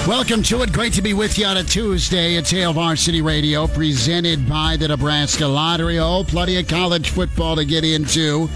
Welcome 0.08 0.41
to 0.44 0.61
it. 0.63 0.72
Great 0.73 0.94
to 0.94 1.02
be 1.03 1.13
with 1.13 1.38
you 1.38 1.45
on 1.45 1.58
a 1.58 1.63
Tuesday. 1.63 2.33
It's 2.33 2.49
Hail 2.49 2.73
Varsity 2.73 3.22
Radio, 3.22 3.67
presented 3.67 4.41
by 4.48 4.77
the 4.77 4.88
Nebraska 4.88 5.48
Lottery. 5.48 6.00
Oh, 6.00 6.23
plenty 6.23 6.58
of 6.58 6.68
college 6.68 7.09
football 7.09 7.55
to 7.55 7.66
get 7.66 7.84
into. 7.84 8.48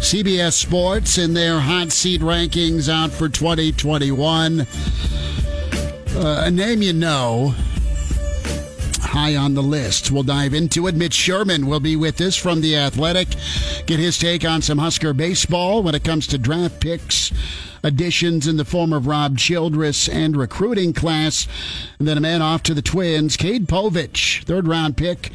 CBS 0.00 0.52
Sports 0.52 1.18
in 1.18 1.34
their 1.34 1.60
hot 1.60 1.92
seat 1.92 2.20
rankings 2.20 2.88
out 2.88 3.10
for 3.10 3.28
2021. 3.28 4.60
Uh, 4.60 6.42
a 6.44 6.50
name 6.50 6.82
you 6.82 6.92
know, 6.92 7.54
high 9.16 9.34
on 9.34 9.54
the 9.54 9.62
list. 9.62 10.10
We'll 10.10 10.24
dive 10.24 10.52
into 10.52 10.86
it. 10.86 10.94
Mitch 10.94 11.14
Sherman 11.14 11.66
will 11.66 11.80
be 11.80 11.96
with 11.96 12.20
us 12.20 12.36
from 12.36 12.60
The 12.60 12.76
Athletic. 12.76 13.28
Get 13.86 13.98
his 13.98 14.18
take 14.18 14.44
on 14.44 14.60
some 14.60 14.76
Husker 14.76 15.14
baseball 15.14 15.82
when 15.82 15.94
it 15.94 16.04
comes 16.04 16.26
to 16.26 16.36
draft 16.36 16.80
picks 16.80 17.32
additions 17.82 18.46
in 18.46 18.58
the 18.58 18.64
form 18.66 18.92
of 18.92 19.06
Rob 19.06 19.38
Childress 19.38 20.06
and 20.06 20.36
recruiting 20.36 20.92
class. 20.92 21.48
And 21.98 22.06
then 22.06 22.18
a 22.18 22.20
man 22.20 22.42
off 22.42 22.62
to 22.64 22.74
the 22.74 22.82
Twins, 22.82 23.38
Cade 23.38 23.66
Povich, 23.66 24.44
third 24.44 24.68
round 24.68 24.98
pick 24.98 25.32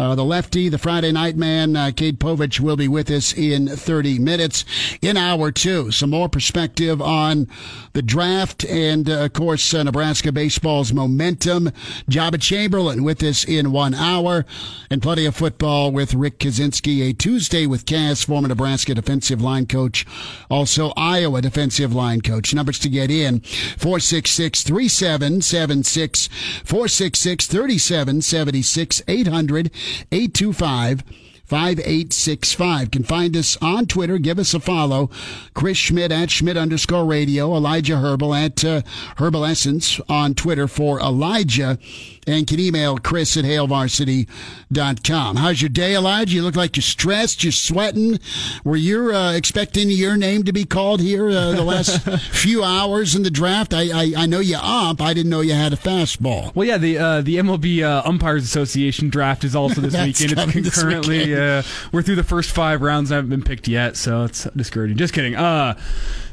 uh, 0.00 0.14
the 0.14 0.24
lefty, 0.24 0.70
the 0.70 0.78
Friday 0.78 1.12
night 1.12 1.36
man, 1.36 1.76
uh, 1.76 1.90
Povich, 1.90 2.58
will 2.58 2.76
be 2.76 2.88
with 2.88 3.10
us 3.10 3.34
in 3.34 3.68
30 3.68 4.18
minutes. 4.18 4.64
In 5.02 5.18
hour 5.18 5.52
two, 5.52 5.90
some 5.90 6.08
more 6.08 6.30
perspective 6.30 7.02
on 7.02 7.46
the 7.92 8.00
draft 8.00 8.64
and, 8.64 9.10
uh, 9.10 9.24
of 9.24 9.34
course, 9.34 9.74
uh, 9.74 9.82
Nebraska 9.82 10.32
baseball's 10.32 10.94
momentum. 10.94 11.70
Joba 12.08 12.40
Chamberlain 12.40 13.04
with 13.04 13.22
us 13.22 13.44
in 13.44 13.72
one 13.72 13.92
hour, 13.92 14.46
and 14.90 15.02
plenty 15.02 15.26
of 15.26 15.36
football 15.36 15.92
with 15.92 16.14
Rick 16.14 16.38
Kaczenski. 16.38 17.06
A 17.06 17.12
Tuesday 17.12 17.66
with 17.66 17.84
Cass, 17.84 18.24
former 18.24 18.48
Nebraska 18.48 18.94
defensive 18.94 19.42
line 19.42 19.66
coach, 19.66 20.06
also 20.48 20.94
Iowa 20.96 21.42
defensive 21.42 21.94
line 21.94 22.22
coach. 22.22 22.54
Numbers 22.54 22.78
to 22.78 22.88
get 22.88 23.10
in 23.10 23.40
466 23.40 24.62
3776, 24.62 26.28
466 26.64 27.46
3776, 27.46 29.02
800 29.06 29.70
825 30.10 31.02
5865. 31.50 32.92
Can 32.92 33.02
find 33.02 33.36
us 33.36 33.56
on 33.60 33.86
Twitter. 33.86 34.18
Give 34.18 34.38
us 34.38 34.54
a 34.54 34.60
follow. 34.60 35.10
Chris 35.52 35.76
Schmitz 35.76 36.14
at 36.14 36.30
Schmitz 36.30 36.56
underscore 36.56 37.04
radio. 37.04 37.56
Elijah 37.56 37.96
Herbal 37.98 38.32
at 38.36 38.64
uh, 38.64 38.82
Herbal 39.16 39.44
Essence 39.44 40.00
on 40.08 40.34
Twitter 40.34 40.68
for 40.68 41.00
Elijah. 41.00 41.76
And 42.24 42.46
can 42.46 42.60
email 42.60 42.98
Chris 42.98 43.36
at 43.36 43.44
HailVarsity.com. 43.44 45.36
How's 45.36 45.60
your 45.60 45.70
day, 45.70 45.96
Elijah? 45.96 46.36
You 46.36 46.42
look 46.42 46.54
like 46.54 46.76
you're 46.76 46.82
stressed. 46.82 47.42
You're 47.42 47.50
sweating. 47.50 48.20
Were 48.62 48.76
you 48.76 49.12
uh, 49.12 49.32
expecting 49.32 49.90
your 49.90 50.16
name 50.16 50.44
to 50.44 50.52
be 50.52 50.64
called 50.64 51.00
here 51.00 51.28
uh, 51.30 51.50
the 51.52 51.64
last 51.64 52.08
few 52.30 52.62
hours 52.62 53.16
in 53.16 53.24
the 53.24 53.30
draft? 53.30 53.74
I, 53.74 53.90
I, 53.90 54.12
I 54.18 54.26
know 54.26 54.38
you 54.38 54.56
ump. 54.58 55.00
I 55.00 55.14
didn't 55.14 55.30
know 55.30 55.40
you 55.40 55.54
had 55.54 55.72
a 55.72 55.76
fastball. 55.76 56.54
Well, 56.54 56.68
yeah, 56.68 56.78
the 56.78 56.98
uh, 56.98 57.20
the 57.22 57.36
MLB 57.36 57.82
uh, 57.82 58.02
Umpires 58.04 58.44
Association 58.44 59.08
draft 59.08 59.42
is 59.42 59.56
also 59.56 59.80
this 59.80 59.94
weekend. 60.20 60.38
It's 60.38 60.52
concurrently 60.52 61.34
uh, 61.40 61.62
we're 61.92 62.02
through 62.02 62.16
the 62.16 62.24
first 62.24 62.50
five 62.50 62.82
rounds. 62.82 63.10
I 63.10 63.16
haven't 63.16 63.30
been 63.30 63.42
picked 63.42 63.68
yet, 63.68 63.96
so 63.96 64.24
it's 64.24 64.44
discouraging. 64.56 64.96
Just 64.96 65.14
kidding. 65.14 65.34
Uh, 65.34 65.78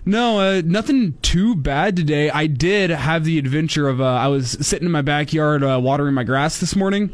no, 0.05 0.39
uh, 0.39 0.61
nothing 0.63 1.17
too 1.21 1.55
bad 1.55 1.95
today. 1.95 2.29
I 2.29 2.47
did 2.47 2.89
have 2.89 3.23
the 3.25 3.37
adventure 3.37 3.87
of 3.87 3.99
uh, 3.99 4.05
I 4.05 4.27
was 4.27 4.51
sitting 4.65 4.85
in 4.85 4.91
my 4.91 5.01
backyard 5.01 5.63
uh, 5.63 5.79
watering 5.81 6.13
my 6.13 6.23
grass 6.23 6.59
this 6.59 6.75
morning 6.75 7.11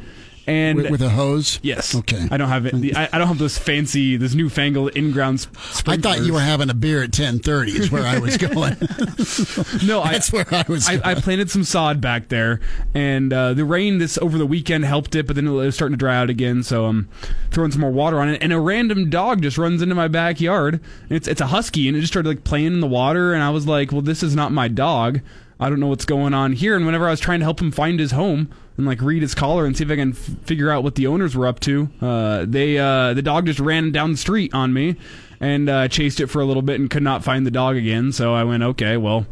and 0.47 0.77
with, 0.77 0.91
with, 0.91 1.01
a 1.01 1.09
hose. 1.09 1.59
Yes. 1.61 1.95
Okay. 1.95 2.27
I 2.29 2.37
don't 2.37 2.49
have 2.49 2.65
it. 2.65 2.95
I, 2.95 3.09
I, 3.11 3.17
don't 3.17 3.27
have 3.27 3.37
this 3.37 3.57
fancy, 3.57 4.17
this 4.17 4.33
newfangled 4.33 4.95
in-ground. 4.95 5.47
I 5.87 5.97
thought 5.97 6.21
you 6.21 6.33
were 6.33 6.41
having 6.41 6.69
a 6.69 6.73
beer 6.73 7.03
at 7.03 7.11
ten 7.11 7.39
thirty. 7.39 7.71
Is 7.71 7.91
where 7.91 8.05
I 8.05 8.19
was 8.19 8.37
going. 8.37 8.53
no, 9.87 10.03
that's 10.03 10.33
I, 10.33 10.37
where 10.37 10.45
I 10.51 10.65
was. 10.67 10.89
I, 10.89 11.01
I, 11.03 11.15
planted 11.15 11.49
some 11.49 11.63
sod 11.63 12.01
back 12.01 12.29
there, 12.29 12.59
and 12.93 13.31
uh, 13.31 13.53
the 13.53 13.65
rain 13.65 13.99
this 13.99 14.17
over 14.17 14.37
the 14.37 14.45
weekend 14.45 14.85
helped 14.85 15.15
it, 15.15 15.27
but 15.27 15.35
then 15.35 15.47
it 15.47 15.51
was 15.51 15.75
starting 15.75 15.93
to 15.93 15.99
dry 15.99 16.15
out 16.15 16.29
again. 16.29 16.63
So 16.63 16.85
I'm 16.85 17.09
throwing 17.51 17.71
some 17.71 17.81
more 17.81 17.91
water 17.91 18.19
on 18.19 18.29
it, 18.29 18.41
and 18.41 18.51
a 18.51 18.59
random 18.59 19.09
dog 19.09 19.41
just 19.41 19.57
runs 19.57 19.81
into 19.81 19.95
my 19.95 20.07
backyard. 20.07 20.81
It's 21.09 21.27
it's 21.27 21.41
a 21.41 21.47
husky, 21.47 21.87
and 21.87 21.95
it 21.95 22.01
just 22.01 22.13
started 22.13 22.29
like 22.29 22.43
playing 22.43 22.67
in 22.67 22.79
the 22.81 22.87
water, 22.87 23.33
and 23.33 23.41
I 23.41 23.49
was 23.49 23.65
like, 23.67 23.91
well, 23.91 24.01
this 24.01 24.23
is 24.23 24.35
not 24.35 24.51
my 24.51 24.67
dog. 24.67 25.21
I 25.59 25.69
don't 25.69 25.79
know 25.79 25.87
what's 25.87 26.05
going 26.05 26.33
on 26.33 26.53
here. 26.53 26.75
And 26.75 26.85
whenever 26.85 27.07
I 27.07 27.11
was 27.11 27.19
trying 27.19 27.39
to 27.39 27.45
help 27.45 27.61
him 27.61 27.71
find 27.71 27.99
his 27.99 28.11
home 28.11 28.49
and 28.77 28.85
like 28.85 29.01
read 29.01 29.21
his 29.21 29.35
collar 29.35 29.65
and 29.65 29.77
see 29.77 29.83
if 29.83 29.91
I 29.91 29.95
can 29.95 30.11
f- 30.11 30.17
figure 30.17 30.69
out 30.71 30.83
what 30.83 30.95
the 30.95 31.07
owners 31.07 31.35
were 31.35 31.47
up 31.47 31.59
to, 31.61 31.89
uh, 32.01 32.45
they 32.47 32.77
uh, 32.77 33.13
the 33.13 33.21
dog 33.21 33.45
just 33.45 33.59
ran 33.59 33.91
down 33.91 34.11
the 34.11 34.17
street 34.17 34.53
on 34.53 34.73
me 34.73 34.95
and 35.39 35.69
uh, 35.69 35.87
chased 35.87 36.19
it 36.19 36.27
for 36.27 36.41
a 36.41 36.45
little 36.45 36.61
bit 36.61 36.79
and 36.79 36.89
could 36.89 37.03
not 37.03 37.23
find 37.23 37.45
the 37.45 37.51
dog 37.51 37.75
again. 37.75 38.11
So 38.11 38.33
I 38.33 38.43
went, 38.43 38.63
okay, 38.63 38.97
well, 38.97 39.25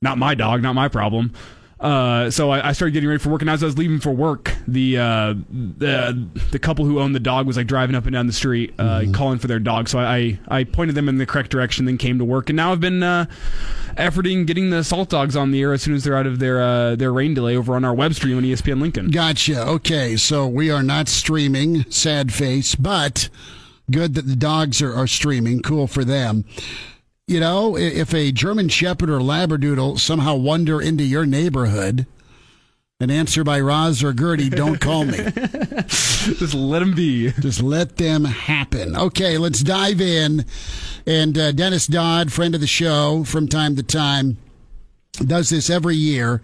not 0.00 0.18
my 0.18 0.34
dog, 0.34 0.62
not 0.62 0.74
my 0.74 0.88
problem. 0.88 1.32
Uh, 1.78 2.30
so 2.30 2.48
I, 2.50 2.68
I, 2.68 2.72
started 2.72 2.92
getting 2.92 3.08
ready 3.08 3.18
for 3.18 3.28
work, 3.28 3.42
and 3.42 3.50
as 3.50 3.62
I 3.62 3.66
was 3.66 3.76
leaving 3.76 4.00
for 4.00 4.10
work, 4.10 4.54
the 4.66 4.96
uh, 4.96 5.34
the 5.50 6.26
the 6.50 6.58
couple 6.58 6.86
who 6.86 7.00
owned 7.00 7.14
the 7.14 7.20
dog 7.20 7.46
was 7.46 7.58
like 7.58 7.66
driving 7.66 7.94
up 7.94 8.06
and 8.06 8.14
down 8.14 8.26
the 8.26 8.32
street, 8.32 8.72
uh, 8.78 9.00
mm-hmm. 9.00 9.12
calling 9.12 9.38
for 9.38 9.46
their 9.46 9.58
dog. 9.58 9.90
So 9.90 9.98
I 9.98 10.38
I 10.48 10.64
pointed 10.64 10.94
them 10.94 11.06
in 11.06 11.18
the 11.18 11.26
correct 11.26 11.50
direction, 11.50 11.84
then 11.84 11.98
came 11.98 12.16
to 12.16 12.24
work, 12.24 12.48
and 12.48 12.56
now 12.56 12.72
I've 12.72 12.80
been 12.80 13.02
uh, 13.02 13.26
efforting 13.96 14.46
getting 14.46 14.70
the 14.70 14.84
salt 14.84 15.10
dogs 15.10 15.36
on 15.36 15.50
the 15.50 15.60
air 15.60 15.72
as 15.72 15.82
soon 15.82 15.94
as 15.94 16.04
they're 16.04 16.16
out 16.16 16.26
of 16.26 16.38
their 16.38 16.62
uh, 16.62 16.96
their 16.96 17.12
rain 17.12 17.34
delay 17.34 17.56
over 17.56 17.74
on 17.74 17.84
our 17.84 17.94
web 17.94 18.14
stream 18.14 18.36
on 18.36 18.44
ESPN 18.44 18.80
Lincoln. 18.80 19.10
Gotcha. 19.10 19.66
Okay, 19.66 20.16
so 20.16 20.46
we 20.46 20.70
are 20.70 20.82
not 20.82 21.08
streaming, 21.08 21.90
sad 21.90 22.32
face, 22.32 22.74
but 22.74 23.28
good 23.90 24.14
that 24.14 24.26
the 24.26 24.36
dogs 24.36 24.82
are, 24.82 24.94
are 24.94 25.06
streaming. 25.06 25.62
Cool 25.62 25.86
for 25.86 26.04
them. 26.04 26.44
You 27.26 27.40
know, 27.40 27.76
if 27.76 28.14
a 28.14 28.30
German 28.30 28.68
Shepherd 28.68 29.10
or 29.10 29.18
Labradoodle 29.18 29.98
somehow 29.98 30.36
wander 30.36 30.80
into 30.80 31.02
your 31.02 31.26
neighborhood, 31.26 32.06
an 32.98 33.10
answer 33.10 33.44
by 33.44 33.60
Roz 33.60 34.02
or 34.02 34.14
Gertie, 34.14 34.48
don't 34.48 34.80
call 34.80 35.04
me. 35.04 35.18
Just 35.88 36.54
let 36.54 36.78
them 36.78 36.94
be. 36.94 37.30
Just 37.32 37.62
let 37.62 37.96
them 37.96 38.24
happen. 38.24 38.96
Okay, 38.96 39.36
let's 39.36 39.62
dive 39.62 40.00
in. 40.00 40.46
And 41.06 41.36
uh, 41.36 41.52
Dennis 41.52 41.86
Dodd, 41.86 42.32
friend 42.32 42.54
of 42.54 42.62
the 42.62 42.66
show 42.66 43.22
from 43.24 43.48
time 43.48 43.76
to 43.76 43.82
time, 43.82 44.38
does 45.14 45.50
this 45.50 45.68
every 45.68 45.96
year. 45.96 46.40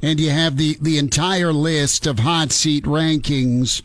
And 0.00 0.20
you 0.20 0.30
have 0.30 0.56
the, 0.56 0.78
the 0.80 0.98
entire 0.98 1.52
list 1.52 2.06
of 2.06 2.20
hot 2.20 2.52
seat 2.52 2.84
rankings 2.84 3.82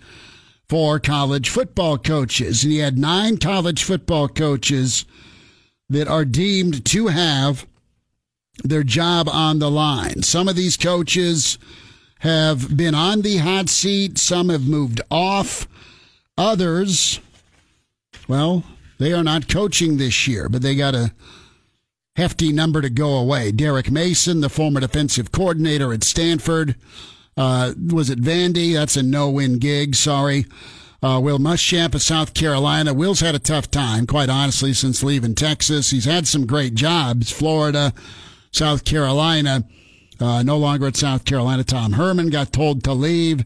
for 0.70 1.00
college 1.00 1.50
football 1.50 1.98
coaches. 1.98 2.64
And 2.64 2.72
he 2.72 2.78
had 2.80 2.98
nine 2.98 3.38
college 3.38 3.84
football 3.84 4.28
coaches 4.28 5.06
that 5.90 6.08
are 6.08 6.26
deemed 6.26 6.86
to 6.86 7.08
have 7.08 7.66
their 8.64 8.84
job 8.84 9.28
on 9.28 9.58
the 9.58 9.72
line. 9.72 10.22
Some 10.22 10.48
of 10.48 10.56
these 10.56 10.78
coaches 10.78 11.58
have 12.24 12.78
been 12.78 12.96
on 12.96 13.22
the 13.22 13.36
hot 13.38 13.68
seat, 13.68 14.18
some 14.18 14.48
have 14.48 14.66
moved 14.66 15.02
off. 15.12 15.68
Others, 16.38 17.20
well, 18.30 18.64
they 18.98 19.12
are 19.12 19.26
not 19.26 19.50
coaching 19.50 19.98
this 19.98 20.26
year, 20.26 20.48
but 20.48 20.62
they 20.62 20.74
got 20.74 20.96
a 20.96 21.12
hefty 22.16 22.54
number 22.54 22.82
to 22.82 22.90
go 22.90 23.18
away. 23.18 23.52
Derek 23.52 23.92
Mason, 23.92 24.40
the 24.40 24.48
former 24.48 24.80
defensive 24.80 25.34
coordinator 25.34 25.92
at 25.92 26.06
Stanford, 26.06 26.76
uh, 27.36 27.74
was 27.92 28.10
it 28.10 28.22
Vandy? 28.22 28.74
That's 28.74 28.96
a 28.96 29.04
no 29.04 29.30
win 29.30 29.60
gig, 29.60 29.94
sorry. 29.94 30.46
Uh, 31.02 31.20
Will 31.22 31.40
Muschamp 31.40 31.94
of 31.94 32.02
South 32.02 32.34
Carolina. 32.34 32.94
Will's 32.94 33.20
had 33.20 33.36
a 33.36 33.40
tough 33.40 33.70
time, 33.70 34.08
quite 34.08 34.30
honestly, 34.30 34.72
since 34.72 35.04
leaving 35.04 35.36
Texas. 35.36 35.90
He's 35.90 36.06
had 36.06 36.26
some 36.26 36.48
great 36.48 36.74
jobs, 36.74 37.34
Florida, 37.34 37.92
South 38.52 38.86
Carolina. 38.86 39.66
Uh, 40.20 40.44
no 40.44 40.58
longer 40.58 40.88
at 40.88 40.96
South 40.96 41.26
Carolina. 41.26 41.64
Tom 41.64 41.94
Herman 41.94 42.30
got 42.30 42.54
told 42.54 42.84
to 42.84 42.94
leave, 42.94 43.44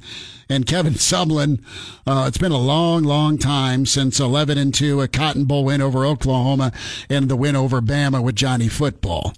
and 0.49 0.65
Kevin 0.65 0.93
Sumlin. 0.95 1.63
Uh, 2.05 2.25
it's 2.27 2.37
been 2.37 2.51
a 2.51 2.57
long, 2.57 3.03
long 3.03 3.37
time 3.37 3.85
since 3.85 4.19
11 4.19 4.57
and 4.57 4.73
two, 4.73 5.01
a 5.01 5.07
Cotton 5.07 5.45
Bowl 5.45 5.65
win 5.65 5.81
over 5.81 6.05
Oklahoma, 6.05 6.71
and 7.09 7.29
the 7.29 7.35
win 7.35 7.55
over 7.55 7.81
Bama 7.81 8.21
with 8.21 8.35
Johnny 8.35 8.67
Football, 8.67 9.33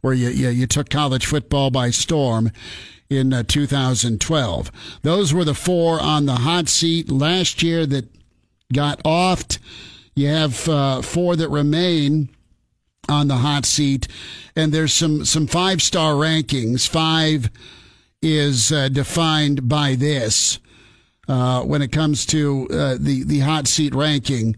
where 0.00 0.14
you 0.14 0.28
you, 0.28 0.48
you 0.48 0.66
took 0.66 0.88
college 0.88 1.26
football 1.26 1.70
by 1.70 1.90
storm 1.90 2.50
in 3.10 3.32
uh, 3.32 3.42
2012. 3.42 4.70
Those 5.02 5.34
were 5.34 5.44
the 5.44 5.54
four 5.54 6.00
on 6.00 6.26
the 6.26 6.36
hot 6.36 6.68
seat 6.68 7.10
last 7.10 7.62
year 7.62 7.84
that 7.86 8.08
got 8.72 9.02
offed. 9.02 9.58
You 10.14 10.28
have 10.28 10.68
uh, 10.68 11.02
four 11.02 11.36
that 11.36 11.48
remain 11.48 12.30
on 13.08 13.28
the 13.28 13.36
hot 13.36 13.64
seat, 13.66 14.08
and 14.54 14.72
there's 14.72 14.92
some 14.92 15.24
some 15.24 15.46
five 15.46 15.82
star 15.82 16.14
rankings. 16.14 16.88
Five 16.88 17.50
is 18.22 18.70
uh, 18.70 18.88
defined 18.88 19.68
by 19.68 19.94
this 19.94 20.58
uh, 21.28 21.62
when 21.62 21.82
it 21.82 21.92
comes 21.92 22.26
to 22.26 22.68
uh, 22.70 22.96
the 22.98 23.24
the 23.24 23.40
hot 23.40 23.66
seat 23.66 23.94
ranking. 23.94 24.56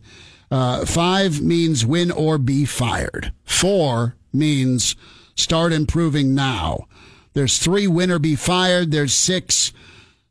Uh, 0.50 0.84
five 0.84 1.40
means 1.40 1.86
win 1.86 2.10
or 2.10 2.36
be 2.36 2.64
fired. 2.64 3.32
Four 3.44 4.16
means 4.32 4.96
start 5.34 5.72
improving 5.72 6.34
now. 6.34 6.86
There's 7.32 7.58
three 7.58 7.86
win 7.86 8.10
or 8.10 8.18
be 8.18 8.36
fired. 8.36 8.90
There's 8.90 9.14
six 9.14 9.72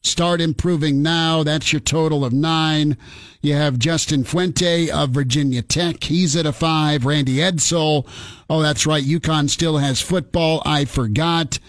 Start 0.04 0.42
improving 0.42 1.04
now. 1.04 1.44
That's 1.44 1.72
your 1.72 1.80
total 1.80 2.26
of 2.26 2.34
nine. 2.34 2.98
You 3.42 3.54
have 3.54 3.78
Justin 3.78 4.24
Fuente 4.24 4.90
of 4.90 5.12
Virginia 5.12 5.62
Tech. 5.62 6.04
He's 6.04 6.36
at 6.36 6.48
a 6.48 6.52
five. 6.52 7.06
Randy 7.06 7.38
Edsall. 7.38 8.08
Oh, 8.50 8.62
that's 8.62 8.88
right. 8.88 9.04
UConn 9.04 9.50
still 9.50 9.78
has 9.78 10.02
football. 10.02 10.64
I 10.66 10.86
forgot. 10.86 11.60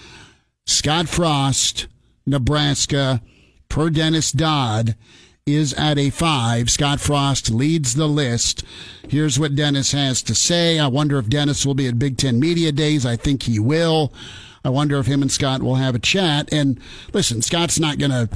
Scott 0.64 1.08
Frost, 1.08 1.88
Nebraska, 2.24 3.20
per 3.68 3.90
Dennis 3.90 4.32
Dodd, 4.32 4.96
is 5.44 5.74
at 5.74 5.98
a 5.98 6.08
five. 6.08 6.70
Scott 6.70 7.00
Frost 7.00 7.50
leads 7.50 7.94
the 7.94 8.08
list. 8.08 8.64
Here's 9.08 9.38
what 9.38 9.54
Dennis 9.54 9.92
has 9.92 10.22
to 10.22 10.34
say. 10.34 10.78
I 10.78 10.86
wonder 10.86 11.18
if 11.18 11.28
Dennis 11.28 11.66
will 11.66 11.74
be 11.74 11.88
at 11.88 11.98
Big 11.98 12.16
Ten 12.16 12.40
Media 12.40 12.72
Days. 12.72 13.04
I 13.04 13.16
think 13.16 13.42
he 13.42 13.58
will. 13.58 14.12
I 14.64 14.70
wonder 14.70 14.98
if 14.98 15.06
him 15.06 15.22
and 15.22 15.30
Scott 15.30 15.62
will 15.62 15.76
have 15.76 15.94
a 15.94 15.98
chat. 15.98 16.52
And 16.52 16.78
listen, 17.12 17.42
Scott's 17.42 17.80
not 17.80 17.98
going 17.98 18.10
to 18.10 18.28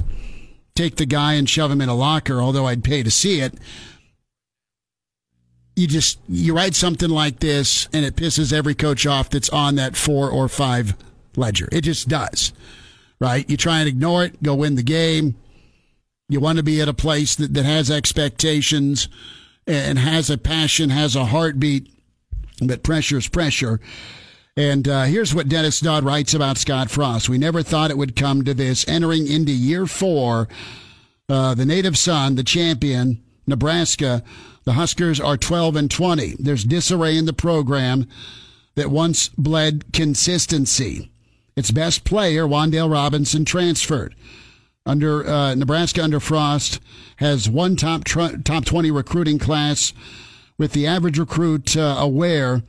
take 0.75 0.97
the 0.97 1.05
guy 1.05 1.33
and 1.33 1.49
shove 1.49 1.71
him 1.71 1.81
in 1.81 1.89
a 1.89 1.95
locker, 1.95 2.41
although 2.41 2.67
I'd 2.67 2.83
pay 2.83 3.03
to 3.03 3.11
see 3.11 3.39
it. 3.41 3.53
You 5.75 5.87
just 5.87 6.19
you 6.27 6.55
write 6.55 6.75
something 6.75 7.09
like 7.09 7.39
this 7.39 7.87
and 7.93 8.03
it 8.03 8.15
pisses 8.15 8.51
every 8.51 8.73
coach 8.73 9.05
off 9.05 9.29
that's 9.29 9.49
on 9.49 9.75
that 9.75 9.95
four 9.95 10.29
or 10.29 10.47
five 10.47 10.95
ledger. 11.35 11.69
It 11.71 11.81
just 11.81 12.07
does. 12.07 12.51
Right? 13.19 13.49
You 13.49 13.57
try 13.57 13.79
and 13.79 13.87
ignore 13.87 14.25
it, 14.25 14.41
go 14.43 14.55
win 14.55 14.75
the 14.75 14.83
game. 14.83 15.35
You 16.29 16.39
want 16.39 16.57
to 16.57 16.63
be 16.63 16.81
at 16.81 16.89
a 16.89 16.93
place 16.93 17.35
that, 17.35 17.53
that 17.53 17.65
has 17.65 17.89
expectations 17.89 19.07
and 19.65 19.97
has 19.97 20.29
a 20.29 20.37
passion, 20.37 20.89
has 20.89 21.15
a 21.15 21.25
heartbeat, 21.25 21.91
but 22.61 22.83
pressure 22.83 23.17
is 23.17 23.27
pressure. 23.27 23.79
And 24.57 24.87
uh, 24.87 25.03
here's 25.03 25.35
what 25.35 25.47
Dennis 25.47 25.79
Dodd 25.79 26.03
writes 26.03 26.33
about 26.33 26.57
Scott 26.57 26.89
Frost. 26.89 27.29
We 27.29 27.37
never 27.37 27.61
thought 27.61 27.91
it 27.91 27.97
would 27.97 28.15
come 28.15 28.43
to 28.43 28.55
this. 28.55 28.87
Entering 28.87 29.27
into 29.27 29.51
year 29.51 29.85
four, 29.85 30.47
uh, 31.29 31.53
the 31.53 31.65
native 31.65 31.95
son, 31.95 32.35
the 32.35 32.43
champion, 32.43 33.21
Nebraska, 33.45 34.23
the 34.63 34.73
Huskers 34.73 35.19
are 35.19 35.37
12 35.37 35.75
and 35.75 35.91
20. 35.91 36.37
There's 36.39 36.63
disarray 36.63 37.15
in 37.15 37.25
the 37.25 37.33
program 37.33 38.07
that 38.73 38.89
once 38.89 39.29
bled 39.29 39.93
consistency. 39.93 41.11
Its 41.55 41.69
best 41.69 42.03
player, 42.03 42.47
Wan'Dale 42.47 42.91
Robinson, 42.91 43.45
transferred. 43.45 44.15
Under 44.87 45.27
uh, 45.27 45.53
Nebraska 45.53 46.03
under 46.03 46.19
Frost 46.19 46.79
has 47.17 47.47
one 47.47 47.75
top 47.75 48.05
tr- 48.05 48.37
top 48.43 48.65
20 48.65 48.89
recruiting 48.89 49.37
class, 49.37 49.93
with 50.57 50.71
the 50.71 50.87
average 50.87 51.19
recruit 51.19 51.77
uh, 51.77 51.95
aware 51.99 52.63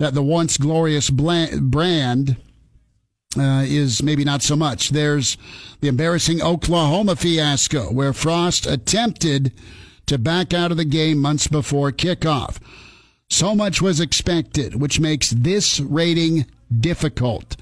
that 0.00 0.14
the 0.14 0.22
once 0.22 0.56
glorious 0.56 1.10
brand 1.10 2.36
uh, 3.38 3.64
is 3.66 4.02
maybe 4.02 4.24
not 4.24 4.42
so 4.42 4.56
much. 4.56 4.88
There's 4.88 5.36
the 5.80 5.88
embarrassing 5.88 6.42
Oklahoma 6.42 7.16
fiasco 7.16 7.92
where 7.92 8.14
Frost 8.14 8.66
attempted 8.66 9.52
to 10.06 10.16
back 10.16 10.54
out 10.54 10.70
of 10.70 10.78
the 10.78 10.86
game 10.86 11.18
months 11.18 11.46
before 11.46 11.92
kickoff. 11.92 12.56
So 13.28 13.54
much 13.54 13.82
was 13.82 14.00
expected, 14.00 14.80
which 14.80 14.98
makes 14.98 15.30
this 15.30 15.78
rating 15.78 16.46
difficult. 16.76 17.56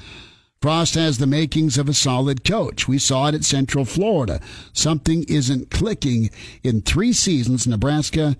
Frost 0.62 0.94
has 0.94 1.18
the 1.18 1.26
makings 1.26 1.76
of 1.76 1.88
a 1.88 1.94
solid 1.94 2.44
coach. 2.44 2.86
We 2.86 2.98
saw 2.98 3.26
it 3.26 3.34
at 3.34 3.44
Central 3.44 3.84
Florida. 3.84 4.40
Something 4.72 5.24
isn't 5.24 5.70
clicking. 5.70 6.30
In 6.62 6.82
three 6.82 7.12
seasons, 7.12 7.66
Nebraska 7.66 8.36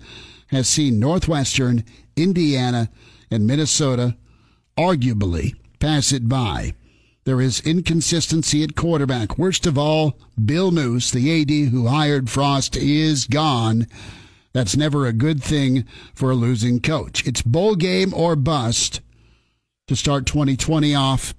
has 0.47 0.69
seen 0.69 0.99
Northwestern, 0.99 1.83
Indiana, 2.15 2.89
and 3.31 3.45
Minnesota 3.45 4.15
arguably 4.77 5.55
pass 5.79 6.11
it 6.11 6.27
by. 6.27 6.73
There 7.25 7.41
is 7.41 7.59
inconsistency 7.61 8.63
at 8.63 8.75
quarterback. 8.75 9.37
Worst 9.37 9.67
of 9.67 9.77
all, 9.77 10.17
Bill 10.43 10.71
Moos, 10.71 11.11
the 11.11 11.41
AD 11.41 11.71
who 11.71 11.87
hired 11.87 12.29
Frost, 12.29 12.75
is 12.75 13.25
gone. 13.25 13.87
That's 14.53 14.75
never 14.75 15.05
a 15.05 15.13
good 15.13 15.43
thing 15.43 15.85
for 16.15 16.31
a 16.31 16.35
losing 16.35 16.79
coach. 16.79 17.27
It's 17.27 17.41
bowl 17.41 17.75
game 17.75 18.13
or 18.13 18.35
bust 18.35 19.01
to 19.87 19.95
start 19.95 20.25
2020 20.25 20.95
off. 20.95 21.35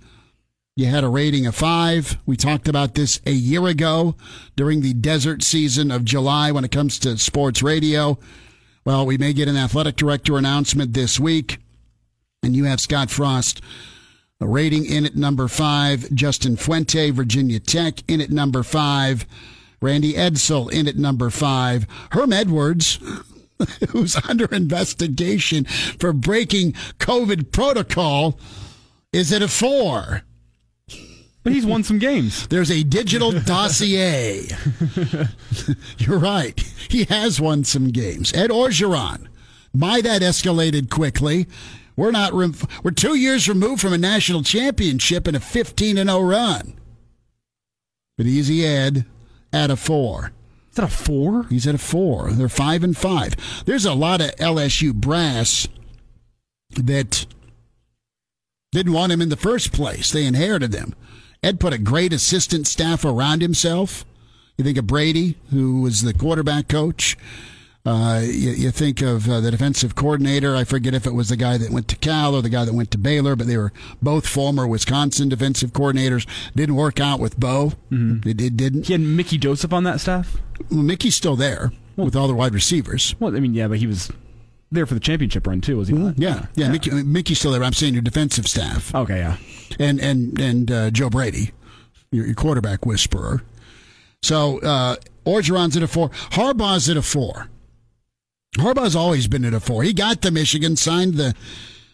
You 0.77 0.87
had 0.87 1.03
a 1.03 1.09
rating 1.09 1.47
of 1.47 1.55
five. 1.55 2.19
We 2.25 2.37
talked 2.37 2.69
about 2.69 2.95
this 2.95 3.21
a 3.27 3.33
year 3.33 3.67
ago 3.67 4.15
during 4.55 4.81
the 4.81 4.95
desert 4.95 5.43
season 5.43 5.91
of 5.91 6.05
July 6.05 6.53
when 6.53 6.65
it 6.65 6.71
comes 6.71 6.99
to 7.01 7.19
sports 7.19 7.63
radio. 7.63 8.19
Well, 8.85 9.05
we 9.05 9.19
may 9.19 9.33
get 9.33 9.49
an 9.49 9.57
athletic 9.57 9.97
director 9.97 10.39
announcement 10.39 10.95
this 10.95 11.19
week. 11.19 11.59
And 12.43 12.57
you 12.57 12.65
have 12.65 12.81
Scott 12.81 13.11
Frost 13.11 13.61
a 14.41 14.47
rating 14.47 14.87
in 14.87 15.05
at 15.05 15.17
number 15.17 15.49
five. 15.49 16.11
Justin 16.13 16.57
Fuente, 16.57 17.11
Virginia 17.11 17.61
Tech, 17.61 18.03
in 18.09 18.21
at 18.21 18.31
number 18.31 18.63
five. 18.63 19.27
Randy 19.83 20.15
Edsall 20.15 20.73
in 20.73 20.89
at 20.89 20.97
number 20.97 21.31
five. 21.31 21.87
Herm 22.13 22.33
Edwards, 22.33 22.99
who's 23.91 24.17
under 24.29 24.47
investigation 24.47 25.65
for 25.65 26.13
breaking 26.13 26.73
COVID 26.99 27.53
protocol, 27.53 28.39
is 29.13 29.33
at 29.33 29.43
a 29.43 29.49
four. 29.49 30.23
But 31.43 31.55
he's 31.55 31.67
won 31.67 31.83
some 31.85 31.99
games. 31.99 32.47
There's 32.49 32.71
a 32.71 32.83
digital 32.83 33.33
dossier. 33.33 34.47
You're 35.99 36.19
right. 36.19 36.59
He 36.89 37.05
has 37.05 37.41
won 37.41 37.65
some 37.65 37.89
games. 37.89 38.33
Ed 38.33 38.51
Orgeron. 38.51 39.27
My, 39.73 40.01
that 40.01 40.23
escalated 40.23 40.91
quickly. 40.91 41.47
We're 41.97 42.11
not. 42.11 42.32
We're 42.32 42.91
two 42.93 43.15
years 43.15 43.49
removed 43.49 43.81
from 43.82 43.93
a 43.93 43.99
national 43.99 44.43
championship 44.43 45.27
and 45.27 45.37
a 45.37 45.41
15 45.41 45.99
and 45.99 46.09
0 46.09 46.23
run. 46.23 46.75
But 48.17 48.27
Easy 48.27 48.67
Ed 48.67 49.06
at 49.53 49.70
a 49.70 49.77
four. 49.77 50.32
Is 50.70 50.77
that 50.77 50.85
a 50.85 50.89
four? 50.89 51.44
He's 51.44 51.67
at 51.67 51.75
a 51.75 51.79
four. 51.79 52.31
They're 52.31 52.49
five 52.49 52.85
and 52.85 52.97
five. 52.97 53.35
There's 53.65 53.85
a 53.85 53.94
lot 53.94 54.20
of 54.20 54.35
LSU 54.37 54.94
brass 54.94 55.67
that 56.77 57.27
didn't 58.73 58.93
want 58.93 59.13
him 59.13 59.20
in 59.20 59.31
the 59.31 59.37
first 59.37 59.73
place. 59.73 60.13
They 60.13 60.25
inherited 60.25 60.73
him. 60.73 60.94
Ed 61.43 61.59
put 61.59 61.73
a 61.73 61.79
great 61.79 62.13
assistant 62.13 62.67
staff 62.67 63.05
around 63.05 63.43
himself. 63.43 64.05
You 64.56 64.65
think 64.65 64.79
of 64.79 64.87
Brady, 64.87 65.37
who 65.51 65.81
was 65.81 66.03
the 66.03 66.15
quarterback 66.15 66.69
coach. 66.69 67.17
Uh, 67.87 68.20
you, 68.22 68.51
you, 68.51 68.70
think 68.70 69.01
of 69.01 69.29
uh, 69.29 69.41
the 69.41 69.51
defensive 69.51 69.94
coordinator. 69.94 70.55
I 70.55 70.65
forget 70.65 70.93
if 70.93 71.06
it 71.06 71.15
was 71.15 71.31
the 71.31 71.37
guy 71.37 71.56
that 71.56 71.70
went 71.70 71.89
to 71.89 71.96
Cal 71.96 72.34
or 72.34 72.43
the 72.43 72.51
guy 72.51 72.67
that 72.67 72.75
went 72.75 72.91
to 72.91 72.99
Baylor, 72.99 73.37
but 73.37 73.46
they 73.46 73.56
were 73.56 73.72
both 74.03 74.27
former 74.27 74.67
Wisconsin 74.67 75.31
defensive 75.31 75.72
coordinators. 75.72 76.27
Didn't 76.55 76.75
work 76.75 77.01
out 77.01 77.20
with 77.20 77.41
Bo. 77.41 77.72
Mm-hmm. 77.91 78.29
It, 78.29 78.41
it, 78.41 78.56
didn't. 78.58 78.87
He 78.87 78.93
had 78.93 79.01
Mickey 79.01 79.39
Joseph 79.39 79.72
on 79.72 79.84
that 79.84 79.99
staff. 79.99 80.37
Well, 80.70 80.82
Mickey's 80.82 81.17
still 81.17 81.37
there 81.37 81.72
well, 81.96 82.05
with 82.05 82.17
all 82.17 82.29
the 82.29 82.34
wide 82.34 82.53
receivers. 82.53 83.15
Well, 83.19 83.34
I 83.34 83.41
mean, 83.41 83.55
yeah, 83.55 83.67
but 83.67 83.79
he 83.79 83.87
was 83.87 84.13
there 84.70 84.84
for 84.84 84.93
the 84.93 85.01
championship 85.01 85.46
run 85.46 85.63
too, 85.63 85.79
was 85.79 85.89
he? 85.89 85.94
Mm-hmm. 85.94 86.20
Yeah, 86.20 86.46
yeah. 86.55 86.67
yeah. 86.67 86.69
Mickey, 86.69 86.91
Mickey's 86.91 87.39
still 87.39 87.53
there. 87.53 87.65
I'm 87.65 87.72
saying 87.72 87.94
your 87.94 88.03
defensive 88.03 88.46
staff. 88.46 88.94
Okay, 88.94 89.19
yeah. 89.19 89.39
And 89.79 89.99
and 90.01 90.39
and 90.39 90.70
uh, 90.70 90.91
Joe 90.91 91.08
Brady, 91.08 91.53
your, 92.10 92.27
your, 92.27 92.34
quarterback 92.34 92.84
whisperer. 92.84 93.43
So 94.22 94.60
uh, 94.60 94.96
Orgeron's 95.25 95.79
at 95.79 95.82
a 95.82 95.89
four. 95.89 96.10
Harbaugh's 96.10 96.91
at 96.91 96.99
a 96.99 97.03
four. 97.03 97.49
Harbaugh's 98.57 98.97
always 98.97 99.29
been 99.29 99.45
at 99.45 99.55
a 99.55 99.61
four. 99.61 99.83
He 99.83 99.93
got 99.93 100.23
to 100.23 100.31
Michigan, 100.31 100.77
signed 100.77 101.15
the 101.15 101.35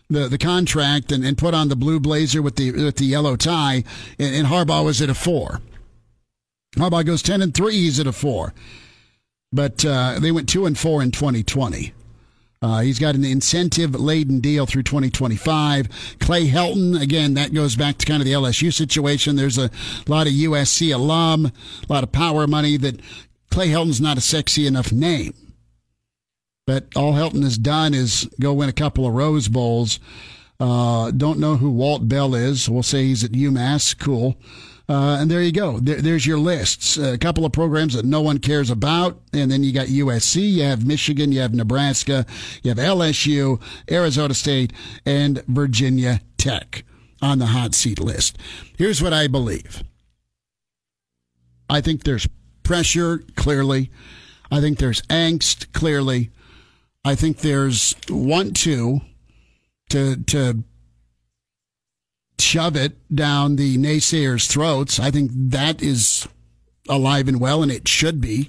the, 0.08 0.28
the 0.28 0.38
contract, 0.38 1.10
and, 1.10 1.24
and 1.24 1.36
put 1.36 1.52
on 1.52 1.68
the 1.68 1.74
blue 1.74 1.98
blazer 1.98 2.40
with 2.40 2.56
the 2.56 2.72
with 2.72 2.96
the 2.96 3.04
yellow 3.04 3.36
tie, 3.36 3.84
and, 4.18 4.34
and 4.34 4.46
Harbaugh 4.46 4.84
was 4.84 5.02
at 5.02 5.10
a 5.10 5.14
four. 5.14 5.60
Harbaugh 6.76 7.04
goes 7.04 7.22
ten 7.22 7.42
and 7.42 7.54
three. 7.54 7.74
He's 7.74 8.00
at 8.00 8.06
a 8.06 8.12
four, 8.12 8.54
but 9.52 9.84
uh, 9.84 10.18
they 10.18 10.32
went 10.32 10.48
two 10.48 10.64
and 10.64 10.78
four 10.78 11.02
in 11.02 11.10
2020. 11.10 11.92
Uh, 12.62 12.80
he's 12.80 12.98
got 12.98 13.14
an 13.14 13.24
incentive 13.24 13.94
laden 13.94 14.40
deal 14.40 14.64
through 14.64 14.82
2025. 14.82 16.16
Clay 16.20 16.48
Helton, 16.48 17.00
again, 17.00 17.34
that 17.34 17.52
goes 17.52 17.76
back 17.76 17.98
to 17.98 18.06
kind 18.06 18.22
of 18.22 18.26
the 18.26 18.32
LSU 18.32 18.72
situation. 18.72 19.36
There's 19.36 19.58
a 19.58 19.70
lot 20.08 20.26
of 20.26 20.32
USC 20.32 20.92
alum, 20.92 21.46
a 21.46 21.92
lot 21.92 22.02
of 22.02 22.12
power 22.12 22.46
money 22.46 22.78
that 22.78 22.98
Clay 23.50 23.68
Helton's 23.68 24.00
not 24.00 24.16
a 24.16 24.22
sexy 24.22 24.66
enough 24.66 24.90
name. 24.90 25.34
But 26.66 26.86
all 26.96 27.12
Helton 27.12 27.44
has 27.44 27.56
done 27.56 27.94
is 27.94 28.28
go 28.40 28.52
win 28.52 28.68
a 28.68 28.72
couple 28.72 29.06
of 29.06 29.14
Rose 29.14 29.48
Bowls. 29.48 30.00
Uh, 30.58 31.10
don't 31.12 31.38
know 31.38 31.56
who 31.56 31.70
Walt 31.70 32.08
Bell 32.08 32.34
is. 32.34 32.68
We'll 32.68 32.82
say 32.82 33.04
he's 33.04 33.22
at 33.22 33.32
UMass. 33.32 33.96
Cool. 33.96 34.36
Uh, 34.88 35.18
and 35.20 35.30
there 35.30 35.42
you 35.42 35.52
go. 35.52 35.78
There, 35.78 36.00
there's 36.00 36.26
your 36.26 36.38
lists. 36.38 36.96
A 36.96 37.18
couple 37.18 37.44
of 37.44 37.52
programs 37.52 37.94
that 37.94 38.04
no 38.04 38.20
one 38.20 38.38
cares 38.38 38.70
about. 38.70 39.20
And 39.32 39.50
then 39.50 39.62
you 39.62 39.72
got 39.72 39.88
USC, 39.88 40.52
you 40.52 40.62
have 40.62 40.86
Michigan, 40.86 41.32
you 41.32 41.40
have 41.40 41.54
Nebraska, 41.54 42.24
you 42.62 42.70
have 42.70 42.78
LSU, 42.78 43.60
Arizona 43.90 44.34
State, 44.34 44.72
and 45.04 45.44
Virginia 45.46 46.20
Tech 46.36 46.84
on 47.20 47.38
the 47.38 47.46
hot 47.46 47.74
seat 47.74 47.98
list. 47.98 48.38
Here's 48.76 49.02
what 49.02 49.12
I 49.12 49.26
believe 49.26 49.82
I 51.68 51.80
think 51.80 52.04
there's 52.04 52.28
pressure, 52.62 53.24
clearly. 53.34 53.90
I 54.50 54.60
think 54.60 54.78
there's 54.78 55.02
angst, 55.02 55.72
clearly. 55.72 56.30
I 57.06 57.14
think 57.14 57.38
there's 57.38 57.94
want 58.08 58.56
to 58.62 59.00
to 59.90 60.16
to 60.24 60.64
shove 62.40 62.74
it 62.74 62.96
down 63.14 63.54
the 63.54 63.78
naysayers' 63.78 64.48
throats. 64.48 64.98
I 64.98 65.12
think 65.12 65.30
that 65.32 65.80
is 65.80 66.26
alive 66.88 67.28
and 67.28 67.38
well, 67.38 67.62
and 67.62 67.70
it 67.70 67.86
should 67.86 68.20
be. 68.20 68.48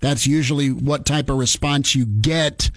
That's 0.00 0.26
usually 0.26 0.70
what 0.70 1.06
type 1.06 1.30
of 1.30 1.38
response 1.38 1.94
you 1.94 2.04
get 2.04 2.70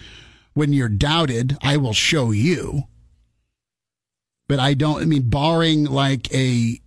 when 0.53 0.71
you're 0.71 0.87
doubted. 0.87 1.57
I 1.61 1.75
will 1.75 1.91
show 1.91 2.31
you. 2.31 2.83
But 4.47 4.59
I 4.59 4.73
don't, 4.73 5.01
I 5.01 5.05
mean, 5.05 5.29
barring 5.29 5.83
like 5.83 6.33
a, 6.33 6.79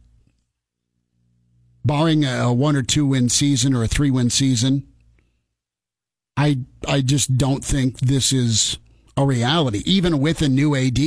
barring 1.85 2.25
a 2.25 2.55
one 2.55 2.75
or 2.75 2.83
two 2.83 3.05
win 3.05 3.29
season 3.29 3.75
or 3.75 3.83
a 3.83 3.89
three 3.89 4.11
win 4.11 4.31
season, 4.31 4.89
I, 6.37 6.59
I 6.87 7.01
just 7.01 7.37
don't 7.37 7.65
think 7.65 8.01
this 8.01 8.33
is 8.33 8.79
a 9.17 9.25
reality, 9.25 9.83
even 9.87 10.19
with 10.19 10.43
a 10.43 10.49
new 10.49 10.75
AD, 10.75 10.99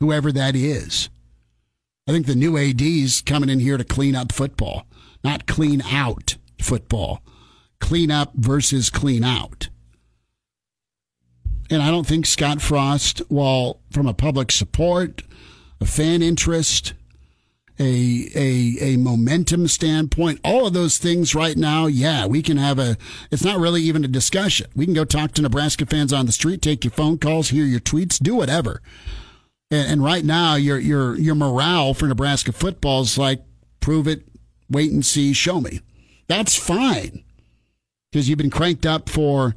whoever 0.00 0.30
that 0.32 0.54
is. 0.54 1.08
I 2.06 2.12
think 2.12 2.26
the 2.26 2.34
new 2.34 2.58
AD's 2.58 3.22
coming 3.22 3.48
in 3.48 3.60
here 3.60 3.78
to 3.78 3.84
clean 3.84 4.14
up 4.14 4.32
football, 4.32 4.86
not 5.24 5.46
clean 5.46 5.82
out 5.82 6.36
football. 6.62 7.22
Clean 7.80 8.10
up 8.10 8.32
versus 8.34 8.90
clean 8.90 9.24
out. 9.24 9.68
And 11.68 11.82
I 11.82 11.90
don't 11.90 12.06
think 12.06 12.26
Scott 12.26 12.60
Frost, 12.62 13.18
while 13.28 13.80
from 13.90 14.06
a 14.06 14.14
public 14.14 14.52
support, 14.52 15.22
a 15.80 15.86
fan 15.86 16.22
interest, 16.22 16.94
a, 17.82 18.30
a, 18.34 18.94
a 18.94 18.96
momentum 18.96 19.66
standpoint, 19.68 20.40
all 20.44 20.66
of 20.66 20.72
those 20.72 20.98
things 20.98 21.34
right 21.34 21.56
now, 21.56 21.86
yeah, 21.86 22.26
we 22.26 22.42
can 22.42 22.56
have 22.56 22.78
a, 22.78 22.96
it's 23.30 23.44
not 23.44 23.58
really 23.58 23.82
even 23.82 24.04
a 24.04 24.08
discussion. 24.08 24.68
We 24.74 24.84
can 24.84 24.94
go 24.94 25.04
talk 25.04 25.32
to 25.32 25.42
Nebraska 25.42 25.86
fans 25.86 26.12
on 26.12 26.26
the 26.26 26.32
street, 26.32 26.62
take 26.62 26.84
your 26.84 26.92
phone 26.92 27.18
calls, 27.18 27.48
hear 27.48 27.64
your 27.64 27.80
tweets, 27.80 28.18
do 28.18 28.34
whatever. 28.34 28.80
And, 29.70 29.90
and 29.92 30.04
right 30.04 30.24
now, 30.24 30.54
your, 30.54 30.78
your, 30.78 31.18
your 31.18 31.34
morale 31.34 31.94
for 31.94 32.06
Nebraska 32.06 32.52
football 32.52 33.02
is 33.02 33.18
like, 33.18 33.42
prove 33.80 34.06
it, 34.06 34.22
wait 34.70 34.92
and 34.92 35.04
see, 35.04 35.32
show 35.32 35.60
me. 35.60 35.80
That's 36.28 36.56
fine 36.56 37.24
because 38.10 38.28
you've 38.28 38.38
been 38.38 38.50
cranked 38.50 38.86
up 38.86 39.08
for 39.08 39.54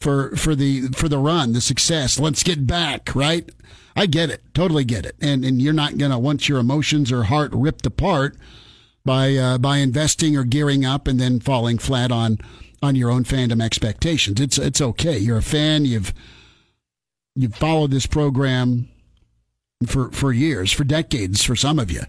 for 0.00 0.34
for 0.36 0.54
the 0.54 0.88
for 0.88 1.08
the 1.08 1.18
run, 1.18 1.52
the 1.52 1.60
success. 1.60 2.18
Let's 2.18 2.42
get 2.42 2.66
back, 2.66 3.14
right? 3.14 3.48
I 3.94 4.06
get 4.06 4.30
it, 4.30 4.42
totally 4.54 4.84
get 4.84 5.06
it, 5.06 5.16
and 5.20 5.44
and 5.44 5.60
you're 5.60 5.72
not 5.72 5.98
gonna 5.98 6.18
want 6.18 6.48
your 6.48 6.58
emotions 6.58 7.12
or 7.12 7.24
heart 7.24 7.50
ripped 7.52 7.86
apart 7.86 8.36
by 9.04 9.34
uh, 9.36 9.58
by 9.58 9.78
investing 9.78 10.36
or 10.36 10.44
gearing 10.44 10.84
up 10.84 11.06
and 11.06 11.20
then 11.20 11.40
falling 11.40 11.78
flat 11.78 12.10
on 12.12 12.38
on 12.82 12.96
your 12.96 13.10
own 13.10 13.24
fandom 13.24 13.62
expectations. 13.62 14.40
It's 14.40 14.58
it's 14.58 14.80
okay. 14.80 15.18
You're 15.18 15.38
a 15.38 15.42
fan. 15.42 15.84
You've 15.84 16.12
you've 17.34 17.54
followed 17.54 17.90
this 17.90 18.06
program 18.06 18.88
for 19.86 20.10
for 20.10 20.32
years, 20.32 20.72
for 20.72 20.84
decades, 20.84 21.42
for 21.44 21.56
some 21.56 21.78
of 21.78 21.90
you. 21.90 22.02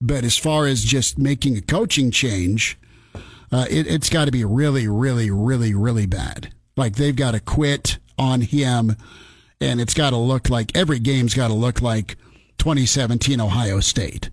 But 0.00 0.24
as 0.24 0.36
far 0.36 0.66
as 0.66 0.84
just 0.84 1.18
making 1.18 1.56
a 1.56 1.62
coaching 1.62 2.10
change, 2.10 2.78
uh, 3.50 3.66
it, 3.70 3.86
it's 3.86 4.10
got 4.10 4.26
to 4.26 4.32
be 4.32 4.44
really, 4.44 4.86
really, 4.86 5.30
really, 5.30 5.72
really 5.74 6.06
bad. 6.06 6.52
Like 6.76 6.96
they've 6.96 7.14
got 7.14 7.30
to 7.30 7.40
quit 7.40 7.98
on 8.18 8.42
him, 8.42 8.96
and 9.60 9.80
it's 9.80 9.94
got 9.94 10.10
to 10.10 10.16
look 10.16 10.50
like 10.50 10.76
every 10.76 10.98
game's 10.98 11.34
got 11.34 11.48
to 11.48 11.54
look 11.54 11.80
like 11.80 12.16
2017 12.58 13.40
Ohio 13.40 13.80
State. 13.80 14.30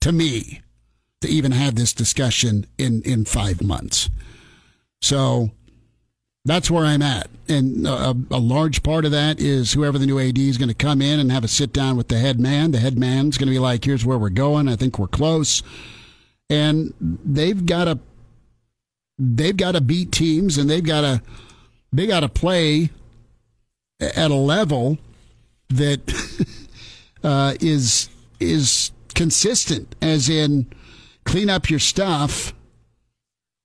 To 0.00 0.12
me, 0.12 0.62
to 1.20 1.28
even 1.28 1.52
have 1.52 1.74
this 1.74 1.92
discussion 1.92 2.66
in 2.78 3.02
in 3.02 3.24
five 3.24 3.62
months, 3.62 4.10
so 5.00 5.50
that's 6.44 6.70
where 6.70 6.84
I'm 6.84 7.02
at, 7.02 7.28
and 7.48 7.86
uh, 7.86 8.14
a, 8.30 8.36
a 8.36 8.38
large 8.38 8.82
part 8.82 9.04
of 9.04 9.10
that 9.10 9.40
is 9.40 9.72
whoever 9.72 9.98
the 9.98 10.06
new 10.06 10.20
AD 10.20 10.38
is 10.38 10.58
going 10.58 10.68
to 10.68 10.74
come 10.74 11.02
in 11.02 11.18
and 11.18 11.32
have 11.32 11.42
a 11.42 11.48
sit 11.48 11.72
down 11.72 11.96
with 11.96 12.08
the 12.08 12.18
head 12.18 12.38
man. 12.38 12.70
The 12.70 12.78
head 12.78 12.98
man's 12.98 13.36
going 13.36 13.48
to 13.48 13.54
be 13.54 13.58
like, 13.58 13.84
"Here's 13.84 14.04
where 14.06 14.18
we're 14.18 14.28
going. 14.28 14.68
I 14.68 14.76
think 14.76 14.98
we're 14.98 15.08
close." 15.08 15.62
and 16.48 16.92
they've 17.00 17.66
got 17.66 17.84
to 17.84 17.98
they've 19.18 19.56
got 19.56 19.72
to 19.72 19.80
beat 19.80 20.12
teams 20.12 20.58
and 20.58 20.68
they've 20.68 20.84
got 20.84 21.00
to 21.00 21.22
they 21.92 22.06
got 22.06 22.20
to 22.20 22.28
play 22.28 22.90
at 24.00 24.30
a 24.30 24.34
level 24.34 24.98
that 25.68 26.00
uh, 27.24 27.54
is 27.60 28.08
is 28.38 28.92
consistent 29.14 29.94
as 30.02 30.28
in 30.28 30.66
clean 31.24 31.48
up 31.48 31.70
your 31.70 31.78
stuff 31.78 32.52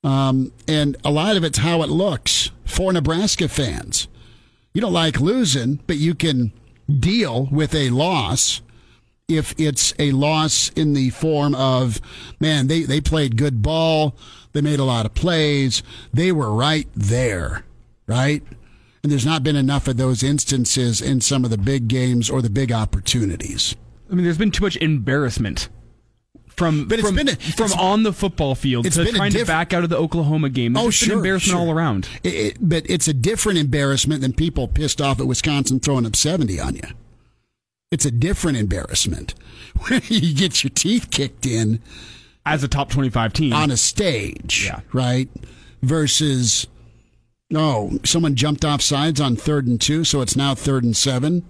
um, 0.04 0.52
and 0.68 0.98
a 1.04 1.12
lot 1.12 1.38
of 1.38 1.44
it's 1.44 1.60
how 1.60 1.84
it 1.84 1.90
looks 1.90 2.52
for 2.66 2.92
Nebraska 2.92 3.48
fans. 3.48 4.08
You 4.74 4.82
don't 4.82 4.94
like 4.94 5.20
losing, 5.20 5.80
but 5.86 5.98
you 5.98 6.16
can 6.16 6.52
deal 6.90 7.48
with 7.52 7.76
a 7.76 7.90
loss 7.90 8.62
if 9.28 9.54
it's 9.60 9.94
a 10.00 10.12
loss 10.12 10.70
in 10.70 10.94
the 10.94 11.10
form 11.12 11.56
of, 11.56 12.02
man, 12.40 12.68
they, 12.68 12.84
they 12.84 13.00
played 13.00 13.38
good 13.38 13.62
ball. 13.62 14.16
They 14.54 14.62
made 14.62 14.80
a 14.80 14.84
lot 14.84 15.06
of 15.06 15.14
plays. 15.14 15.84
They 16.14 16.32
were 16.32 16.52
right 16.52 16.88
there, 16.96 17.64
right? 18.08 18.44
And 19.04 19.12
there's 19.12 19.26
not 19.26 19.44
been 19.44 19.56
enough 19.56 19.88
of 19.88 19.98
those 19.98 20.22
instances 20.22 21.02
in 21.02 21.22
some 21.22 21.44
of 21.44 21.50
the 21.50 21.58
big 21.58 21.88
games 21.88 22.30
or 22.30 22.42
the 22.42 22.50
big 22.52 22.72
opportunities. 22.72 23.76
I 24.12 24.14
mean, 24.14 24.24
there's 24.24 24.38
been 24.38 24.52
too 24.52 24.64
much 24.64 24.76
embarrassment 24.78 25.70
from 26.48 26.88
But 26.88 27.00
it's 27.00 27.08
from, 27.08 27.16
been 27.16 27.30
a- 27.30 27.36
from 27.36 27.72
on 27.74 28.04
the 28.04 28.14
football 28.14 28.54
field 28.56 28.86
it's 28.86 28.98
to 28.98 29.06
been 29.06 29.16
trying 29.16 29.32
to 29.32 29.46
back 29.46 29.74
out 29.74 29.84
of 29.84 29.90
the 29.90 29.98
Oklahoma 29.98 30.50
game. 30.50 30.74
There's 30.74 30.86
Oh, 30.86 30.90
sure, 30.92 31.18
embarrassment 31.18 31.58
sure. 31.58 31.68
all 31.68 31.72
around. 31.72 32.08
It, 32.24 32.34
it, 32.34 32.58
but 32.62 32.88
it's 32.90 33.08
a 33.08 33.14
different 33.14 33.58
embarrassment 33.58 34.22
than 34.22 34.34
people 34.34 34.68
pissed 34.68 35.02
off 35.02 35.20
at 35.20 35.26
Wisconsin 35.26 35.80
throwing 35.80 36.06
up 36.06 36.16
70 36.16 36.60
on 36.60 36.76
you. 36.76 36.84
It's 37.90 38.06
a 38.06 38.12
different 38.12 38.58
embarrassment 38.58 39.34
when 39.88 40.02
you 40.10 40.36
get 40.36 40.64
your 40.64 40.70
teeth 40.72 41.10
kicked 41.10 41.46
in 41.48 41.80
As 42.46 42.64
a 42.64 42.68
top 42.68 42.90
25 42.92 43.34
team, 43.34 43.54
on 43.54 43.72
a 43.72 43.78
stage, 43.78 44.66
Yeah. 44.66 44.82
right? 44.94 45.30
Versus, 45.82 46.68
oh, 47.56 48.00
someone 48.04 48.36
jumped 48.36 48.66
off 48.66 48.82
sides 48.82 49.20
on 49.22 49.36
third 49.36 49.68
and 49.68 49.80
two, 49.80 50.04
so 50.04 50.22
it's 50.22 50.36
now 50.36 50.56
third 50.56 50.84
and 50.84 50.96
seven. 50.96 51.46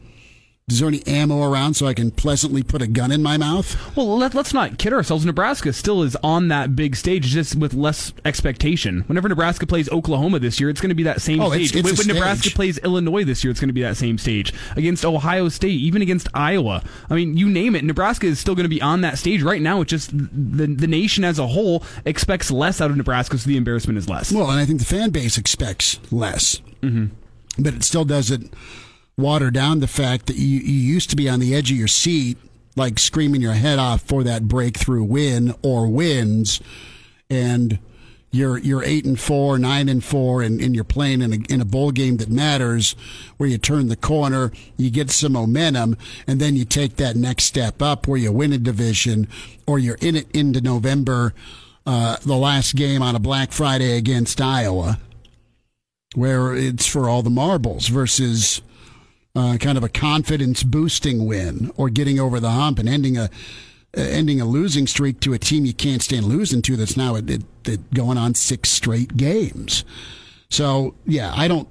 Is 0.68 0.80
there 0.80 0.88
any 0.88 1.06
ammo 1.06 1.44
around 1.44 1.74
so 1.74 1.86
I 1.86 1.94
can 1.94 2.12
pleasantly 2.12 2.63
put 2.63 2.82
a 2.82 2.88
gun 2.88 3.12
in 3.12 3.22
my 3.22 3.36
mouth? 3.36 3.75
Well, 3.98 4.18
let, 4.18 4.34
let's 4.34 4.53
not 4.53 4.77
kid 4.77 4.94
ourselves. 4.94 5.25
Nebraska 5.25 5.74
still 5.74 6.01
is 6.01 6.15
on 6.24 6.48
that 6.48 6.77
big 6.77 6.96
stage, 6.96 7.25
just 7.25 7.56
with 7.56 7.74
less 7.74 8.13
expectation. 8.24 9.01
Whenever 9.08 9.27
Nebraska 9.27 9.65
plays 9.68 9.89
Oklahoma 9.89 10.39
this 10.39 10.62
year, 10.62 10.70
it's 10.70 10.80
going 10.80 10.88
to 10.89 10.96
be 10.96 11.03
that 11.03 11.22
same 11.22 11.41
Oh, 11.41 11.50
stage. 11.50 11.75
it's 11.75 11.84
when 11.84 11.94
a 11.94 11.98
when 11.98 12.08
Nebraska 12.08 12.44
stage. 12.44 12.56
plays 12.56 12.77
Illinois 12.77 13.25
this 13.25 13.44
year, 13.44 13.51
it's 13.51 13.60
going 13.60 13.68
to 13.68 13.74
be 13.74 13.82
that 13.82 13.98
same 13.98 14.18
stage. 14.18 14.53
Against 14.77 15.03
Ohio 15.03 15.50
State, 15.50 15.77
even 15.77 16.01
against 16.01 16.30
Iowa. 16.34 16.84
I 17.10 17.15
mean, 17.15 17.36
you 17.36 17.50
name 17.50 17.75
it. 17.75 17.84
Nebraska 17.84 18.27
is 18.27 18.39
still 18.39 18.56
going 18.56 18.63
to 18.63 18.70
be 18.70 18.82
on 18.82 19.01
that 19.01 19.18
stage 19.18 19.41
right 19.44 19.62
now. 19.62 19.82
It's 19.82 19.89
just 19.89 20.12
the, 20.18 20.68
the 20.68 20.88
nation 20.88 21.25
as 21.25 21.38
a 21.38 21.48
whole 21.48 21.84
expects 22.06 22.50
less 22.50 22.80
out 22.80 22.91
of 22.91 22.96
Nebraska, 22.96 23.38
so 23.38 23.46
the 23.50 23.58
embarrassment 23.58 23.98
is 23.98 24.08
less. 24.08 24.32
Well, 24.32 24.50
and 24.50 24.58
I 24.60 24.65
think 24.65 24.80
the 24.80 24.86
fan 24.86 25.10
base 25.10 25.38
expects 25.38 26.00
less. 26.12 26.62
Mm-hmm. 26.82 27.08
But 27.62 27.74
it 27.74 27.84
still 27.84 28.06
doesn't 28.06 28.53
water 29.18 29.51
down 29.51 29.80
the 29.80 29.88
fact 29.88 30.27
that 30.27 30.38
you, 30.38 30.60
you 30.60 30.94
used 30.94 31.10
to 31.12 31.15
be 31.15 31.30
on 31.30 31.39
the 31.39 31.53
edge 31.53 31.72
of 31.72 31.77
your 31.77 31.88
seat, 31.88 32.38
like 32.75 33.00
screaming 33.00 33.41
your 33.41 33.53
head 33.53 33.80
off 33.80 34.01
for 34.01 34.24
that 34.24 34.48
breakthrough 34.48 35.03
win 35.03 35.53
or 35.62 35.88
wins, 35.88 36.62
and 37.30 37.80
you're 38.32 38.58
you're 38.58 38.84
eight 38.84 39.03
and 39.03 39.20
four, 39.20 39.60
nine 39.60 39.89
and 39.89 40.01
four, 40.03 40.41
and, 40.41 40.62
and 40.62 40.74
you're 40.74 40.86
playing 40.86 41.22
in 41.22 41.34
a 41.34 41.38
in 41.53 41.60
a 41.60 41.65
bowl 41.65 41.91
game 41.91 42.15
that 42.18 42.30
matters, 42.30 42.96
where 43.36 43.50
you 43.50 43.58
turn 43.58 43.89
the 43.89 43.98
corner, 43.98 44.53
you 44.77 44.89
get 44.89 45.12
some 45.12 45.34
momentum, 45.34 45.98
and 46.25 46.39
then 46.39 46.56
you 46.56 46.63
take 46.63 46.96
that 46.96 47.18
next 47.18 47.44
step 47.44 47.82
up, 47.82 48.08
where 48.08 48.18
you 48.18 48.32
win 48.32 48.53
a 48.53 48.58
division, 48.58 49.27
or 49.68 49.80
you're 49.80 49.98
in 50.00 50.15
it 50.15 50.32
into 50.32 50.62
November, 50.62 51.34
uh, 51.86 52.15
the 52.25 52.38
last 52.38 52.75
game 52.75 53.01
on 53.01 53.18
a 53.18 53.20
Black 53.20 53.51
Friday 53.51 53.98
against 53.98 54.39
Iowa. 54.39 54.98
where 56.15 56.53
it's 56.56 56.86
for 56.86 57.08
all 57.08 57.22
the 57.22 57.30
marbles 57.30 57.88
versus 57.88 58.62
uh, 59.35 59.57
kind 59.59 59.77
of 59.77 59.83
a 59.83 59.89
confidence 59.89 60.63
boosting 60.63 61.25
win 61.25 61.71
or 61.77 61.89
getting 61.89 62.19
over 62.19 62.39
the 62.39 62.50
hump 62.50 62.79
and 62.79 62.89
ending 62.89 63.17
a 63.17 63.29
uh, 63.97 64.01
ending 64.01 64.39
a 64.39 64.45
losing 64.45 64.88
streak 64.88 65.19
to 65.19 65.33
a 65.33 65.38
team 65.38 65.65
you 65.65 65.73
can't 65.73 66.01
stand 66.01 66.25
losing 66.25 66.61
to 66.61 66.77
that's 66.77 66.95
now 66.95 67.15
it, 67.15 67.29
it, 67.29 67.43
it 67.65 67.93
going 67.93 68.17
on 68.17 68.33
six 68.33 68.69
straight 68.69 69.17
games. 69.17 69.83
So 70.50 70.95
yeah, 71.05 71.33
I 71.35 71.47
don't. 71.47 71.67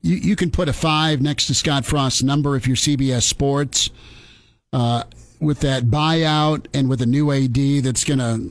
You 0.00 0.16
you 0.16 0.36
can 0.36 0.50
put 0.50 0.68
a 0.68 0.72
five 0.72 1.20
next 1.20 1.46
to 1.46 1.54
Scott 1.54 1.84
Frost's 1.84 2.22
number 2.22 2.56
if 2.56 2.66
you're 2.66 2.76
CBS 2.76 3.22
Sports. 3.22 3.90
Uh, 4.72 5.04
with 5.42 5.60
that 5.60 5.84
buyout 5.84 6.66
and 6.72 6.88
with 6.88 7.02
a 7.02 7.06
new 7.06 7.32
AD 7.32 7.82
that's 7.82 8.04
going 8.04 8.20
to, 8.20 8.50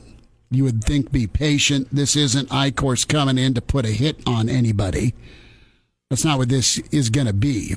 you 0.50 0.62
would 0.62 0.84
think, 0.84 1.10
be 1.10 1.26
patient. 1.26 1.88
This 1.90 2.14
isn't 2.14 2.50
Eichorst 2.50 3.08
coming 3.08 3.38
in 3.38 3.54
to 3.54 3.62
put 3.62 3.86
a 3.86 3.90
hit 3.90 4.20
on 4.26 4.50
anybody. 4.50 5.14
That's 6.10 6.24
not 6.24 6.36
what 6.36 6.50
this 6.50 6.78
is 6.90 7.08
going 7.08 7.26
to 7.26 7.32
be. 7.32 7.74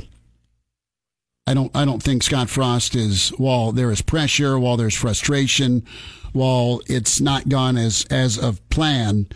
I 1.48 1.54
don't 1.54 1.76
I 1.76 1.86
don't 1.86 2.02
think 2.02 2.24
Scott 2.24 2.50
Frost 2.50 2.96
is 2.96 3.30
while 3.38 3.72
there 3.72 3.92
is 3.92 4.02
pressure, 4.02 4.58
while 4.58 4.78
there's 4.78 4.96
frustration, 4.96 5.86
while 6.34 6.82
it's 6.88 7.22
not 7.22 7.50
gone 7.50 7.78
as 7.78 8.04
as 8.10 8.38
of 8.40 8.68
plan, 8.70 9.28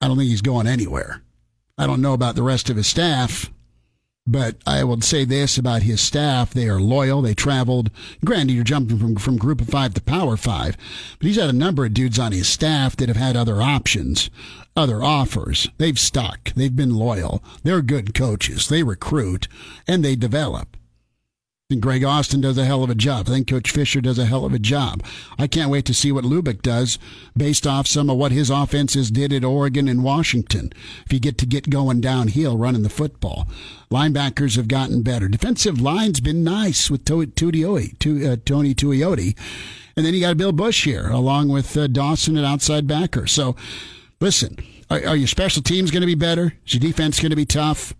I 0.00 0.08
don't 0.08 0.16
think 0.16 0.30
he's 0.30 0.40
going 0.40 0.66
anywhere. 0.66 1.22
I 1.76 1.86
don't 1.86 2.00
know 2.00 2.14
about 2.14 2.36
the 2.36 2.42
rest 2.42 2.70
of 2.70 2.76
his 2.76 2.86
staff, 2.86 3.52
but 4.26 4.56
I 4.66 4.82
would 4.82 5.04
say 5.04 5.26
this 5.26 5.58
about 5.58 5.82
his 5.82 6.00
staff. 6.00 6.54
They 6.54 6.70
are 6.70 6.80
loyal. 6.80 7.20
They 7.20 7.34
traveled. 7.34 7.90
Granted, 8.24 8.54
you're 8.54 8.64
jumping 8.64 8.98
from, 8.98 9.16
from 9.16 9.36
group 9.36 9.60
of 9.60 9.68
five 9.68 9.92
to 9.92 10.00
power 10.00 10.38
five, 10.38 10.78
but 11.18 11.26
he's 11.26 11.36
had 11.36 11.50
a 11.50 11.52
number 11.52 11.84
of 11.84 11.92
dudes 11.92 12.18
on 12.18 12.32
his 12.32 12.48
staff 12.48 12.96
that 12.96 13.08
have 13.08 13.18
had 13.18 13.36
other 13.36 13.60
options, 13.60 14.30
other 14.74 15.04
offers. 15.04 15.68
They've 15.76 15.98
stuck. 15.98 16.54
They've 16.54 16.74
been 16.74 16.94
loyal. 16.94 17.44
They're 17.62 17.82
good 17.82 18.14
coaches. 18.14 18.68
They 18.68 18.82
recruit 18.82 19.48
and 19.86 20.02
they 20.02 20.16
develop 20.16 20.77
think 21.70 21.82
Greg 21.82 22.02
Austin 22.02 22.40
does 22.40 22.56
a 22.56 22.64
hell 22.64 22.82
of 22.82 22.88
a 22.88 22.94
job. 22.94 23.28
I 23.28 23.32
think 23.32 23.48
Coach 23.48 23.72
Fisher 23.72 24.00
does 24.00 24.18
a 24.18 24.24
hell 24.24 24.46
of 24.46 24.54
a 24.54 24.58
job. 24.58 25.04
I 25.38 25.46
can't 25.46 25.70
wait 25.70 25.84
to 25.84 25.92
see 25.92 26.10
what 26.10 26.24
Lubick 26.24 26.62
does 26.62 26.98
based 27.36 27.66
off 27.66 27.86
some 27.86 28.08
of 28.08 28.16
what 28.16 28.32
his 28.32 28.48
offenses 28.48 29.10
did 29.10 29.34
at 29.34 29.44
Oregon 29.44 29.86
and 29.86 30.02
Washington. 30.02 30.72
If 31.04 31.12
you 31.12 31.20
get 31.20 31.36
to 31.36 31.44
get 31.44 31.68
going 31.68 32.00
downhill 32.00 32.56
running 32.56 32.84
the 32.84 32.88
football, 32.88 33.46
linebackers 33.90 34.56
have 34.56 34.66
gotten 34.66 35.02
better. 35.02 35.28
Defensive 35.28 35.78
line's 35.78 36.20
been 36.20 36.42
nice 36.42 36.90
with 36.90 37.02
uh, 37.02 37.26
Tony 37.36 37.66
Tuioti. 37.66 39.38
And 39.94 40.06
then 40.06 40.14
you 40.14 40.20
got 40.20 40.38
Bill 40.38 40.52
Bush 40.52 40.86
here 40.86 41.10
along 41.10 41.50
with 41.50 41.76
uh, 41.76 41.86
Dawson 41.86 42.38
at 42.38 42.46
outside 42.46 42.86
backer. 42.86 43.26
So 43.26 43.56
listen, 44.22 44.56
are, 44.88 45.04
are 45.06 45.16
your 45.16 45.28
special 45.28 45.62
teams 45.62 45.90
going 45.90 46.00
to 46.00 46.06
be 46.06 46.14
better? 46.14 46.54
Is 46.66 46.72
your 46.72 46.80
defense 46.80 47.20
going 47.20 47.28
to 47.28 47.36
be 47.36 47.44
tough? 47.44 47.92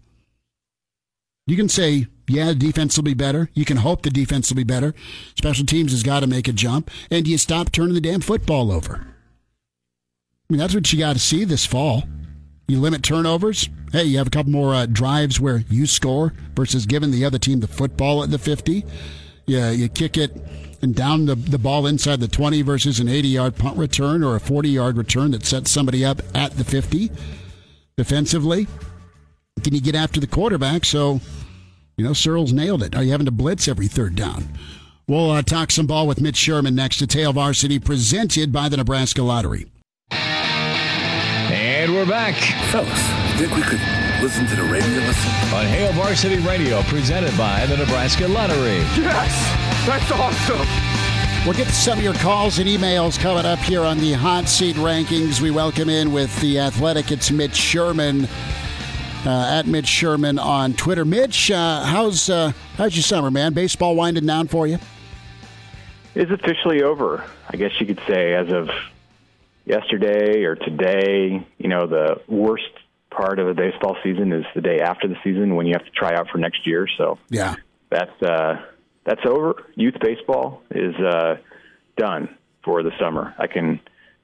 You 1.47 1.57
can 1.59 1.69
say 1.69 2.07
yeah, 2.29 2.53
defense 2.53 2.97
will 2.97 3.05
be 3.05 3.15
better. 3.15 3.51
You 3.55 3.65
can 3.65 3.79
hope 3.79 4.03
the 4.03 4.11
defense 4.11 4.51
will 4.51 4.57
be 4.57 4.65
better. 4.65 4.95
Special 5.37 5.65
teams 5.65 5.93
has 5.93 6.03
got 6.03 6.21
to 6.21 6.27
make 6.27 6.49
a 6.49 6.53
jump. 6.53 6.91
And 7.11 7.27
you 7.27 7.39
stop 7.39 7.73
turning 7.73 7.95
the 7.95 8.01
damn 8.01 8.21
football 8.21 8.71
over. 8.71 9.07
I 10.51 10.53
mean, 10.53 10.59
that's 10.59 10.75
what 10.75 10.93
you 10.93 10.99
got 10.99 11.15
to 11.15 11.19
see 11.19 11.45
this 11.45 11.67
fall. 11.67 12.05
You 12.67 12.81
limit 12.81 13.03
turnovers. 13.03 13.69
Hey, 13.93 14.05
you 14.05 14.19
have 14.19 14.27
a 14.27 14.31
couple 14.31 14.53
more 14.53 14.75
uh, 14.75 14.87
drives 14.87 15.41
where 15.41 15.65
you 15.71 15.87
score 15.87 16.35
versus 16.55 16.85
giving 16.85 17.11
the 17.11 17.25
other 17.25 17.39
team 17.39 17.61
the 17.61 17.67
football 17.67 18.23
at 18.23 18.31
the 18.31 18.39
50. 18.39 18.85
Yeah, 19.47 19.71
you 19.71 19.89
kick 19.89 20.19
it 20.19 20.37
and 20.83 20.95
down 20.95 21.27
the, 21.27 21.35
the 21.35 21.59
ball 21.59 21.87
inside 21.87 22.21
the 22.21 22.29
20 22.29 22.63
versus 22.63 23.01
an 23.01 23.09
80 23.09 23.29
yard 23.29 23.57
punt 23.57 23.79
return 23.79 24.23
or 24.23 24.37
a 24.37 24.41
40 24.41 24.69
yard 24.69 24.97
return 24.97 25.31
that 25.33 25.45
sets 25.45 25.71
somebody 25.71 26.05
up 26.05 26.21
at 26.35 26.53
the 26.53 26.65
50 26.65 27.11
defensively. 27.97 28.67
Can 29.63 29.75
you 29.75 29.81
get 29.81 29.95
after 29.95 30.21
the 30.21 30.27
quarterback? 30.27 30.85
So 30.85 31.21
you 31.99 32.05
know, 32.05 32.13
Searles 32.13 32.53
nailed 32.53 32.83
it. 32.85 32.95
Are 32.95 33.03
you 33.03 33.11
having 33.11 33.27
to 33.27 33.33
blitz 33.33 33.67
every 33.67 33.89
third 33.89 34.15
down? 34.15 34.49
We'll 35.09 35.33
uh, 35.33 35.43
talk 35.43 35.73
some 35.73 35.87
ball 35.87 36.07
with 36.07 36.21
Mitch 36.21 36.37
Sherman 36.37 36.77
next 36.77 37.05
to 37.05 37.19
Hail 37.19 37.33
Varsity, 37.33 37.81
presented 37.81 38.53
by 38.53 38.69
the 38.69 38.77
Nebraska 38.77 39.23
Lottery. 39.23 39.67
And 40.13 41.93
we're 41.93 42.07
back. 42.07 42.37
Fellas, 42.71 42.89
think 43.37 43.55
we 43.57 43.63
could 43.63 43.81
listen 44.23 44.47
to 44.47 44.55
the 44.55 44.63
radio 44.63 45.01
listen? 45.01 45.31
On 45.53 45.67
Hail 45.67 45.93
Varsity 45.95 46.39
Radio, 46.39 46.83
presented 46.83 47.37
by 47.37 47.67
the 47.67 47.77
Nebraska 47.77 48.29
Lottery. 48.29 48.79
Yes! 48.97 49.87
That's 49.87 50.13
awesome! 50.13 50.67
We'll 51.45 51.57
get 51.57 51.67
to 51.67 51.73
some 51.73 51.99
of 51.99 52.05
your 52.05 52.15
calls 52.15 52.61
and 52.61 52.69
emails 52.69 53.19
coming 53.19 53.45
up 53.45 53.59
here 53.61 53.83
on 53.83 53.99
the 53.99 54.13
hot 54.13 54.49
seat 54.49 54.77
rankings. 54.77 55.41
We 55.41 55.51
welcome 55.51 55.89
in 55.89 56.13
with 56.13 56.39
the 56.41 56.61
athletic. 56.61 57.11
It's 57.11 57.33
Mitch 57.33 57.57
Sherman 57.57 58.29
at 59.27 59.67
Mitch 59.67 59.87
Sherman 59.87 60.39
on 60.39 60.75
Twitter. 60.75 61.05
Mitch, 61.05 61.51
uh, 61.51 61.85
how's 61.85 62.31
uh, 62.31 62.53
how's 62.77 62.95
your 62.95 63.03
summer, 63.03 63.31
man? 63.31 63.53
Baseball 63.53 63.97
winding 63.97 64.27
down 64.27 64.49
for 64.49 64.67
you? 64.67 64.79
It's 66.15 66.31
officially 66.31 66.83
over. 66.83 67.25
I 67.49 67.57
guess 67.57 67.73
you 67.81 67.87
could 67.87 68.01
say 68.09 68.35
as 68.35 68.53
of 68.53 68.69
yesterday 69.65 70.45
or 70.45 70.57
today. 70.57 71.47
You 71.59 71.69
know, 71.69 71.87
the 71.87 72.21
worst 72.27 72.71
part 73.11 73.39
of 73.39 73.49
a 73.49 73.55
baseball 73.55 73.97
season 74.03 74.33
is 74.33 74.45
the 74.55 74.61
day 74.61 74.81
after 74.81 75.09
the 75.09 75.17
season 75.23 75.55
when 75.57 75.67
you 75.67 75.75
have 75.75 75.85
to 75.85 75.91
try 75.91 76.15
out 76.15 76.29
for 76.31 76.39
next 76.39 76.67
year. 76.67 76.89
So 76.97 77.19
yeah, 77.29 77.57
that's 77.91 78.23
uh, 78.23 78.63
that's 79.05 79.25
over. 79.27 79.65
Youth 79.75 79.97
baseball 80.01 80.63
is 80.71 80.95
uh, 80.97 81.37
done 81.97 82.37
for 82.65 82.83
the 82.83 82.93
summer. 82.99 83.35
I 83.39 83.47
can 83.47 83.81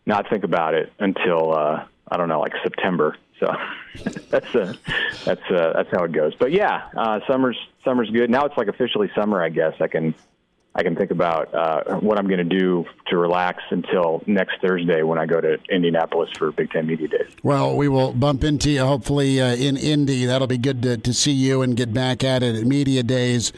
not 0.07 0.29
think 0.31 0.45
about 0.45 0.75
it 0.75 0.93
until 0.99 1.55
uh, 1.55 1.85
I 2.09 2.17
don't 2.17 2.29
know, 2.29 2.41
like 2.41 2.53
September. 2.63 3.17
So 3.41 3.53
that's 4.31 4.55
uh, 4.55 4.75
that's 5.25 5.51
uh, 5.51 5.73
that's 5.75 5.91
how 5.91 6.05
it 6.05 6.13
goes. 6.13 6.35
But 6.35 6.53
yeah, 6.53 6.89
uh, 6.97 7.21
summer's 7.27 7.59
summer's 7.85 8.11
good. 8.11 8.31
Now 8.31 8.45
it's 8.45 8.57
like 8.57 8.69
officially 8.69 9.11
summer. 9.15 9.43
I 9.43 9.49
guess 9.49 9.75
I 9.81 9.89
can 9.89 10.15
I 10.77 10.83
can 10.83 10.97
think 10.97 11.13
about 11.13 11.55
uh, 11.55 12.01
what 12.01 12.19
I'm 12.19 12.27
going 12.27 12.49
to 12.49 12.59
do 12.59 12.85
to 13.07 13.17
relax 13.17 13.63
until 13.71 14.23
next 14.27 14.61
Thursday 14.61 15.03
when 15.03 15.19
I 15.19 15.27
go 15.27 15.41
to 15.41 15.57
Indianapolis 15.69 16.31
for 16.37 16.51
Big 16.51 16.71
Ten 16.71 16.87
Media 16.87 17.07
Days. 17.07 17.31
Well, 17.45 17.77
we 17.77 17.89
will 17.89 18.13
bump 18.13 18.43
into 18.43 18.71
you 18.71 18.85
hopefully 18.85 19.41
uh, 19.41 19.55
in 19.55 19.77
Indy. 19.77 20.25
That'll 20.25 20.49
be 20.49 20.59
good 20.59 20.83
to, 20.83 20.97
to 20.97 21.15
see 21.15 21.31
you 21.31 21.63
and 21.63 21.77
get 21.77 21.93
back 21.95 22.25
at 22.25 22.43
it 22.43 22.57
at 22.57 22.65
Media 22.65 23.05
Days. 23.05 23.53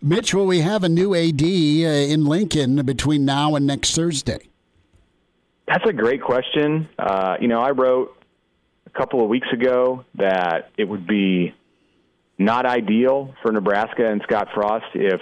Mitch, 0.00 0.34
will 0.34 0.46
we 0.46 0.60
have 0.60 0.82
a 0.82 0.88
new 0.88 1.14
AD 1.14 1.40
uh, 1.40 1.44
in 1.44 2.24
Lincoln 2.24 2.84
between 2.84 3.24
now 3.24 3.54
and 3.54 3.64
next 3.64 3.94
Thursday? 3.94 4.48
That's 5.68 5.86
a 5.86 5.92
great 5.92 6.22
question. 6.22 6.88
Uh, 6.98 7.36
you 7.40 7.46
know, 7.46 7.60
I 7.60 7.70
wrote 7.70 8.16
couple 8.94 9.22
of 9.22 9.28
weeks 9.28 9.48
ago 9.52 10.04
that 10.14 10.70
it 10.76 10.84
would 10.84 11.06
be 11.06 11.54
not 12.38 12.66
ideal 12.66 13.34
for 13.42 13.52
Nebraska 13.52 14.06
and 14.06 14.22
Scott 14.22 14.48
Frost 14.54 14.86
if 14.94 15.20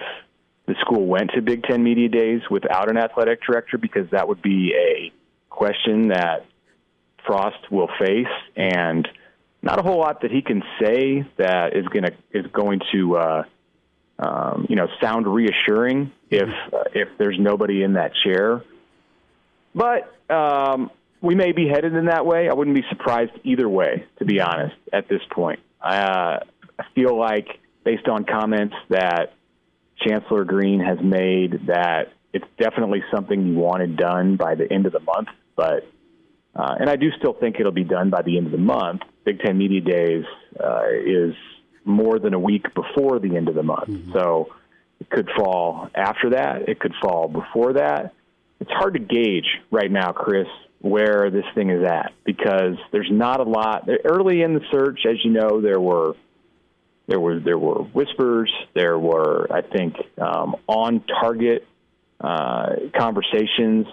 the 0.66 0.74
school 0.80 1.06
went 1.06 1.32
to 1.34 1.42
Big 1.42 1.64
Ten 1.64 1.82
Media 1.82 2.08
Days 2.08 2.42
without 2.50 2.90
an 2.90 2.96
athletic 2.96 3.40
director 3.42 3.78
because 3.78 4.08
that 4.10 4.28
would 4.28 4.42
be 4.42 4.72
a 4.74 5.12
question 5.48 6.08
that 6.08 6.46
Frost 7.26 7.70
will 7.70 7.88
face 7.98 8.26
and 8.56 9.06
not 9.62 9.78
a 9.78 9.82
whole 9.82 9.98
lot 9.98 10.22
that 10.22 10.30
he 10.30 10.42
can 10.42 10.62
say 10.80 11.26
that 11.36 11.76
is 11.76 11.86
going 11.88 12.04
to 12.04 12.14
is 12.32 12.46
going 12.52 12.80
to 12.92 13.16
uh, 13.16 13.44
um, 14.18 14.66
you 14.68 14.76
know 14.76 14.88
sound 15.02 15.26
reassuring 15.26 16.12
if 16.30 16.48
uh, 16.72 16.84
if 16.94 17.08
there's 17.18 17.36
nobody 17.38 17.82
in 17.82 17.94
that 17.94 18.12
chair. 18.24 18.62
But 19.74 20.12
um, 20.32 20.90
we 21.20 21.34
may 21.34 21.52
be 21.52 21.68
headed 21.68 21.94
in 21.94 22.06
that 22.06 22.24
way. 22.24 22.48
I 22.48 22.54
wouldn't 22.54 22.76
be 22.76 22.84
surprised 22.88 23.32
either 23.44 23.68
way, 23.68 24.06
to 24.18 24.24
be 24.24 24.40
honest, 24.40 24.76
at 24.92 25.08
this 25.08 25.20
point. 25.30 25.60
Uh, 25.80 26.38
I 26.78 26.84
feel 26.94 27.18
like, 27.18 27.46
based 27.84 28.08
on 28.08 28.24
comments 28.24 28.74
that 28.88 29.34
Chancellor 30.06 30.44
Green 30.44 30.80
has 30.80 30.98
made, 31.02 31.66
that 31.66 32.12
it's 32.32 32.46
definitely 32.58 33.02
something 33.12 33.46
you 33.46 33.54
wanted 33.54 33.96
done 33.96 34.36
by 34.36 34.54
the 34.54 34.70
end 34.72 34.86
of 34.86 34.92
the 34.92 35.00
month. 35.00 35.28
But, 35.56 35.86
uh, 36.54 36.76
and 36.78 36.88
I 36.88 36.96
do 36.96 37.10
still 37.18 37.34
think 37.34 37.56
it'll 37.60 37.72
be 37.72 37.84
done 37.84 38.08
by 38.08 38.22
the 38.22 38.38
end 38.38 38.46
of 38.46 38.52
the 38.52 38.58
month. 38.58 39.02
Big 39.24 39.40
Ten 39.40 39.58
Media 39.58 39.80
Days 39.80 40.24
uh, 40.58 40.84
is 41.04 41.34
more 41.84 42.18
than 42.18 42.34
a 42.34 42.38
week 42.38 42.66
before 42.74 43.18
the 43.18 43.36
end 43.36 43.48
of 43.48 43.54
the 43.54 43.62
month. 43.62 43.88
Mm-hmm. 43.88 44.12
So 44.12 44.48
it 45.00 45.10
could 45.10 45.28
fall 45.36 45.88
after 45.94 46.30
that, 46.30 46.68
it 46.68 46.80
could 46.80 46.94
fall 47.02 47.28
before 47.28 47.74
that. 47.74 48.14
It's 48.60 48.70
hard 48.70 48.94
to 48.94 49.00
gauge 49.00 49.46
right 49.70 49.90
now, 49.90 50.12
Chris, 50.12 50.46
where 50.80 51.30
this 51.30 51.44
thing 51.54 51.70
is 51.70 51.84
at 51.84 52.12
because 52.24 52.76
there's 52.90 53.10
not 53.10 53.40
a 53.40 53.44
lot. 53.44 53.88
Early 54.04 54.42
in 54.42 54.54
the 54.54 54.62
search 54.70 55.00
as 55.06 55.16
you 55.24 55.30
know 55.30 55.60
there 55.60 55.80
were 55.80 56.14
there 57.10 57.20
were 57.20 57.40
there 57.40 57.58
were 57.58 57.82
whispers 57.82 58.50
there 58.74 58.98
were 58.98 59.46
i 59.50 59.62
think 59.62 59.96
um, 60.18 60.56
on 60.66 61.02
target 61.20 61.66
uh, 62.20 62.74
conversations 62.96 63.86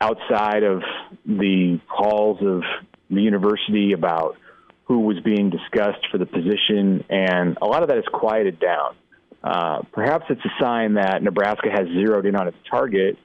outside 0.00 0.62
of 0.62 0.82
the 1.24 1.80
halls 1.86 2.38
of 2.42 2.62
the 3.10 3.22
university 3.22 3.92
about 3.92 4.36
who 4.84 5.00
was 5.00 5.18
being 5.20 5.50
discussed 5.50 6.06
for 6.10 6.18
the 6.18 6.26
position 6.26 7.04
and 7.08 7.58
a 7.62 7.66
lot 7.66 7.82
of 7.82 7.88
that 7.88 7.96
has 7.96 8.06
quieted 8.12 8.58
down. 8.58 8.96
Uh, 9.42 9.82
perhaps 9.92 10.24
it's 10.28 10.44
a 10.44 10.62
sign 10.62 10.94
that 10.94 11.22
nebraska 11.22 11.70
has 11.70 11.86
zeroed 11.88 12.26
in 12.26 12.36
on 12.36 12.48
its 12.48 12.56
target 12.70 13.16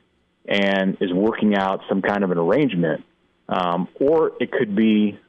and 0.48 0.98
is 1.02 1.12
working 1.14 1.56
out 1.56 1.82
some 1.90 2.02
kind 2.02 2.24
of 2.24 2.32
an 2.32 2.38
arrangement. 2.38 3.04
Um, 3.48 3.88
or 4.00 4.32
it 4.40 4.52
could 4.52 4.76
be 4.76 5.20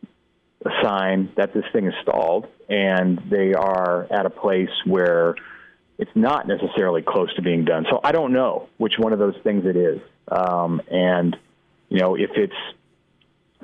a 0.64 0.70
sign 0.82 1.30
that 1.36 1.52
this 1.52 1.64
thing 1.72 1.86
is 1.86 1.94
stalled 2.02 2.46
and 2.68 3.20
they 3.30 3.52
are 3.54 4.06
at 4.10 4.26
a 4.26 4.30
place 4.30 4.70
where 4.84 5.34
it's 5.98 6.10
not 6.14 6.46
necessarily 6.46 7.02
close 7.02 7.32
to 7.34 7.42
being 7.42 7.64
done. 7.64 7.86
So 7.90 8.00
I 8.02 8.12
don't 8.12 8.32
know 8.32 8.68
which 8.76 8.94
one 8.98 9.12
of 9.12 9.18
those 9.18 9.36
things 9.42 9.64
it 9.64 9.76
is. 9.76 10.00
Um, 10.28 10.82
and, 10.90 11.36
you 11.88 12.00
know, 12.00 12.16
if 12.16 12.30
it's 12.34 12.54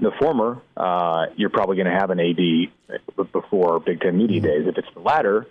the 0.01 0.13
former, 0.19 0.61
uh, 0.77 1.27
you're 1.37 1.51
probably 1.51 1.77
going 1.77 1.93
to 1.93 1.99
have 1.99 2.11
an 2.11 2.21
AD 2.21 3.33
before 3.33 3.81
Big 3.81 4.01
Ten 4.01 4.17
Media 4.17 4.41
mm-hmm. 4.41 4.47
Days. 4.47 4.69
If 4.69 4.79
it's 4.79 4.95
the 4.95 5.01
latter, 5.01 5.47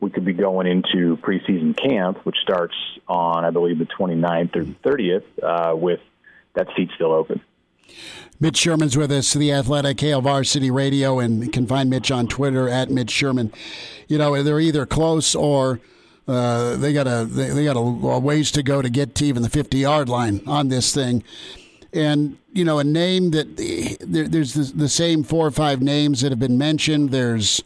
we 0.00 0.10
could 0.10 0.24
be 0.24 0.32
going 0.32 0.66
into 0.66 1.16
preseason 1.18 1.76
camp, 1.76 2.18
which 2.24 2.36
starts 2.42 2.74
on, 3.08 3.44
I 3.44 3.50
believe, 3.50 3.78
the 3.78 3.86
29th 3.86 4.56
or 4.56 4.64
30th, 4.64 5.24
uh, 5.42 5.76
with 5.76 6.00
that 6.54 6.68
seat 6.76 6.90
still 6.94 7.12
open. 7.12 7.40
Mitch 8.38 8.58
Sherman's 8.58 8.96
with 8.96 9.10
us, 9.10 9.32
the 9.32 9.52
Athletic 9.52 9.98
Hail 10.00 10.20
Varsity 10.20 10.70
Radio, 10.70 11.18
and 11.18 11.42
you 11.42 11.50
can 11.50 11.66
find 11.66 11.88
Mitch 11.88 12.10
on 12.10 12.26
Twitter 12.26 12.68
at 12.68 12.90
Mitch 12.90 13.10
Sherman. 13.10 13.52
You 14.08 14.18
know, 14.18 14.42
they're 14.42 14.60
either 14.60 14.84
close 14.84 15.34
or 15.34 15.80
uh, 16.28 16.76
they 16.76 16.92
got 16.92 17.06
a 17.06 17.24
they, 17.24 17.50
they 17.50 17.64
got 17.64 17.76
a, 17.76 17.80
a, 17.80 18.18
ways 18.18 18.50
to 18.50 18.62
go 18.62 18.82
to 18.82 18.90
get 18.90 19.14
to 19.14 19.24
even 19.24 19.42
the 19.42 19.48
50 19.48 19.78
yard 19.78 20.08
line 20.08 20.42
on 20.46 20.68
this 20.68 20.92
thing. 20.94 21.22
And 21.92 22.36
you 22.52 22.64
know, 22.64 22.78
a 22.78 22.84
name 22.84 23.30
that 23.30 23.56
there, 24.00 24.28
there's 24.28 24.54
the, 24.54 24.64
the, 24.76 24.88
same 24.88 25.22
four 25.22 25.46
or 25.46 25.50
five 25.50 25.80
names 25.80 26.20
that 26.20 26.32
have 26.32 26.38
been 26.38 26.58
mentioned. 26.58 27.10
There's, 27.10 27.62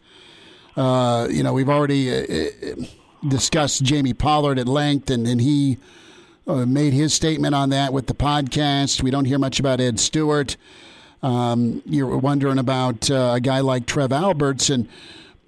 uh, 0.75 1.27
you 1.29 1.43
know, 1.43 1.53
we've 1.53 1.69
already 1.69 2.11
uh, 2.11 2.49
uh 2.71 2.85
discussed 3.27 3.83
Jamie 3.83 4.13
Pollard 4.13 4.57
at 4.57 4.67
length, 4.67 5.09
and, 5.09 5.27
and 5.27 5.39
he 5.41 5.77
uh, 6.47 6.65
made 6.65 6.93
his 6.93 7.13
statement 7.13 7.53
on 7.53 7.69
that 7.69 7.93
with 7.93 8.07
the 8.07 8.13
podcast. 8.13 9.03
We 9.03 9.11
don't 9.11 9.25
hear 9.25 9.37
much 9.37 9.59
about 9.59 9.79
Ed 9.79 9.99
Stewart. 9.99 10.57
Um, 11.23 11.83
you're 11.85 12.17
wondering 12.17 12.57
about 12.57 13.11
uh, 13.11 13.33
a 13.35 13.39
guy 13.39 13.59
like 13.59 13.85
Trev 13.85 14.11
Alberts, 14.11 14.69
and 14.69 14.87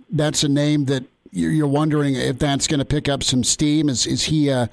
that's 0.10 0.44
a 0.44 0.50
name 0.50 0.86
that 0.86 1.04
you're 1.32 1.68
wondering 1.68 2.14
if 2.16 2.38
that's 2.38 2.68
going 2.68 2.80
to 2.80 2.86
pick 2.86 3.10
up 3.10 3.24
some 3.24 3.44
steam. 3.44 3.90
Is 3.90 4.06
is 4.06 4.26
he 4.26 4.50
a, 4.50 4.70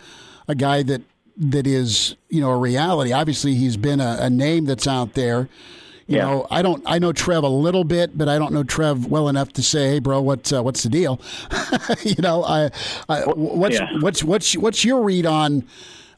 a 0.46 0.54
guy 0.54 0.82
that 0.82 1.00
that 1.38 1.66
is 1.66 2.16
you 2.28 2.42
know 2.42 2.50
a 2.50 2.58
reality? 2.58 3.12
Obviously, 3.12 3.54
he's 3.54 3.78
been 3.78 4.00
a, 4.00 4.18
a 4.20 4.30
name 4.30 4.66
that's 4.66 4.86
out 4.86 5.14
there. 5.14 5.48
You 6.11 6.16
yeah. 6.16 6.25
know, 6.25 6.46
I 6.51 6.61
don't. 6.61 6.83
I 6.87 6.99
know 6.99 7.12
Trev 7.12 7.44
a 7.44 7.49
little 7.49 7.85
bit, 7.85 8.18
but 8.18 8.29
I 8.29 8.37
don't 8.37 8.53
know 8.53 8.64
Trev 8.64 9.07
well 9.07 9.29
enough 9.29 9.53
to 9.53 9.62
say, 9.62 9.90
"Hey, 9.90 9.99
bro, 10.01 10.20
what's 10.20 10.53
uh, 10.53 10.61
what's 10.61 10.83
the 10.83 10.88
deal?" 10.88 11.20
you 12.03 12.16
know, 12.18 12.42
I, 12.42 12.73
I 13.09 13.20
what's 13.27 13.77
yeah. 13.77 13.87
what's 14.01 14.25
what's 14.25 14.57
what's 14.57 14.85
your 14.85 15.05
read 15.05 15.25
on 15.25 15.64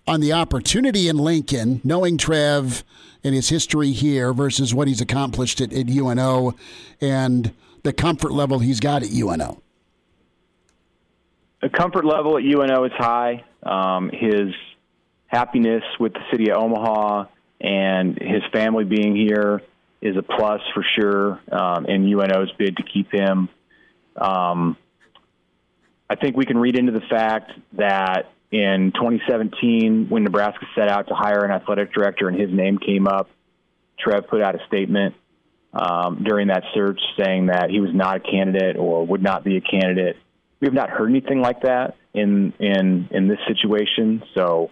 on 0.07 0.21
the 0.21 0.33
opportunity 0.33 1.09
in 1.09 1.19
Lincoln, 1.19 1.83
knowing 1.85 2.17
Trev 2.17 2.85
and 3.23 3.35
his 3.35 3.51
history 3.51 3.93
here 3.93 4.33
versus 4.33 4.73
what 4.73 4.89
he's 4.89 5.03
accomplished 5.03 5.61
at, 5.61 5.75
at 5.75 5.91
UNO 5.91 6.55
and 7.03 7.53
the 7.83 7.93
comfort 7.93 8.33
level 8.33 8.61
he's 8.61 8.81
got 8.81 9.03
at 9.03 9.11
UNO? 9.11 9.61
The 11.61 11.69
comfort 11.69 12.07
level 12.07 12.39
at 12.39 12.45
UNO 12.45 12.85
is 12.85 12.93
high. 12.93 13.45
Um, 13.63 14.09
his 14.11 14.55
happiness 15.27 15.83
with 16.01 16.15
the 16.15 16.23
city 16.31 16.51
of 16.51 16.63
Omaha 16.63 17.27
and 17.61 18.19
his 18.19 18.43
family 18.55 18.85
being 18.85 19.15
here 19.15 19.61
is 20.03 20.17
a 20.17 20.23
plus 20.23 20.61
for 20.75 20.85
sure. 20.99 21.41
Um, 21.51 21.87
and 21.87 22.09
UNO's 22.09 22.53
bid 22.59 22.77
to 22.77 22.83
keep 22.83 23.13
him. 23.13 23.49
Um, 24.17 24.77
I 26.11 26.17
think 26.17 26.37
we 26.37 26.45
can 26.45 26.59
read 26.59 26.79
into 26.79 26.93
the 26.93 27.01
fact 27.09 27.53
that 27.75 28.33
in 28.51 28.93
2017, 28.95 30.09
when 30.11 30.25
Nebraska 30.25 30.67
set 30.75 30.89
out 30.89 31.09
to 31.09 31.15
hire 31.15 31.45
an 31.45 31.51
athletic 31.51 31.95
director 31.95 32.29
and 32.29 32.39
his 32.39 32.51
name 32.53 32.79
came 32.79 33.07
up, 33.07 33.31
Trev 33.99 34.29
put 34.29 34.43
out 34.43 34.55
a 34.55 34.67
statement 34.67 35.15
um, 35.73 36.23
during 36.23 36.49
that 36.49 36.65
search 36.75 37.01
saying 37.17 37.47
that 37.47 37.71
he 37.71 37.81
was 37.81 37.91
not 37.95 38.17
a 38.17 38.21
candidate 38.21 38.77
or 38.77 39.07
would 39.07 39.23
not 39.23 39.43
be 39.45 39.57
a 39.57 39.61
candidate. 39.61 40.17
We 40.61 40.67
have 40.67 40.75
not 40.75 40.91
heard 40.91 41.09
anything 41.09 41.41
like 41.41 41.63
that 41.63 41.97
in 42.13 42.53
in 42.59 43.09
in 43.11 43.29
this 43.29 43.39
situation. 43.49 44.23
So 44.35 44.71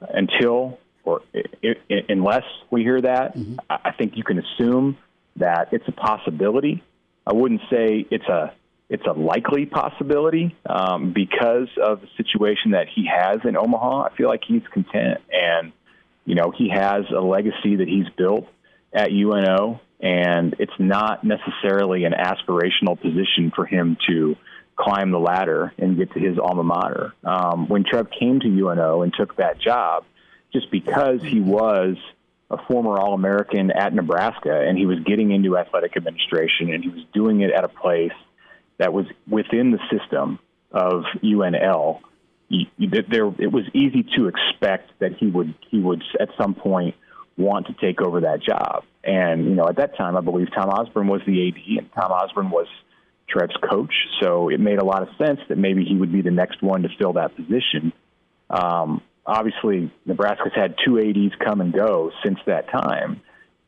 until 0.00 0.78
or 1.08 1.22
it, 1.32 1.78
it, 1.88 2.06
unless 2.08 2.44
we 2.70 2.82
hear 2.82 3.00
that, 3.00 3.36
mm-hmm. 3.36 3.56
I 3.70 3.92
think 3.92 4.16
you 4.16 4.24
can 4.24 4.38
assume 4.38 4.98
that 5.36 5.68
it's 5.72 5.86
a 5.88 5.92
possibility. 5.92 6.82
I 7.26 7.32
wouldn't 7.32 7.62
say 7.70 8.06
it's 8.10 8.26
a 8.26 8.52
it's 8.90 9.04
a 9.06 9.12
likely 9.12 9.66
possibility 9.66 10.56
um, 10.64 11.12
because 11.12 11.68
of 11.82 12.00
the 12.00 12.08
situation 12.16 12.70
that 12.70 12.86
he 12.94 13.06
has 13.06 13.40
in 13.44 13.54
Omaha. 13.56 14.04
I 14.04 14.16
feel 14.16 14.28
like 14.28 14.42
he's 14.46 14.62
content, 14.72 15.20
and 15.30 15.72
you 16.24 16.34
know 16.34 16.52
he 16.56 16.70
has 16.70 17.04
a 17.14 17.20
legacy 17.20 17.76
that 17.76 17.88
he's 17.88 18.08
built 18.16 18.46
at 18.92 19.10
UNO, 19.10 19.80
and 20.00 20.56
it's 20.58 20.78
not 20.78 21.24
necessarily 21.24 22.04
an 22.04 22.12
aspirational 22.12 23.00
position 23.00 23.52
for 23.54 23.66
him 23.66 23.96
to 24.08 24.36
climb 24.76 25.10
the 25.10 25.18
ladder 25.18 25.72
and 25.76 25.96
get 25.96 26.12
to 26.12 26.20
his 26.20 26.38
alma 26.38 26.62
mater. 26.62 27.12
Um, 27.24 27.68
when 27.68 27.84
Trev 27.84 28.08
came 28.18 28.40
to 28.40 28.46
UNO 28.46 29.02
and 29.02 29.12
took 29.12 29.36
that 29.36 29.60
job, 29.60 30.04
just 30.52 30.70
because 30.70 31.20
he 31.22 31.40
was 31.40 31.96
a 32.50 32.56
former 32.66 32.98
All 32.98 33.14
American 33.14 33.70
at 33.70 33.94
Nebraska 33.94 34.64
and 34.66 34.78
he 34.78 34.86
was 34.86 34.98
getting 35.00 35.30
into 35.30 35.56
athletic 35.56 35.96
administration 35.96 36.72
and 36.72 36.82
he 36.82 36.90
was 36.90 37.04
doing 37.12 37.40
it 37.42 37.50
at 37.50 37.64
a 37.64 37.68
place 37.68 38.12
that 38.78 38.92
was 38.92 39.06
within 39.28 39.70
the 39.70 39.78
system 39.90 40.38
of 40.72 41.04
UNL, 41.22 42.00
there 42.48 43.26
it 43.38 43.52
was 43.52 43.64
easy 43.74 44.06
to 44.16 44.28
expect 44.28 44.90
that 45.00 45.14
he 45.18 45.26
would 45.26 45.54
he 45.70 45.78
would 45.78 46.02
at 46.18 46.28
some 46.40 46.54
point 46.54 46.94
want 47.36 47.66
to 47.66 47.74
take 47.74 48.00
over 48.00 48.20
that 48.20 48.42
job. 48.42 48.84
And 49.04 49.44
you 49.44 49.54
know, 49.54 49.68
at 49.68 49.76
that 49.76 49.96
time, 49.96 50.16
I 50.16 50.20
believe 50.20 50.48
Tom 50.54 50.70
Osborne 50.70 51.08
was 51.08 51.20
the 51.26 51.48
AD, 51.48 51.78
and 51.78 51.92
Tom 51.92 52.10
Osborne 52.10 52.50
was 52.50 52.66
Trev's 53.28 53.56
coach, 53.70 53.92
so 54.20 54.48
it 54.48 54.58
made 54.58 54.78
a 54.78 54.84
lot 54.84 55.02
of 55.02 55.08
sense 55.18 55.40
that 55.48 55.58
maybe 55.58 55.84
he 55.84 55.96
would 55.96 56.12
be 56.12 56.22
the 56.22 56.30
next 56.30 56.62
one 56.62 56.82
to 56.82 56.88
fill 56.98 57.14
that 57.14 57.36
position. 57.36 57.92
Um, 58.48 59.02
obviously, 59.28 59.92
Nebraska's 60.06 60.52
had 60.54 60.74
two 60.84 60.98
ADs 60.98 61.34
come 61.44 61.60
and 61.60 61.72
go 61.72 62.10
since 62.24 62.38
that 62.46 62.70
time, 62.70 63.20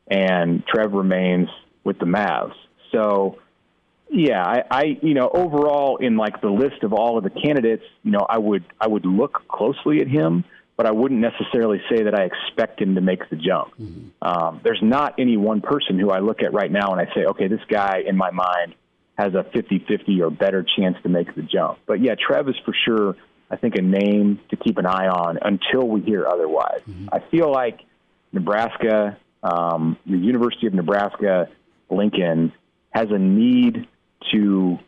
and 0.07 0.65
Trev 0.65 0.93
remains 0.93 1.49
with 1.83 1.99
the 1.99 2.05
Mavs. 2.05 2.53
So 2.91 3.37
yeah, 4.11 4.43
I, 4.43 4.63
I, 4.69 4.83
you 5.01 5.13
know, 5.13 5.29
overall 5.33 5.97
in 5.97 6.17
like 6.17 6.41
the 6.41 6.49
list 6.49 6.83
of 6.83 6.91
all 6.91 7.17
of 7.17 7.23
the 7.23 7.29
candidates, 7.29 7.83
you 8.03 8.11
know, 8.11 8.25
I 8.27 8.37
would 8.37 8.65
I 8.79 8.87
would 8.87 9.05
look 9.05 9.47
closely 9.47 10.01
at 10.01 10.07
him, 10.07 10.43
but 10.75 10.85
I 10.85 10.91
wouldn't 10.91 11.21
necessarily 11.21 11.81
say 11.89 12.03
that 12.03 12.13
I 12.13 12.23
expect 12.23 12.81
him 12.81 12.95
to 12.95 13.01
make 13.01 13.29
the 13.29 13.37
jump. 13.37 13.71
Mm-hmm. 13.79 14.09
Um, 14.21 14.59
there's 14.63 14.81
not 14.81 15.15
any 15.17 15.37
one 15.37 15.61
person 15.61 15.97
who 15.97 16.09
I 16.09 16.19
look 16.19 16.41
at 16.43 16.53
right 16.53 16.71
now 16.71 16.91
and 16.91 16.99
I 16.99 17.13
say, 17.15 17.25
okay, 17.25 17.47
this 17.47 17.61
guy 17.69 18.03
in 18.05 18.17
my 18.17 18.31
mind 18.31 18.75
has 19.17 19.33
a 19.33 19.43
50-50 19.55 20.21
or 20.21 20.29
better 20.29 20.65
chance 20.77 20.97
to 21.03 21.09
make 21.09 21.33
the 21.35 21.43
jump. 21.43 21.79
But 21.85 22.01
yeah, 22.01 22.15
Trev 22.15 22.49
is 22.49 22.55
for 22.65 22.73
sure, 22.85 23.15
I 23.51 23.57
think, 23.57 23.75
a 23.75 23.81
name 23.81 24.39
to 24.49 24.55
keep 24.55 24.77
an 24.77 24.85
eye 24.85 25.07
on 25.07 25.37
until 25.41 25.87
we 25.87 26.01
hear 26.01 26.25
otherwise. 26.25 26.81
Mm-hmm. 26.89 27.09
I 27.11 27.19
feel 27.29 27.51
like 27.51 27.81
Nebraska, 28.31 29.17
um, 29.43 29.97
the 30.05 30.17
University 30.17 30.67
of 30.67 30.73
Nebraska, 30.73 31.49
Lincoln 31.89 32.53
has 32.91 33.07
a 33.11 33.19
need 33.19 33.87
to 34.31 34.79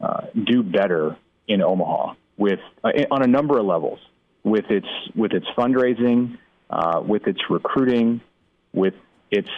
uh, 0.00 0.26
do 0.44 0.62
better 0.62 1.16
in 1.48 1.62
Omaha 1.62 2.14
with 2.36 2.60
uh, 2.84 2.90
on 3.10 3.22
a 3.22 3.26
number 3.26 3.58
of 3.58 3.64
levels 3.64 3.98
with 4.44 4.64
its 4.70 4.86
with 5.14 5.32
its 5.32 5.46
fundraising, 5.56 6.38
uh, 6.68 7.02
with 7.06 7.26
its 7.26 7.40
recruiting, 7.48 8.20
with 8.72 8.94
its 9.30 9.48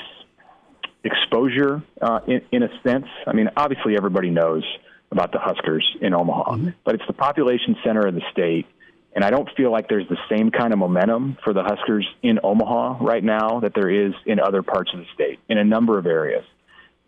exposure 1.04 1.82
uh, 2.00 2.20
in, 2.26 2.42
in, 2.52 2.62
a 2.62 2.68
sense. 2.86 3.06
I 3.26 3.32
mean, 3.32 3.48
obviously 3.56 3.96
everybody 3.96 4.30
knows 4.30 4.64
about 5.12 5.30
the 5.30 5.38
Huskers 5.38 5.84
in 6.00 6.14
Omaha, 6.14 6.56
mm-hmm. 6.56 6.68
but 6.84 6.94
it's 6.94 7.06
the 7.06 7.12
population 7.12 7.76
center 7.84 8.06
of 8.06 8.14
the 8.14 8.22
state. 8.32 8.66
And 9.14 9.22
I 9.22 9.30
don't 9.30 9.48
feel 9.56 9.70
like 9.70 9.88
there's 9.88 10.08
the 10.08 10.16
same 10.30 10.50
kind 10.50 10.72
of 10.72 10.78
momentum 10.78 11.36
for 11.44 11.52
the 11.52 11.62
Huskers 11.62 12.08
in 12.22 12.40
Omaha 12.42 13.04
right 13.04 13.22
now 13.22 13.60
that 13.60 13.74
there 13.74 13.90
is 13.90 14.14
in 14.24 14.40
other 14.40 14.62
parts 14.62 14.90
of 14.94 15.00
the 15.00 15.06
state 15.14 15.38
in 15.48 15.58
a 15.58 15.64
number 15.64 15.98
of 15.98 16.06
areas. 16.06 16.44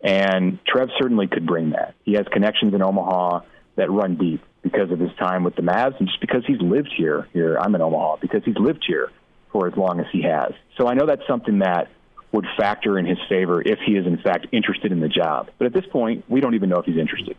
And 0.03 0.59
Trev 0.67 0.89
certainly 0.99 1.25
could 1.27 1.47
bring 1.47 1.71
that. 1.71 1.95
He 2.03 2.13
has 2.13 2.27
connections 2.31 2.75
in 2.75 2.83
Omaha 2.83 3.41
that 3.75 3.89
run 3.89 4.17
deep 4.17 4.43
because 4.61 4.91
of 4.91 4.99
his 4.99 5.09
time 5.17 5.43
with 5.43 5.55
the 5.55 5.63
Mavs 5.63 5.99
and 5.99 6.07
just 6.07 6.21
because 6.21 6.43
he's 6.45 6.61
lived 6.61 6.93
here. 6.95 7.27
Here, 7.33 7.57
I'm 7.59 7.73
in 7.73 7.81
Omaha 7.81 8.17
because 8.21 8.43
he's 8.45 8.57
lived 8.57 8.83
here 8.87 9.09
for 9.51 9.67
as 9.67 9.75
long 9.75 9.99
as 9.99 10.05
he 10.11 10.21
has. 10.21 10.53
So 10.77 10.87
I 10.87 10.93
know 10.93 11.07
that's 11.07 11.25
something 11.27 11.59
that 11.59 11.89
would 12.31 12.45
factor 12.57 12.99
in 12.99 13.05
his 13.05 13.17
favor 13.29 13.61
if 13.61 13.79
he 13.85 13.93
is 13.93 14.05
in 14.05 14.17
fact 14.17 14.47
interested 14.51 14.91
in 14.91 14.99
the 14.99 15.07
job. 15.07 15.49
But 15.57 15.67
at 15.67 15.73
this 15.73 15.85
point, 15.91 16.25
we 16.29 16.41
don't 16.41 16.53
even 16.53 16.69
know 16.69 16.77
if 16.77 16.85
he's 16.85 16.97
interested. 16.97 17.37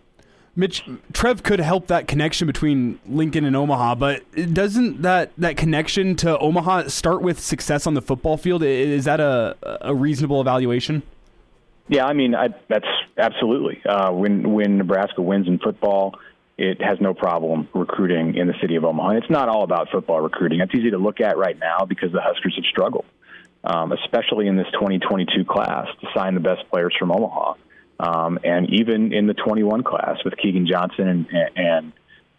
Mitch 0.56 0.84
Trev 1.12 1.42
could 1.42 1.60
help 1.60 1.86
that 1.88 2.08
connection 2.08 2.46
between 2.46 2.98
Lincoln 3.06 3.44
and 3.44 3.54
Omaha, 3.54 3.94
but 3.96 4.22
doesn't 4.54 5.02
that 5.02 5.30
that 5.36 5.58
connection 5.58 6.16
to 6.16 6.38
Omaha 6.38 6.88
start 6.88 7.20
with 7.20 7.38
success 7.38 7.86
on 7.86 7.92
the 7.92 8.00
football 8.00 8.38
field? 8.38 8.62
Is 8.62 9.04
that 9.04 9.20
a 9.20 9.56
a 9.82 9.94
reasonable 9.94 10.40
evaluation? 10.40 11.02
Yeah, 11.88 12.06
I 12.06 12.14
mean 12.14 12.34
I, 12.34 12.48
that's 12.68 12.88
absolutely 13.18 13.82
uh, 13.84 14.12
when 14.12 14.54
when 14.54 14.78
Nebraska 14.78 15.20
wins 15.20 15.46
in 15.46 15.58
football, 15.58 16.18
it 16.56 16.80
has 16.80 16.98
no 17.02 17.12
problem 17.12 17.68
recruiting 17.74 18.36
in 18.36 18.46
the 18.46 18.54
city 18.60 18.76
of 18.76 18.84
Omaha. 18.84 19.10
And 19.10 19.18
it's 19.22 19.30
not 19.30 19.50
all 19.50 19.62
about 19.62 19.90
football 19.90 20.20
recruiting. 20.22 20.60
It's 20.60 20.74
easy 20.74 20.90
to 20.90 20.98
look 20.98 21.20
at 21.20 21.36
right 21.36 21.58
now 21.58 21.84
because 21.86 22.12
the 22.12 22.22
Huskers 22.22 22.54
have 22.56 22.64
struggled, 22.64 23.04
um, 23.62 23.92
especially 23.92 24.46
in 24.46 24.56
this 24.56 24.68
2022 24.72 25.44
class, 25.44 25.86
to 26.00 26.06
sign 26.16 26.32
the 26.32 26.40
best 26.40 26.68
players 26.70 26.94
from 26.98 27.12
Omaha. 27.12 27.54
Um, 27.98 28.38
and 28.44 28.72
even 28.72 29.12
in 29.12 29.26
the 29.26 29.34
21 29.34 29.82
class 29.82 30.18
with 30.24 30.36
Keegan 30.36 30.66
Johnson 30.66 31.26
and, 31.30 31.50
and 31.56 31.92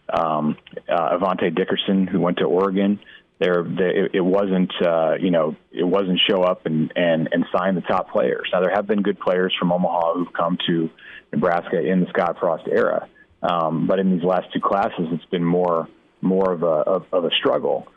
um, 0.10 0.58
uh, 0.88 1.18
Avante 1.18 1.54
Dickerson, 1.54 2.08
who 2.08 2.20
went 2.20 2.38
to 2.38 2.46
Oregon. 2.46 3.00
There, 3.40 3.60
it, 3.60 4.12
it 4.16 4.22
wasn't, 4.22 4.72
uh, 4.84 5.16
you 5.20 5.30
know, 5.30 5.56
it 5.72 5.84
wasn't 5.84 6.20
show 6.28 6.42
up 6.42 6.66
and, 6.66 6.92
and 6.96 7.30
and 7.32 7.46
sign 7.56 7.76
the 7.76 7.82
top 7.82 8.10
players. 8.10 8.50
Now 8.52 8.62
there 8.62 8.74
have 8.74 8.88
been 8.88 9.04
good 9.04 9.20
players 9.20 9.54
from 9.60 9.72
Omaha 9.72 10.16
who've 10.16 10.34
come 10.34 10.58
to 10.68 10.90
Nebraska 11.32 11.80
in 11.80 12.00
the 12.00 12.08
Scott 12.08 12.38
Frost 12.40 12.68
era, 12.68 13.08
um, 13.44 13.86
but 13.86 14.00
in 14.00 14.12
these 14.12 14.24
last 14.24 14.52
two 14.54 14.60
classes, 14.60 15.08
it's 15.12 15.26
been 15.26 15.44
more 15.44 15.88
more 16.22 16.52
of 16.52 16.64
a 16.64 16.66
of, 16.66 17.06
of 17.12 17.26
a 17.26 17.30
struggle. 17.38 17.88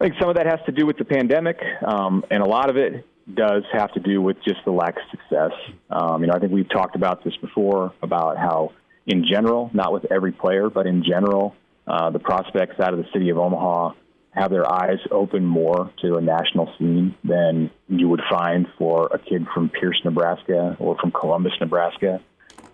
I 0.00 0.04
think 0.04 0.18
some 0.18 0.28
of 0.28 0.34
that 0.34 0.46
has 0.46 0.58
to 0.66 0.72
do 0.72 0.84
with 0.84 0.98
the 0.98 1.04
pandemic, 1.04 1.58
um, 1.86 2.24
and 2.28 2.42
a 2.42 2.46
lot 2.46 2.68
of 2.68 2.76
it 2.76 3.06
does 3.32 3.64
have 3.72 3.92
to 3.92 4.00
do 4.00 4.22
with 4.22 4.36
just 4.44 4.60
the 4.64 4.70
lack 4.70 4.96
of 4.96 5.02
success. 5.10 5.52
Um, 5.90 6.22
you 6.22 6.28
know, 6.28 6.34
I 6.34 6.38
think 6.38 6.52
we've 6.52 6.68
talked 6.68 6.96
about 6.96 7.24
this 7.24 7.36
before 7.36 7.92
about 8.02 8.36
how, 8.36 8.72
in 9.06 9.24
general, 9.24 9.70
not 9.72 9.92
with 9.92 10.10
every 10.10 10.32
player, 10.32 10.70
but 10.70 10.86
in 10.86 11.02
general, 11.04 11.54
uh, 11.86 12.10
the 12.10 12.18
prospects 12.18 12.78
out 12.80 12.92
of 12.92 12.98
the 12.98 13.06
city 13.12 13.30
of 13.30 13.38
Omaha 13.38 13.92
have 14.30 14.50
their 14.50 14.70
eyes 14.70 14.98
open 15.10 15.44
more 15.44 15.90
to 16.02 16.16
a 16.16 16.20
national 16.20 16.72
scene 16.78 17.14
than 17.24 17.70
you 17.88 18.08
would 18.08 18.20
find 18.30 18.66
for 18.76 19.06
a 19.06 19.18
kid 19.18 19.46
from 19.54 19.70
Pierce, 19.70 20.00
Nebraska, 20.04 20.76
or 20.78 20.96
from 20.98 21.10
Columbus, 21.10 21.52
Nebraska, 21.60 22.20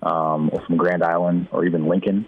um, 0.02 0.50
or 0.52 0.60
from 0.66 0.76
Grand 0.76 1.04
Island, 1.04 1.48
or 1.52 1.64
even 1.64 1.86
Lincoln. 1.86 2.26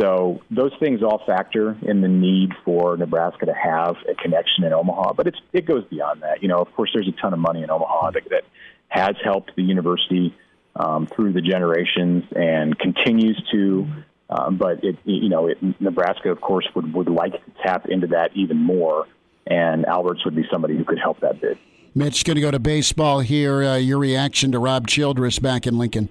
So 0.00 0.40
those 0.50 0.72
things 0.80 1.02
all 1.02 1.22
factor 1.26 1.76
in 1.82 2.00
the 2.00 2.08
need 2.08 2.52
for 2.64 2.96
Nebraska 2.96 3.46
to 3.46 3.52
have 3.52 3.96
a 4.08 4.14
connection 4.14 4.64
in 4.64 4.72
Omaha, 4.72 5.12
but 5.12 5.26
it's 5.26 5.38
it 5.52 5.66
goes 5.66 5.84
beyond 5.90 6.22
that. 6.22 6.42
You 6.42 6.48
know, 6.48 6.58
of 6.58 6.72
course, 6.74 6.90
there's 6.94 7.08
a 7.08 7.20
ton 7.20 7.32
of 7.32 7.38
money 7.38 7.62
in 7.62 7.70
Omaha 7.70 8.12
that, 8.12 8.28
that 8.30 8.44
has 8.88 9.16
helped 9.22 9.54
the 9.54 9.62
university 9.62 10.34
um, 10.76 11.06
through 11.06 11.34
the 11.34 11.42
generations 11.42 12.24
and 12.34 12.78
continues 12.78 13.42
to. 13.52 13.86
Um, 14.30 14.56
but 14.56 14.82
it, 14.82 14.96
you 15.04 15.28
know, 15.28 15.48
it, 15.48 15.58
Nebraska, 15.78 16.30
of 16.30 16.40
course, 16.40 16.66
would 16.74 16.94
would 16.94 17.10
like 17.10 17.32
to 17.32 17.52
tap 17.62 17.86
into 17.86 18.06
that 18.08 18.30
even 18.34 18.56
more, 18.56 19.06
and 19.46 19.84
Alberts 19.84 20.24
would 20.24 20.34
be 20.34 20.44
somebody 20.50 20.74
who 20.74 20.84
could 20.84 20.98
help 20.98 21.20
that 21.20 21.38
bid. 21.38 21.58
Mitch, 21.94 22.24
going 22.24 22.36
to 22.36 22.40
go 22.40 22.50
to 22.50 22.58
baseball 22.58 23.20
here. 23.20 23.62
Uh, 23.62 23.76
your 23.76 23.98
reaction 23.98 24.52
to 24.52 24.58
Rob 24.58 24.86
Childress 24.86 25.38
back 25.38 25.66
in 25.66 25.76
Lincoln? 25.76 26.08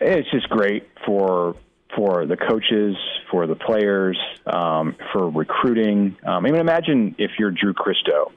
It's 0.00 0.30
just 0.30 0.48
great 0.48 0.88
for 1.06 1.56
for 1.96 2.26
the 2.26 2.36
coaches, 2.36 2.96
for 3.30 3.46
the 3.46 3.54
players, 3.54 4.18
um, 4.46 4.96
for 5.12 5.30
recruiting. 5.30 6.16
Um, 6.24 6.44
I 6.44 6.50
mean, 6.50 6.56
imagine 6.56 7.14
if 7.18 7.32
you're 7.38 7.52
Drew 7.52 7.72
Christo, 7.72 8.32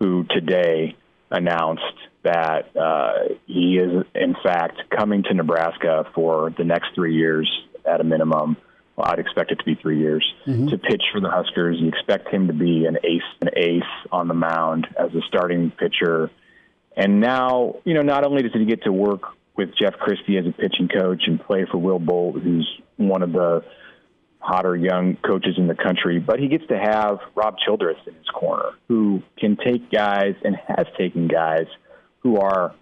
who 0.00 0.24
today 0.24 0.96
announced 1.30 1.82
that 2.22 2.76
uh, 2.76 3.34
he 3.46 3.78
is, 3.78 4.04
in 4.14 4.34
fact, 4.42 4.78
coming 4.96 5.22
to 5.24 5.34
Nebraska 5.34 6.06
for 6.14 6.50
the 6.56 6.64
next 6.64 6.94
three 6.94 7.14
years 7.14 7.50
at 7.84 8.00
a 8.00 8.04
minimum. 8.04 8.56
Well, 8.96 9.06
I'd 9.10 9.18
expect 9.18 9.50
it 9.50 9.58
to 9.58 9.64
be 9.64 9.74
three 9.74 9.98
years 9.98 10.24
mm-hmm. 10.46 10.68
to 10.68 10.78
pitch 10.78 11.02
for 11.12 11.20
the 11.20 11.30
Huskers. 11.30 11.78
You 11.80 11.88
expect 11.88 12.28
him 12.28 12.48
to 12.48 12.52
be 12.52 12.84
an 12.84 12.98
ace, 13.02 13.22
an 13.40 13.48
ace 13.56 13.82
on 14.10 14.28
the 14.28 14.34
mound 14.34 14.86
as 14.98 15.14
a 15.14 15.20
starting 15.28 15.70
pitcher. 15.70 16.30
And 16.94 17.20
now, 17.20 17.76
you 17.84 17.94
know, 17.94 18.02
not 18.02 18.24
only 18.24 18.42
does 18.42 18.52
he 18.52 18.64
get 18.66 18.84
to 18.84 18.92
work 18.92 19.22
with 19.56 19.70
Jeff 19.80 19.94
Christy 19.94 20.38
as 20.38 20.46
a 20.46 20.52
pitching 20.52 20.88
coach 20.88 21.22
and 21.26 21.40
play 21.40 21.66
for 21.70 21.78
Will 21.78 21.98
Bolt, 21.98 22.40
who's 22.40 22.68
one 22.96 23.22
of 23.22 23.32
the 23.32 23.62
hotter 24.38 24.74
young 24.74 25.16
coaches 25.16 25.54
in 25.56 25.68
the 25.68 25.74
country, 25.74 26.18
but 26.18 26.40
he 26.40 26.48
gets 26.48 26.66
to 26.66 26.76
have 26.76 27.18
Rob 27.34 27.56
Childress 27.64 27.98
in 28.06 28.14
his 28.14 28.26
corner, 28.34 28.70
who 28.88 29.22
can 29.38 29.56
take 29.56 29.90
guys 29.90 30.34
and 30.42 30.56
has 30.66 30.86
taken 30.98 31.28
guys 31.28 31.66
who 32.20 32.38
are 32.38 32.74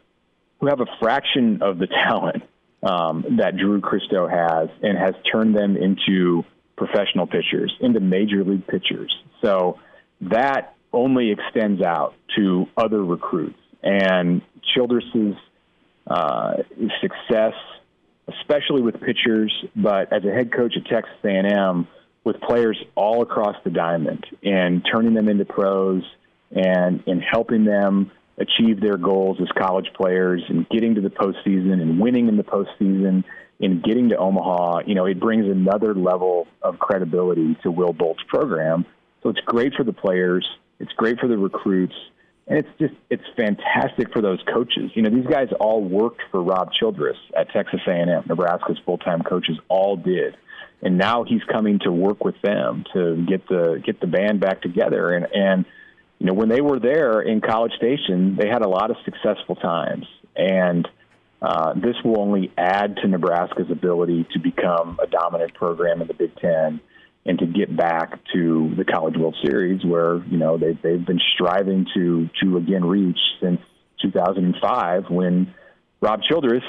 who 0.61 0.67
have 0.67 0.81
a 0.81 0.87
fraction 1.01 1.63
of 1.63 1.79
the 1.79 1.87
talent 2.09 2.43
um, 2.83 3.25
that 3.39 3.57
Drew 3.57 3.81
Christo 3.81 4.27
has, 4.27 4.69
and 4.83 4.97
has 4.99 5.15
turned 5.31 5.55
them 5.55 5.77
into 5.77 6.45
professional 6.77 7.27
pitchers, 7.27 7.75
into 7.81 8.01
major 8.01 8.43
league 8.43 8.67
pitchers. 8.67 9.15
So 9.43 9.79
that 10.23 10.75
only 10.93 11.31
extends 11.31 11.83
out 11.83 12.15
to 12.37 12.67
other 12.77 13.05
recruits, 13.05 13.59
and 13.83 14.41
Childress's 14.75 15.37
uh, 16.11 16.55
success, 17.01 17.55
especially 18.29 18.83
with 18.83 19.01
pitchers, 19.01 19.53
but 19.77 20.13
as 20.13 20.25
a 20.25 20.33
head 20.33 20.53
coach 20.53 20.75
at 20.77 20.85
Texas 20.87 21.15
A&M, 21.25 21.87
with 22.25 22.41
players 22.41 22.77
all 22.97 23.23
across 23.23 23.57
the 23.65 23.71
diamond 23.71 24.27
and 24.43 24.87
turning 24.93 25.15
them 25.15 25.29
into 25.29 25.45
pros 25.45 26.03
and 26.51 27.03
in 27.07 27.21
helping 27.21 27.65
them 27.65 28.11
achieve 28.37 28.81
their 28.81 28.97
goals 28.97 29.39
as 29.41 29.49
college 29.57 29.91
players 29.95 30.43
and 30.49 30.69
getting 30.69 30.97
to 30.97 31.01
the 31.01 31.11
postseason 31.11 31.81
and 31.81 32.01
winning 32.01 32.29
in 32.29 32.37
the 32.37 32.43
postseason 32.43 33.25
and 33.61 33.83
getting 33.83 34.09
to 34.09 34.17
Omaha, 34.17 34.81
you 34.87 34.95
know, 34.95 35.05
it 35.07 35.21
brings 35.21 35.47
another 35.47 35.95
level 35.95 36.49
of 36.63 36.79
credibility 36.79 37.57
to 37.63 37.71
Will 37.71 37.93
Bolt's 37.93 38.23
program. 38.27 38.85
So 39.23 39.29
it's 39.29 39.41
great 39.41 39.75
for 39.75 39.85
the 39.85 39.93
players. 39.93 40.49
It's 40.79 40.93
great 40.93 41.21
for 41.21 41.29
the 41.29 41.39
recruits 41.39 41.95
and 42.51 42.59
it's 42.59 42.69
just 42.81 42.95
it's 43.09 43.23
fantastic 43.37 44.13
for 44.13 44.21
those 44.21 44.43
coaches. 44.53 44.91
You 44.95 45.03
know, 45.03 45.11
these 45.11 45.27
guys 45.27 45.49
all 45.61 45.83
worked 45.83 46.21
for 46.33 46.43
Rob 46.43 46.73
Childress 46.73 47.17
at 47.35 47.51
Texas 47.53 47.81
A&M. 47.87 48.25
Nebraska's 48.29 48.79
full-time 48.85 49.23
coaches 49.23 49.57
all 49.69 49.97
did, 49.97 50.37
and 50.83 50.99
now 50.99 51.23
he's 51.23 51.45
coming 51.45 51.79
to 51.85 51.93
work 51.93 52.25
with 52.25 52.35
them 52.43 52.85
to 52.93 53.25
get 53.27 53.47
the 53.49 53.81
get 53.87 54.01
the 54.01 54.09
band 54.09 54.41
back 54.41 54.63
together. 54.63 55.13
And 55.13 55.29
and 55.33 55.65
you 56.19 56.27
know, 56.27 56.35
when 56.35 56.49
they 56.49 56.61
were 56.61 56.81
there 56.81 57.21
in 57.21 57.41
College 57.41 57.73
Station, 57.77 58.37
they 58.37 58.49
had 58.49 58.63
a 58.63 58.69
lot 58.69 58.91
of 58.91 58.97
successful 59.05 59.55
times, 59.55 60.07
and 60.35 60.89
uh, 61.41 61.75
this 61.75 61.95
will 62.05 62.21
only 62.21 62.51
add 62.59 62.97
to 62.97 63.07
Nebraska's 63.07 63.71
ability 63.71 64.27
to 64.33 64.41
become 64.41 64.99
a 65.01 65.07
dominant 65.07 65.55
program 65.55 66.03
in 66.03 66.09
the 66.09 66.15
Big 66.15 66.35
Ten 66.35 66.81
and 67.27 67.39
to 67.39 67.47
get 67.47 67.75
back 67.77 68.19
to 68.33 68.75
the 68.77 68.85
College 68.85 69.17
World 69.17 69.37
Series, 69.45 69.85
where 69.85 70.25
you 70.27 70.39
know 70.39 70.57
they 70.57 70.73
they've 70.83 71.05
been 71.05 71.21
striving 71.35 71.87
to 71.95 72.29
to 72.43 72.57
again 72.57 72.85
reach 72.85 73.19
since 73.41 73.61
2005 74.03 75.05
when 75.11 75.55
Rob 76.01 76.21
Childress, 76.23 76.65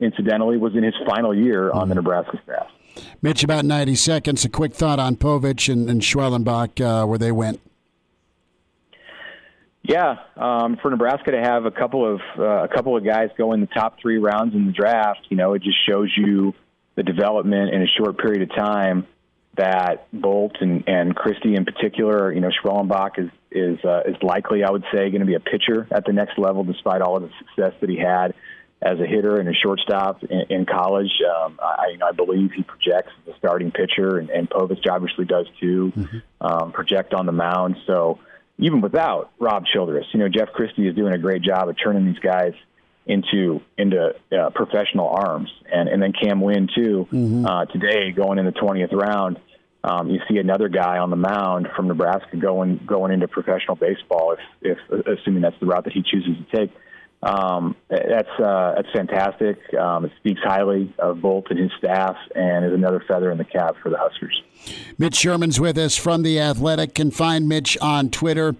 incidentally, 0.00 0.56
was 0.56 0.76
in 0.76 0.84
his 0.84 0.94
final 1.06 1.34
year 1.34 1.70
on 1.70 1.88
the 1.88 1.94
mm-hmm. 1.94 2.04
Nebraska 2.04 2.40
staff. 2.44 2.68
Mitch, 3.20 3.44
about 3.44 3.64
90 3.64 3.94
seconds. 3.96 4.44
A 4.44 4.48
quick 4.48 4.72
thought 4.72 4.98
on 4.98 5.16
Povich 5.16 5.70
and, 5.70 5.90
and 5.90 6.00
Schwellenbach, 6.00 6.80
uh, 6.80 7.06
where 7.06 7.18
they 7.18 7.32
went. 7.32 7.60
Yeah, 9.82 10.16
um, 10.36 10.78
for 10.82 10.90
Nebraska 10.90 11.30
to 11.30 11.40
have 11.40 11.64
a 11.64 11.70
couple 11.70 12.14
of 12.14 12.20
uh, 12.38 12.64
a 12.64 12.68
couple 12.68 12.96
of 12.96 13.04
guys 13.04 13.28
go 13.38 13.52
in 13.52 13.60
the 13.60 13.68
top 13.68 14.00
three 14.00 14.18
rounds 14.18 14.54
in 14.54 14.66
the 14.66 14.72
draft, 14.72 15.20
you 15.28 15.36
know, 15.36 15.54
it 15.54 15.62
just 15.62 15.76
shows 15.88 16.12
you 16.16 16.54
the 16.96 17.04
development 17.04 17.72
in 17.72 17.82
a 17.82 17.86
short 17.86 18.18
period 18.18 18.42
of 18.42 18.56
time 18.56 19.06
that 19.56 20.08
Bolt 20.12 20.56
and, 20.60 20.84
and 20.86 21.14
Christy 21.14 21.54
in 21.54 21.64
particular, 21.64 22.32
you 22.32 22.40
know, 22.40 22.50
Schwellenbach 22.62 23.18
is 23.18 23.30
is 23.50 23.78
uh, 23.84 24.02
is 24.06 24.16
likely, 24.22 24.64
I 24.64 24.70
would 24.70 24.84
say, 24.92 25.10
going 25.10 25.20
to 25.20 25.26
be 25.26 25.34
a 25.34 25.40
pitcher 25.40 25.86
at 25.90 26.04
the 26.04 26.12
next 26.12 26.38
level, 26.38 26.64
despite 26.64 27.00
all 27.00 27.16
of 27.16 27.22
the 27.22 27.30
success 27.38 27.72
that 27.80 27.88
he 27.88 27.96
had 27.96 28.34
as 28.82 29.00
a 29.00 29.06
hitter 29.06 29.36
and 29.40 29.48
a 29.48 29.54
shortstop 29.54 30.22
in, 30.24 30.42
in 30.50 30.66
college. 30.66 31.10
Um, 31.22 31.58
I, 31.62 31.88
you 31.92 31.98
know, 31.98 32.06
I 32.06 32.12
believe 32.12 32.52
he 32.52 32.62
projects 32.62 33.12
as 33.22 33.34
a 33.34 33.38
starting 33.38 33.70
pitcher, 33.70 34.18
and, 34.18 34.28
and 34.30 34.48
Povich 34.48 34.86
obviously 34.90 35.24
does 35.24 35.46
too. 35.60 35.92
Mm-hmm. 35.96 36.18
Um, 36.38 36.72
project 36.72 37.14
on 37.14 37.26
the 37.26 37.32
mound, 37.32 37.76
so 37.86 38.18
even 38.58 38.80
without 38.80 39.32
Rob 39.38 39.64
Childress, 39.66 40.06
you 40.12 40.20
know, 40.20 40.28
Jeff 40.28 40.52
Christy 40.52 40.86
is 40.86 40.94
doing 40.94 41.12
a 41.12 41.18
great 41.18 41.42
job 41.42 41.68
of 41.68 41.76
turning 41.82 42.06
these 42.06 42.18
guys 42.18 42.52
into 43.06 43.60
into 43.78 44.14
uh, 44.32 44.50
professional 44.50 45.08
arms, 45.08 45.48
and 45.72 45.88
and 45.88 46.02
then 46.02 46.12
Cam 46.12 46.40
Wynn 46.40 46.68
too 46.74 47.06
mm-hmm. 47.10 47.46
uh, 47.46 47.64
today 47.66 48.12
going 48.12 48.38
in 48.38 48.46
the 48.46 48.52
twentieth 48.52 48.92
round. 48.92 49.38
Um, 49.84 50.10
you 50.10 50.18
see 50.28 50.38
another 50.38 50.68
guy 50.68 50.98
on 50.98 51.10
the 51.10 51.16
mound 51.16 51.68
from 51.76 51.86
Nebraska 51.86 52.36
going 52.36 52.80
going 52.86 53.12
into 53.12 53.28
professional 53.28 53.76
baseball, 53.76 54.36
if, 54.60 54.78
if 54.90 55.06
assuming 55.06 55.42
that's 55.42 55.58
the 55.60 55.66
route 55.66 55.84
that 55.84 55.92
he 55.92 56.02
chooses 56.02 56.36
to 56.36 56.56
take. 56.56 56.72
Um, 57.22 57.76
that's 57.88 58.28
uh, 58.38 58.74
that's 58.76 58.90
fantastic. 58.92 59.58
Um, 59.74 60.04
it 60.04 60.12
speaks 60.18 60.40
highly 60.42 60.92
of 60.98 61.20
Bolt 61.20 61.46
and 61.50 61.58
his 61.58 61.70
staff, 61.78 62.16
and 62.34 62.66
is 62.66 62.72
another 62.72 63.02
feather 63.06 63.30
in 63.30 63.38
the 63.38 63.44
cap 63.44 63.76
for 63.82 63.90
the 63.90 63.96
Huskers. 63.98 64.42
Mitch 64.98 65.14
Sherman's 65.14 65.60
with 65.60 65.78
us 65.78 65.96
from 65.96 66.22
the 66.22 66.40
Athletic. 66.40 66.94
Can 66.94 67.10
find 67.10 67.48
Mitch 67.48 67.78
on 67.80 68.10
Twitter 68.10 68.56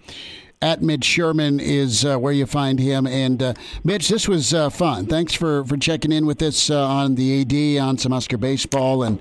at 0.63 0.83
Mitch 0.83 1.05
Sherman 1.05 1.61
is 1.61 2.05
uh, 2.05 2.19
where 2.19 2.33
you 2.33 2.47
find 2.47 2.79
him. 2.79 3.07
And 3.07 3.43
uh, 3.43 3.55
Mitch, 3.85 4.09
this 4.09 4.27
was 4.27 4.55
uh, 4.55 4.71
fun. 4.71 5.07
Thanks 5.07 5.35
for, 5.35 5.65
for 5.65 5.77
checking 5.77 6.13
in 6.13 6.27
with 6.27 6.43
us 6.43 6.71
uh, 6.71 6.87
on 6.87 7.15
the 7.15 7.43
AD 7.43 7.83
on 7.83 7.99
some 7.99 8.13
Husker 8.13 8.39
baseball, 8.39 9.03
and 9.03 9.21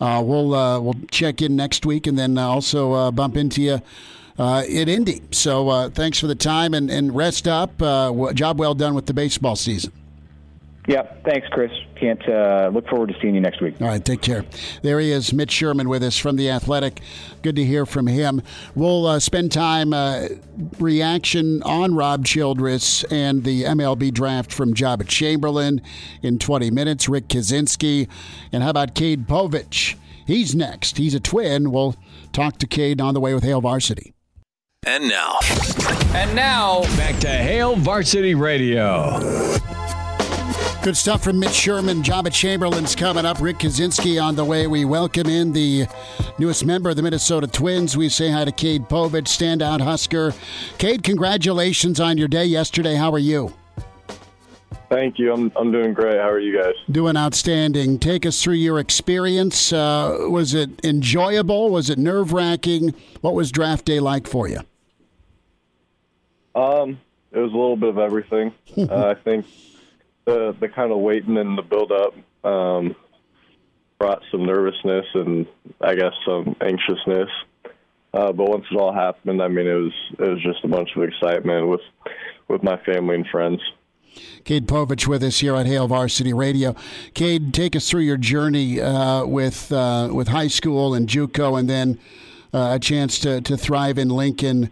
uh, 0.00 0.22
we'll 0.24 0.54
uh, 0.54 0.80
we'll 0.80 0.94
check 1.10 1.42
in 1.42 1.56
next 1.56 1.84
week, 1.84 2.06
and 2.06 2.18
then 2.18 2.38
also 2.38 3.10
bump 3.10 3.36
into 3.36 3.62
you. 3.62 3.80
At 4.40 4.68
Indy. 4.68 5.20
So 5.32 5.90
thanks 5.90 6.20
for 6.20 6.28
the 6.28 6.36
time 6.36 6.72
and, 6.72 6.88
and 6.92 7.12
rest 7.12 7.48
up. 7.48 7.76
job 8.34 8.60
well 8.60 8.74
done 8.74 8.94
with 8.94 9.06
the 9.06 9.12
baseball 9.12 9.56
season. 9.56 9.90
Yep. 10.88 11.22
Thanks, 11.24 11.46
Chris. 11.48 11.70
Can't 11.96 12.26
uh, 12.26 12.70
look 12.72 12.88
forward 12.88 13.10
to 13.10 13.20
seeing 13.20 13.34
you 13.34 13.42
next 13.42 13.60
week. 13.60 13.74
All 13.80 13.88
right, 13.88 14.02
take 14.02 14.22
care. 14.22 14.46
There 14.82 14.98
he 14.98 15.12
is, 15.12 15.34
Mitch 15.34 15.50
Sherman, 15.50 15.86
with 15.86 16.02
us 16.02 16.16
from 16.16 16.36
the 16.36 16.48
Athletic. 16.48 17.02
Good 17.42 17.56
to 17.56 17.64
hear 17.64 17.84
from 17.84 18.06
him. 18.06 18.40
We'll 18.74 19.06
uh, 19.06 19.20
spend 19.20 19.52
time 19.52 19.92
uh, 19.92 20.28
reaction 20.78 21.62
on 21.62 21.94
Rob 21.94 22.24
Childress 22.24 23.04
and 23.04 23.44
the 23.44 23.64
MLB 23.64 24.14
draft 24.14 24.50
from 24.50 24.72
Joba 24.72 25.06
Chamberlain 25.06 25.82
in 26.22 26.38
20 26.38 26.70
minutes. 26.70 27.06
Rick 27.06 27.28
Kaczenski, 27.28 28.08
and 28.50 28.62
how 28.62 28.70
about 28.70 28.94
Cade 28.94 29.26
Povich? 29.28 29.94
He's 30.26 30.54
next. 30.54 30.96
He's 30.96 31.14
a 31.14 31.20
twin. 31.20 31.70
We'll 31.70 31.96
talk 32.32 32.56
to 32.58 32.66
Cade 32.66 32.98
on 33.00 33.12
the 33.12 33.20
way 33.20 33.34
with 33.34 33.44
Hail 33.44 33.60
Varsity. 33.60 34.14
And 34.86 35.06
now, 35.06 35.38
And 36.14 36.34
now, 36.34 36.82
back 36.96 37.18
to 37.20 37.28
Hail 37.28 37.76
Varsity 37.76 38.34
Radio. 38.34 39.20
Good 40.88 40.96
stuff 40.96 41.22
from 41.22 41.38
Mitch 41.38 41.52
Sherman. 41.52 42.02
Joba 42.02 42.32
Chamberlain's 42.32 42.94
coming 42.94 43.26
up. 43.26 43.42
Rick 43.42 43.58
Kaczenski 43.58 44.18
on 44.24 44.36
the 44.36 44.44
way. 44.46 44.66
We 44.66 44.86
welcome 44.86 45.26
in 45.26 45.52
the 45.52 45.86
newest 46.38 46.64
member 46.64 46.88
of 46.88 46.96
the 46.96 47.02
Minnesota 47.02 47.46
Twins. 47.46 47.94
We 47.94 48.08
say 48.08 48.30
hi 48.30 48.46
to 48.46 48.52
Cade 48.52 48.88
Povich, 48.88 49.24
standout 49.24 49.82
Husker. 49.82 50.32
Cade, 50.78 51.02
congratulations 51.02 52.00
on 52.00 52.16
your 52.16 52.26
day 52.26 52.46
yesterday. 52.46 52.94
How 52.94 53.12
are 53.12 53.18
you? 53.18 53.52
Thank 54.88 55.18
you. 55.18 55.30
I'm 55.30 55.52
I'm 55.56 55.70
doing 55.70 55.92
great. 55.92 56.16
How 56.16 56.30
are 56.30 56.40
you 56.40 56.58
guys? 56.58 56.72
Doing 56.90 57.18
outstanding. 57.18 57.98
Take 57.98 58.24
us 58.24 58.42
through 58.42 58.54
your 58.54 58.78
experience. 58.78 59.74
Uh, 59.74 60.16
was 60.30 60.54
it 60.54 60.70
enjoyable? 60.82 61.68
Was 61.68 61.90
it 61.90 61.98
nerve 61.98 62.32
wracking? 62.32 62.94
What 63.20 63.34
was 63.34 63.52
draft 63.52 63.84
day 63.84 64.00
like 64.00 64.26
for 64.26 64.48
you? 64.48 64.60
Um, 66.54 66.98
it 67.30 67.40
was 67.40 67.52
a 67.52 67.56
little 67.56 67.76
bit 67.76 67.90
of 67.90 67.98
everything. 67.98 68.54
uh, 68.78 69.08
I 69.08 69.14
think 69.22 69.44
the 70.28 70.54
the 70.60 70.68
kind 70.68 70.92
of 70.92 70.98
waiting 70.98 71.38
and 71.38 71.56
the 71.56 71.62
build 71.62 71.90
up 71.90 72.14
um, 72.44 72.94
brought 73.98 74.22
some 74.30 74.44
nervousness 74.44 75.06
and 75.14 75.46
I 75.80 75.94
guess 75.94 76.12
some 76.26 76.54
anxiousness. 76.60 77.30
Uh, 78.12 78.32
but 78.32 78.48
once 78.48 78.64
it 78.70 78.76
all 78.76 78.92
happened, 78.92 79.42
I 79.42 79.48
mean, 79.48 79.66
it 79.66 79.74
was 79.74 79.92
it 80.18 80.28
was 80.28 80.42
just 80.42 80.64
a 80.64 80.68
bunch 80.68 80.90
of 80.96 81.02
excitement 81.02 81.68
with 81.68 81.80
with 82.48 82.62
my 82.62 82.76
family 82.84 83.16
and 83.16 83.26
friends. 83.26 83.60
Cade 84.44 84.66
Povich 84.66 85.06
with 85.06 85.22
us 85.22 85.38
here 85.38 85.54
on 85.54 85.66
Hail 85.66 85.86
Varsity 85.86 86.32
Radio. 86.32 86.74
Cade, 87.14 87.54
take 87.54 87.76
us 87.76 87.88
through 87.88 88.02
your 88.02 88.16
journey 88.16 88.80
uh, 88.80 89.24
with 89.24 89.72
uh, 89.72 90.10
with 90.12 90.28
high 90.28 90.48
school 90.48 90.94
and 90.94 91.08
JUCO, 91.08 91.58
and 91.58 91.70
then 91.70 91.98
uh, 92.52 92.72
a 92.74 92.78
chance 92.78 93.18
to, 93.20 93.40
to 93.42 93.56
thrive 93.56 93.98
in 93.98 94.08
Lincoln. 94.08 94.70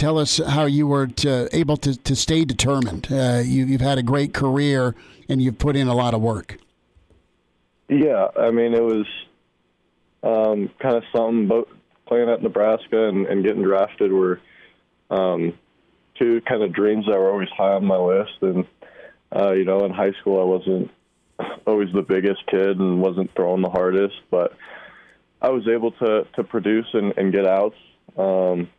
Tell 0.00 0.16
us 0.16 0.38
how 0.38 0.64
you 0.64 0.86
were 0.86 1.08
to, 1.08 1.54
able 1.54 1.76
to, 1.76 1.94
to 1.94 2.16
stay 2.16 2.46
determined. 2.46 3.08
Uh, 3.12 3.42
you, 3.44 3.66
you've 3.66 3.82
had 3.82 3.98
a 3.98 4.02
great 4.02 4.32
career, 4.32 4.94
and 5.28 5.42
you've 5.42 5.58
put 5.58 5.76
in 5.76 5.88
a 5.88 5.94
lot 5.94 6.14
of 6.14 6.22
work. 6.22 6.56
Yeah, 7.90 8.28
I 8.34 8.50
mean, 8.50 8.72
it 8.72 8.82
was 8.82 9.06
um, 10.22 10.70
kind 10.78 10.96
of 10.96 11.02
something. 11.14 11.48
Both 11.48 11.68
playing 12.06 12.30
at 12.30 12.42
Nebraska 12.42 13.08
and, 13.08 13.26
and 13.26 13.44
getting 13.44 13.62
drafted 13.62 14.10
were 14.10 14.40
um, 15.10 15.52
two 16.18 16.40
kind 16.48 16.62
of 16.62 16.72
dreams 16.72 17.04
that 17.04 17.18
were 17.18 17.30
always 17.30 17.50
high 17.54 17.74
on 17.74 17.84
my 17.84 17.98
list. 17.98 18.38
And 18.40 18.64
uh, 19.36 19.52
you 19.52 19.66
know, 19.66 19.84
in 19.84 19.92
high 19.92 20.12
school, 20.22 20.40
I 20.40 20.44
wasn't 20.44 20.90
always 21.66 21.92
the 21.92 22.00
biggest 22.00 22.46
kid 22.46 22.78
and 22.78 23.02
wasn't 23.02 23.34
throwing 23.36 23.60
the 23.60 23.68
hardest, 23.68 24.16
but 24.30 24.56
I 25.42 25.50
was 25.50 25.68
able 25.68 25.90
to 25.92 26.26
to 26.36 26.42
produce 26.42 26.86
and, 26.94 27.12
and 27.18 27.34
get 27.34 27.46
outs. 27.46 27.76
Um, 28.16 28.70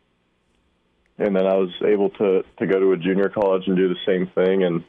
and 1.22 1.34
then 1.36 1.46
I 1.46 1.54
was 1.54 1.70
able 1.86 2.10
to 2.10 2.42
to 2.58 2.66
go 2.66 2.78
to 2.78 2.92
a 2.92 2.96
junior 2.96 3.28
college 3.28 3.64
and 3.66 3.76
do 3.76 3.88
the 3.88 3.96
same 4.06 4.26
thing. 4.34 4.64
And 4.64 4.84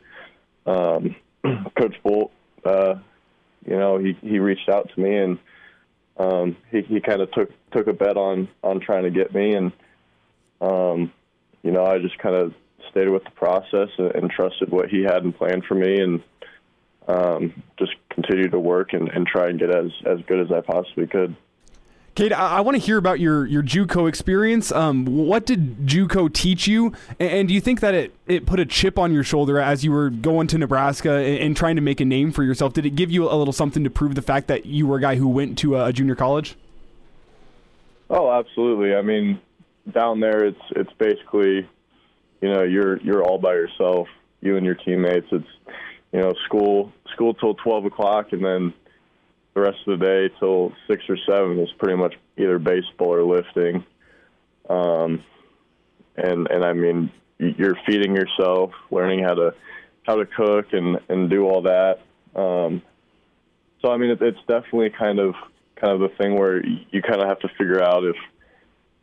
um, 0.66 1.16
Coach 1.78 1.96
Bolt, 2.04 2.32
uh, 2.66 2.96
you 3.66 3.78
know, 3.78 3.98
he 3.98 4.18
he 4.22 4.40
reached 4.40 4.70
out 4.70 4.90
to 4.94 5.02
me 5.02 5.16
and 5.16 5.40
um, 6.18 6.58
he 6.72 6.82
he 6.82 7.00
kind 7.00 7.22
of 7.22 7.32
took 7.32 7.50
took 7.72 7.88
a 7.88 7.94
bet 7.94 8.18
on 8.18 8.48
on 8.64 8.80
trying 8.80 9.04
to 9.04 9.10
get 9.10 9.34
me, 9.34 9.56
and 9.56 9.72
um, 10.62 11.12
you 11.64 11.72
know, 11.72 11.86
I 11.86 11.98
just 12.00 12.18
kind 12.20 12.36
of 12.36 12.54
stayed 12.92 13.10
with 13.10 13.24
the 13.24 13.32
process 13.32 13.90
and, 13.98 14.16
and 14.16 14.30
trusted 14.30 14.70
what 14.70 14.90
he 14.90 15.04
had 15.04 15.24
in 15.24 15.34
plan 15.34 15.64
for 15.68 15.76
me, 15.76 16.00
and 16.00 16.24
um, 17.08 17.64
just 17.80 17.94
continued 18.10 18.52
to 18.52 18.60
work 18.60 18.94
and, 18.94 19.10
and 19.10 19.26
try 19.26 19.50
and 19.50 19.60
get 19.60 19.76
as 19.76 19.92
as 20.06 20.20
good 20.28 20.40
as 20.40 20.52
I 20.52 20.62
possibly 20.62 21.08
could. 21.08 21.36
Cade, 22.16 22.32
I, 22.32 22.58
I 22.58 22.62
want 22.62 22.76
to 22.76 22.82
hear 22.82 22.98
about 22.98 23.20
your 23.20 23.46
your 23.46 23.64
JUCO 23.64 24.08
experience. 24.08 24.72
Um, 24.72 25.06
what 25.06 25.48
did 25.48 25.88
JUCO 25.88 26.32
teach 26.32 26.68
you, 26.68 26.94
and, 27.20 27.30
and 27.30 27.48
do 27.48 27.56
you 27.56 27.62
think 27.62 27.80
that 27.80 27.96
it, 27.96 28.14
it 28.28 28.46
put 28.46 28.60
a 28.60 28.66
chip 28.66 29.00
on 29.00 29.12
your 29.12 29.24
shoulder 29.24 29.60
as 29.60 29.84
you 29.84 29.92
were 29.92 30.12
going 30.12 30.46
to 30.48 30.60
Nebraska 30.60 31.12
and, 31.12 31.40
and, 31.40 31.58
trying 31.58 31.76
to 31.76 31.82
make 31.82 32.00
a 32.00 32.06
name 32.06 32.32
for 32.32 32.44
yourself? 32.44 32.74
Did 32.74 32.86
it 32.86 32.92
give 32.92 33.10
you 33.10 33.28
a 33.28 33.34
little 33.34 33.54
something 33.54 33.84
to 33.84 33.90
prove 33.90 34.14
the 34.14 34.22
fact 34.22 34.48
that 34.48 34.68
you 34.68 34.86
were 34.86 34.98
a 34.98 35.02
guy 35.02 35.16
who 35.16 35.28
went 35.28 35.58
to 35.60 35.76
a, 35.76 35.88
a 35.88 35.94
junior 35.94 36.16
college? 36.16 36.56
Oh, 38.12 38.32
absolutely. 38.32 38.94
I 38.94 39.02
mean, 39.02 39.40
down 39.92 40.20
there, 40.20 40.46
it's 40.46 40.62
it's 40.76 40.94
basically, 41.00 41.68
you 42.42 42.54
know, 42.54 42.62
you're 42.62 43.02
you're 43.02 43.24
all 43.24 43.40
by 43.40 43.54
yourself, 43.54 44.08
you 44.40 44.56
and 44.56 44.64
your 44.64 44.76
teammates. 44.76 45.28
It's 45.32 45.48
you 46.12 46.22
know, 46.22 46.34
school 46.46 46.92
school 47.12 47.34
till 47.34 47.56
twelve 47.56 47.86
o'clock, 47.86 48.34
and 48.34 48.46
then 48.46 48.74
the 49.54 49.62
rest 49.62 49.78
of 49.86 50.00
the 50.00 50.06
day 50.06 50.36
till 50.40 50.74
six 50.88 51.04
or 51.10 51.18
seven 51.28 51.60
is 51.60 51.70
pretty 51.78 51.96
much 51.96 52.16
either 52.38 52.60
baseball 52.60 53.14
or 53.14 53.24
lifting. 53.24 53.86
Um, 54.70 55.24
and 56.16 56.48
and 56.50 56.64
I 56.64 56.74
mean, 56.74 57.12
you're 57.38 57.78
feeding 57.86 58.16
yourself, 58.16 58.72
learning 58.92 59.24
how 59.24 59.36
to 59.36 59.54
how 60.04 60.16
to 60.16 60.26
cook 60.26 60.74
and 60.74 61.00
and 61.10 61.30
do 61.30 61.48
all 61.48 61.64
that. 61.64 62.00
Um, 62.36 62.82
so 63.82 63.92
I 63.92 63.98
mean, 63.98 64.12
it, 64.12 64.22
it's 64.22 64.40
definitely 64.48 64.90
kind 64.90 65.20
of 65.20 65.36
kind 65.76 65.94
of 65.94 66.00
the 66.00 66.16
thing 66.18 66.36
where 66.36 66.66
you 66.66 67.02
kind 67.02 67.22
of 67.22 67.28
have 67.28 67.40
to 67.40 67.50
figure 67.58 67.84
out 67.84 68.04
if 68.04 68.16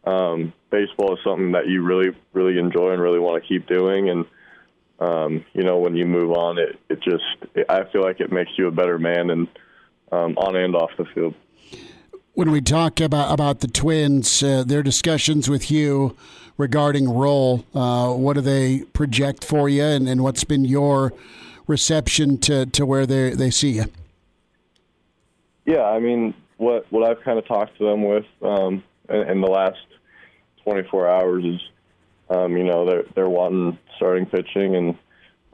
um, 0.05 0.53
baseball 0.71 1.15
is 1.15 1.21
something 1.25 1.53
that 1.53 1.69
you 1.69 1.83
really 1.83 2.17
really 2.33 2.59
enjoy 2.59 2.93
and 2.93 3.03
really 3.03 3.19
want 3.19 3.43
to 3.43 3.49
keep 3.49 3.67
doing 3.67 4.09
and 4.09 4.25
um, 4.99 5.45
you 5.53 5.63
know 5.63 5.79
when 5.79 5.95
you 5.95 6.07
move 6.07 6.33
on 6.33 6.59
it 6.59 6.79
it 6.89 7.03
just 7.03 7.25
it, 7.55 7.67
I 7.69 7.85
feel 7.93 8.03
like 8.03 8.21
it 8.21 8.33
makes 8.33 8.51
you 8.57 8.67
a 8.69 8.71
better 8.71 8.99
man 8.99 9.31
and 9.31 9.49
um, 10.13 10.37
on 10.39 10.57
and 10.57 10.75
off 10.75 10.91
the 10.99 11.05
field. 11.15 11.35
When 12.35 12.51
we 12.51 12.61
talk 12.61 13.01
about 13.01 13.33
about 13.33 13.61
the 13.61 13.69
Twins, 13.69 14.43
uh, 14.43 14.65
their 14.65 14.83
discussions 14.83 15.51
with 15.51 15.71
you 15.71 16.17
regarding 16.57 17.09
role, 17.09 17.65
uh, 17.75 18.13
what 18.13 18.35
do 18.35 18.41
they 18.41 18.85
project 18.93 19.45
for 19.45 19.69
you, 19.69 19.83
and, 19.83 20.09
and 20.09 20.23
what's 20.23 20.45
been 20.45 20.65
your 20.65 21.13
reception 21.67 22.39
to, 22.39 22.67
to 22.67 22.87
where 22.87 23.07
they 23.07 23.31
they 23.31 23.51
see 23.51 23.71
you? 23.71 23.85
Yeah, 25.67 25.83
I 25.83 25.99
mean, 25.99 26.35
what 26.57 26.87
what 26.91 27.09
I've 27.09 27.23
kind 27.25 27.39
of 27.39 27.47
talked 27.47 27.79
to 27.79 27.85
them 27.85 28.05
with 28.05 28.27
um, 28.43 28.83
in, 29.09 29.21
in 29.29 29.41
the 29.41 29.49
last 29.49 29.79
24 30.65 31.09
hours 31.09 31.45
is, 31.45 31.61
um, 32.29 32.57
you 32.57 32.65
know, 32.65 32.89
they're 32.89 33.05
they're 33.15 33.29
wanting 33.29 33.79
starting 33.97 34.27
pitching, 34.27 34.77
and 34.77 34.99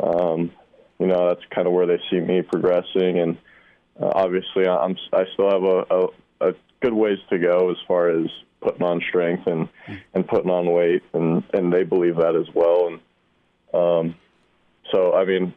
um, 0.01 0.53
you 0.99 1.07
know 1.07 1.29
that's 1.29 1.45
kind 1.55 1.67
of 1.67 1.73
where 1.73 1.87
they 1.87 2.01
see 2.11 2.21
me 2.21 2.43
progressing, 2.43 3.19
and 3.19 3.39
uh, 4.01 4.13
obviously 4.15 4.67
I'm 4.67 4.97
I 5.13 5.25
still 5.33 5.51
have 5.51 5.63
a, 5.63 5.85
a, 5.91 6.49
a 6.51 6.55
good 6.81 6.95
ways 6.95 7.19
to 7.31 7.39
go 7.39 7.71
as 7.71 7.77
far 7.87 8.11
as 8.11 8.27
putting 8.61 8.83
on 8.83 9.01
strength 9.09 9.47
and 9.47 9.69
and 10.15 10.27
putting 10.27 10.51
on 10.51 10.71
weight, 10.73 11.03
and 11.13 11.43
and 11.53 11.73
they 11.73 11.85
believe 11.85 12.17
that 12.17 12.37
as 12.37 12.53
well, 12.55 12.89
and 12.89 13.01
um, 13.75 14.15
so 14.93 15.15
I 15.15 15.25
mean, 15.25 15.55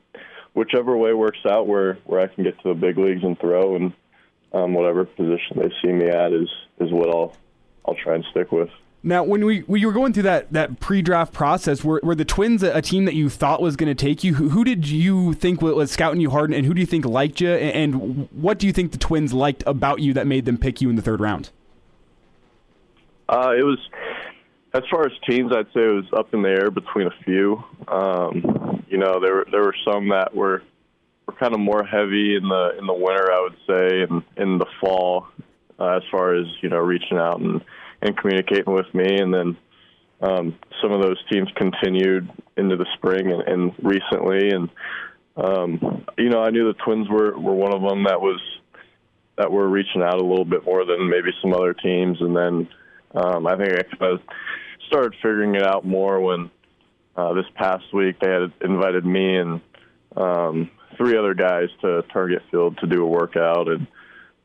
whichever 0.53 0.97
way 0.97 1.13
works 1.13 1.45
out, 1.49 1.67
where 1.67 1.95
where 2.05 2.21
I 2.21 2.27
can 2.27 2.43
get 2.43 2.59
to 2.61 2.69
the 2.69 2.73
big 2.73 2.97
leagues 2.97 3.23
and 3.23 3.39
throw 3.39 3.75
and 3.75 3.93
um, 4.53 4.73
whatever 4.73 5.05
position 5.05 5.57
they 5.57 5.71
see 5.81 5.91
me 5.91 6.07
at 6.07 6.33
is 6.33 6.49
is 6.79 6.91
what 6.91 7.09
I'll 7.09 7.35
I'll 7.85 7.95
try 7.95 8.15
and 8.15 8.25
stick 8.31 8.51
with. 8.51 8.69
Now, 9.01 9.23
when 9.23 9.45
we 9.45 9.61
when 9.61 9.79
you 9.79 9.87
were 9.87 9.93
going 9.93 10.11
through 10.11 10.23
that, 10.23 10.51
that 10.51 10.81
pre-draft 10.81 11.31
process, 11.31 11.85
were, 11.85 12.01
were 12.03 12.15
the 12.15 12.25
Twins 12.25 12.63
a, 12.63 12.75
a 12.75 12.81
team 12.81 13.05
that 13.05 13.15
you 13.15 13.29
thought 13.29 13.61
was 13.61 13.77
going 13.77 13.87
to 13.87 13.95
take 13.95 14.25
you? 14.25 14.33
Who, 14.33 14.49
who, 14.49 14.65
did 14.65 14.89
you 14.89 15.33
think 15.33 15.61
was, 15.61 15.73
was 15.73 15.91
scouting 15.91 16.19
you 16.19 16.29
hard, 16.29 16.53
and 16.53 16.65
who 16.65 16.73
do 16.73 16.81
you 16.81 16.85
think 16.85 17.05
liked 17.05 17.39
you? 17.39 17.49
And, 17.49 17.95
and, 17.95 18.29
what 18.31 18.59
do 18.59 18.67
you 18.67 18.73
think 18.73 18.91
the 18.91 18.97
Twins 18.97 19.31
liked 19.33 19.63
about 19.65 20.01
you 20.01 20.13
that 20.15 20.27
made 20.27 20.43
them 20.43 20.57
pick 20.57 20.81
you 20.81 20.89
in 20.89 20.97
the 20.97 21.01
third 21.01 21.21
round? 21.21 21.49
Uh, 23.29 23.53
it 23.57 23.63
was 23.63 23.79
as 24.73 24.83
far 24.91 25.05
as 25.05 25.11
teams, 25.27 25.51
I'd 25.55 25.67
say 25.67 25.81
it 25.81 25.95
was 25.95 26.05
up 26.17 26.33
in 26.33 26.41
the 26.41 26.49
air 26.49 26.69
between 26.69 27.07
a 27.07 27.23
few. 27.23 27.63
Um, 27.87 28.83
you 28.89 28.97
know, 28.97 29.19
there 29.21 29.45
there 29.49 29.61
were 29.61 29.75
some 29.89 30.09
that 30.09 30.35
were 30.35 30.61
were 31.25 31.33
kind 31.33 31.53
of 31.53 31.59
more 31.59 31.83
heavy 31.83 32.35
in 32.35 32.43
the 32.49 32.75
in 32.77 32.85
the 32.85 32.93
winter, 32.93 33.31
I 33.31 33.41
would 33.41 33.57
say, 33.65 34.01
and 34.01 34.23
in 34.35 34.57
the 34.57 34.65
fall, 34.81 35.27
uh, 35.79 35.97
as 35.97 36.03
far 36.11 36.35
as 36.35 36.47
you 36.61 36.69
know, 36.69 36.79
reaching 36.79 37.17
out 37.17 37.39
and 37.39 37.61
and 38.01 38.17
communicating 38.17 38.73
with 38.73 38.93
me, 38.93 39.19
and 39.19 39.33
then 39.33 39.57
um, 40.21 40.57
some 40.81 40.91
of 40.91 41.01
those 41.01 41.17
teams 41.31 41.49
continued 41.55 42.29
into 42.57 42.75
the 42.75 42.85
spring 42.95 43.31
and, 43.31 43.41
and 43.41 43.73
recently, 43.81 44.49
and 44.49 44.69
um, 45.37 46.05
you 46.17 46.29
know, 46.29 46.41
I 46.41 46.49
knew 46.49 46.71
the 46.71 46.79
Twins 46.83 47.07
were 47.09 47.37
were 47.37 47.55
one 47.55 47.73
of 47.73 47.81
them 47.81 48.03
that 48.03 48.19
was 48.19 48.41
that 49.37 49.51
were 49.51 49.67
reaching 49.67 50.01
out 50.01 50.19
a 50.19 50.25
little 50.25 50.45
bit 50.45 50.65
more 50.65 50.85
than 50.85 51.09
maybe 51.09 51.29
some 51.41 51.53
other 51.53 51.73
teams, 51.73 52.19
and 52.19 52.35
then 52.35 52.67
um, 53.15 53.47
I 53.47 53.55
think 53.55 53.71
I 54.01 54.15
started 54.87 55.13
figuring 55.21 55.55
it 55.55 55.65
out 55.65 55.85
more 55.85 56.19
when 56.19 56.51
uh, 57.15 57.33
this 57.33 57.45
past 57.55 57.85
week 57.93 58.19
they 58.19 58.29
had 58.29 58.51
invited 58.61 59.05
me 59.05 59.37
and 59.37 59.61
um, 60.17 60.71
three 60.97 61.17
other 61.17 61.33
guys 61.33 61.69
to 61.81 62.03
Target 62.11 62.41
Field 62.51 62.77
to 62.79 62.87
do 62.87 63.03
a 63.03 63.07
workout, 63.07 63.69
and 63.69 63.87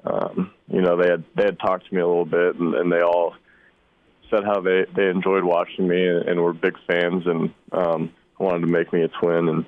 um, 0.05 0.53
you 0.68 0.81
know 0.81 0.97
they 0.97 1.11
had 1.11 1.24
they 1.37 1.45
had 1.45 1.59
talked 1.59 1.89
to 1.89 1.95
me 1.95 2.01
a 2.01 2.07
little 2.07 2.24
bit, 2.24 2.55
and, 2.57 2.74
and 2.74 2.93
they 2.93 3.01
all 3.01 3.35
said 4.35 4.45
how 4.45 4.61
they 4.61 4.85
they 4.97 5.09
enjoyed 5.09 5.45
watching 5.45 5.87
me 5.87 6.07
and, 6.07 6.28
and 6.28 6.41
were 6.43 6.53
big 6.53 6.76
fans, 6.87 7.24
and 7.26 7.53
um, 7.72 8.12
wanted 8.39 8.61
to 8.61 8.66
make 8.66 8.93
me 8.93 9.03
a 9.03 9.09
twin. 9.09 9.49
And 9.49 9.64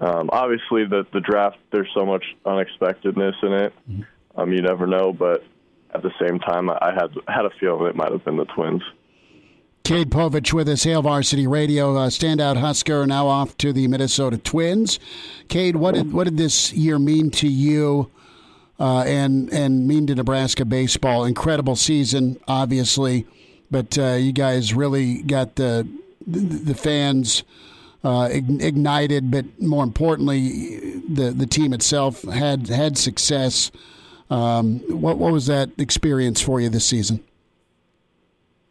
um, 0.00 0.30
obviously, 0.32 0.84
the 0.84 1.06
the 1.12 1.20
draft 1.20 1.58
there's 1.72 1.90
so 1.94 2.04
much 2.04 2.24
unexpectedness 2.44 3.36
in 3.42 3.52
it. 3.52 3.72
Um, 4.36 4.52
you 4.52 4.62
never 4.62 4.86
know, 4.86 5.12
but 5.12 5.44
at 5.94 6.02
the 6.02 6.10
same 6.20 6.38
time, 6.40 6.68
I 6.70 6.92
had 6.92 7.14
had 7.28 7.44
a 7.44 7.50
feeling 7.60 7.86
it 7.86 7.96
might 7.96 8.12
have 8.12 8.24
been 8.24 8.36
the 8.36 8.46
twins. 8.46 8.82
Cade 9.84 10.10
Povich 10.10 10.52
with 10.54 10.66
us, 10.68 10.84
Hail 10.84 11.02
Varsity 11.02 11.46
Radio, 11.46 11.94
uh, 11.94 12.08
standout 12.08 12.56
Husker, 12.56 13.06
now 13.06 13.26
off 13.26 13.54
to 13.58 13.70
the 13.70 13.86
Minnesota 13.86 14.38
Twins. 14.38 14.98
Cade, 15.48 15.76
what 15.76 15.94
did 15.94 16.12
what 16.12 16.24
did 16.24 16.38
this 16.38 16.72
year 16.72 16.98
mean 16.98 17.30
to 17.32 17.46
you, 17.46 18.10
uh, 18.80 19.02
and 19.02 19.52
and 19.52 19.86
mean 19.86 20.06
to 20.06 20.14
Nebraska 20.14 20.64
baseball? 20.64 21.26
Incredible 21.26 21.76
season, 21.76 22.40
obviously, 22.48 23.26
but 23.70 23.98
uh, 23.98 24.14
you 24.14 24.32
guys 24.32 24.74
really 24.74 25.22
got 25.22 25.56
the 25.56 25.86
the, 26.26 26.74
fans 26.74 27.42
uh, 28.02 28.28
ignited, 28.30 29.30
but 29.30 29.44
more 29.60 29.84
importantly, 29.84 31.00
the 31.08 31.30
the 31.30 31.46
team 31.46 31.72
itself 31.72 32.22
had 32.22 32.68
had 32.68 32.96
success. 32.98 33.70
Um, 34.30 34.80
what 34.88 35.18
what 35.18 35.32
was 35.32 35.46
that 35.46 35.70
experience 35.78 36.40
for 36.40 36.60
you 36.60 36.68
this 36.68 36.86
season? 36.86 37.22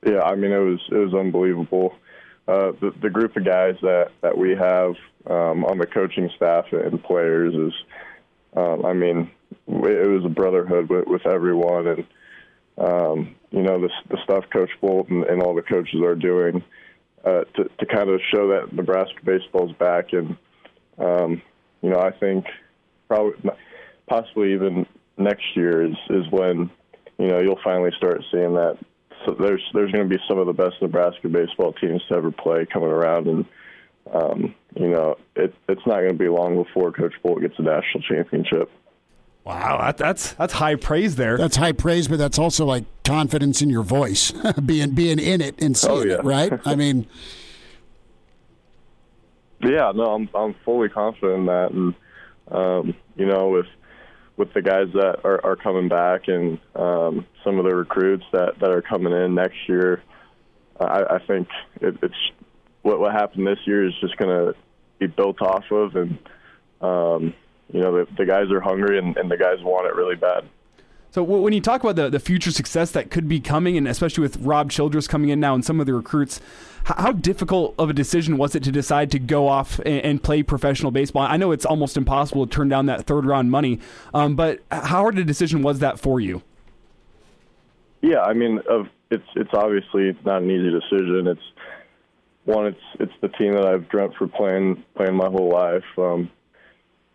Yeah, 0.06 0.22
I 0.22 0.36
mean 0.36 0.52
it 0.52 0.58
was 0.58 0.80
it 0.91 0.98
was 0.98 1.14
unbelievable. 1.14 1.96
Uh, 2.48 2.72
the 2.82 2.94
the 3.02 3.10
group 3.10 3.36
of 3.38 3.46
guys 3.46 3.76
that 3.82 4.12
that 4.22 4.38
we 4.38 4.52
have 4.52 4.96
um, 5.30 5.64
on 5.66 5.78
the 5.78 5.86
coaching 5.86 6.30
staff 6.36 6.66
and 6.72 7.02
players 7.04 7.54
is, 7.56 7.74
um, 8.56 8.86
I 8.86 8.94
mean, 8.94 9.32
it 9.68 10.10
was 10.10 10.26
a 10.26 10.30
brotherhood 10.30 10.89
with, 10.89 11.08
with 11.08 11.26
everyone, 11.26 11.88
and 11.88 12.06
um, 12.78 13.36
you 13.51 13.61
know 13.61 13.80
the 13.80 13.89
the 14.09 14.17
stuff 14.24 14.45
Coach 14.51 14.71
Bolt 14.82 15.09
and, 15.09 15.24
and 15.26 15.41
all 15.41 15.53
the 15.53 15.61
coaches 15.61 16.01
are 16.01 16.15
doing 16.15 16.63
uh, 17.24 17.43
to 17.55 17.63
to 17.80 17.86
kind 17.86 18.09
of 18.09 18.19
show 18.34 18.47
that 18.49 18.74
Nebraska 18.74 19.19
baseball's 19.24 19.74
back, 19.74 20.13
and 20.13 20.36
um, 20.97 21.41
you 21.82 21.89
know 21.89 21.99
I 21.99 22.11
think 22.11 22.45
probably 23.07 23.34
possibly 24.07 24.53
even 24.53 24.86
next 25.17 25.43
year 25.55 25.86
is 25.86 25.95
is 26.09 26.26
when 26.32 26.69
you 27.17 27.28
know 27.28 27.39
you'll 27.39 27.59
finally 27.63 27.91
start 27.97 28.21
seeing 28.32 28.53
that. 28.55 28.78
So 29.26 29.36
there's 29.39 29.63
there's 29.74 29.91
going 29.91 30.09
to 30.09 30.15
be 30.15 30.21
some 30.28 30.38
of 30.38 30.47
the 30.47 30.53
best 30.53 30.82
Nebraska 30.82 31.30
baseball 31.30 31.74
teams 31.74 32.01
to 32.09 32.15
ever 32.15 32.32
play 32.32 32.65
coming 32.65 32.89
around, 32.89 33.28
and 33.28 33.45
um, 34.11 34.55
you 34.76 34.89
know 34.89 35.15
it, 35.36 35.53
it's 35.69 35.86
not 35.86 35.97
going 35.97 36.09
to 36.09 36.17
be 36.17 36.28
long 36.28 36.61
before 36.61 36.91
Coach 36.91 37.13
Bolt 37.21 37.41
gets 37.41 37.55
a 37.57 37.61
national 37.61 38.03
championship. 38.03 38.69
Wow, 39.46 39.80
that, 39.82 39.98
that's 39.98 40.34
that's 40.34 40.54
high 40.54 40.76
praise 40.76 41.18
there. 41.18 41.38
That's 41.38 41.58
high 41.58 41.74
praise, 41.74 42.08
but 42.08 42.18
that's 42.18 42.39
also 42.39 42.66
like 42.66 42.86
confidence 43.04 43.62
in 43.62 43.70
your 43.70 43.84
voice, 43.84 44.32
being 44.66 44.91
being 44.91 45.20
in 45.20 45.41
it 45.41 45.62
and 45.62 45.76
seeing 45.76 45.94
oh, 45.94 46.04
yeah. 46.04 46.14
it, 46.16 46.24
right? 46.24 46.60
I 46.66 46.76
mean, 46.76 47.08
yeah, 49.62 49.91
no, 49.94 50.14
I'm 50.14 50.30
I'm 50.34 50.56
fully 50.64 50.88
confident 50.88 51.39
in 51.39 51.46
that, 51.48 51.72
and 51.72 51.96
um, 52.52 52.96
you 53.18 53.26
know 53.26 53.50
with 53.50 53.68
with 54.38 54.54
the 54.54 54.62
guys 54.62 54.88
that 54.94 55.20
are, 55.24 55.46
are 55.46 55.56
coming 55.56 55.89
back 55.89 56.28
and 56.28 56.58
um, 56.76 57.26
some 57.44 57.60
of 57.60 57.66
the 57.66 57.76
recruits 57.76 58.24
that, 58.32 58.58
that 58.60 58.72
are 58.72 58.82
coming 58.82 59.14
in 59.14 59.36
next 59.36 59.58
year, 59.68 60.02
I, 60.80 61.04
I 61.08 61.20
think 61.28 61.48
it, 61.82 61.98
it's 62.02 62.16
what 62.82 63.00
what 63.00 63.12
happened 63.12 63.46
this 63.46 63.60
year 63.66 63.86
is 63.86 63.94
just 64.00 64.18
going 64.18 64.30
to 64.30 64.56
be 65.00 65.08
built 65.08 65.41
off 65.41 65.66
of, 65.70 65.96
and 65.96 66.18
um, 66.82 67.34
you 67.74 67.82
know 67.82 67.91
the, 67.91 68.07
the 68.15 68.26
guys 68.26 68.49
are 68.51 68.61
hungry 68.61 68.97
and, 68.97 69.17
and 69.17 69.30
the 69.30 69.38
guys 69.38 69.57
want 69.61 69.88
it 69.88 69.95
really 69.95 70.15
bad. 70.15 70.47
So 71.11 71.21
when 71.21 71.53
you 71.53 71.61
talk 71.61 71.84
about 71.84 71.95
the, 71.95 72.09
the 72.09 72.19
future 72.19 72.49
success 72.49 72.89
that 72.91 73.11
could 73.11 73.28
be 73.28 73.39
coming, 73.39 73.78
and 73.78 73.88
especially 73.88 74.24
with 74.24 74.38
Rob 74.38 74.71
Childress 74.71 75.07
coming 75.07 75.30
in 75.30 75.39
now 75.39 75.53
and 75.53 75.63
some 75.63 75.80
of 75.80 75.86
the 75.86 75.93
recruits, 75.93 76.41
how 76.86 77.11
difficult 77.11 77.76
of 77.78 77.91
a 77.91 77.93
decision 77.93 78.36
was 78.36 78.55
it 78.55 78.63
to 78.63 78.71
decide 78.71 79.11
to 79.11 79.19
go 79.19 79.47
off 79.47 79.78
and, 79.80 80.01
and 80.03 80.24
play 80.24 80.41
professional 80.41 80.89
baseball? 80.89 81.21
I 81.21 81.38
know 81.38 81.51
it's 81.51 81.65
almost 81.65 81.97
impossible 81.97 82.47
to 82.47 82.51
turn 82.51 82.67
down 82.67 82.88
that 82.88 83.05
third 83.05 83.26
round 83.26 83.51
money, 83.51 83.80
um, 84.15 84.36
but 84.36 84.61
how 84.71 85.03
hard 85.03 85.19
a 85.19 85.24
decision 85.24 85.61
was 85.61 85.78
that 85.80 85.99
for 85.99 86.19
you? 86.19 86.41
Yeah, 88.01 88.21
I 88.21 88.34
mean, 88.34 88.59
uh, 88.67 88.84
it's 89.11 89.28
it's 89.36 89.53
obviously 89.53 90.17
not 90.26 90.41
an 90.41 90.49
easy 90.49 90.71
decision. 90.71 91.28
It's 91.28 91.51
one, 92.45 92.65
it's 92.65 92.82
it's 92.99 93.13
the 93.21 93.30
team 93.30 93.53
that 93.53 93.67
I've 93.67 93.88
dreamt 93.88 94.15
for 94.15 94.28
playing 94.28 94.84
playing 94.95 95.15
my 95.15 95.30
whole 95.30 95.49
life. 95.49 95.86
Um, 95.97 96.32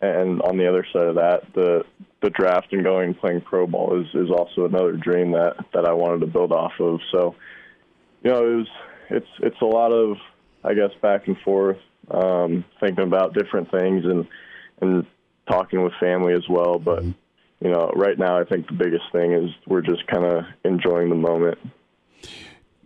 and 0.00 0.40
on 0.42 0.56
the 0.56 0.68
other 0.68 0.86
side 0.92 1.06
of 1.06 1.14
that, 1.16 1.42
the 1.54 1.84
the 2.22 2.30
draft 2.30 2.72
and 2.72 2.84
going 2.84 3.08
and 3.08 3.18
playing 3.18 3.40
pro 3.40 3.66
ball 3.66 4.00
is 4.00 4.06
is 4.14 4.30
also 4.30 4.64
another 4.64 4.92
dream 4.92 5.32
that 5.32 5.56
that 5.74 5.84
I 5.84 5.92
wanted 5.92 6.20
to 6.20 6.26
build 6.26 6.52
off 6.52 6.72
of. 6.80 7.00
So, 7.12 7.34
you 8.22 8.30
know, 8.30 8.46
it 8.46 8.56
was 8.56 8.68
it's 9.10 9.28
it's 9.40 9.60
a 9.60 9.66
lot 9.66 9.92
of 9.92 10.16
I 10.64 10.74
guess 10.74 10.90
back 11.02 11.26
and 11.26 11.38
forth, 11.38 11.78
um, 12.10 12.64
thinking 12.80 13.04
about 13.04 13.34
different 13.34 13.70
things 13.70 14.04
and 14.04 14.26
and 14.80 15.06
talking 15.48 15.82
with 15.82 15.92
family 16.00 16.34
as 16.34 16.48
well. 16.48 16.78
But 16.78 17.02
you 17.02 17.70
know, 17.70 17.90
right 17.96 18.18
now 18.18 18.38
I 18.38 18.44
think 18.44 18.66
the 18.68 18.74
biggest 18.74 19.04
thing 19.12 19.32
is 19.32 19.50
we're 19.66 19.82
just 19.82 20.06
kind 20.06 20.24
of 20.24 20.44
enjoying 20.64 21.08
the 21.08 21.16
moment. 21.16 21.58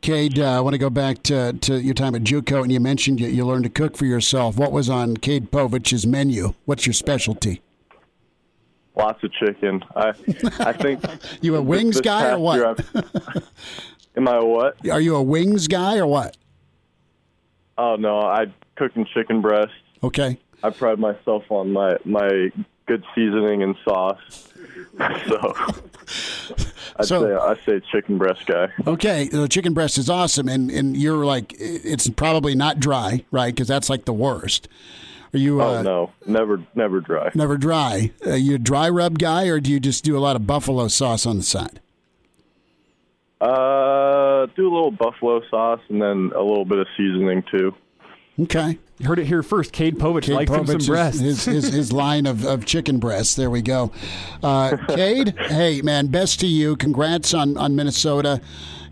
Cade, 0.03 0.40
uh, 0.40 0.59
I 0.59 0.61
want 0.61 0.74
to 0.74 0.78
go 0.78 0.90
back 0.90 1.22
to, 1.24 1.53
to 1.53 1.80
your 1.80 1.94
time 1.94 2.16
at 2.16 2.22
JUCO, 2.22 2.64
and 2.64 2.72
you 2.72 2.80
mentioned 2.80 3.20
you, 3.20 3.28
you 3.28 3.46
learned 3.46 3.62
to 3.64 3.70
cook 3.70 3.96
for 3.96 4.05
yourself. 4.05 4.57
What 4.57 4.72
was 4.72 4.90
on 4.90 5.16
Cade 5.16 5.53
Povich's 5.53 6.05
menu? 6.05 6.55
What's 6.64 6.86
your 6.86 6.92
specialty? 6.92 7.62
Lots 8.96 9.22
of 9.22 9.32
chicken. 9.32 9.82
I 9.94 10.09
I 10.59 10.72
think 10.72 11.03
you 11.40 11.55
a 11.55 11.62
wings 11.62 11.96
this 11.96 12.00
guy 12.00 12.32
or 12.32 12.38
what? 12.40 12.84
Am 14.16 14.28
I 14.28 14.36
a 14.36 14.44
what? 14.44 14.88
Are 14.90 15.00
you 15.00 15.14
a 15.14 15.22
wings 15.22 15.68
guy 15.68 15.96
or 15.96 16.07
what? 16.07 16.36
Oh 17.78 17.94
no, 17.94 18.20
I 18.20 18.46
cooking 18.74 19.07
chicken 19.14 19.40
breast. 19.40 19.72
Okay. 20.03 20.36
I 20.64 20.70
pride 20.70 20.98
myself 20.98 21.44
on 21.48 21.72
my 21.72 21.96
my 22.05 22.50
good 22.86 23.05
seasoning 23.14 23.62
and 23.62 23.76
sauce. 23.84 24.53
so 25.28 25.55
I'd 26.99 27.07
So- 27.07 27.22
say 27.22 27.34
I 27.34 27.55
say 27.64 27.84
chicken 27.90 28.18
breast 28.18 28.47
guy. 28.47 28.68
Okay, 28.86 29.28
the 29.28 29.49
chicken 29.49 29.72
breast 29.74 29.99
is 29.99 30.11
awesome, 30.11 30.49
and, 30.49 30.70
and 30.70 30.97
you're 30.97 31.24
like, 31.24 31.55
it's 31.59 32.09
probably 32.11 32.55
not 32.55 32.80
dry, 32.80 33.24
right? 33.30 33.55
Because 33.55 33.68
that's 33.68 33.88
like 33.90 34.05
the 34.05 34.12
worst. 34.12 34.68
Are 35.34 35.38
you 35.38 35.62
uh, 35.62 35.78
Oh 35.78 35.82
no, 35.82 36.11
never 36.26 36.62
never 36.74 37.01
dry. 37.01 37.30
never 37.34 37.57
dry? 37.57 38.11
Are 38.26 38.36
you 38.36 38.57
a 38.57 38.59
dry 38.59 38.88
rub 38.90 39.18
guy, 39.18 39.47
or 39.47 39.61
do 39.61 39.70
you 39.70 39.80
just 39.80 40.05
do 40.05 40.16
a 40.16 40.20
lot 40.20 40.36
of 40.36 40.47
buffalo 40.47 40.88
sauce 40.88 41.24
on 41.24 41.38
the 41.38 41.43
side? 41.43 41.80
Uh, 43.40 44.47
do 44.55 44.68
a 44.68 44.72
little 44.72 44.90
buffalo 44.90 45.43
sauce 45.49 45.80
and 45.88 46.01
then 46.01 46.30
a 46.36 46.43
little 46.43 46.64
bit 46.64 46.78
of 46.78 46.86
seasoning 46.97 47.43
too. 47.51 47.74
Okay. 48.40 48.78
You 48.98 49.08
heard 49.08 49.18
it 49.18 49.26
here 49.26 49.42
first. 49.42 49.72
Cade 49.72 49.96
Povich 49.98 50.24
Cade 50.24 50.34
likes 50.34 50.50
him 50.50 50.66
some 50.66 50.86
breasts. 50.86 51.20
His, 51.20 51.44
his, 51.44 51.72
his 51.72 51.92
line 52.04 52.26
of, 52.26 52.44
of 52.44 52.64
chicken 52.64 52.98
breasts. 52.98 53.34
There 53.34 53.50
we 53.50 53.62
go. 53.62 53.92
Uh, 54.42 54.76
Cade, 54.88 55.34
hey, 55.38 55.82
man, 55.82 56.06
best 56.06 56.40
to 56.40 56.46
you. 56.46 56.76
Congrats 56.76 57.34
on, 57.34 57.56
on 57.56 57.76
Minnesota 57.76 58.40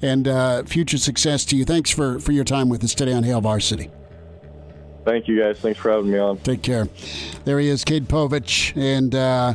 and 0.02 0.28
uh, 0.28 0.64
future 0.64 0.98
success 0.98 1.44
to 1.46 1.56
you. 1.56 1.64
Thanks 1.64 1.90
for, 1.90 2.18
for 2.18 2.32
your 2.32 2.44
time 2.44 2.68
with 2.68 2.84
us 2.84 2.94
today 2.94 3.12
on 3.12 3.22
Hail 3.22 3.40
Varsity. 3.40 3.90
Thank 5.04 5.28
you 5.28 5.40
guys. 5.40 5.58
Thanks 5.58 5.78
for 5.78 5.90
having 5.90 6.10
me 6.10 6.18
on. 6.18 6.38
Take 6.38 6.62
care. 6.62 6.88
There 7.44 7.58
he 7.58 7.68
is, 7.68 7.84
Cade 7.84 8.06
Povich, 8.06 8.76
and 8.76 9.14
uh, 9.14 9.54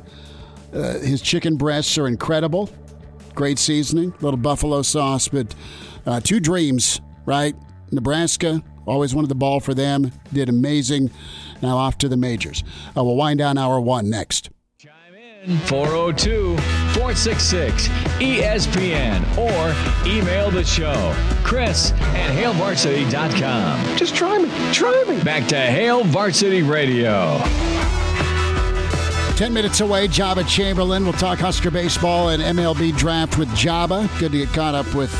uh, 0.73 0.99
his 0.99 1.21
chicken 1.21 1.55
breasts 1.55 1.97
are 1.97 2.07
incredible. 2.07 2.69
Great 3.35 3.59
seasoning, 3.59 4.13
little 4.21 4.37
buffalo 4.37 4.81
sauce, 4.81 5.27
but 5.27 5.53
uh, 6.05 6.19
two 6.19 6.39
dreams, 6.39 7.01
right? 7.25 7.55
Nebraska, 7.91 8.63
always 8.85 9.13
wanted 9.15 9.27
the 9.29 9.35
ball 9.35 9.59
for 9.59 9.73
them, 9.73 10.11
did 10.31 10.49
amazing. 10.49 11.11
Now 11.61 11.77
off 11.77 11.97
to 11.99 12.09
the 12.09 12.17
majors. 12.17 12.63
Uh, 12.95 13.03
we'll 13.03 13.15
wind 13.15 13.39
down 13.39 13.57
hour 13.57 13.79
one 13.79 14.09
next. 14.09 14.49
Chime 14.77 15.57
402 15.65 16.57
466 16.93 17.87
ESPN 18.19 19.21
or 19.37 20.07
email 20.07 20.51
the 20.51 20.63
show. 20.63 21.15
Chris 21.43 21.91
at 21.91 22.31
HailVarsity.com. 22.31 23.97
Just 23.97 24.15
try 24.15 24.37
me. 24.37 24.49
Try 24.73 25.03
me. 25.07 25.23
Back 25.23 25.47
to 25.49 25.57
Hail 25.57 26.03
Varsity 26.03 26.61
Radio. 26.63 27.39
10 29.35 29.53
minutes 29.53 29.81
away, 29.81 30.07
Joba 30.07 30.47
Chamberlain. 30.47 31.03
We'll 31.03 31.13
talk 31.13 31.39
Husker 31.39 31.69
baseball 31.69 32.29
and 32.29 32.41
MLB 32.41 32.95
draft 32.97 33.37
with 33.37 33.49
Joba. 33.49 34.07
Good 34.17 34.31
to 34.31 34.37
get 34.37 34.49
caught 34.53 34.75
up 34.75 34.93
with 34.95 35.11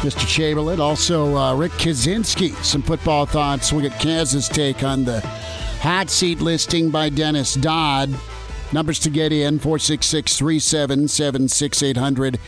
Mr. 0.00 0.26
Chamberlain. 0.26 0.80
Also, 0.80 1.36
uh, 1.36 1.54
Rick 1.54 1.72
Kaczenski, 1.72 2.54
some 2.64 2.80
football 2.80 3.26
thoughts. 3.26 3.70
We'll 3.70 3.82
get 3.82 4.00
Kaz's 4.00 4.48
take 4.48 4.82
on 4.82 5.04
the 5.04 5.20
hot 5.80 6.08
seat 6.08 6.40
listing 6.40 6.88
by 6.90 7.10
Dennis 7.10 7.54
Dodd. 7.54 8.14
Numbers 8.72 8.98
to 9.00 9.10
get 9.10 9.30
in 9.30 9.58
466 9.58 10.38
377 10.38 11.48
6800 11.48 12.38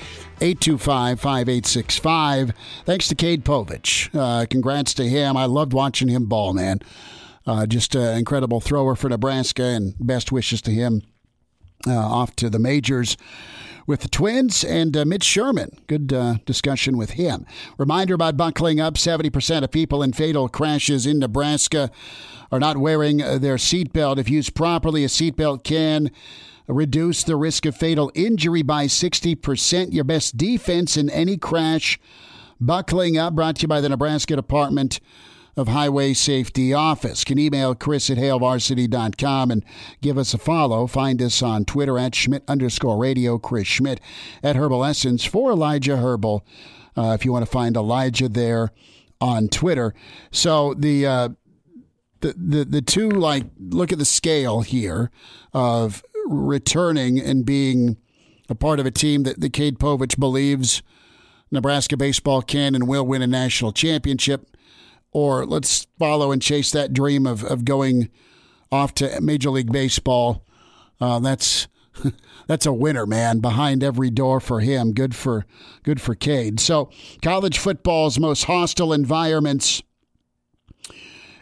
825 0.40 1.20
5865. 1.20 2.52
Thanks 2.86 3.08
to 3.08 3.14
Cade 3.14 3.44
Povich. 3.44 4.08
Uh, 4.14 4.46
congrats 4.46 4.94
to 4.94 5.06
him. 5.06 5.36
I 5.36 5.44
loved 5.44 5.74
watching 5.74 6.08
him 6.08 6.26
ball, 6.26 6.54
man. 6.54 6.80
Uh, 7.46 7.66
just 7.66 7.94
an 7.94 8.16
incredible 8.16 8.60
thrower 8.60 8.94
for 8.94 9.10
Nebraska, 9.10 9.64
and 9.64 9.94
best 10.00 10.32
wishes 10.32 10.62
to 10.62 10.70
him 10.70 11.02
uh, 11.86 11.92
off 11.94 12.34
to 12.36 12.48
the 12.48 12.58
majors 12.58 13.16
with 13.86 14.00
the 14.00 14.08
Twins 14.08 14.64
and 14.64 14.96
uh, 14.96 15.04
Mitch 15.04 15.24
Sherman. 15.24 15.78
Good 15.86 16.12
uh, 16.12 16.36
discussion 16.46 16.96
with 16.96 17.10
him. 17.10 17.46
Reminder 17.78 18.14
about 18.14 18.36
buckling 18.36 18.80
up 18.80 18.94
70% 18.94 19.64
of 19.64 19.70
people 19.70 20.02
in 20.02 20.12
fatal 20.12 20.48
crashes 20.48 21.06
in 21.06 21.18
Nebraska 21.18 21.90
are 22.50 22.60
not 22.60 22.76
wearing 22.76 23.22
uh, 23.22 23.38
their 23.38 23.56
seatbelt. 23.56 24.18
If 24.18 24.28
used 24.28 24.54
properly, 24.54 25.04
a 25.04 25.08
seatbelt 25.08 25.64
can 25.64 26.10
reduce 26.68 27.24
the 27.24 27.36
risk 27.36 27.66
of 27.66 27.76
fatal 27.76 28.12
injury 28.14 28.62
by 28.62 28.86
60%. 28.86 29.92
Your 29.92 30.04
best 30.04 30.36
defense 30.36 30.96
in 30.96 31.10
any 31.10 31.36
crash. 31.36 31.98
Buckling 32.60 33.18
up, 33.18 33.34
brought 33.34 33.56
to 33.56 33.62
you 33.62 33.68
by 33.68 33.80
the 33.80 33.88
Nebraska 33.88 34.36
Department 34.36 35.00
of 35.56 35.68
Highway 35.68 36.14
Safety 36.14 36.72
Office. 36.72 37.24
Can 37.24 37.38
email 37.38 37.74
Chris 37.74 38.08
at 38.10 38.16
HailVarsity.com 38.16 39.50
and 39.50 39.64
give 40.00 40.16
us 40.16 40.32
a 40.32 40.38
follow. 40.38 40.86
Find 40.86 41.20
us 41.20 41.42
on 41.42 41.64
Twitter 41.64 41.98
at 41.98 42.14
Schmidt 42.14 42.42
underscore 42.48 42.96
radio, 42.96 43.38
Chris 43.38 43.66
Schmidt 43.66 44.00
at 44.42 44.56
Herbal 44.56 44.84
Essence 44.84 45.24
for 45.24 45.50
Elijah 45.50 45.98
Herbal. 45.98 46.46
Uh, 46.96 47.16
if 47.18 47.24
you 47.24 47.32
want 47.32 47.44
to 47.44 47.50
find 47.50 47.76
Elijah 47.76 48.28
there 48.28 48.70
on 49.20 49.48
Twitter. 49.48 49.94
So 50.30 50.74
the, 50.74 51.06
uh, 51.06 51.28
the, 52.20 52.34
the, 52.36 52.64
the 52.64 52.82
two, 52.82 53.08
like, 53.10 53.44
look 53.58 53.92
at 53.92 53.98
the 53.98 54.04
scale 54.04 54.62
here 54.62 55.10
of 55.52 56.02
returning 56.26 57.20
and 57.20 57.44
being 57.44 57.98
a 58.48 58.54
part 58.54 58.80
of 58.80 58.86
a 58.86 58.90
team 58.90 59.22
that, 59.24 59.40
that 59.40 59.52
Cade 59.52 59.78
Povich 59.78 60.18
believes 60.18 60.82
Nebraska 61.50 61.96
baseball 61.96 62.42
can 62.42 62.74
and 62.74 62.88
will 62.88 63.06
win 63.06 63.22
a 63.22 63.26
national 63.26 63.72
championship 63.72 64.51
or 65.12 65.44
let's 65.46 65.86
follow 65.98 66.32
and 66.32 66.42
chase 66.42 66.70
that 66.72 66.92
dream 66.92 67.26
of, 67.26 67.44
of 67.44 67.64
going 67.64 68.10
off 68.70 68.94
to 68.94 69.20
Major 69.20 69.50
League 69.50 69.70
Baseball. 69.70 70.44
Uh, 71.00 71.18
that's 71.20 71.68
that's 72.46 72.66
a 72.66 72.72
winner, 72.72 73.06
man. 73.06 73.40
Behind 73.40 73.84
every 73.84 74.10
door 74.10 74.40
for 74.40 74.60
him. 74.60 74.92
Good 74.92 75.14
for 75.14 75.44
good 75.82 76.00
for 76.00 76.14
Cade. 76.14 76.58
So 76.58 76.90
college 77.20 77.58
football's 77.58 78.18
most 78.18 78.44
hostile 78.44 78.92
environments, 78.92 79.82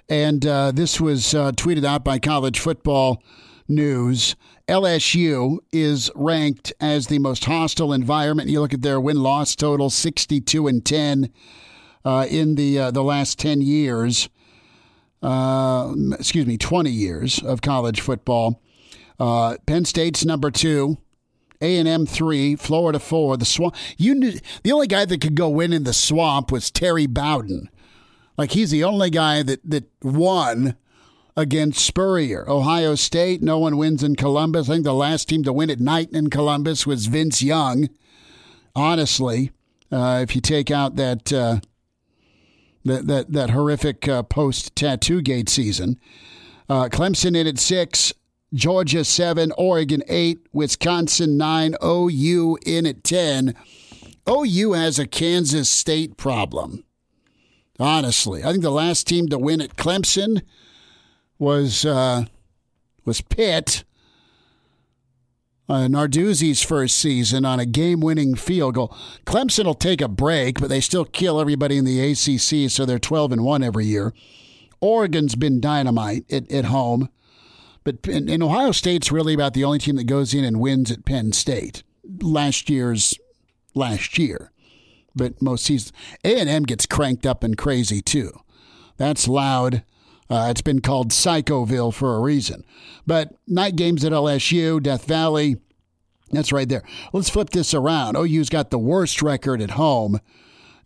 and 0.09 0.45
uh, 0.45 0.73
this 0.73 1.01
was 1.01 1.35
uh, 1.35 1.53
tweeted 1.53 1.85
out 1.85 2.05
by 2.05 2.19
College 2.19 2.59
Football 2.59 3.23
News. 3.69 4.35
LSU 4.67 5.59
is 5.73 6.11
ranked 6.15 6.73
as 6.81 7.09
the 7.09 7.19
most 7.19 7.45
hostile 7.45 7.93
environment. 7.93 8.49
You 8.49 8.61
look 8.61 8.75
at 8.75 8.83
their 8.83 9.01
win 9.01 9.23
loss 9.23 9.55
total, 9.55 9.91
sixty-two 9.91 10.67
and 10.67 10.85
ten 10.85 11.31
uh, 12.05 12.27
in 12.29 12.55
the 12.55 12.79
uh, 12.79 12.91
the 12.91 13.03
last 13.03 13.39
ten 13.39 13.61
years. 13.61 14.29
Uh, 15.23 15.95
excuse 16.13 16.47
me, 16.47 16.57
twenty 16.57 16.91
years 16.91 17.43
of 17.43 17.61
college 17.61 18.01
football. 18.01 18.63
Uh, 19.19 19.57
Penn 19.67 19.85
State's 19.85 20.25
number 20.25 20.51
two. 20.51 20.99
A 21.63 21.79
and 21.79 21.87
M 21.87 22.07
three, 22.07 22.57
Florida 22.57 22.99
four. 22.99 23.37
The 23.37 23.45
swamp. 23.45 23.77
You 23.99 24.15
knew 24.15 24.33
the 24.63 24.73
only 24.73 24.87
guy 24.87 25.05
that 25.05 25.21
could 25.21 25.35
go 25.35 25.51
win 25.51 25.75
in 25.75 25.85
the 25.85 25.93
swamp 25.93 26.51
was 26.51 26.71
Terry 26.71 27.07
Bowden. 27.07 27.69
Like 28.39 28.53
he's 28.53 28.71
the 28.71 28.85
only 28.85 29.11
guy 29.11 29.43
that 29.43 29.61
that 29.69 29.91
won 30.03 30.77
against 31.37 31.85
Spurrier. 31.85 32.49
Ohio 32.49 32.95
State, 32.95 33.43
no 33.43 33.59
one 33.59 33.77
wins 33.77 34.03
in 34.03 34.17
Columbus. 34.17 34.69
I 34.69 34.75
think 34.75 34.85
the 34.85 34.95
last 34.95 35.29
team 35.29 35.43
to 35.45 35.53
win 35.53 35.69
at 35.69 35.81
night 35.81 36.09
in 36.13 36.31
Columbus 36.31 36.87
was 36.87 37.07
Vince 37.07 37.43
Young. 37.43 37.91
Honestly, 38.75 39.51
uh, 39.93 40.21
if 40.23 40.35
you 40.35 40.41
take 40.41 40.71
out 40.71 40.97
that 40.97 41.31
uh, 41.33 41.61
that 42.85 43.07
that, 43.07 43.33
that 43.33 43.51
horrific 43.51 44.09
uh, 44.09 44.23
post 44.23 44.75
tattoo 44.77 45.23
gate 45.23 45.49
season. 45.49 45.99
Uh, 46.69 46.89
Clemson 46.89 47.37
in 47.37 47.47
at 47.47 47.59
six, 47.59 48.13
Georgia 48.55 49.05
seven, 49.05 49.53
Oregon 49.59 50.03
eight, 50.09 50.47
Wisconsin 50.53 51.37
nine, 51.37 51.75
OU 51.85 52.59
in 52.65 52.87
at 52.87 53.05
ten. 53.05 53.55
OU 54.29 54.73
has 54.73 54.99
a 54.99 55.07
Kansas 55.07 55.69
State 55.69 56.17
problem. 56.17 56.85
Honestly, 57.79 58.45
I 58.45 58.51
think 58.51 58.63
the 58.63 58.71
last 58.71 59.07
team 59.07 59.29
to 59.29 59.39
win 59.39 59.61
at 59.61 59.77
Clemson 59.77 60.43
was 61.39 61.85
uh, 61.85 62.27
was 63.05 63.21
Pitt 63.21 63.85
uh, 65.71 65.87
Narduzzi's 65.87 66.63
first 66.63 66.97
season 66.97 67.45
on 67.45 67.61
a 67.61 67.65
game 67.65 68.01
winning 68.01 68.35
field 68.35 68.75
goal. 68.75 68.97
Clemson 69.25 69.67
will 69.67 69.75
take 69.75 70.01
a 70.01 70.09
break, 70.09 70.61
but 70.61 70.69
they 70.69 70.81
still 70.81 71.05
kill 71.05 71.41
everybody 71.41 71.79
in 71.79 71.85
the 71.85 72.01
ACC, 72.01 72.69
so 72.69 72.85
they're 72.85 72.99
12 72.99 73.31
and 73.31 73.45
1 73.45 73.63
every 73.63 73.87
year. 73.87 74.13
Oregon's 74.81 75.37
been 75.37 75.61
dynamite 75.61 76.25
at, 76.33 76.51
at 76.51 76.65
home. 76.67 77.09
But 77.85 78.09
in, 78.09 78.29
and 78.29 78.43
Ohio 78.43 78.73
State's 78.73 79.13
really 79.13 79.33
about 79.33 79.55
the 79.55 79.63
only 79.63 79.79
team 79.79 79.95
that 79.95 80.05
goes 80.05 80.35
in 80.35 80.45
and 80.45 80.59
wins 80.59 80.91
at 80.91 81.05
Penn 81.05 81.33
State. 81.33 81.85
Last 82.21 82.69
year's 82.69 83.17
last 83.73 84.19
year. 84.19 84.51
But 85.15 85.41
most 85.41 85.65
seasons 85.65 85.93
A&M 86.25 86.65
gets 86.65 86.85
cranked 86.85 87.27
up 87.27 87.45
and 87.45 87.57
crazy 87.57 88.03
too. 88.03 88.33
That's 88.97 89.29
loud. 89.29 89.85
Uh, 90.31 90.47
it's 90.49 90.63
been 90.63 90.81
called 90.81 91.11
Psychoville 91.11 91.93
for 91.93 92.15
a 92.15 92.21
reason. 92.21 92.65
But 93.07 93.35
night 93.49 93.75
games 93.75 94.05
at 94.05 94.13
LSU, 94.13 94.81
Death 94.81 95.05
Valley, 95.05 95.57
that's 96.31 96.53
right 96.53 96.69
there. 96.69 96.85
Let's 97.13 97.29
flip 97.29 97.51
this 97.51 97.75
around. 97.75 98.17
OU's 98.17 98.49
got 98.49 98.71
the 98.71 98.79
worst 98.79 99.21
record 99.21 99.61
at 99.61 99.73
home 99.73 100.21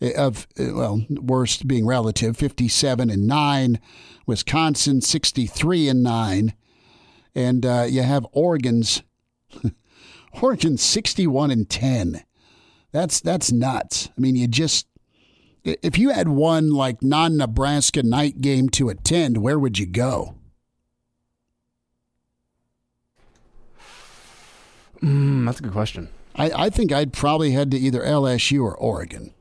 eh, 0.01 0.13
of 0.17 0.47
eh, 0.57 0.71
well, 0.73 1.05
worst 1.11 1.69
being 1.69 1.87
relative, 1.87 2.37
57 2.37 3.11
and 3.11 3.27
9. 3.27 3.79
Wisconsin 4.27 5.03
63 5.03 5.89
and 5.89 6.03
9. 6.03 6.55
And 7.35 7.67
uh, 7.67 7.87
you 7.89 8.03
have 8.03 8.27
Oregon's 8.33 9.03
Oregon 10.43 10.79
61 10.79 11.51
and 11.51 11.69
10. 11.69 12.25
That's 12.93 13.21
that's 13.21 13.53
nuts. 13.53 14.09
I 14.17 14.21
mean, 14.21 14.37
you 14.37 14.47
just 14.47 14.87
if 15.65 15.99
you 15.99 16.11
had 16.11 16.29
one 16.29 16.71
like 16.71 17.03
non 17.03 17.37
Nebraska 17.37 18.03
night 18.03 18.41
game 18.41 18.69
to 18.71 18.91
attend, 18.91 19.39
where 19.39 19.59
would 19.59 19.79
you 19.79 19.87
go? 19.87 20.35
Mm, 25.03 25.45
that's 25.47 25.61
a 25.61 25.63
good 25.63 25.73
question. 25.73 26.09
I, 26.35 26.51
I 26.55 26.71
think 26.71 26.93
I'd 26.93 27.13
probably 27.13 27.53
head 27.53 27.71
to 27.71 27.79
either 27.79 28.01
LSU 28.01 28.63
or 28.63 28.77
Oregon. 28.77 29.33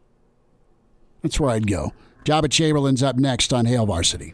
That's 1.22 1.40
where 1.40 1.52
I'd 1.52 1.68
go. 1.68 1.94
Joba 2.26 2.50
Chamberlain's 2.50 3.04
up 3.04 3.18
next 3.18 3.54
on 3.54 3.66
Hail 3.66 3.86
Varsity. 3.86 4.34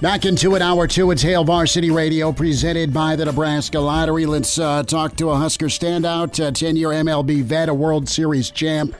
Back 0.00 0.26
into 0.26 0.54
an 0.54 0.60
hour 0.60 0.86
two. 0.86 1.10
It's 1.12 1.22
Hail 1.22 1.44
Varsity 1.44 1.90
Radio 1.90 2.30
presented 2.30 2.92
by 2.92 3.16
the 3.16 3.24
Nebraska 3.24 3.78
Lottery. 3.78 4.26
Let's 4.26 4.58
uh, 4.58 4.82
talk 4.82 5.16
to 5.16 5.30
a 5.30 5.36
Husker 5.36 5.66
standout, 5.66 6.46
a 6.46 6.52
10 6.52 6.76
year 6.76 6.88
MLB 6.88 7.42
vet, 7.42 7.70
a 7.70 7.74
World 7.74 8.08
Series 8.08 8.50
champ, 8.50 8.94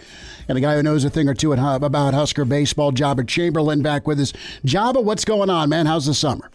and 0.49 0.57
a 0.57 0.61
guy 0.63 0.77
who 0.77 0.83
knows 0.83 1.05
a 1.05 1.11
thing 1.11 1.29
or 1.29 1.35
two 1.35 1.53
about 1.53 2.15
Husker 2.15 2.47
baseball. 2.47 2.91
Joba 2.91 3.29
Chamberlain 3.29 3.83
back 3.83 4.07
with 4.07 4.19
us. 4.19 4.33
Joba, 4.65 5.05
what's 5.05 5.27
going 5.27 5.51
on, 5.51 5.69
man? 5.69 5.85
How's 5.85 6.07
the 6.07 6.15
summer? 6.15 6.51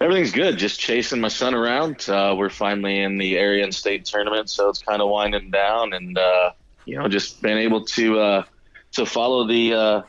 Everything's 0.00 0.32
good. 0.32 0.58
Just 0.58 0.80
chasing 0.80 1.20
my 1.20 1.28
son 1.28 1.54
around. 1.54 2.08
Uh, 2.08 2.34
we're 2.36 2.50
finally 2.50 3.00
in 3.00 3.18
the 3.18 3.38
area 3.38 3.62
and 3.62 3.74
state 3.74 4.04
tournament, 4.04 4.50
so 4.50 4.70
it's 4.70 4.82
kind 4.82 5.00
of 5.00 5.08
winding 5.08 5.50
down, 5.50 5.92
and 5.92 6.18
uh, 6.18 6.52
you 6.84 6.98
know, 6.98 7.06
just 7.06 7.40
been 7.42 7.58
able 7.58 7.84
to 7.84 8.18
uh, 8.18 8.44
to 8.92 9.06
follow 9.06 9.46
the 9.46 9.74
uh, 9.74 10.02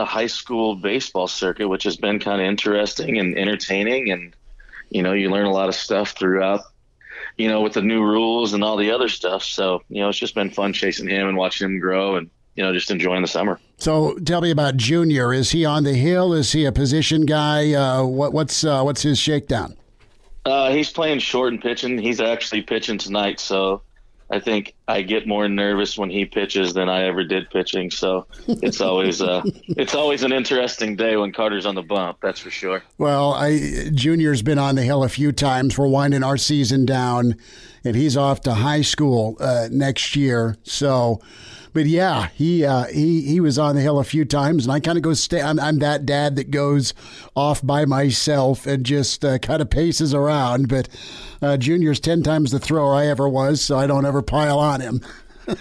the 0.00 0.06
high 0.06 0.26
school 0.26 0.76
baseball 0.76 1.28
circuit, 1.28 1.68
which 1.68 1.84
has 1.84 1.98
been 1.98 2.18
kind 2.18 2.40
of 2.40 2.46
interesting 2.46 3.18
and 3.18 3.36
entertaining. 3.36 4.10
And, 4.10 4.34
you 4.88 5.02
know, 5.02 5.12
you 5.12 5.30
learn 5.30 5.44
a 5.44 5.52
lot 5.52 5.68
of 5.68 5.74
stuff 5.74 6.12
throughout, 6.12 6.62
you 7.36 7.48
know, 7.48 7.60
with 7.60 7.74
the 7.74 7.82
new 7.82 8.02
rules 8.02 8.54
and 8.54 8.64
all 8.64 8.78
the 8.78 8.90
other 8.92 9.10
stuff. 9.10 9.42
So, 9.42 9.82
you 9.90 10.00
know, 10.00 10.08
it's 10.08 10.18
just 10.18 10.34
been 10.34 10.50
fun 10.50 10.72
chasing 10.72 11.06
him 11.06 11.28
and 11.28 11.36
watching 11.36 11.66
him 11.66 11.78
grow 11.80 12.16
and, 12.16 12.30
you 12.56 12.62
know, 12.62 12.72
just 12.72 12.90
enjoying 12.90 13.20
the 13.20 13.28
summer. 13.28 13.60
So 13.76 14.14
tell 14.20 14.40
me 14.40 14.50
about 14.50 14.78
Junior. 14.78 15.34
Is 15.34 15.50
he 15.50 15.66
on 15.66 15.84
the 15.84 15.94
hill? 15.94 16.32
Is 16.32 16.52
he 16.52 16.64
a 16.64 16.72
position 16.72 17.26
guy? 17.26 17.74
Uh, 17.74 18.02
what, 18.04 18.32
what's 18.32 18.64
uh, 18.64 18.82
what's 18.82 19.02
his 19.02 19.18
shakedown? 19.18 19.76
Uh, 20.46 20.70
he's 20.70 20.90
playing 20.90 21.18
short 21.18 21.52
and 21.52 21.60
pitching. 21.60 21.98
He's 21.98 22.22
actually 22.22 22.62
pitching 22.62 22.96
tonight. 22.96 23.38
So 23.38 23.82
I 24.30 24.38
think 24.38 24.74
I 24.86 25.02
get 25.02 25.26
more 25.26 25.48
nervous 25.48 25.98
when 25.98 26.08
he 26.08 26.24
pitches 26.24 26.72
than 26.72 26.88
I 26.88 27.04
ever 27.04 27.24
did 27.24 27.50
pitching. 27.50 27.90
So 27.90 28.26
it's 28.46 28.80
always 28.80 29.20
uh, 29.20 29.42
it's 29.68 29.94
always 29.94 30.22
an 30.22 30.32
interesting 30.32 30.96
day 30.96 31.16
when 31.16 31.32
Carter's 31.32 31.66
on 31.66 31.74
the 31.74 31.82
bump. 31.82 32.18
That's 32.22 32.38
for 32.38 32.50
sure. 32.50 32.82
Well, 32.96 33.34
I 33.34 33.90
Junior's 33.92 34.42
been 34.42 34.58
on 34.58 34.76
the 34.76 34.82
hill 34.82 35.02
a 35.02 35.08
few 35.08 35.32
times. 35.32 35.76
We're 35.76 35.88
winding 35.88 36.22
our 36.22 36.36
season 36.36 36.86
down, 36.86 37.36
and 37.84 37.96
he's 37.96 38.16
off 38.16 38.40
to 38.42 38.54
high 38.54 38.82
school 38.82 39.36
uh, 39.40 39.68
next 39.70 40.14
year. 40.14 40.56
So 40.62 41.20
but 41.72 41.86
yeah, 41.86 42.28
he 42.28 42.64
uh, 42.64 42.84
he 42.86 43.22
he 43.22 43.40
was 43.40 43.58
on 43.58 43.74
the 43.74 43.82
hill 43.82 43.98
a 43.98 44.04
few 44.04 44.24
times, 44.24 44.64
and 44.64 44.72
I 44.72 44.80
kind 44.80 44.98
of 44.98 45.02
go 45.02 45.14
stay. 45.14 45.40
I'm, 45.40 45.58
I'm, 45.58 45.78
that 45.78 46.06
dad 46.06 46.36
that 46.36 46.50
goes 46.50 46.94
off 47.34 47.64
by 47.64 47.84
myself 47.84 48.66
and 48.66 48.84
just 48.84 49.24
uh, 49.24 49.38
kind 49.38 49.62
of 49.62 49.70
paces 49.70 50.14
around. 50.14 50.68
But 50.68 50.88
uh, 51.42 51.56
Junior's 51.56 52.00
ten 52.00 52.22
times 52.22 52.50
the 52.50 52.58
thrower 52.58 52.94
I 52.94 53.06
ever 53.06 53.28
was, 53.28 53.60
so 53.60 53.78
I 53.78 53.86
don't 53.86 54.06
ever 54.06 54.22
pile 54.22 54.58
on 54.58 54.80
him. 54.80 55.00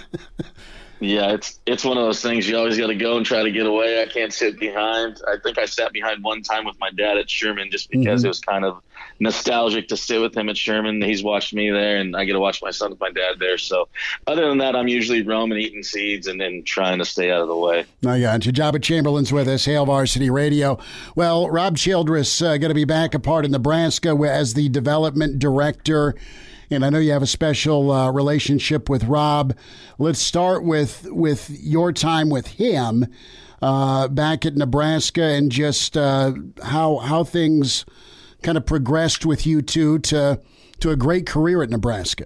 Yeah, 1.01 1.31
it's 1.31 1.59
it's 1.65 1.85
one 1.85 1.97
of 1.97 2.03
those 2.03 2.21
things 2.21 2.47
you 2.47 2.57
always 2.57 2.77
got 2.77 2.87
to 2.87 2.95
go 2.95 3.15
and 3.15 3.25
try 3.25 3.41
to 3.41 3.51
get 3.51 3.65
away. 3.65 4.01
I 4.01 4.05
can't 4.05 4.33
sit 4.33 4.59
behind. 4.59 5.21
I 5.27 5.37
think 5.41 5.57
I 5.57 5.65
sat 5.65 5.93
behind 5.93 6.23
one 6.23 6.41
time 6.41 6.65
with 6.65 6.77
my 6.79 6.91
dad 6.91 7.17
at 7.17 7.29
Sherman 7.29 7.71
just 7.71 7.89
because 7.89 8.19
mm-hmm. 8.19 8.25
it 8.25 8.27
was 8.27 8.41
kind 8.41 8.65
of 8.65 8.81
nostalgic 9.19 9.87
to 9.89 9.97
sit 9.97 10.21
with 10.21 10.35
him 10.35 10.49
at 10.49 10.57
Sherman. 10.57 11.01
He's 11.01 11.23
watched 11.23 11.53
me 11.53 11.69
there, 11.69 11.97
and 11.97 12.15
I 12.15 12.25
get 12.25 12.33
to 12.33 12.39
watch 12.39 12.61
my 12.61 12.71
son 12.71 12.91
with 12.91 12.99
my 12.99 13.11
dad 13.11 13.39
there. 13.39 13.57
So, 13.57 13.87
other 14.27 14.47
than 14.47 14.59
that, 14.59 14.75
I'm 14.75 14.87
usually 14.87 15.23
roaming, 15.23 15.57
eating 15.57 15.83
seeds, 15.83 16.27
and 16.27 16.39
then 16.39 16.63
trying 16.63 16.99
to 16.99 17.05
stay 17.05 17.31
out 17.31 17.41
of 17.41 17.47
the 17.47 17.57
way. 17.57 17.85
Oh 18.05 18.13
yeah, 18.13 18.37
Joba 18.37 18.81
Chamberlain's 18.81 19.31
with 19.31 19.47
us, 19.47 19.65
Hail 19.65 19.85
Varsity 19.85 20.29
Radio. 20.29 20.79
Well, 21.15 21.49
Rob 21.49 21.77
Childress 21.77 22.41
uh, 22.41 22.57
going 22.57 22.69
to 22.69 22.75
be 22.75 22.85
back 22.85 23.13
a 23.13 23.19
part 23.19 23.45
in 23.45 23.51
Nebraska 23.51 24.09
as 24.09 24.53
the 24.53 24.69
development 24.69 25.39
director 25.39 26.15
and 26.71 26.85
I 26.85 26.89
know 26.89 26.99
you 26.99 27.11
have 27.11 27.23
a 27.23 27.27
special 27.27 27.91
uh, 27.91 28.11
relationship 28.11 28.89
with 28.89 29.05
Rob. 29.05 29.55
Let's 29.97 30.19
start 30.19 30.63
with 30.63 31.07
with 31.09 31.49
your 31.49 31.91
time 31.91 32.29
with 32.29 32.45
him 32.47 33.07
uh, 33.61 34.07
back 34.07 34.45
at 34.45 34.55
Nebraska 34.55 35.23
and 35.23 35.51
just 35.51 35.97
uh, 35.97 36.33
how 36.63 36.97
how 36.97 37.23
things 37.23 37.85
kind 38.41 38.57
of 38.57 38.65
progressed 38.65 39.25
with 39.25 39.45
you 39.45 39.61
two 39.61 39.99
to 39.99 40.39
to 40.79 40.91
a 40.91 40.95
great 40.95 41.25
career 41.25 41.61
at 41.61 41.69
Nebraska. 41.69 42.25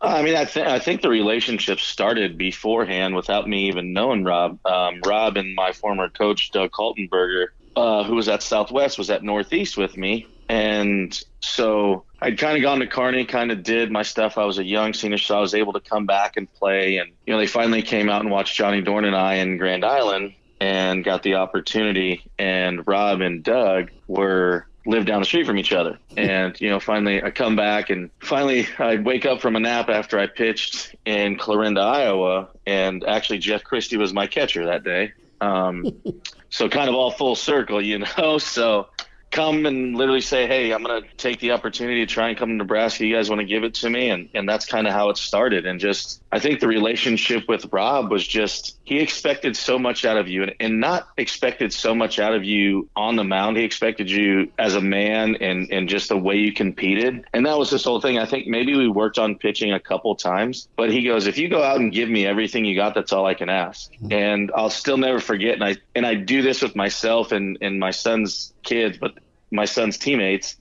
I 0.00 0.22
mean, 0.22 0.36
I, 0.36 0.44
th- 0.44 0.66
I 0.66 0.78
think 0.78 1.00
the 1.00 1.08
relationship 1.08 1.80
started 1.80 2.36
beforehand 2.36 3.16
without 3.16 3.48
me 3.48 3.68
even 3.68 3.94
knowing 3.94 4.24
Rob. 4.24 4.58
Um, 4.66 5.00
Rob 5.04 5.38
and 5.38 5.54
my 5.54 5.72
former 5.72 6.10
coach, 6.10 6.50
Doug 6.50 6.70
Kaltenberger, 6.70 7.46
uh, 7.74 8.04
who 8.04 8.14
was 8.14 8.28
at 8.28 8.42
Southwest, 8.42 8.98
was 8.98 9.08
at 9.08 9.22
Northeast 9.22 9.78
with 9.78 9.96
me. 9.96 10.26
And 10.48 11.18
so 11.40 12.04
I'd 12.20 12.38
kind 12.38 12.56
of 12.56 12.62
gone 12.62 12.80
to 12.80 12.86
Kearney, 12.86 13.24
kind 13.24 13.50
of 13.50 13.62
did 13.62 13.90
my 13.90 14.02
stuff. 14.02 14.36
I 14.36 14.44
was 14.44 14.58
a 14.58 14.64
young 14.64 14.92
senior, 14.92 15.18
so 15.18 15.38
I 15.38 15.40
was 15.40 15.54
able 15.54 15.72
to 15.72 15.80
come 15.80 16.06
back 16.06 16.36
and 16.36 16.52
play. 16.52 16.98
And, 16.98 17.10
you 17.26 17.32
know, 17.32 17.38
they 17.38 17.46
finally 17.46 17.82
came 17.82 18.08
out 18.10 18.20
and 18.20 18.30
watched 18.30 18.54
Johnny 18.54 18.82
Dorn 18.82 19.06
and 19.06 19.16
I 19.16 19.36
in 19.36 19.56
Grand 19.56 19.84
Island 19.84 20.34
and 20.60 21.04
got 21.04 21.22
the 21.22 21.34
opportunity. 21.34 22.24
And 22.38 22.86
Rob 22.86 23.20
and 23.20 23.42
Doug 23.42 23.90
were 24.06 24.66
lived 24.86 25.06
down 25.06 25.20
the 25.20 25.26
street 25.26 25.46
from 25.46 25.58
each 25.58 25.72
other. 25.72 25.98
And, 26.16 26.58
you 26.60 26.70
know, 26.70 26.80
finally 26.80 27.22
I 27.22 27.30
come 27.30 27.56
back 27.56 27.90
and 27.90 28.10
finally 28.20 28.68
I 28.78 28.96
wake 28.96 29.26
up 29.26 29.40
from 29.40 29.56
a 29.56 29.60
nap 29.60 29.88
after 29.88 30.18
I 30.18 30.26
pitched 30.26 30.94
in 31.04 31.36
Clarinda, 31.36 31.80
Iowa. 31.80 32.48
And 32.66 33.04
actually 33.04 33.38
Jeff 33.38 33.64
Christy 33.64 33.96
was 33.96 34.12
my 34.12 34.26
catcher 34.26 34.66
that 34.66 34.84
day. 34.84 35.12
Um, 35.40 36.02
so 36.48 36.68
kind 36.68 36.88
of 36.88 36.94
all 36.94 37.10
full 37.10 37.36
circle, 37.36 37.82
you 37.82 37.98
know. 37.98 38.38
So 38.46 38.88
come 39.30 39.66
and 39.66 39.96
literally 39.96 40.20
say, 40.20 40.46
"Hey, 40.46 40.72
I'm 40.72 40.82
going 40.82 41.02
to 41.02 41.08
take 41.16 41.40
the 41.40 41.52
opportunity 41.52 42.06
to 42.06 42.12
try 42.12 42.28
and 42.28 42.38
come 42.38 42.48
to 42.48 42.54
Nebraska. 42.54 43.04
You 43.04 43.14
guys 43.14 43.28
want 43.28 43.40
to 43.40 43.46
give 43.46 43.64
it 43.64 43.74
to 43.74 43.90
me?" 43.90 44.08
And 44.08 44.28
and 44.34 44.48
that's 44.48 44.66
kind 44.66 44.86
of 44.86 44.92
how 44.92 45.10
it 45.10 45.18
started. 45.18 45.66
And 45.66 45.78
just 45.78 46.22
I 46.36 46.38
think 46.38 46.60
the 46.60 46.68
relationship 46.68 47.48
with 47.48 47.72
Rob 47.72 48.10
was 48.10 48.26
just 48.26 48.78
he 48.84 48.98
expected 48.98 49.56
so 49.56 49.78
much 49.78 50.04
out 50.04 50.18
of 50.18 50.28
you, 50.28 50.42
and, 50.42 50.54
and 50.60 50.80
not 50.80 51.08
expected 51.16 51.72
so 51.72 51.94
much 51.94 52.18
out 52.18 52.34
of 52.34 52.44
you 52.44 52.90
on 52.94 53.16
the 53.16 53.24
mound. 53.24 53.56
He 53.56 53.64
expected 53.64 54.10
you 54.10 54.52
as 54.58 54.74
a 54.74 54.82
man 54.82 55.36
and 55.36 55.72
and 55.72 55.88
just 55.88 56.10
the 56.10 56.18
way 56.18 56.36
you 56.36 56.52
competed. 56.52 57.24
And 57.32 57.46
that 57.46 57.56
was 57.56 57.70
this 57.70 57.84
whole 57.84 58.02
thing. 58.02 58.18
I 58.18 58.26
think 58.26 58.48
maybe 58.48 58.76
we 58.76 58.86
worked 58.86 59.18
on 59.18 59.36
pitching 59.36 59.72
a 59.72 59.80
couple 59.80 60.14
times, 60.14 60.68
but 60.76 60.92
he 60.92 61.04
goes, 61.04 61.26
"If 61.26 61.38
you 61.38 61.48
go 61.48 61.62
out 61.62 61.80
and 61.80 61.90
give 61.90 62.10
me 62.10 62.26
everything 62.26 62.66
you 62.66 62.76
got, 62.76 62.94
that's 62.94 63.14
all 63.14 63.24
I 63.24 63.32
can 63.32 63.48
ask." 63.48 63.90
Mm-hmm. 63.94 64.12
And 64.12 64.52
I'll 64.54 64.68
still 64.68 64.98
never 64.98 65.20
forget. 65.20 65.54
And 65.54 65.64
I 65.64 65.76
and 65.94 66.06
I 66.06 66.16
do 66.16 66.42
this 66.42 66.60
with 66.60 66.76
myself 66.76 67.32
and 67.32 67.56
and 67.62 67.80
my 67.80 67.92
son's 67.92 68.52
kids, 68.62 68.98
but 68.98 69.14
my 69.50 69.64
son's 69.64 69.96
teammates, 69.96 70.56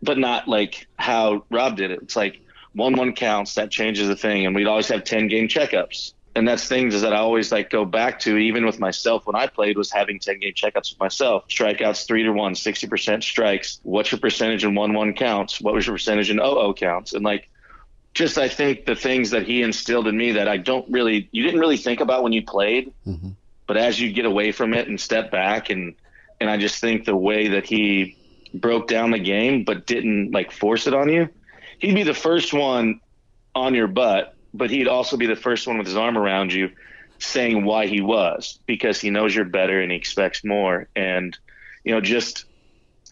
but 0.00 0.18
not 0.18 0.46
like 0.46 0.86
how 0.96 1.44
Rob 1.50 1.76
did 1.76 1.90
it. 1.90 1.98
It's 2.02 2.14
like 2.14 2.42
one 2.76 2.94
one 2.94 3.14
counts, 3.14 3.54
that 3.54 3.70
changes 3.70 4.06
the 4.06 4.16
thing, 4.16 4.46
and 4.46 4.54
we'd 4.54 4.66
always 4.66 4.88
have 4.88 5.04
ten 5.04 5.28
game 5.28 5.48
checkups. 5.48 6.12
And 6.36 6.46
that's 6.46 6.68
things 6.68 7.00
that 7.00 7.14
I 7.14 7.16
always 7.16 7.50
like 7.50 7.70
go 7.70 7.86
back 7.86 8.20
to, 8.20 8.36
even 8.36 8.66
with 8.66 8.78
myself 8.78 9.26
when 9.26 9.34
I 9.34 9.46
played, 9.46 9.78
was 9.78 9.90
having 9.90 10.18
10 10.18 10.40
game 10.40 10.52
checkups 10.52 10.92
with 10.92 11.00
myself. 11.00 11.48
Strikeouts 11.48 12.06
three 12.06 12.24
to 12.24 12.30
one, 12.30 12.52
60% 12.52 13.22
strikes. 13.22 13.80
What's 13.84 14.12
your 14.12 14.20
percentage 14.20 14.62
in 14.62 14.74
one 14.74 14.92
one 14.92 15.14
counts? 15.14 15.62
What 15.62 15.72
was 15.72 15.86
your 15.86 15.94
percentage 15.94 16.28
in 16.28 16.36
0 16.36 16.74
counts? 16.74 17.14
And 17.14 17.24
like, 17.24 17.48
just 18.12 18.36
I 18.36 18.50
think 18.50 18.84
the 18.84 18.94
things 18.94 19.30
that 19.30 19.46
he 19.46 19.62
instilled 19.62 20.08
in 20.08 20.16
me 20.18 20.32
that 20.32 20.46
I 20.46 20.58
don't 20.58 20.86
really, 20.90 21.26
you 21.32 21.42
didn't 21.42 21.58
really 21.58 21.78
think 21.78 22.00
about 22.00 22.22
when 22.22 22.34
you 22.34 22.44
played, 22.44 22.92
mm-hmm. 23.06 23.30
but 23.66 23.78
as 23.78 23.98
you 23.98 24.12
get 24.12 24.26
away 24.26 24.52
from 24.52 24.74
it 24.74 24.88
and 24.88 25.00
step 25.00 25.30
back 25.30 25.70
and, 25.70 25.94
and 26.38 26.50
I 26.50 26.58
just 26.58 26.82
think 26.82 27.06
the 27.06 27.16
way 27.16 27.48
that 27.48 27.64
he 27.64 28.18
broke 28.52 28.88
down 28.88 29.10
the 29.10 29.18
game 29.18 29.64
but 29.64 29.86
didn't 29.86 30.32
like 30.32 30.52
force 30.52 30.86
it 30.86 30.92
on 30.92 31.08
you, 31.08 31.30
he'd 31.78 31.94
be 31.94 32.02
the 32.02 32.14
first 32.14 32.52
one 32.52 33.00
on 33.54 33.74
your 33.74 33.88
butt, 33.88 34.34
but 34.54 34.70
he'd 34.70 34.88
also 34.88 35.16
be 35.16 35.26
the 35.26 35.36
first 35.36 35.66
one 35.66 35.78
with 35.78 35.86
his 35.86 35.96
arm 35.96 36.16
around 36.16 36.52
you 36.52 36.70
saying 37.18 37.64
why 37.64 37.86
he 37.86 38.00
was 38.00 38.58
because 38.66 39.00
he 39.00 39.10
knows 39.10 39.34
you're 39.34 39.44
better 39.44 39.80
and 39.80 39.90
he 39.90 39.96
expects 39.96 40.44
more. 40.44 40.88
And, 40.94 41.36
you 41.84 41.92
know, 41.92 42.00
just 42.00 42.44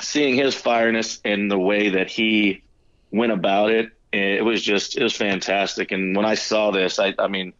seeing 0.00 0.34
his 0.34 0.54
fireness 0.54 1.20
and 1.24 1.50
the 1.50 1.58
way 1.58 1.90
that 1.90 2.10
he 2.10 2.62
went 3.10 3.32
about 3.32 3.70
it, 3.70 3.90
it 4.12 4.44
was 4.44 4.62
just, 4.62 4.96
it 4.96 5.02
was 5.02 5.16
fantastic. 5.16 5.90
And 5.90 6.16
when 6.16 6.26
I 6.26 6.34
saw 6.34 6.70
this, 6.70 6.98
I, 6.98 7.14
I 7.18 7.28
mean, 7.28 7.52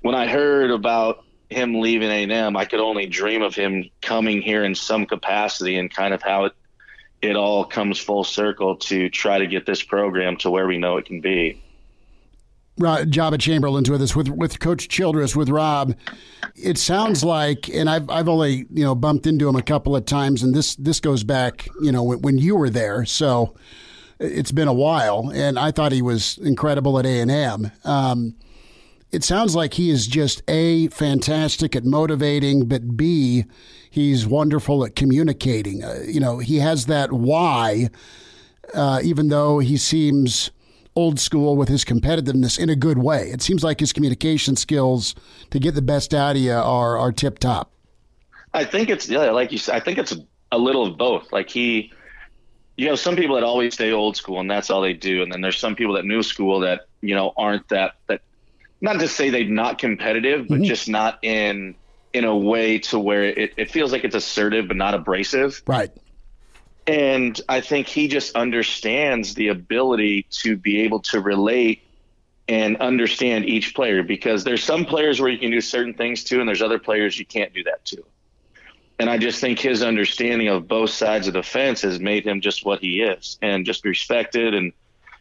when 0.00 0.14
I 0.14 0.28
heard 0.28 0.70
about 0.70 1.24
him 1.50 1.80
leaving 1.80 2.10
A&M, 2.10 2.56
I 2.56 2.64
could 2.64 2.80
only 2.80 3.06
dream 3.06 3.42
of 3.42 3.54
him 3.54 3.90
coming 4.00 4.40
here 4.40 4.64
in 4.64 4.74
some 4.74 5.04
capacity 5.04 5.76
and 5.76 5.92
kind 5.92 6.14
of 6.14 6.22
how 6.22 6.44
it 6.44 6.52
it 7.22 7.36
all 7.36 7.64
comes 7.64 7.98
full 7.98 8.24
circle 8.24 8.76
to 8.76 9.08
try 9.10 9.38
to 9.38 9.46
get 9.46 9.66
this 9.66 9.82
program 9.82 10.36
to 10.38 10.50
where 10.50 10.66
we 10.66 10.78
know 10.78 10.96
it 10.96 11.06
can 11.06 11.20
be. 11.20 11.62
Joba 12.78 13.38
Chamberlain's 13.38 13.90
with 13.90 14.00
us 14.00 14.16
with 14.16 14.28
with 14.28 14.58
Coach 14.58 14.88
Childress 14.88 15.36
with 15.36 15.50
Rob. 15.50 15.94
It 16.56 16.78
sounds 16.78 17.22
like, 17.22 17.68
and 17.68 17.90
I've 17.90 18.08
I've 18.08 18.28
only 18.28 18.66
you 18.72 18.84
know 18.84 18.94
bumped 18.94 19.26
into 19.26 19.48
him 19.48 19.56
a 19.56 19.62
couple 19.62 19.94
of 19.94 20.06
times, 20.06 20.42
and 20.42 20.54
this 20.54 20.76
this 20.76 20.98
goes 20.98 21.22
back 21.22 21.68
you 21.82 21.92
know 21.92 22.02
when, 22.02 22.22
when 22.22 22.38
you 22.38 22.56
were 22.56 22.70
there, 22.70 23.04
so 23.04 23.54
it's 24.18 24.52
been 24.52 24.68
a 24.68 24.72
while. 24.72 25.30
And 25.34 25.58
I 25.58 25.72
thought 25.72 25.92
he 25.92 26.00
was 26.02 26.38
incredible 26.38 26.98
at 26.98 27.04
A 27.04 27.20
and 27.20 27.30
M. 27.30 27.70
Um, 27.84 28.34
it 29.12 29.24
sounds 29.24 29.54
like 29.54 29.74
he 29.74 29.90
is 29.90 30.06
just 30.06 30.42
a 30.48 30.88
fantastic 30.88 31.74
at 31.74 31.84
motivating, 31.84 32.66
but 32.66 32.96
b 32.96 33.44
He's 33.90 34.24
wonderful 34.24 34.84
at 34.84 34.94
communicating. 34.94 35.82
Uh, 35.82 36.04
you 36.06 36.20
know, 36.20 36.38
he 36.38 36.58
has 36.58 36.86
that 36.86 37.12
why, 37.12 37.90
uh, 38.72 39.00
even 39.02 39.28
though 39.28 39.58
he 39.58 39.76
seems 39.76 40.52
old 40.94 41.18
school 41.18 41.56
with 41.56 41.68
his 41.68 41.84
competitiveness 41.84 42.58
in 42.58 42.68
a 42.68 42.76
good 42.76 42.98
way. 42.98 43.30
It 43.30 43.42
seems 43.42 43.64
like 43.64 43.80
his 43.80 43.92
communication 43.92 44.54
skills 44.54 45.14
to 45.50 45.58
get 45.58 45.74
the 45.74 45.82
best 45.82 46.14
out 46.14 46.36
of 46.36 46.42
you 46.42 46.52
are, 46.52 46.96
are 46.98 47.10
tip 47.10 47.38
top. 47.40 47.72
I 48.54 48.64
think 48.64 48.90
it's, 48.90 49.08
yeah, 49.08 49.30
like 49.30 49.50
you 49.50 49.58
said, 49.58 49.74
I 49.74 49.80
think 49.80 49.98
it's 49.98 50.14
a, 50.52 50.58
little 50.58 50.86
of 50.86 50.98
both. 50.98 51.32
Like 51.32 51.48
he, 51.48 51.92
you 52.76 52.86
know, 52.86 52.96
some 52.96 53.16
people 53.16 53.36
that 53.36 53.44
always 53.44 53.74
stay 53.74 53.92
old 53.92 54.16
school 54.16 54.40
and 54.40 54.50
that's 54.50 54.70
all 54.70 54.82
they 54.82 54.92
do. 54.92 55.22
And 55.22 55.32
then 55.32 55.40
there's 55.40 55.58
some 55.58 55.76
people 55.76 55.94
that 55.94 56.04
new 56.04 56.22
school 56.22 56.60
that, 56.60 56.82
you 57.00 57.14
know, 57.14 57.32
aren't 57.36 57.68
that, 57.68 57.94
that, 58.08 58.22
not 58.80 59.00
to 59.00 59.08
say 59.08 59.30
they're 59.30 59.44
not 59.44 59.78
competitive, 59.78 60.48
but 60.48 60.56
mm-hmm. 60.56 60.64
just 60.64 60.88
not 60.88 61.18
in 61.22 61.74
in 62.12 62.24
a 62.24 62.36
way 62.36 62.78
to 62.78 62.98
where 62.98 63.24
it, 63.24 63.54
it 63.56 63.70
feels 63.70 63.92
like 63.92 64.02
it's 64.02 64.16
assertive 64.16 64.66
but 64.66 64.76
not 64.76 64.94
abrasive. 64.94 65.62
Right. 65.66 65.90
And 66.86 67.40
I 67.48 67.60
think 67.60 67.86
he 67.86 68.08
just 68.08 68.34
understands 68.34 69.34
the 69.34 69.48
ability 69.48 70.26
to 70.42 70.56
be 70.56 70.80
able 70.80 71.00
to 71.00 71.20
relate 71.20 71.82
and 72.48 72.78
understand 72.78 73.44
each 73.44 73.76
player 73.76 74.02
because 74.02 74.42
there's 74.42 74.64
some 74.64 74.84
players 74.84 75.20
where 75.20 75.30
you 75.30 75.38
can 75.38 75.52
do 75.52 75.60
certain 75.60 75.94
things 75.94 76.24
to, 76.24 76.40
and 76.40 76.48
there's 76.48 76.62
other 76.62 76.80
players 76.80 77.16
you 77.16 77.24
can't 77.24 77.54
do 77.54 77.62
that 77.62 77.84
to. 77.84 78.04
And 78.98 79.08
I 79.08 79.18
just 79.18 79.40
think 79.40 79.60
his 79.60 79.84
understanding 79.84 80.48
of 80.48 80.66
both 80.66 80.90
sides 80.90 81.28
of 81.28 81.34
the 81.34 81.44
fence 81.44 81.82
has 81.82 82.00
made 82.00 82.26
him 82.26 82.40
just 82.40 82.64
what 82.64 82.80
he 82.80 83.02
is 83.02 83.38
and 83.40 83.64
just 83.64 83.84
respected 83.84 84.52
and, 84.52 84.72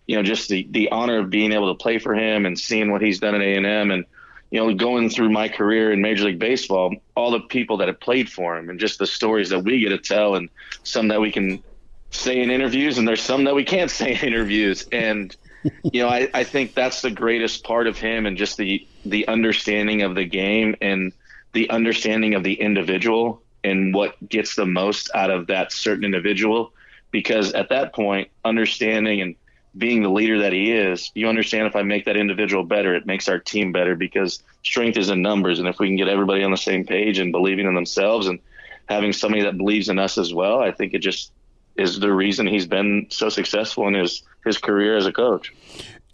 you 0.09 0.15
know, 0.15 0.23
just 0.23 0.49
the, 0.49 0.67
the 0.71 0.89
honor 0.89 1.19
of 1.19 1.29
being 1.29 1.51
able 1.51 1.73
to 1.73 1.77
play 1.81 1.99
for 1.99 2.15
him 2.15 2.45
and 2.45 2.59
seeing 2.59 2.91
what 2.91 3.01
he's 3.01 3.19
done 3.19 3.35
at 3.35 3.41
A&M 3.41 3.91
and– 3.91 4.05
you 4.51 4.59
know, 4.59 4.73
going 4.73 5.09
through 5.09 5.29
my 5.29 5.47
career 5.47 5.91
in 5.91 6.01
Major 6.01 6.25
League 6.25 6.39
Baseball, 6.39 6.95
all 7.15 7.31
the 7.31 7.39
people 7.39 7.77
that 7.77 7.87
have 7.87 7.99
played 7.99 8.31
for 8.31 8.57
him 8.57 8.69
and 8.69 8.79
just 8.79 8.97
the 8.97 9.05
stories 9.05 9.49
that 9.49 9.59
we 9.59 9.79
get 9.79 9.89
to 9.89 9.97
tell 9.97 10.35
and 10.35 10.49
some 10.83 11.09
that 11.09 11.21
we 11.21 11.31
can 11.31 11.61
say 12.09 12.41
in 12.41 12.49
interviews 12.49 12.97
and 12.97 13.07
there's 13.07 13.21
some 13.21 13.43
that 13.43 13.53
we 13.53 13.63
can't 13.63 13.91
say 14.01 14.13
in 14.13 14.19
interviews. 14.19 14.87
And 14.91 15.35
you 15.83 16.01
know, 16.01 16.09
I, 16.09 16.29
I 16.33 16.43
think 16.43 16.73
that's 16.73 17.01
the 17.01 17.11
greatest 17.11 17.63
part 17.63 17.85
of 17.85 17.97
him 17.97 18.25
and 18.25 18.37
just 18.37 18.57
the 18.57 18.87
the 19.05 19.27
understanding 19.27 20.01
of 20.01 20.15
the 20.15 20.25
game 20.25 20.75
and 20.81 21.13
the 21.53 21.69
understanding 21.69 22.33
of 22.33 22.43
the 22.43 22.53
individual 22.53 23.41
and 23.63 23.93
what 23.93 24.15
gets 24.27 24.55
the 24.55 24.65
most 24.65 25.11
out 25.13 25.29
of 25.29 25.47
that 25.47 25.71
certain 25.71 26.05
individual. 26.05 26.73
Because 27.11 27.53
at 27.53 27.69
that 27.69 27.93
point, 27.93 28.29
understanding 28.45 29.21
and 29.21 29.35
being 29.77 30.01
the 30.01 30.09
leader 30.09 30.39
that 30.39 30.53
he 30.53 30.71
is, 30.71 31.11
you 31.13 31.27
understand 31.27 31.67
if 31.67 31.75
I 31.75 31.83
make 31.83 32.05
that 32.05 32.17
individual 32.17 32.63
better, 32.63 32.95
it 32.95 33.05
makes 33.05 33.27
our 33.27 33.39
team 33.39 33.71
better 33.71 33.95
because 33.95 34.41
strength 34.63 34.97
is 34.97 35.09
in 35.09 35.21
numbers. 35.21 35.59
And 35.59 35.67
if 35.67 35.79
we 35.79 35.87
can 35.87 35.95
get 35.95 36.07
everybody 36.07 36.43
on 36.43 36.51
the 36.51 36.57
same 36.57 36.85
page 36.85 37.19
and 37.19 37.31
believing 37.31 37.67
in 37.67 37.75
themselves 37.75 38.27
and 38.27 38.39
having 38.87 39.13
somebody 39.13 39.43
that 39.43 39.57
believes 39.57 39.89
in 39.89 39.99
us 39.99 40.17
as 40.17 40.33
well, 40.33 40.59
I 40.59 40.71
think 40.71 40.93
it 40.93 40.99
just 40.99 41.31
is 41.77 41.99
the 41.99 42.11
reason 42.11 42.47
he's 42.47 42.65
been 42.65 43.07
so 43.09 43.29
successful 43.29 43.87
in 43.87 43.93
his, 43.93 44.23
his 44.43 44.57
career 44.57 44.97
as 44.97 45.05
a 45.05 45.13
coach. 45.13 45.53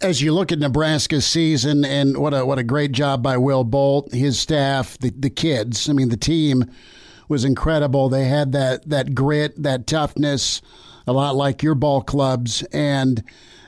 As 0.02 0.20
you 0.20 0.34
look 0.34 0.52
at 0.52 0.58
Nebraska's 0.58 1.26
season 1.26 1.84
and 1.84 2.18
what 2.18 2.34
a 2.34 2.44
what 2.44 2.58
a 2.58 2.62
great 2.62 2.92
job 2.92 3.22
by 3.22 3.38
Will 3.38 3.64
Bolt, 3.64 4.12
his 4.12 4.38
staff, 4.38 4.98
the 4.98 5.10
the 5.10 5.30
kids. 5.30 5.88
I 5.88 5.94
mean, 5.94 6.10
the 6.10 6.18
team 6.18 6.70
was 7.30 7.46
incredible. 7.46 8.10
They 8.10 8.26
had 8.26 8.52
that 8.52 8.86
that 8.90 9.14
grit, 9.14 9.54
that 9.62 9.86
toughness, 9.86 10.60
a 11.06 11.12
lot 11.12 11.36
like 11.36 11.62
your 11.62 11.74
ball 11.74 12.02
clubs, 12.02 12.62
and 12.72 13.22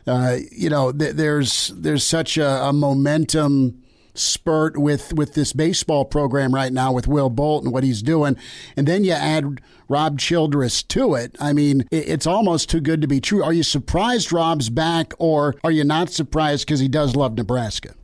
uh, 0.07 0.39
you 0.51 0.71
know, 0.71 0.93
th- 0.93 1.15
there's 1.15 1.69
there's 1.69 2.05
such 2.05 2.39
a, 2.39 2.65
a 2.65 2.73
momentum 2.73 3.83
spurt 4.15 4.77
with 4.77 5.13
with 5.13 5.35
this 5.35 5.53
baseball 5.53 6.05
program 6.05 6.55
right 6.55 6.73
now 6.73 6.93
with 6.93 7.07
Will 7.07 7.31
Bolt 7.31 7.65
and 7.65 7.73
what 7.73 7.85
he's 7.85 8.03
doing, 8.03 8.37
and 8.77 8.87
then 8.87 9.05
you 9.05 9.13
add 9.13 9.61
Rob 9.89 10.19
Childress 10.19 10.83
to 10.85 11.15
it. 11.15 11.37
I 11.41 11.53
mean, 11.53 11.87
it's 11.91 12.27
almost 12.27 12.69
too 12.69 12.81
good 12.81 13.01
to 13.03 13.09
be 13.09 13.21
true. 13.21 13.43
Are 13.43 13.53
you 13.53 13.63
surprised 13.63 14.33
Rob's 14.33 14.71
back, 14.71 15.13
or 15.19 15.55
are 15.65 15.71
you 15.71 15.85
not 15.85 16.11
surprised 16.11 16.67
because 16.67 16.81
he 16.81 16.89
does 16.89 17.17
love 17.17 17.37
Nebraska? 17.37 17.95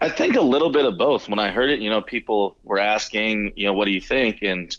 I 0.00 0.08
think 0.08 0.36
a 0.36 0.42
little 0.42 0.70
bit 0.70 0.84
of 0.84 0.98
both. 0.98 1.28
When 1.28 1.38
I 1.38 1.50
heard 1.50 1.70
it, 1.70 1.80
you 1.80 1.88
know, 1.88 2.00
people 2.00 2.56
were 2.64 2.78
asking, 2.78 3.52
you 3.56 3.66
know, 3.66 3.72
what 3.72 3.86
do 3.86 3.92
you 3.92 4.00
think? 4.00 4.42
And 4.42 4.76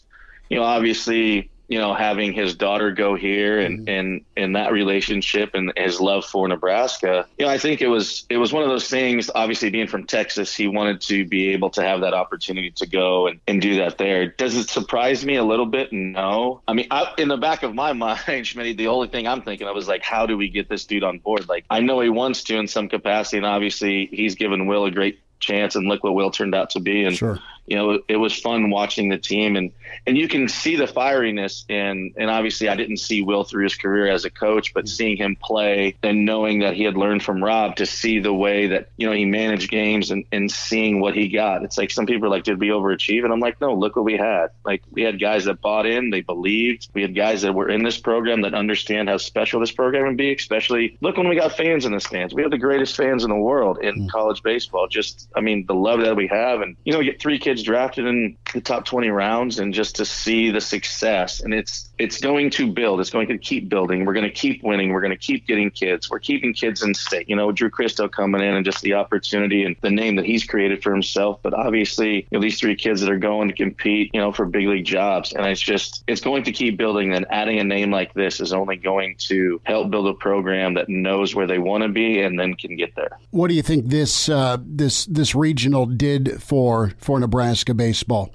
you 0.50 0.58
know, 0.58 0.64
obviously, 0.64 1.50
you 1.68 1.80
know, 1.80 1.94
having 1.94 2.34
his 2.34 2.56
daughter 2.56 2.92
go 2.92 3.16
here 3.16 3.60
and 3.60 3.80
mm-hmm. 3.80 3.90
and 3.90 4.26
and 4.38 4.56
that 4.56 4.72
relationship 4.72 5.52
and 5.54 5.74
his 5.76 6.00
love 6.00 6.26
for 6.26 6.48
Nebraska, 6.48 7.26
you 7.38 7.46
know, 7.46 7.52
I 7.52 7.58
think 7.58 7.82
it 7.82 7.88
was 7.88 8.26
it 8.30 8.38
was 8.38 8.54
one 8.54 8.64
of 8.64 8.70
those 8.70 8.88
things. 8.88 9.30
Obviously, 9.34 9.70
being 9.70 9.88
from 9.88 10.06
Texas, 10.06 10.56
he 10.56 10.68
wanted 10.68 11.02
to 11.02 11.26
be 11.26 11.50
able 11.50 11.70
to 11.72 11.82
have 11.82 12.02
that 12.02 12.14
opportunity 12.14 12.72
to 12.72 12.86
go 12.86 13.28
and, 13.28 13.40
and 13.48 13.62
do 13.62 13.78
that 13.78 13.98
there. 13.98 14.28
Does 14.28 14.56
it 14.56 14.70
surprise 14.70 15.26
me 15.26 15.36
a 15.36 15.44
little 15.44 15.66
bit? 15.66 15.92
No. 15.92 16.62
I 16.68 16.74
mean, 16.74 16.88
I, 16.92 17.14
in 17.18 17.28
the 17.28 17.38
back 17.38 17.64
of 17.64 17.74
my 17.74 17.94
mind, 18.06 18.20
Schmitty, 18.26 18.78
the 18.78 18.88
only 18.88 19.08
thing 19.08 19.28
I'm 19.28 19.42
thinking 19.42 19.68
of 19.68 19.76
is 19.78 19.88
like, 19.88 20.04
how 20.04 20.26
do 20.26 20.38
we 20.38 20.50
get 20.50 20.70
this 20.70 20.86
dude 20.86 21.04
on 21.04 21.20
board? 21.20 21.50
Like, 21.50 21.66
I 21.70 21.80
know 21.80 22.00
he 22.00 22.10
wants 22.10 22.44
to 22.44 22.58
in 22.58 22.68
some 22.68 22.90
capacity, 22.90 23.38
and 23.38 23.46
obviously, 23.46 24.08
he's 24.12 24.36
given 24.36 24.68
Will 24.68 24.86
a 24.86 24.92
great 24.92 25.20
chance, 25.40 25.76
and 25.76 25.88
look 25.88 26.04
what 26.04 26.14
Will 26.14 26.32
turned 26.32 26.54
out 26.54 26.72
to 26.72 26.80
be. 26.80 27.04
And 27.04 27.16
sure 27.16 27.40
you 27.68 27.76
know, 27.76 28.00
it 28.08 28.18
was 28.18 28.38
fun 28.40 28.70
watching 28.70 29.10
the 29.10 29.18
team 29.18 29.56
and, 29.56 29.72
and 30.06 30.18
you 30.18 30.28
can 30.28 30.48
see 30.48 30.76
the 30.76 30.86
fieriness 30.86 31.66
and, 31.70 32.14
and 32.18 32.30
obviously 32.30 32.70
I 32.70 32.76
didn't 32.76 32.98
see 32.98 33.22
Will 33.22 33.44
through 33.44 33.64
his 33.64 33.76
career 33.76 34.08
as 34.08 34.26
a 34.26 34.30
coach, 34.30 34.74
but 34.74 34.88
seeing 34.88 35.18
him 35.18 35.36
play 35.36 35.96
and 36.04 36.26
knowing 36.26 36.60
that 36.60 36.76
he 36.76 36.84
had 36.84 36.96
learned 36.96 37.24
from 37.24 37.44
Rob 37.44 37.78
to 37.78 37.86
see 37.86 38.20
the 38.20 38.34
way 38.34 38.68
that, 38.68 38.90
you 38.98 39.08
know, 39.08 39.14
he 39.14 39.26
managed 39.26 39.72
games 39.72 40.12
and, 40.12 40.26
and 40.32 40.52
seeing 40.52 41.00
what 41.00 41.16
he 41.16 41.28
got. 41.28 41.64
It's 41.64 41.78
like 41.78 41.92
some 41.92 42.06
people 42.06 42.28
are 42.28 42.30
like, 42.30 42.44
did 42.44 42.60
we 42.60 42.68
overachieve? 42.68 43.24
And 43.24 43.34
I'm 43.34 43.40
like, 43.40 43.60
no, 43.60 43.74
look 43.74 43.96
what 43.96 44.06
we 44.06 44.18
had. 44.18 44.48
Like 44.64 44.84
we 44.92 45.02
had 45.02 45.20
guys 45.20 45.46
that 45.46 45.62
bought 45.62 45.86
in, 45.86 46.10
they 46.12 46.22
believed. 46.22 46.90
We 46.94 47.02
had 47.02 47.16
guys 47.16 47.42
that 47.42 47.54
were 47.54 47.70
in 47.70 47.84
this 47.84 47.98
program 47.98 48.42
that 48.42 48.54
understand 48.54 49.10
how 49.10 49.18
special 49.18 49.60
this 49.60 49.72
program 49.72 50.08
would 50.08 50.18
be, 50.18 50.34
especially 50.34 50.98
look 51.02 51.18
when 51.18 51.28
we 51.28 51.36
got 51.36 51.58
fans 51.58 51.86
in 51.86 51.94
the 51.94 52.00
stands. 52.00 52.34
We 52.34 52.42
have 52.44 52.52
the 52.52 52.58
greatest 52.58 52.96
fans 52.96 53.24
in 53.24 53.30
the 53.30 53.36
world 53.36 53.80
in 53.82 54.02
mm. 54.02 54.10
college 54.10 54.44
baseball. 54.44 54.88
Just, 54.88 55.30
I 55.36 55.42
mean, 55.42 55.66
the 55.66 55.74
love 55.74 56.02
that 56.02 56.16
we 56.16 56.28
have 56.28 56.62
and, 56.62 56.76
you 56.84 56.94
know, 56.94 57.02
get 57.02 57.20
three 57.20 57.40
kids 57.40 57.55
kids 57.56 57.64
drafted 57.64 58.06
in 58.06 58.36
the 58.54 58.60
top 58.60 58.86
20 58.86 59.10
rounds 59.10 59.60
and 59.60 59.74
just 59.74 59.96
to 59.96 60.06
see 60.06 60.52
the 60.52 60.60
success 60.60 61.40
and 61.40 61.54
it's 61.54 61.90
it's 61.98 62.20
going 62.20 62.50
to 62.50 62.70
build. 62.70 63.00
It's 63.00 63.10
going 63.10 63.30
to 63.30 63.38
keep 63.38 63.70
building. 63.70 64.04
We're 64.04 64.14
going 64.14 64.26
to 64.26 64.32
keep 64.32 64.62
winning. 64.64 64.90
We're 64.90 65.00
going 65.00 65.12
to 65.12 65.18
keep 65.18 65.48
getting 65.48 65.72
kids. 65.72 66.10
We're 66.10 66.20
keeping 66.20 66.54
kids 66.54 66.84
in 66.84 66.94
state. 66.94 67.30
You 67.30 67.38
know 67.38 67.52
drew 67.54 67.70
christo 67.70 68.10
coming 68.10 68.42
in 68.42 68.56
and 68.56 68.66
just 68.66 68.82
the 68.82 68.96
opportunity 68.96 69.64
and 69.64 69.78
the 69.82 69.90
name 69.90 70.18
that 70.18 70.26
he's 70.26 70.44
created 70.44 70.84
for 70.84 70.92
himself. 70.92 71.40
But 71.42 71.54
obviously 71.54 72.16
you 72.16 72.28
know 72.34 72.42
these 72.42 72.60
three 72.60 72.76
kids 72.76 73.00
that 73.02 73.10
are 73.10 73.18
going 73.18 73.48
to 73.48 73.54
compete 73.54 74.12
you 74.14 74.20
know 74.20 74.34
for 74.34 74.46
big 74.46 74.68
league 74.68 74.86
jobs. 74.86 75.32
And 75.34 75.46
it's 75.46 75.62
just 75.62 76.04
it's 76.08 76.22
going 76.22 76.44
to 76.44 76.52
keep 76.52 76.78
building. 76.78 77.14
And 77.14 77.26
adding 77.30 77.60
a 77.60 77.64
name 77.64 77.92
like 77.92 78.14
this 78.14 78.42
is 78.42 78.52
only 78.52 78.76
going 78.76 79.16
to 79.28 79.62
help 79.64 79.90
build 79.90 80.08
a 80.08 80.14
program 80.14 80.74
that 80.74 80.90
knows 80.90 81.34
where 81.34 81.48
they 81.48 81.60
want 81.60 81.84
to 81.84 81.90
be 81.90 82.22
and 82.22 82.38
then 82.38 82.56
can 82.56 82.76
get 82.76 82.96
there. 82.96 83.18
What 83.32 83.48
do 83.48 83.54
you 83.54 83.62
think 83.62 83.88
this 83.88 84.28
uh, 84.28 84.58
this 84.62 85.06
this 85.06 85.34
regional 85.34 85.86
did 85.86 86.44
for 86.44 86.92
for 86.98 87.20
nebraska 87.20 87.45
Nebraska 87.46 87.76
baseball? 87.76 88.32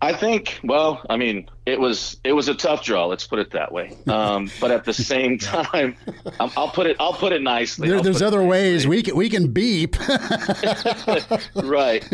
I 0.00 0.14
think, 0.14 0.58
well, 0.64 1.04
I 1.08 1.16
mean, 1.16 1.48
it 1.64 1.78
was 1.78 2.16
it 2.24 2.32
was 2.32 2.48
a 2.48 2.54
tough 2.54 2.82
draw. 2.82 3.06
Let's 3.06 3.26
put 3.26 3.38
it 3.38 3.50
that 3.52 3.70
way. 3.70 3.96
Um, 4.08 4.50
but 4.60 4.70
at 4.70 4.84
the 4.84 4.92
same 4.94 5.38
time, 5.38 5.96
I'll 6.40 6.70
put 6.70 6.86
it 6.86 6.96
I'll 6.98 7.12
put 7.12 7.32
it 7.32 7.42
nicely. 7.42 7.88
There, 7.88 8.00
there's 8.00 8.22
other 8.22 8.42
ways 8.42 8.86
we 8.86 9.02
can 9.02 9.14
we 9.14 9.28
can 9.28 9.52
beep. 9.52 9.96
right, 11.54 12.04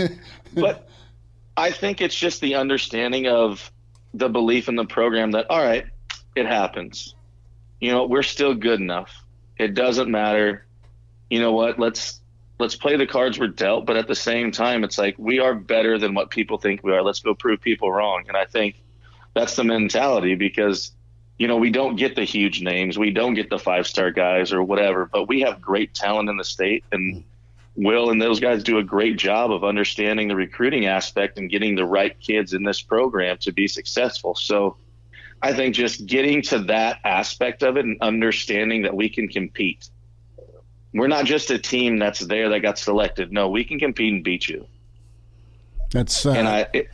but 0.55 0.89
I 1.57 1.71
think 1.71 2.03
it's 2.03 2.15
just 2.15 2.41
the 2.41 2.57
understanding 2.57 3.27
of 3.27 3.71
the 4.13 4.29
belief 4.29 4.69
in 4.69 4.75
the 4.75 4.85
program 4.85 5.31
that 5.31 5.47
all 5.49 5.63
right, 5.63 5.87
it 6.37 6.47
happens. 6.47 7.15
You 7.81 7.93
know, 7.93 8.07
we're 8.07 8.25
still 8.25 8.55
good 8.55 8.81
enough. 8.81 9.15
It 9.57 9.73
doesn't 9.73 10.11
matter. 10.11 10.67
You 11.31 11.41
know 11.41 11.53
what? 11.53 11.79
Let's 11.79 12.21
let's 12.59 12.75
play 12.75 12.97
the 12.97 13.07
cards 13.07 13.39
we're 13.39 13.49
dealt, 13.49 13.87
but 13.87 13.97
at 13.97 14.09
the 14.09 14.15
same 14.15 14.51
time, 14.51 14.85
it's 14.85 14.99
like 14.99 15.15
we 15.19 15.39
are 15.39 15.55
better 15.55 15.99
than 15.99 16.15
what 16.15 16.31
people 16.31 16.59
think 16.59 16.83
we 16.83 16.93
are. 16.93 17.03
Let's 17.03 17.21
go 17.21 17.35
prove 17.35 17.61
people 17.61 17.91
wrong. 17.91 18.25
And 18.29 18.37
I 18.37 18.45
think 18.45 18.83
that's 19.35 19.57
the 19.57 19.65
mentality 19.65 20.35
because, 20.35 20.93
you 21.39 21.47
know, 21.47 21.57
we 21.57 21.71
don't 21.71 21.97
get 21.97 22.17
the 22.17 22.25
huge 22.25 22.61
names, 22.63 22.99
we 22.99 23.11
don't 23.11 23.35
get 23.35 23.51
the 23.51 23.59
five 23.59 23.87
star 23.87 24.11
guys 24.11 24.53
or 24.53 24.63
whatever, 24.63 25.07
but 25.07 25.29
we 25.29 25.41
have 25.43 25.61
great 25.61 25.95
talent 25.95 26.29
in 26.29 26.37
the 26.37 26.45
state 26.45 26.85
and 26.91 27.25
Will 27.81 28.11
and 28.11 28.21
those 28.21 28.41
guys 28.41 28.65
do 28.65 28.79
a 28.79 28.83
great 28.83 29.19
job 29.19 29.53
of 29.53 29.63
understanding 29.63 30.27
the 30.27 30.35
recruiting 30.35 30.87
aspect 30.87 31.39
and 31.39 31.49
getting 31.49 31.77
the 31.77 31.85
right 31.85 32.19
kids 32.19 32.53
in 32.53 32.65
this 32.65 32.83
program 32.83 33.39
to 33.43 33.53
be 33.53 33.69
successful. 33.69 34.35
So 34.35 34.79
I 35.41 35.53
think 35.53 35.77
just 35.77 36.05
getting 36.05 36.43
to 36.43 36.59
that 36.65 36.99
aspect 37.05 37.63
of 37.63 37.77
it 37.77 37.85
and 37.85 37.97
understanding 38.01 38.83
that 38.83 38.97
we 38.97 39.09
can 39.09 39.29
compete 39.29 39.89
we're 40.95 41.09
not 41.09 41.25
just 41.25 41.51
a 41.51 41.59
team 41.59 41.99
that's 41.99 42.21
there 42.21 42.49
that 42.51 42.61
got 42.61 42.79
selected. 42.79 43.33
No, 43.33 43.49
we 43.49 43.65
can 43.65 43.79
compete 43.79 44.13
and 44.13 44.25
beat 44.25 44.49
you. 44.49 44.67
That's 45.91 46.27
uh, 46.27 46.33
and 46.33 46.49
I 46.49 46.67
it, 46.73 46.89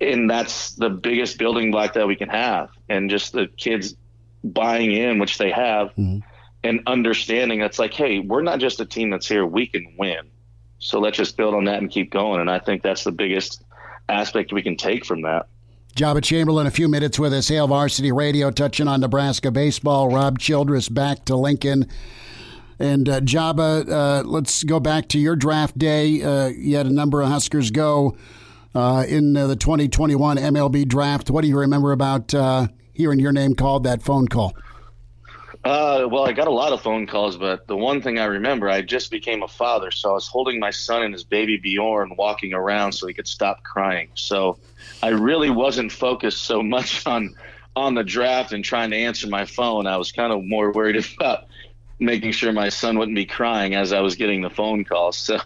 and 0.00 0.28
that's 0.28 0.72
the 0.72 0.90
biggest 0.90 1.38
building 1.38 1.70
block 1.70 1.94
that 1.94 2.06
we 2.06 2.16
can 2.16 2.28
have, 2.28 2.70
and 2.88 3.10
just 3.10 3.32
the 3.32 3.48
kids 3.56 3.94
buying 4.42 4.92
in, 4.92 5.18
which 5.18 5.38
they 5.38 5.50
have, 5.50 5.88
mm-hmm. 5.90 6.18
and 6.64 6.80
understanding 6.86 7.60
that's 7.60 7.78
like, 7.78 7.94
hey, 7.94 8.18
we're 8.18 8.42
not 8.42 8.58
just 8.58 8.80
a 8.80 8.86
team 8.86 9.10
that's 9.10 9.28
here; 9.28 9.46
we 9.46 9.66
can 9.66 9.94
win. 9.98 10.30
So 10.78 10.98
let's 10.98 11.16
just 11.16 11.36
build 11.36 11.54
on 11.54 11.64
that 11.66 11.78
and 11.78 11.90
keep 11.90 12.10
going. 12.10 12.40
And 12.40 12.50
I 12.50 12.58
think 12.58 12.82
that's 12.82 13.04
the 13.04 13.12
biggest 13.12 13.62
aspect 14.08 14.52
we 14.52 14.62
can 14.62 14.76
take 14.76 15.06
from 15.06 15.22
that. 15.22 15.46
Joba 15.94 16.24
Chamberlain, 16.24 16.66
a 16.66 16.70
few 16.70 16.88
minutes 16.88 17.18
with 17.18 17.32
us, 17.34 17.48
Hail 17.48 17.68
Varsity 17.68 18.10
Radio, 18.12 18.50
touching 18.50 18.88
on 18.88 19.00
Nebraska 19.00 19.50
baseball. 19.50 20.10
Rob 20.10 20.38
Childress 20.38 20.88
back 20.88 21.24
to 21.26 21.36
Lincoln. 21.36 21.86
And 22.82 23.08
uh, 23.08 23.20
Joba, 23.20 23.88
uh, 23.88 24.22
let's 24.24 24.64
go 24.64 24.80
back 24.80 25.06
to 25.10 25.18
your 25.18 25.36
draft 25.36 25.78
day. 25.78 26.20
Uh, 26.20 26.48
you 26.48 26.76
had 26.76 26.86
a 26.86 26.92
number 26.92 27.22
of 27.22 27.28
Huskers 27.28 27.70
go 27.70 28.16
uh, 28.74 29.04
in 29.06 29.34
the 29.34 29.54
2021 29.54 30.36
MLB 30.36 30.88
draft. 30.88 31.30
What 31.30 31.42
do 31.42 31.48
you 31.48 31.60
remember 31.60 31.92
about 31.92 32.34
uh, 32.34 32.66
hearing 32.92 33.20
your 33.20 33.30
name 33.30 33.54
called 33.54 33.84
that 33.84 34.02
phone 34.02 34.26
call? 34.26 34.56
Uh, 35.64 36.08
well, 36.10 36.26
I 36.26 36.32
got 36.32 36.48
a 36.48 36.52
lot 36.52 36.72
of 36.72 36.82
phone 36.82 37.06
calls, 37.06 37.36
but 37.36 37.68
the 37.68 37.76
one 37.76 38.02
thing 38.02 38.18
I 38.18 38.24
remember, 38.24 38.68
I 38.68 38.82
just 38.82 39.12
became 39.12 39.44
a 39.44 39.48
father, 39.48 39.92
so 39.92 40.10
I 40.10 40.14
was 40.14 40.26
holding 40.26 40.58
my 40.58 40.70
son 40.70 41.04
and 41.04 41.14
his 41.14 41.22
baby 41.22 41.58
Bjorn, 41.58 42.16
walking 42.18 42.52
around 42.52 42.90
so 42.90 43.06
he 43.06 43.14
could 43.14 43.28
stop 43.28 43.62
crying. 43.62 44.08
So 44.14 44.58
I 45.04 45.10
really 45.10 45.50
wasn't 45.50 45.92
focused 45.92 46.42
so 46.42 46.64
much 46.64 47.06
on 47.06 47.36
on 47.74 47.94
the 47.94 48.04
draft 48.04 48.52
and 48.52 48.64
trying 48.64 48.90
to 48.90 48.96
answer 48.96 49.28
my 49.28 49.46
phone. 49.46 49.86
I 49.86 49.96
was 49.96 50.12
kind 50.12 50.32
of 50.32 50.44
more 50.44 50.72
worried 50.72 51.06
about 51.20 51.44
making 52.02 52.32
sure 52.32 52.52
my 52.52 52.68
son 52.68 52.98
wouldn't 52.98 53.14
be 53.14 53.24
crying 53.24 53.74
as 53.74 53.92
I 53.92 54.00
was 54.00 54.16
getting 54.16 54.42
the 54.42 54.50
phone 54.50 54.84
call. 54.84 55.12
So 55.22 55.38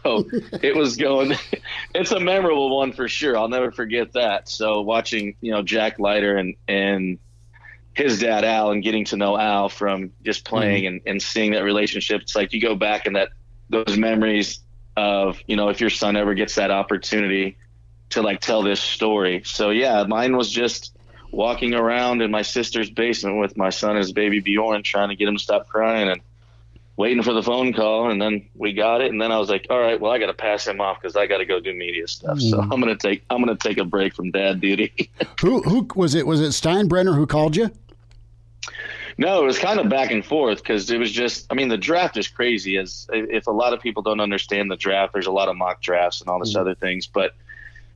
it 0.63 0.75
was 0.75 0.97
going. 0.97 1.35
It's 1.95 2.13
a 2.13 2.21
memorable 2.21 2.77
one 2.77 2.93
for 2.93 3.09
sure. 3.09 3.37
I'll 3.37 3.49
never 3.49 3.71
forget 3.71 4.13
that. 4.13 4.49
So 4.49 4.83
watching, 4.83 5.37
you 5.41 5.51
know, 5.51 5.63
Jack 5.63 5.99
Leiter 5.99 6.37
and 6.37 6.55
and 6.69 7.19
his 7.95 8.21
dad 8.21 8.45
Al 8.45 8.71
and 8.71 8.83
getting 8.83 9.07
to 9.07 9.17
know 9.17 9.39
Al 9.39 9.69
from 9.69 10.13
just 10.23 10.45
playing 10.45 10.85
mm-hmm. 10.85 10.97
and, 10.97 11.01
and 11.07 11.23
seeing 11.23 11.53
that 11.53 11.65
relationship. 11.65 12.23
It's 12.23 12.37
like 12.37 12.53
you 12.53 12.61
go 12.61 12.75
back 12.75 13.07
and 13.07 13.17
that 13.17 13.31
those 13.71 13.97
memories 13.97 14.61
of 14.97 15.39
you 15.47 15.57
know 15.57 15.69
if 15.69 15.81
your 15.81 15.91
son 15.91 16.17
ever 16.17 16.35
gets 16.35 16.55
that 16.57 16.71
opportunity 16.71 17.57
to 18.11 18.23
like 18.23 18.41
tell 18.41 18.63
this 18.63 18.81
story. 18.81 19.43
So 19.45 19.71
yeah, 19.71 20.05
mine 20.05 20.37
was 20.37 20.51
just 20.51 20.97
walking 21.33 21.75
around 21.75 22.23
in 22.23 22.31
my 22.31 22.43
sister's 22.43 22.91
basement 22.91 23.39
with 23.39 23.57
my 23.57 23.71
son 23.71 23.91
and 23.91 23.99
his 23.99 24.13
baby 24.13 24.41
Bjorn, 24.41 24.83
trying 24.83 25.09
to 25.09 25.17
get 25.17 25.29
him 25.29 25.37
to 25.37 25.43
stop 25.43 25.69
crying 25.69 26.09
and 26.09 26.21
waiting 26.97 27.23
for 27.23 27.33
the 27.35 27.43
phone 27.43 27.73
call, 27.73 28.11
and 28.11 28.21
then 28.21 28.49
we 28.55 28.73
got 28.73 29.01
it, 29.03 29.11
and 29.13 29.21
then 29.21 29.31
I 29.31 29.39
was 29.39 29.49
like, 29.51 29.67
all 29.71 29.79
right, 29.79 30.01
well, 30.01 30.13
I 30.13 30.19
got 30.19 30.27
to 30.27 30.35
pass 30.35 30.67
him 30.67 30.81
off 30.81 31.01
because 31.01 31.15
I 31.17 31.27
got 31.27 31.39
to 31.39 31.45
go 31.45 31.61
do 31.61 31.73
media 31.75 32.09
stuff. 32.09 32.41
So 32.41 32.57
Mm. 32.59 32.73
I'm 32.73 32.81
gonna 32.81 32.97
take 32.97 33.23
I'm 33.31 33.41
gonna 33.41 33.57
take 33.57 33.79
a 33.79 33.85
break 33.85 34.15
from 34.15 34.31
dad 34.31 34.61
duty. 34.61 35.11
Who 35.41 35.61
who 35.63 35.87
was 35.95 36.15
it? 36.15 36.27
Was 36.27 36.41
it 36.41 36.51
Steinbrenner 36.53 37.15
who 37.15 37.27
called 37.27 37.55
you? 37.57 37.71
No, 39.19 39.43
it 39.43 39.47
was 39.47 39.59
kind 39.59 39.81
of 39.81 39.89
back 39.89 40.11
and 40.11 40.25
forth 40.25 40.59
because 40.59 40.91
it 40.91 40.99
was 40.99 41.11
just. 41.11 41.47
I 41.51 41.55
mean, 41.55 41.69
the 41.69 41.79
draft 41.79 42.17
is 42.19 42.29
crazy. 42.29 42.77
As 42.77 43.07
if 43.13 43.47
a 43.47 43.51
lot 43.51 43.73
of 43.73 43.81
people 43.81 44.03
don't 44.03 44.21
understand 44.21 44.71
the 44.71 44.77
draft, 44.77 45.15
there's 45.15 45.27
a 45.27 45.33
lot 45.33 45.49
of 45.49 45.57
mock 45.57 45.81
drafts 45.81 46.21
and 46.21 46.29
all 46.29 46.39
this 46.39 46.55
other 46.57 46.75
things. 46.75 47.07
But 47.07 47.35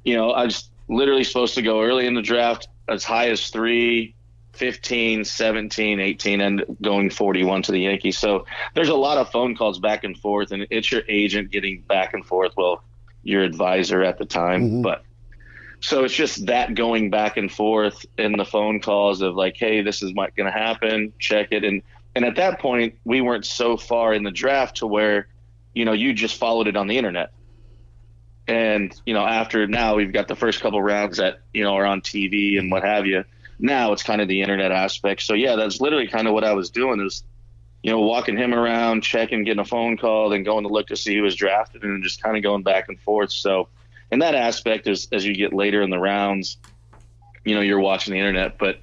you 0.05 0.15
know, 0.17 0.31
I 0.31 0.45
was 0.47 0.71
literally 0.89 1.25
supposed 1.25 1.55
to 1.57 1.63
go 1.63 1.83
early 1.83 2.07
in 2.07 2.15
the 2.15 2.23
draft, 2.23 2.69
as 2.89 3.05
high 3.05 3.29
as 3.29 3.49
three, 3.51 4.15
15, 4.53 5.25
17, 5.25 6.01
18, 6.01 6.41
and 6.41 6.65
going 6.83 7.11
41 7.11 7.63
to 7.63 7.73
the 7.73 7.81
Yankees. 7.81 8.19
So 8.19 8.47
there's 8.75 8.89
a 8.89 8.95
lot 8.95 9.19
of 9.19 9.31
phone 9.31 9.57
calls 9.57 9.79
back 9.79 10.05
and 10.05 10.17
forth, 10.17 10.53
and 10.53 10.67
it's 10.71 10.91
your 10.91 11.03
agent 11.09 11.51
getting 11.51 11.83
back 11.83 12.15
and 12.15 12.25
forth. 12.25 12.53
Well, 12.57 12.83
your 13.23 13.43
advisor 13.43 14.03
at 14.03 14.19
the 14.19 14.25
time, 14.25 14.63
mm-hmm. 14.63 14.83
but 14.83 15.05
so 15.81 16.05
it's 16.05 16.15
just 16.15 16.47
that 16.47 16.75
going 16.75 17.11
back 17.11 17.37
and 17.37 17.51
forth 17.51 18.05
in 18.19 18.33
the 18.33 18.45
phone 18.45 18.81
calls 18.81 19.23
of 19.23 19.35
like, 19.35 19.57
hey, 19.57 19.83
this 19.83 20.03
is 20.03 20.13
going 20.13 20.33
to 20.37 20.51
happen. 20.51 21.13
Check 21.19 21.49
it, 21.53 21.65
and 21.65 21.83
and 22.15 22.25
at 22.25 22.37
that 22.37 22.59
point, 22.59 22.95
we 23.05 23.21
weren't 23.21 23.47
so 23.47 23.77
far 23.77 24.13
in 24.13 24.25
the 24.25 24.31
draft 24.31 24.79
to 24.79 24.87
where, 24.87 25.29
you 25.75 25.85
know, 25.85 25.93
you 25.93 26.13
just 26.13 26.37
followed 26.37 26.67
it 26.67 26.77
on 26.77 26.89
the 26.89 26.99
internet. 26.99 27.33
And 28.49 28.93
you 29.07 29.15
know, 29.15 29.25
after 29.25 29.67
now 29.67 29.95
we've 29.95 30.13
got 30.13 30.27
the 30.27 30.35
first 30.35 30.61
couple 30.61 30.83
rounds 30.83 31.19
that 31.19 31.41
you 31.55 31.63
know 31.63 31.75
are 31.75 31.87
on 31.87 32.01
TV 32.01 32.59
and 32.59 32.65
mm-hmm. 32.65 32.71
what 32.71 32.85
have 32.85 33.07
you. 33.07 33.25
Now 33.61 33.93
it's 33.93 34.03
kind 34.03 34.21
of 34.21 34.29
the 34.29 34.41
internet 34.41 34.73
aspect. 34.73 35.23
So 35.23 35.35
yeah, 35.35 35.57
that's 35.57 35.81
literally 35.81 36.09
kind 36.09 36.27
of 36.27 36.35
what 36.35 36.45
I 36.45 36.53
was 36.55 36.71
doing 36.71 37.01
is, 37.01 37.23
you 37.83 37.91
know, 37.91 38.01
walking 38.01 38.37
him 38.37 38.55
around, 38.55 39.03
checking, 39.03 39.45
getting 39.45 39.61
a 39.61 39.65
phone 39.65 39.97
call, 39.97 40.31
then 40.31 40.43
going 40.43 40.65
to 40.65 40.73
look 40.73 40.89
to 40.89 40.97
see 40.97 41.17
who 41.17 41.23
was 41.23 41.37
drafted, 41.37 41.83
and 41.83 42.03
just 42.03 42.23
kind 42.23 42.37
of 42.37 42.43
going 42.43 42.63
back 42.63 42.89
and 42.89 42.99
forth. 43.01 43.31
So 43.31 43.69
in 44.11 44.21
that 44.21 44.35
aspect, 44.35 44.87
as 44.87 45.09
as 45.13 45.25
you 45.25 45.35
get 45.35 45.53
later 45.53 45.83
in 45.83 45.91
the 45.91 45.99
rounds, 45.99 46.59
you 47.45 47.55
know, 47.55 47.61
you're 47.61 47.81
watching 47.81 48.13
the 48.13 48.19
internet. 48.19 48.59
But 48.59 48.81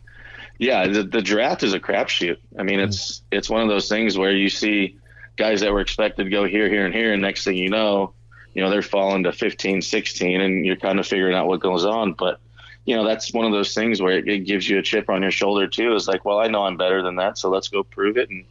yeah, 0.59 0.87
the, 0.87 1.03
the 1.03 1.21
draft 1.21 1.63
is 1.63 1.73
a 1.73 1.79
crapshoot. 1.79 2.37
I 2.57 2.63
mean, 2.63 2.79
it's 2.79 3.21
it's 3.31 3.49
one 3.49 3.61
of 3.61 3.67
those 3.67 3.89
things 3.89 4.17
where 4.17 4.31
you 4.31 4.49
see 4.49 4.97
guys 5.37 5.61
that 5.61 5.71
were 5.71 5.81
expected 5.81 6.25
to 6.25 6.29
go 6.29 6.45
here, 6.45 6.69
here, 6.69 6.85
and 6.85 6.93
here, 6.93 7.13
and 7.13 7.21
next 7.21 7.43
thing 7.43 7.57
you 7.57 7.69
know, 7.69 8.13
you 8.53 8.63
know, 8.63 8.71
they're 8.71 8.81
falling 8.81 9.23
to 9.23 9.31
15, 9.31 9.83
16, 9.83 10.41
and 10.41 10.65
you're 10.65 10.75
kind 10.75 10.99
of 10.99 11.05
figuring 11.05 11.35
out 11.35 11.47
what 11.47 11.59
goes 11.59 11.85
on. 11.85 12.13
But 12.13 12.39
you 12.87 12.95
know, 12.95 13.05
that's 13.05 13.33
one 13.33 13.45
of 13.45 13.51
those 13.51 13.73
things 13.73 14.01
where 14.01 14.17
it, 14.17 14.29
it 14.29 14.39
gives 14.45 14.67
you 14.67 14.79
a 14.79 14.81
chip 14.81 15.09
on 15.09 15.21
your 15.21 15.29
shoulder 15.29 15.67
too. 15.67 15.93
Is 15.93 16.07
like, 16.07 16.23
well, 16.23 16.39
I 16.39 16.47
know 16.47 16.63
I'm 16.63 16.77
better 16.77 17.03
than 17.03 17.17
that, 17.17 17.37
so 17.37 17.49
let's 17.49 17.67
go 17.67 17.83
prove 17.83 18.17
it. 18.17 18.29
And 18.29 18.45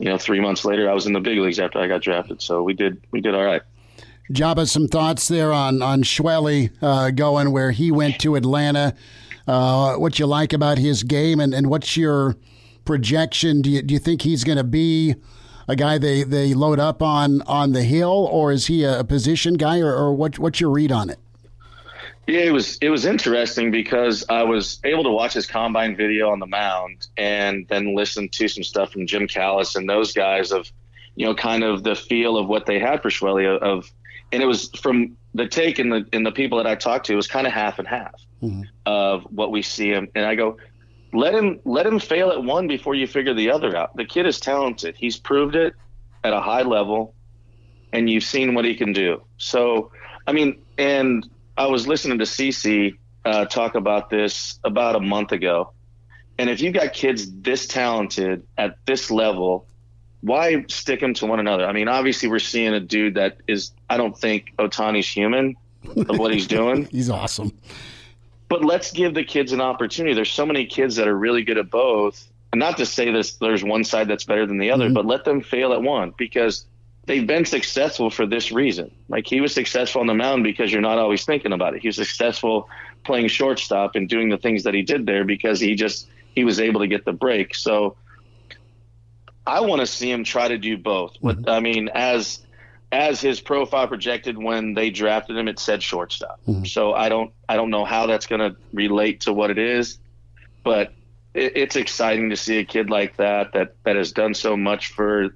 you 0.00 0.06
know, 0.06 0.18
three 0.18 0.40
months 0.40 0.64
later, 0.64 0.90
I 0.90 0.92
was 0.92 1.06
in 1.06 1.12
the 1.12 1.20
big 1.20 1.38
leagues 1.38 1.60
after 1.60 1.78
I 1.78 1.86
got 1.86 2.02
drafted, 2.02 2.42
so 2.42 2.64
we 2.64 2.74
did 2.74 3.00
we 3.12 3.20
did 3.20 3.34
all 3.34 3.44
right. 3.44 3.62
Joba, 4.32 4.68
some 4.68 4.88
thoughts 4.88 5.28
there 5.28 5.52
on 5.52 5.82
on 5.82 6.02
Schwelly 6.02 6.72
uh, 6.82 7.12
going 7.12 7.52
where 7.52 7.70
he 7.70 7.92
went 7.92 8.18
to 8.20 8.34
Atlanta. 8.34 8.94
Uh, 9.46 9.94
what 9.96 10.18
you 10.18 10.26
like 10.26 10.52
about 10.52 10.78
his 10.78 11.04
game, 11.04 11.38
and, 11.38 11.54
and 11.54 11.68
what's 11.70 11.96
your 11.96 12.36
projection? 12.84 13.62
Do 13.62 13.70
you 13.70 13.82
do 13.82 13.94
you 13.94 14.00
think 14.00 14.22
he's 14.22 14.42
going 14.42 14.58
to 14.58 14.64
be 14.64 15.14
a 15.68 15.76
guy 15.76 15.96
they, 15.96 16.24
they 16.24 16.54
load 16.54 16.80
up 16.80 17.02
on 17.02 17.42
on 17.42 17.70
the 17.70 17.84
hill, 17.84 18.28
or 18.32 18.50
is 18.50 18.66
he 18.66 18.82
a, 18.82 19.04
position 19.04 19.54
guy, 19.54 19.78
or, 19.78 19.94
or 19.94 20.12
what? 20.12 20.40
What's 20.40 20.60
your 20.60 20.70
read 20.70 20.90
on 20.90 21.08
it? 21.08 21.20
Yeah, 22.30 22.42
it 22.42 22.52
was 22.52 22.78
it 22.80 22.90
was 22.90 23.06
interesting 23.06 23.72
because 23.72 24.24
I 24.28 24.44
was 24.44 24.78
able 24.84 25.02
to 25.02 25.10
watch 25.10 25.32
his 25.32 25.48
combine 25.48 25.96
video 25.96 26.30
on 26.30 26.38
the 26.38 26.46
mound 26.46 27.08
and 27.16 27.66
then 27.66 27.96
listen 27.96 28.28
to 28.28 28.46
some 28.46 28.62
stuff 28.62 28.92
from 28.92 29.04
Jim 29.08 29.26
Callis 29.26 29.74
and 29.74 29.90
those 29.90 30.12
guys 30.12 30.52
of, 30.52 30.70
you 31.16 31.26
know, 31.26 31.34
kind 31.34 31.64
of 31.64 31.82
the 31.82 31.96
feel 31.96 32.36
of 32.36 32.46
what 32.46 32.66
they 32.66 32.78
had 32.78 33.02
for 33.02 33.08
Schwelly 33.08 33.58
of, 33.58 33.90
and 34.30 34.44
it 34.44 34.46
was 34.46 34.70
from 34.80 35.16
the 35.34 35.48
take 35.48 35.80
and 35.80 35.92
the 35.92 36.06
and 36.12 36.24
the 36.24 36.30
people 36.30 36.58
that 36.58 36.68
I 36.68 36.76
talked 36.76 37.06
to 37.06 37.14
it 37.14 37.16
was 37.16 37.26
kind 37.26 37.48
of 37.48 37.52
half 37.52 37.80
and 37.80 37.88
half 37.88 38.14
mm-hmm. 38.40 38.62
of 38.86 39.24
what 39.24 39.50
we 39.50 39.60
see 39.62 39.88
him 39.88 40.06
and 40.14 40.24
I 40.24 40.36
go, 40.36 40.56
let 41.12 41.34
him 41.34 41.58
let 41.64 41.84
him 41.84 41.98
fail 41.98 42.30
at 42.30 42.44
one 42.44 42.68
before 42.68 42.94
you 42.94 43.08
figure 43.08 43.34
the 43.34 43.50
other 43.50 43.76
out. 43.76 43.96
The 43.96 44.04
kid 44.04 44.26
is 44.26 44.38
talented. 44.38 44.94
He's 44.96 45.16
proved 45.16 45.56
it 45.56 45.74
at 46.22 46.32
a 46.32 46.40
high 46.40 46.62
level, 46.62 47.12
and 47.92 48.08
you've 48.08 48.22
seen 48.22 48.54
what 48.54 48.64
he 48.64 48.76
can 48.76 48.92
do. 48.92 49.20
So, 49.36 49.90
I 50.28 50.32
mean, 50.32 50.62
and 50.78 51.28
I 51.56 51.66
was 51.66 51.86
listening 51.86 52.18
to 52.18 52.24
Cece 52.24 52.96
uh, 53.24 53.44
talk 53.46 53.74
about 53.74 54.10
this 54.10 54.58
about 54.64 54.96
a 54.96 55.00
month 55.00 55.32
ago, 55.32 55.72
and 56.38 56.48
if 56.48 56.60
you 56.60 56.70
got 56.72 56.92
kids 56.92 57.30
this 57.42 57.66
talented 57.66 58.46
at 58.56 58.76
this 58.86 59.10
level, 59.10 59.66
why 60.22 60.64
stick 60.68 61.00
them 61.00 61.14
to 61.14 61.26
one 61.26 61.40
another? 61.40 61.64
I 61.66 61.72
mean, 61.72 61.88
obviously, 61.88 62.28
we're 62.28 62.38
seeing 62.38 62.72
a 62.72 62.80
dude 62.80 63.14
that 63.14 63.38
is. 63.46 63.72
I 63.88 63.96
don't 63.96 64.16
think 64.16 64.52
Ohtani's 64.58 65.08
human 65.08 65.56
of 65.96 66.18
what 66.18 66.32
he's 66.32 66.46
doing. 66.46 66.84
he's 66.90 67.10
awesome. 67.10 67.52
But 68.48 68.64
let's 68.64 68.90
give 68.90 69.14
the 69.14 69.22
kids 69.24 69.52
an 69.52 69.60
opportunity. 69.60 70.14
There's 70.14 70.30
so 70.32 70.44
many 70.44 70.66
kids 70.66 70.96
that 70.96 71.06
are 71.06 71.16
really 71.16 71.42
good 71.44 71.56
at 71.58 71.70
both. 71.70 72.26
And 72.52 72.58
not 72.58 72.76
to 72.78 72.86
say 72.86 73.12
this, 73.12 73.34
there's 73.36 73.62
one 73.62 73.84
side 73.84 74.08
that's 74.08 74.24
better 74.24 74.44
than 74.44 74.58
the 74.58 74.72
other, 74.72 74.86
Mm-hmm. 74.86 74.94
but 74.94 75.06
let 75.06 75.24
them 75.24 75.40
fail 75.40 75.72
at 75.72 75.82
one 75.82 76.12
because 76.18 76.66
they've 77.06 77.26
been 77.26 77.44
successful 77.44 78.10
for 78.10 78.26
this 78.26 78.52
reason. 78.52 78.90
Like 79.08 79.26
he 79.26 79.40
was 79.40 79.52
successful 79.52 80.00
on 80.00 80.06
the 80.06 80.14
mound 80.14 80.44
because 80.44 80.72
you're 80.72 80.82
not 80.82 80.98
always 80.98 81.24
thinking 81.24 81.52
about 81.52 81.74
it. 81.74 81.82
He 81.82 81.88
was 81.88 81.96
successful 81.96 82.68
playing 83.04 83.28
shortstop 83.28 83.96
and 83.96 84.08
doing 84.08 84.28
the 84.28 84.38
things 84.38 84.64
that 84.64 84.74
he 84.74 84.82
did 84.82 85.06
there 85.06 85.24
because 85.24 85.60
he 85.60 85.74
just 85.74 86.08
he 86.34 86.44
was 86.44 86.60
able 86.60 86.80
to 86.80 86.86
get 86.86 87.04
the 87.04 87.12
break. 87.12 87.54
So 87.54 87.96
I 89.46 89.60
want 89.60 89.80
to 89.80 89.86
see 89.86 90.10
him 90.10 90.24
try 90.24 90.48
to 90.48 90.58
do 90.58 90.76
both. 90.76 91.16
What 91.20 91.38
mm-hmm. 91.38 91.48
I 91.48 91.60
mean, 91.60 91.90
as 91.94 92.40
as 92.92 93.20
his 93.20 93.40
profile 93.40 93.86
projected 93.86 94.36
when 94.36 94.74
they 94.74 94.90
drafted 94.90 95.36
him, 95.36 95.48
it 95.48 95.58
said 95.58 95.82
shortstop. 95.82 96.40
Mm-hmm. 96.46 96.64
So 96.64 96.92
I 96.92 97.08
don't 97.08 97.32
I 97.48 97.56
don't 97.56 97.70
know 97.70 97.84
how 97.84 98.06
that's 98.06 98.26
going 98.26 98.40
to 98.40 98.56
relate 98.72 99.22
to 99.22 99.32
what 99.32 99.50
it 99.50 99.58
is, 99.58 99.98
but 100.62 100.92
it, 101.34 101.56
it's 101.56 101.76
exciting 101.76 102.30
to 102.30 102.36
see 102.36 102.58
a 102.58 102.64
kid 102.64 102.90
like 102.90 103.16
that 103.16 103.52
that 103.54 103.74
that 103.84 103.96
has 103.96 104.12
done 104.12 104.34
so 104.34 104.56
much 104.56 104.88
for 104.88 105.34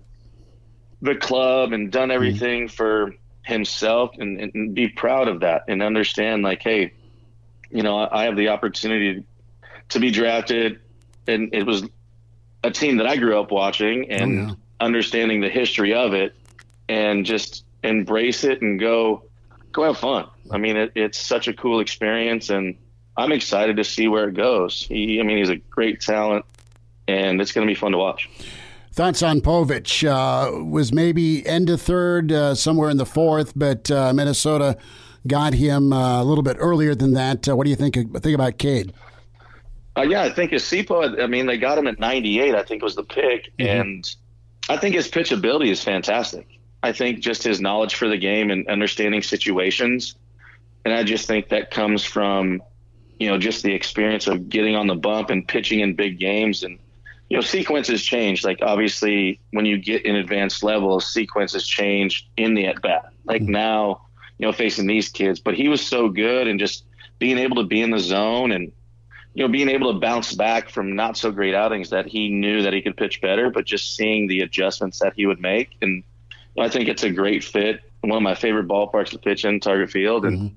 the 1.05 1.15
club 1.15 1.73
and 1.73 1.93
done 1.93 2.09
mm-hmm. 2.09 2.15
everything 2.15 2.69
for 2.69 3.15
himself 3.43 4.13
and, 4.19 4.41
and 4.41 4.75
be 4.75 4.89
proud 4.89 5.29
of 5.29 5.41
that 5.41 5.65
and 5.69 5.83
understand 5.83 6.43
like 6.43 6.63
hey 6.63 6.93
you 7.71 7.83
know 7.83 8.09
I, 8.11 8.25
have 8.25 8.37
the 8.37 8.49
opportunity 8.49 9.27
to 9.91 10.01
be 10.01 10.11
drafted 10.11 10.81
and 11.27 11.55
it 11.55 11.65
was 11.65 11.83
a 12.63 12.71
team 12.71 12.97
that 12.97 13.07
I 13.07 13.17
grew 13.17 13.39
up 13.39 13.51
watching 13.51 14.07
oh, 14.11 14.15
and 14.15 14.49
yeah. 14.49 14.55
understanding 14.81 15.43
the 15.43 15.51
history 15.51 15.95
of 15.95 16.15
it 16.15 16.35
and 16.89 17.27
just 17.27 17.65
embrace 17.83 18.45
it 18.45 18.63
and 18.63 18.81
go 18.81 19.25
go 19.75 19.85
have 19.85 19.99
fun. 19.99 20.29
I 20.51 20.57
mean, 20.57 20.77
it, 20.77 20.93
it's 20.95 21.19
such 21.19 21.49
a 21.49 21.53
cool 21.53 21.81
experience, 21.81 22.49
and 22.49 22.79
I'm 23.17 23.33
excited 23.33 23.77
to 23.77 23.85
see 23.85 24.09
where 24.09 24.29
it 24.29 24.35
goes. 24.35 24.83
He, 24.83 25.21
I 25.21 25.25
mean, 25.25 25.39
he's 25.39 25.51
a 25.51 25.57
great 25.57 26.01
talent, 26.01 26.47
and 27.07 27.41
it's 27.41 27.53
going 27.53 27.67
to 27.67 27.71
be 27.71 27.75
fun 27.75 27.93
to 27.93 27.99
watch. 27.99 28.31
Thoughts 28.95 29.25
on 29.25 29.41
Povich? 29.41 30.09
Uh, 30.09 30.63
was 30.65 30.93
maybe 30.93 31.45
end 31.45 31.69
of 31.69 31.83
third, 31.83 32.31
uh, 32.31 32.55
somewhere 32.55 32.91
in 32.91 32.97
the 32.97 33.05
fourth, 33.05 33.53
but 33.57 33.91
uh, 33.91 34.13
Minnesota 34.13 34.77
got 35.27 35.53
him 35.53 35.93
uh, 35.93 36.23
a 36.23 36.25
little 36.25 36.45
bit 36.45 36.57
earlier 36.61 36.95
than 36.95 37.13
that. 37.15 37.49
Uh, 37.49 37.57
what 37.57 37.65
do 37.65 37.71
you 37.71 37.77
think? 37.77 37.95
Think 37.97 38.35
about 38.37 38.59
Cade? 38.59 38.93
Uh, 39.97 40.03
yeah, 40.03 40.23
I 40.23 40.31
think 40.31 40.53
Asipo. 40.53 41.21
I 41.21 41.27
mean, 41.27 41.47
they 41.47 41.59
got 41.59 41.77
him 41.77 41.89
at 41.89 41.99
98. 41.99 42.55
I 42.55 42.63
think 42.63 42.85
was 42.85 42.95
the 42.95 43.03
pick, 43.03 43.53
and 43.59 44.09
I 44.69 44.77
think 44.77 44.95
his 44.95 45.11
pitchability 45.11 45.71
is 45.71 45.83
fantastic. 45.83 46.47
I 46.85 46.93
think 46.93 47.19
just 47.19 47.43
his 47.43 47.61
knowledge 47.61 47.97
for 47.97 48.07
the 48.07 48.19
game 48.19 48.53
and 48.53 48.65
understanding 48.69 49.23
situations, 49.23 50.15
and 50.85 50.95
I 50.95 51.03
just 51.03 51.27
think 51.27 51.49
that 51.49 51.73
comes 51.73 52.05
from, 52.05 52.63
you 53.19 53.29
know, 53.29 53.39
just 53.39 53.65
the 53.65 53.75
experience 53.75 54.29
of 54.29 54.49
getting 54.49 54.77
on 54.77 54.87
the 54.87 54.95
bump 54.95 55.31
and 55.31 55.49
pitching 55.49 55.81
in 55.81 55.97
big 55.97 56.21
games, 56.21 56.63
and 56.63 56.79
you 57.29 57.37
know, 57.37 57.41
sequences 57.41 58.03
change. 58.03 58.45
Like 58.45 58.59
obviously, 58.63 59.41
when 59.51 59.65
you 59.65 59.79
get 59.79 60.05
in 60.05 60.17
advanced 60.17 60.63
levels, 60.63 61.13
sequences 61.13 61.67
change 61.67 62.29
in 62.37 62.55
the 62.55 62.67
at 62.67 62.83
bat. 62.83 63.07
Like 63.25 63.43
mm-hmm. 63.43 63.53
now, 63.53 64.07
you 64.39 64.47
know, 64.47 64.53
facing 64.53 64.87
these 64.87 65.09
kids, 65.09 65.41
but 65.41 65.55
he 65.55 65.69
was 65.69 65.85
so 65.85 66.09
good 66.09 66.47
and 66.49 66.59
just 66.59 66.85
being 67.19 67.39
able 67.39 67.57
to 67.57 67.65
be 67.65 67.81
in 67.81 67.91
the 67.91 67.99
zone 67.99 68.53
and 68.53 68.73
you 69.35 69.45
know, 69.45 69.51
being 69.51 69.69
able 69.69 69.93
to 69.93 69.99
bounce 69.99 70.33
back 70.33 70.71
from 70.71 70.95
not 70.95 71.17
so 71.17 71.33
great 71.33 71.55
outings 71.55 71.91
that 71.91 72.07
he 72.07 72.29
knew 72.29 72.63
that 72.63 72.73
he 72.73 72.81
could 72.81 72.97
pitch 72.97 73.21
better, 73.21 73.51
but 73.51 73.65
just 73.65 73.97
seeing 73.97 74.29
the 74.29 74.41
adjustments 74.41 75.01
that 75.01 75.13
he 75.17 75.27
would 75.27 75.41
make. 75.41 75.71
And 75.83 76.05
I 76.59 76.69
think 76.69 76.89
it's 76.89 77.03
a 77.03 77.11
great 77.11 77.43
fit. 77.43 77.81
One 78.03 78.17
of 78.17 78.23
my 78.23 78.37
favorite 78.37 78.69
ballparks 78.69 79.11
to 79.11 79.19
pitch 79.19 79.45
in, 79.45 79.59
Target 79.59 79.91
Field, 79.91 80.25
and 80.25 80.39
mm-hmm. 80.39 80.57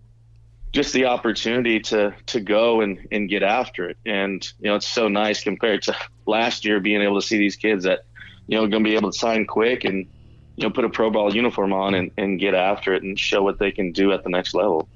Just 0.74 0.94
the 0.94 1.06
opportunity 1.06 1.80
to 1.80 2.14
to 2.28 2.40
go 2.40 2.82
and, 2.82 3.08
and 3.12 3.30
get 3.30 3.44
after 3.44 3.90
it. 3.90 3.98
And, 4.06 4.48
you 4.60 4.70
know, 4.70 4.76
it's 4.76 4.88
so 4.88 5.08
nice 5.08 5.44
compared 5.44 5.82
to 5.84 5.96
last 6.26 6.66
year 6.66 6.80
being 6.80 7.02
able 7.02 7.20
to 7.20 7.26
see 7.26 7.38
these 7.38 7.56
kids 7.56 7.86
that, 7.86 8.02
you 8.48 8.58
know, 8.58 8.68
going 8.68 8.84
to 8.84 8.90
be 8.90 8.96
able 8.96 9.12
to 9.12 9.18
sign 9.18 9.46
quick 9.46 9.86
and, 9.86 10.08
you 10.56 10.64
know, 10.64 10.70
put 10.70 10.86
a 10.86 10.90
pro 10.90 11.10
ball 11.10 11.34
uniform 11.36 11.74
on 11.74 11.96
and, 11.96 12.12
and 12.18 12.40
get 12.40 12.54
after 12.54 12.94
it 12.94 13.04
and 13.04 13.18
show 13.18 13.42
what 13.42 13.60
they 13.60 13.72
can 13.72 13.92
do 13.92 14.12
at 14.12 14.24
the 14.24 14.30
next 14.30 14.54
level. 14.54 14.88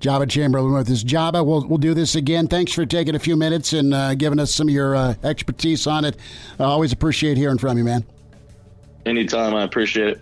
Joba 0.00 0.28
Chamberlain 0.28 0.72
with 0.72 0.90
us. 0.90 1.02
Joba, 1.02 1.44
we'll, 1.44 1.66
we'll 1.66 1.78
do 1.78 1.94
this 1.94 2.14
again. 2.14 2.46
Thanks 2.46 2.72
for 2.72 2.84
taking 2.86 3.14
a 3.14 3.18
few 3.18 3.36
minutes 3.36 3.72
and 3.72 3.94
uh, 3.94 4.14
giving 4.14 4.38
us 4.38 4.54
some 4.54 4.68
of 4.68 4.74
your 4.74 4.94
uh, 4.94 5.14
expertise 5.22 5.86
on 5.86 6.04
it. 6.04 6.16
I 6.58 6.64
always 6.64 6.92
appreciate 6.92 7.36
hearing 7.36 7.58
from 7.58 7.78
you, 7.78 7.84
man. 7.84 8.04
Anytime. 9.06 9.54
I 9.54 9.62
appreciate 9.62 10.08
it. 10.08 10.20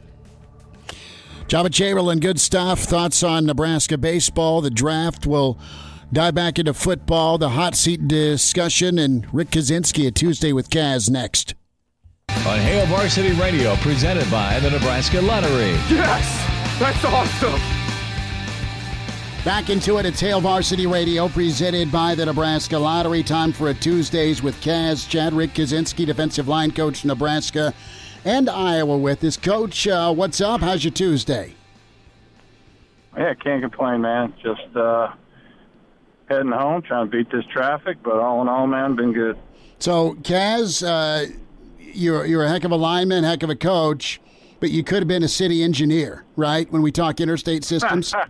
Joba 1.49 1.73
Chamberlain, 1.73 2.19
good 2.21 2.41
stuff. 2.41 2.81
Thoughts 2.81 3.23
on 3.23 3.45
Nebraska 3.47 3.99
baseball, 3.99 4.61
the 4.61 4.71
draft. 4.71 5.27
We'll 5.27 5.59
dive 6.13 6.35
back 6.35 6.59
into 6.59 6.73
football, 6.73 7.39
the 7.39 7.51
hot 7.51 7.75
seat 7.75 8.09
discussion, 8.09 8.99
and 8.99 9.27
Rick 9.35 9.51
Kaczenski 9.51 10.07
at 10.07 10.15
Tuesday 10.15 10.53
with 10.53 10.71
Kaz 10.71 11.11
next. 11.11 11.55
On 12.31 12.59
Hail 12.59 12.87
Varsity 12.87 13.33
Radio, 13.33 13.77
presented 13.77 14.31
by 14.31 14.59
the 14.61 14.71
Nebraska 14.71 15.21
Lottery. 15.21 15.73
Yes! 15.91 16.79
That's 16.79 17.05
awesome! 17.05 17.61
Back 19.45 19.71
into 19.71 19.99
it. 19.99 20.07
at 20.07 20.19
Hail 20.19 20.41
Varsity 20.41 20.87
Radio, 20.87 21.29
presented 21.29 21.91
by 21.91 22.15
the 22.15 22.25
Nebraska 22.25 22.79
Lottery. 22.79 23.23
Time 23.23 23.53
for 23.53 23.69
a 23.69 23.75
Tuesdays 23.75 24.43
with 24.43 24.59
Kaz. 24.63 25.07
Chad 25.09 25.33
Rick 25.35 25.55
Kaczenski, 25.55 26.07
defensive 26.07 26.49
line 26.49 26.71
coach, 26.71 27.05
Nebraska 27.05 27.75
and 28.25 28.49
Iowa 28.49 28.97
with 28.97 29.25
us. 29.25 29.37
Coach, 29.37 29.87
uh, 29.87 30.13
what's 30.13 30.41
up? 30.41 30.61
How's 30.61 30.85
your 30.85 30.93
Tuesday? 30.93 31.55
Yeah, 33.17 33.35
can't 33.35 33.61
complain, 33.61 34.01
man. 34.01 34.33
Just 34.43 34.75
uh, 34.75 35.13
heading 36.29 36.53
home, 36.53 36.83
trying 36.83 37.11
to 37.11 37.17
beat 37.17 37.31
this 37.31 37.45
traffic, 37.47 37.99
but 38.03 38.15
all 38.15 38.41
in 38.41 38.49
all, 38.49 38.67
man, 38.67 38.97
been 38.97 39.13
good. 39.13 39.39
So, 39.79 40.15
Kaz, 40.23 40.83
uh, 40.87 41.31
you're 41.79 42.25
you're 42.25 42.45
a 42.45 42.49
heck 42.49 42.65
of 42.65 42.71
a 42.71 42.77
lineman, 42.77 43.25
heck 43.25 43.43
of 43.43 43.51
a 43.51 43.57
coach, 43.57 44.21
but 44.61 44.71
you 44.71 44.83
could 44.83 44.99
have 45.01 45.09
been 45.09 45.23
a 45.23 45.29
city 45.29 45.63
engineer, 45.63 46.25
right? 46.37 46.71
When 46.71 46.83
we 46.83 46.93
talk 46.93 47.21
interstate 47.21 47.65
systems. 47.65 48.15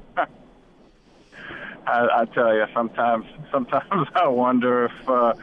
I, 1.84 2.20
I 2.20 2.24
tell 2.26 2.54
you, 2.54 2.64
sometimes 2.72 3.26
sometimes 3.50 4.08
I 4.14 4.26
wonder 4.28 4.86
if 4.86 5.08
uh, 5.08 5.34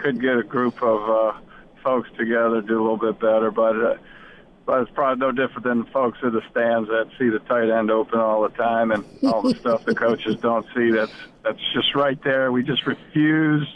could 0.00 0.20
get 0.20 0.38
a 0.38 0.42
group 0.42 0.82
of 0.82 1.10
uh, 1.10 1.38
folks 1.82 2.08
together 2.18 2.60
do 2.60 2.80
a 2.80 2.82
little 2.82 2.98
bit 2.98 3.20
better, 3.20 3.50
but. 3.50 3.76
Uh, 3.76 3.94
but 4.66 4.82
it's 4.82 4.90
probably 4.90 5.18
no 5.18 5.32
different 5.32 5.64
than 5.64 5.78
the 5.78 5.90
folks 5.92 6.18
in 6.22 6.30
the 6.30 6.42
stands 6.50 6.90
that 6.90 7.08
see 7.18 7.30
the 7.30 7.38
tight 7.38 7.70
end 7.70 7.90
open 7.90 8.20
all 8.20 8.42
the 8.42 8.50
time 8.50 8.90
and 8.90 9.02
all 9.24 9.40
the 9.40 9.54
stuff 9.54 9.82
the 9.86 9.94
coaches 9.94 10.36
don't 10.42 10.66
see. 10.76 10.90
That's 10.90 11.10
that's 11.42 11.72
just 11.72 11.94
right 11.94 12.22
there. 12.22 12.52
We 12.52 12.62
just 12.62 12.86
refuse 12.86 13.66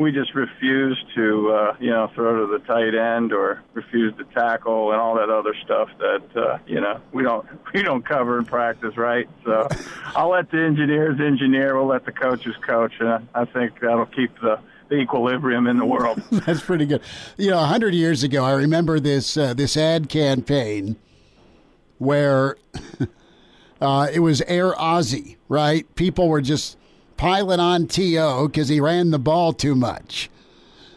we 0.00 0.12
just 0.12 0.34
refuse 0.34 0.98
to, 1.14 1.52
uh, 1.52 1.76
you 1.78 1.90
know, 1.90 2.10
throw 2.14 2.46
to 2.46 2.58
the 2.58 2.64
tight 2.64 2.94
end 2.94 3.34
or 3.34 3.62
refuse 3.74 4.16
to 4.16 4.24
tackle 4.24 4.92
and 4.92 5.00
all 5.00 5.16
that 5.16 5.28
other 5.28 5.54
stuff 5.62 5.90
that, 5.98 6.22
uh, 6.34 6.58
you 6.66 6.80
know, 6.80 7.00
we 7.12 7.22
don't 7.22 7.46
we 7.74 7.82
don't 7.82 8.04
cover 8.04 8.38
in 8.38 8.46
practice, 8.46 8.96
right? 8.96 9.28
So 9.44 9.68
I'll 10.16 10.30
let 10.30 10.50
the 10.50 10.58
engineers 10.58 11.20
engineer. 11.20 11.76
We'll 11.76 11.86
let 11.86 12.06
the 12.06 12.12
coaches 12.12 12.56
coach, 12.66 12.94
and 12.98 13.28
I 13.34 13.44
think 13.44 13.78
that'll 13.80 14.06
keep 14.06 14.34
the, 14.40 14.58
the 14.58 14.79
equilibrium 14.92 15.66
in 15.66 15.78
the 15.78 15.84
world. 15.84 16.22
That's 16.30 16.60
pretty 16.60 16.86
good. 16.86 17.02
You 17.36 17.50
know, 17.50 17.58
a 17.58 17.66
hundred 17.66 17.94
years 17.94 18.22
ago, 18.22 18.44
I 18.44 18.52
remember 18.52 19.00
this 19.00 19.36
uh, 19.36 19.54
this 19.54 19.76
ad 19.76 20.08
campaign 20.08 20.96
where 21.98 22.56
uh, 23.80 24.08
it 24.12 24.20
was 24.20 24.42
Air 24.42 24.78
Ozzie, 24.80 25.36
right? 25.48 25.92
People 25.94 26.28
were 26.28 26.40
just 26.40 26.76
piling 27.16 27.60
on 27.60 27.86
To 27.86 28.48
because 28.48 28.68
he 28.68 28.80
ran 28.80 29.10
the 29.10 29.18
ball 29.18 29.52
too 29.52 29.74
much. 29.74 30.30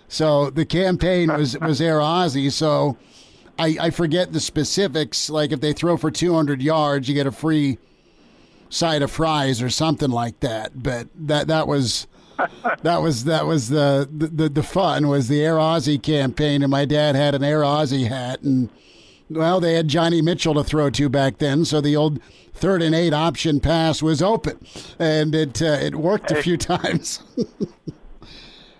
So 0.07 0.49
the 0.49 0.65
campaign 0.65 1.31
was 1.31 1.57
was 1.59 1.81
Air 1.81 1.99
Ozzie. 1.99 2.49
So 2.49 2.97
I, 3.57 3.77
I 3.79 3.89
forget 3.89 4.31
the 4.31 4.39
specifics. 4.39 5.29
Like 5.29 5.51
if 5.51 5.61
they 5.61 5.73
throw 5.73 5.97
for 5.97 6.11
200 6.11 6.61
yards, 6.61 7.07
you 7.07 7.15
get 7.15 7.27
a 7.27 7.31
free 7.31 7.77
side 8.69 9.01
of 9.01 9.11
fries 9.11 9.61
or 9.61 9.69
something 9.69 10.09
like 10.09 10.39
that. 10.39 10.81
But 10.81 11.07
that 11.15 11.47
that 11.47 11.67
was 11.67 12.07
that 12.81 13.01
was 13.01 13.23
that 13.25 13.45
was 13.45 13.69
the, 13.69 14.07
the 14.11 14.49
the 14.49 14.63
fun 14.63 15.07
was 15.07 15.27
the 15.27 15.41
Air 15.43 15.59
Ozzie 15.59 15.97
campaign, 15.97 16.61
and 16.63 16.71
my 16.71 16.85
dad 16.85 17.15
had 17.15 17.35
an 17.35 17.43
Air 17.43 17.63
Ozzie 17.63 18.05
hat, 18.05 18.41
and 18.41 18.69
well, 19.29 19.59
they 19.59 19.73
had 19.75 19.87
Johnny 19.87 20.21
Mitchell 20.21 20.53
to 20.55 20.63
throw 20.63 20.89
to 20.91 21.09
back 21.09 21.37
then, 21.37 21.65
so 21.65 21.81
the 21.81 21.95
old 21.95 22.19
third 22.53 22.81
and 22.81 22.93
eight 22.93 23.13
option 23.13 23.59
pass 23.59 24.01
was 24.01 24.21
open, 24.21 24.59
and 24.99 25.33
it 25.33 25.61
uh, 25.61 25.65
it 25.81 25.95
worked 25.95 26.31
a 26.31 26.41
few 26.41 26.57
times. 26.57 27.21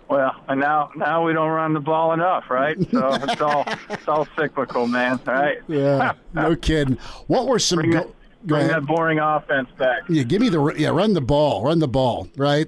well, 0.10 0.36
and 0.47 0.60
now 0.60 0.91
now 0.95 1.26
we 1.26 1.34
don't 1.34 1.49
run 1.49 1.74
the 1.74 1.80
ball 1.80 2.14
enough, 2.14 2.49
right? 2.49 2.78
So 2.91 3.14
it's 3.14 3.41
all 3.41 3.66
it's 3.89 4.08
all 4.08 4.28
cyclical, 4.38 4.88
man. 4.88 5.20
Right? 5.26 5.58
Yeah, 5.68 6.14
no 6.34 6.56
kidding. 6.58 6.97
What 7.28 7.47
were 7.47 7.60
some? 7.60 7.78
Bring, 7.80 7.91
go- 7.91 7.99
that, 7.99 8.10
bring 8.45 8.67
that 8.67 8.85
boring 8.85 9.19
offense 9.19 9.69
back. 9.77 10.03
Yeah, 10.09 10.23
give 10.23 10.41
me 10.41 10.49
the 10.49 10.73
yeah. 10.77 10.89
Run 10.89 11.13
the 11.13 11.21
ball. 11.21 11.63
Run 11.63 11.79
the 11.79 11.87
ball. 11.87 12.27
Right. 12.37 12.67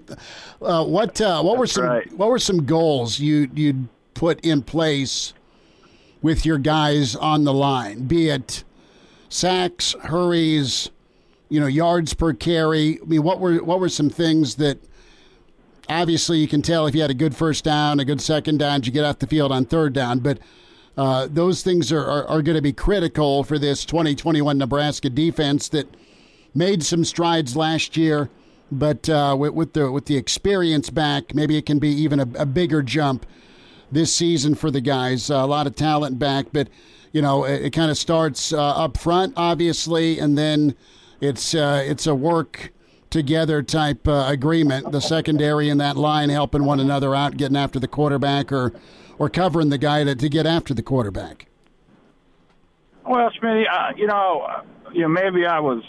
Uh, 0.61 0.85
what 0.85 1.19
uh, 1.21 1.41
what 1.41 1.57
were 1.57 1.67
some 1.67 1.85
right. 1.85 2.11
what 2.13 2.29
were 2.29 2.39
some 2.39 2.65
goals 2.65 3.19
you 3.19 3.49
you 3.53 3.87
put 4.13 4.39
in 4.45 4.61
place 4.61 5.33
with 6.21 6.45
your 6.45 6.57
guys 6.57 7.15
on 7.15 7.43
the 7.43 7.53
line? 7.53 8.05
Be 8.05 8.29
it 8.29 8.63
sacks, 9.29 9.95
hurries, 10.03 10.89
you 11.49 11.59
know, 11.59 11.67
yards 11.67 12.13
per 12.13 12.33
carry. 12.33 12.99
I 13.01 13.05
mean, 13.05 13.23
what 13.23 13.39
were 13.39 13.57
what 13.63 13.79
were 13.79 13.89
some 13.89 14.09
things 14.09 14.55
that 14.55 14.79
obviously 15.89 16.39
you 16.39 16.47
can 16.47 16.61
tell 16.61 16.87
if 16.87 16.95
you 16.95 17.01
had 17.01 17.11
a 17.11 17.15
good 17.15 17.35
first 17.35 17.63
down, 17.63 17.99
a 17.99 18.05
good 18.05 18.21
second 18.21 18.57
down, 18.59 18.83
you 18.83 18.91
get 18.91 19.05
off 19.05 19.19
the 19.19 19.27
field 19.27 19.51
on 19.51 19.65
third 19.65 19.93
down, 19.93 20.19
but 20.19 20.39
uh, 20.97 21.27
those 21.29 21.61
things 21.61 21.91
are, 21.91 22.05
are, 22.05 22.25
are 22.27 22.41
going 22.41 22.55
to 22.55 22.61
be 22.61 22.73
critical 22.73 23.43
for 23.43 23.59
this 23.59 23.85
2021 23.85 24.57
Nebraska 24.57 25.09
defense 25.09 25.67
that 25.69 25.93
made 26.53 26.83
some 26.83 27.03
strides 27.03 27.55
last 27.55 27.97
year, 27.97 28.29
but 28.71 29.09
uh, 29.09 29.35
with, 29.37 29.53
with 29.53 29.73
the 29.73 29.91
with 29.91 30.05
the 30.05 30.15
experience 30.15 30.89
back, 30.89 31.35
maybe 31.35 31.57
it 31.57 31.65
can 31.65 31.79
be 31.79 31.89
even 31.89 32.19
a, 32.19 32.27
a 32.35 32.45
bigger 32.45 32.81
jump 32.81 33.25
this 33.91 34.13
season 34.13 34.55
for 34.55 34.71
the 34.71 34.81
guys. 34.81 35.29
Uh, 35.29 35.35
a 35.35 35.45
lot 35.45 35.67
of 35.67 35.75
talent 35.75 36.17
back, 36.17 36.47
but 36.53 36.69
you 37.11 37.21
know 37.21 37.43
it, 37.43 37.65
it 37.65 37.69
kind 37.71 37.91
of 37.91 37.97
starts 37.97 38.53
uh, 38.53 38.57
up 38.57 38.97
front, 38.97 39.33
obviously, 39.35 40.17
and 40.19 40.37
then 40.37 40.75
it's 41.19 41.53
uh, 41.53 41.83
it's 41.85 42.07
a 42.07 42.15
work 42.15 42.71
together 43.09 43.61
type 43.61 44.07
uh, 44.07 44.25
agreement. 44.27 44.91
The 44.91 45.01
secondary 45.01 45.69
and 45.69 45.79
that 45.79 45.97
line 45.97 46.29
helping 46.29 46.65
one 46.65 46.79
another 46.79 47.13
out, 47.13 47.37
getting 47.37 47.57
after 47.57 47.79
the 47.79 47.87
quarterback 47.87 48.51
or 48.51 48.73
or 49.17 49.29
covering 49.29 49.69
the 49.69 49.77
guy 49.77 50.03
to, 50.03 50.15
to 50.15 50.29
get 50.29 50.45
after 50.45 50.73
the 50.73 50.83
quarterback. 50.83 51.47
Well, 53.07 53.29
Smitty, 53.41 53.65
uh, 53.71 53.93
you 53.95 54.07
know, 54.07 54.41
uh, 54.41 54.61
you 54.91 55.01
know, 55.01 55.09
maybe 55.09 55.45
I 55.45 55.59
was 55.59 55.83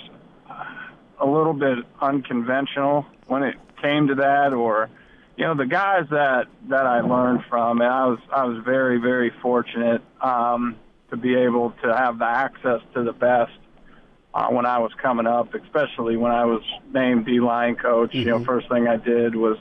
a 1.19 1.27
little 1.27 1.55
bit 1.55 1.79
unconventional 2.01 3.07
when 3.27 3.43
it 3.43 3.57
came 3.83 4.09
to 4.09 4.17
that, 4.17 4.53
or 4.53 4.91
you 5.37 5.45
know, 5.45 5.55
the 5.55 5.67
guys 5.67 6.07
that 6.11 6.47
that 6.69 6.87
I 6.87 7.01
learned 7.01 7.45
from, 7.49 7.81
and 7.81 7.91
I 7.91 8.07
was 8.07 8.19
I 8.31 8.45
was 8.45 8.63
very 8.65 8.99
very 8.99 9.31
fortunate 9.43 10.03
um, 10.21 10.77
to 11.11 11.17
be 11.17 11.35
able 11.35 11.71
to 11.83 11.97
have 11.97 12.19
the 12.19 12.27
access 12.27 12.81
to 12.95 13.03
the 13.03 13.13
best 13.13 13.53
uh, 14.35 14.49
when 14.49 14.67
I 14.67 14.79
was 14.79 14.93
coming 15.01 15.27
up, 15.27 15.55
especially 15.55 16.17
when 16.17 16.33
I 16.33 16.45
was 16.45 16.63
named 16.93 17.25
D 17.25 17.41
line 17.41 17.77
coach. 17.77 18.15
You 18.15 18.27
know, 18.27 18.45
first 18.45 18.69
thing 18.69 18.89
I 18.89 18.97
did 18.97 19.35
was 19.35 19.57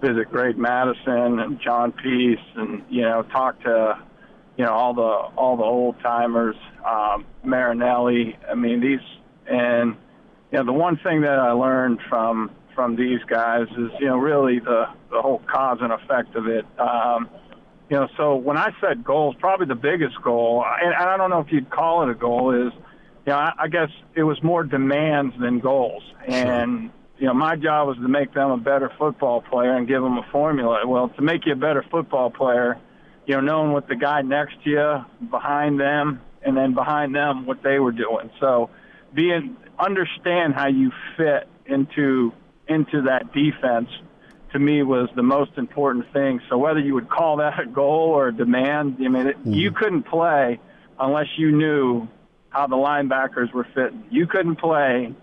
visit 0.00 0.30
Greg 0.30 0.56
Mattison 0.56 1.38
and 1.38 1.60
John 1.60 1.92
Pease, 1.92 2.38
and 2.56 2.82
you 2.88 3.02
know, 3.02 3.22
talk 3.22 3.60
to 3.62 3.98
you 4.56 4.64
know 4.64 4.72
all 4.72 4.94
the 4.94 5.02
all 5.02 5.56
the 5.56 5.64
old 5.64 6.00
timers, 6.00 6.56
um, 6.86 7.24
Marinelli. 7.44 8.36
I 8.50 8.54
mean 8.54 8.80
these, 8.80 9.00
and 9.46 9.96
you 10.50 10.58
know 10.58 10.64
the 10.64 10.72
one 10.72 10.98
thing 10.98 11.22
that 11.22 11.38
I 11.38 11.52
learned 11.52 12.00
from 12.08 12.50
from 12.74 12.96
these 12.96 13.20
guys 13.26 13.66
is 13.70 13.90
you 14.00 14.06
know 14.06 14.16
really 14.16 14.58
the 14.58 14.86
the 15.10 15.20
whole 15.20 15.42
cause 15.50 15.78
and 15.80 15.92
effect 15.92 16.34
of 16.34 16.46
it. 16.46 16.64
Um, 16.78 17.28
you 17.88 17.96
know, 17.96 18.08
so 18.16 18.36
when 18.36 18.56
I 18.56 18.70
set 18.80 19.02
goals, 19.02 19.34
probably 19.40 19.66
the 19.66 19.74
biggest 19.74 20.22
goal, 20.22 20.64
and 20.80 20.94
I 20.94 21.16
don't 21.16 21.28
know 21.28 21.40
if 21.40 21.50
you'd 21.50 21.70
call 21.70 22.04
it 22.04 22.08
a 22.08 22.14
goal, 22.14 22.54
is 22.54 22.72
you 23.26 23.32
know 23.32 23.36
I, 23.36 23.52
I 23.58 23.68
guess 23.68 23.90
it 24.14 24.22
was 24.22 24.42
more 24.42 24.62
demands 24.62 25.34
than 25.40 25.58
goals, 25.58 26.02
and 26.26 26.90
you 27.20 27.26
know, 27.26 27.34
my 27.34 27.54
job 27.54 27.86
was 27.86 27.98
to 27.98 28.08
make 28.08 28.32
them 28.32 28.50
a 28.50 28.56
better 28.56 28.90
football 28.98 29.42
player 29.42 29.76
and 29.76 29.86
give 29.86 30.02
them 30.02 30.16
a 30.16 30.26
formula. 30.32 30.86
Well, 30.86 31.10
to 31.10 31.22
make 31.22 31.44
you 31.44 31.52
a 31.52 31.56
better 31.56 31.84
football 31.90 32.30
player, 32.30 32.80
you 33.26 33.34
know, 33.34 33.42
knowing 33.42 33.72
what 33.72 33.88
the 33.88 33.94
guy 33.94 34.22
next 34.22 34.54
to 34.64 34.70
you, 34.70 35.28
behind 35.28 35.78
them, 35.78 36.22
and 36.42 36.56
then 36.56 36.72
behind 36.72 37.14
them 37.14 37.44
what 37.44 37.62
they 37.62 37.78
were 37.78 37.92
doing. 37.92 38.30
So, 38.40 38.70
being 39.12 39.56
understand 39.78 40.54
how 40.54 40.68
you 40.68 40.92
fit 41.18 41.46
into 41.66 42.32
into 42.68 43.02
that 43.02 43.32
defense 43.34 43.88
to 44.52 44.58
me 44.58 44.82
was 44.82 45.08
the 45.14 45.22
most 45.22 45.52
important 45.58 46.10
thing. 46.12 46.40
So 46.48 46.56
whether 46.56 46.80
you 46.80 46.94
would 46.94 47.08
call 47.08 47.36
that 47.38 47.60
a 47.60 47.66
goal 47.66 48.10
or 48.14 48.28
a 48.28 48.32
demand, 48.32 48.96
I 49.04 49.08
mean, 49.08 49.26
it, 49.26 49.38
mm-hmm. 49.38 49.52
you 49.52 49.72
couldn't 49.72 50.04
play 50.04 50.58
unless 50.98 51.26
you 51.36 51.52
knew 51.52 52.08
how 52.50 52.66
the 52.66 52.76
linebackers 52.76 53.52
were 53.52 53.66
fitting. 53.74 54.04
You 54.10 54.26
couldn't 54.26 54.56
play 54.56 55.14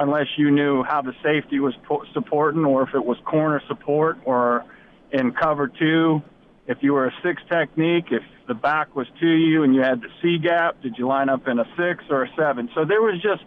unless 0.00 0.26
you 0.38 0.50
knew 0.50 0.82
how 0.82 1.02
the 1.02 1.12
safety 1.22 1.60
was 1.60 1.74
supporting 2.14 2.64
or 2.64 2.82
if 2.82 2.94
it 2.94 3.04
was 3.04 3.18
corner 3.26 3.62
support 3.68 4.18
or 4.24 4.64
in 5.12 5.30
cover 5.32 5.68
two. 5.68 6.22
If 6.66 6.78
you 6.80 6.94
were 6.94 7.06
a 7.06 7.12
six 7.22 7.42
technique, 7.50 8.06
if 8.10 8.22
the 8.48 8.54
back 8.54 8.96
was 8.96 9.06
to 9.20 9.26
you 9.26 9.62
and 9.62 9.74
you 9.74 9.82
had 9.82 10.00
the 10.00 10.08
C 10.22 10.38
gap, 10.38 10.80
did 10.82 10.94
you 10.96 11.06
line 11.06 11.28
up 11.28 11.46
in 11.46 11.58
a 11.58 11.64
six 11.76 12.02
or 12.08 12.24
a 12.24 12.28
seven? 12.36 12.70
So 12.74 12.84
there 12.86 13.02
was 13.02 13.20
just 13.22 13.44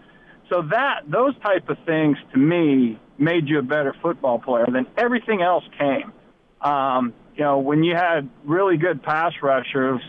so 0.49 0.61
that 0.69 1.01
those 1.07 1.33
type 1.41 1.69
of 1.69 1.77
things 1.85 2.17
to 2.33 2.37
me 2.37 2.99
made 3.17 3.47
you 3.47 3.59
a 3.59 3.63
better 3.63 3.95
football 4.01 4.39
player 4.39 4.67
than 4.71 4.85
everything 4.95 5.41
else 5.41 5.63
came. 5.79 6.13
Um, 6.61 7.13
you 7.35 7.43
know, 7.43 7.59
when 7.59 7.83
you 7.83 7.95
had 7.95 8.29
really 8.43 8.77
good 8.77 9.01
pass 9.01 9.31
rushers 9.41 10.01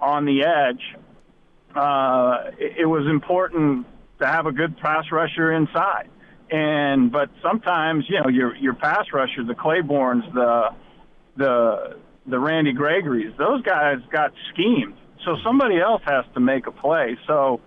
on 0.00 0.26
the 0.26 0.44
edge, 0.44 0.82
uh, 1.74 2.50
it, 2.58 2.82
it 2.82 2.86
was 2.86 3.06
important 3.08 3.86
to 4.18 4.26
have 4.26 4.46
a 4.46 4.52
good 4.52 4.76
pass 4.78 5.04
rusher 5.10 5.52
inside. 5.52 6.08
And 6.50 7.10
but 7.10 7.30
sometimes 7.42 8.04
you 8.08 8.20
know 8.20 8.28
your 8.28 8.54
your 8.56 8.74
pass 8.74 9.06
rushers, 9.12 9.46
the 9.46 9.54
Claybornes, 9.54 10.32
the 10.34 10.70
the 11.36 11.96
the 12.26 12.38
Randy 12.38 12.72
Gregory's, 12.72 13.36
those 13.38 13.62
guys 13.62 13.98
got 14.10 14.32
schemed. 14.52 14.94
So 15.24 15.36
somebody 15.42 15.78
else 15.80 16.02
has 16.04 16.24
to 16.34 16.40
make 16.40 16.66
a 16.66 16.70
play. 16.70 17.16
So 17.26 17.60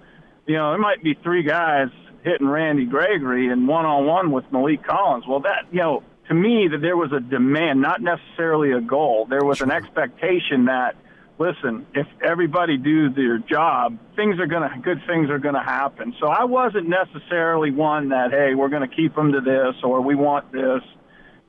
you 0.46 0.56
know 0.56 0.72
there 0.72 0.80
might 0.80 1.04
be 1.04 1.16
three 1.16 1.44
guys 1.44 1.90
hitting 2.24 2.48
Randy 2.48 2.86
Gregory 2.86 3.52
and 3.52 3.68
one 3.68 3.86
on 3.86 4.06
one 4.06 4.32
with 4.32 4.46
Maliek 4.52 4.84
Collins. 4.84 5.26
Well, 5.28 5.42
that 5.42 5.66
you 5.72 5.80
know 5.80 6.04
to 6.28 6.34
me 6.34 6.68
that 6.72 6.80
there 6.80 6.98
was 6.98 7.12
a 7.12 7.20
demand, 7.20 7.82
not 7.82 8.02
necessarily 8.02 8.72
a 8.72 8.82
goal. 8.82 9.26
There 9.30 9.44
was 9.44 9.62
an 9.62 9.72
expectation 9.72 10.66
that 10.66 10.96
listen, 11.40 11.86
if 11.94 12.08
everybody 12.24 12.78
do 12.78 13.10
their 13.10 13.38
job, 13.38 13.98
things 14.16 14.40
are 14.40 14.48
gonna 14.48 14.80
good 14.82 15.02
things 15.08 15.30
are 15.30 15.40
gonna 15.40 15.64
happen. 15.64 16.16
So 16.20 16.28
I 16.28 16.46
wasn't 16.46 16.90
necessarily 16.90 17.72
one 17.72 18.10
that 18.10 18.32
hey, 18.32 18.56
we're 18.56 18.70
gonna 18.70 18.88
keep 18.88 19.16
them 19.16 19.32
to 19.34 19.42
this 19.42 19.76
or 19.84 20.02
we 20.02 20.16
want 20.16 20.52
this. 20.52 20.82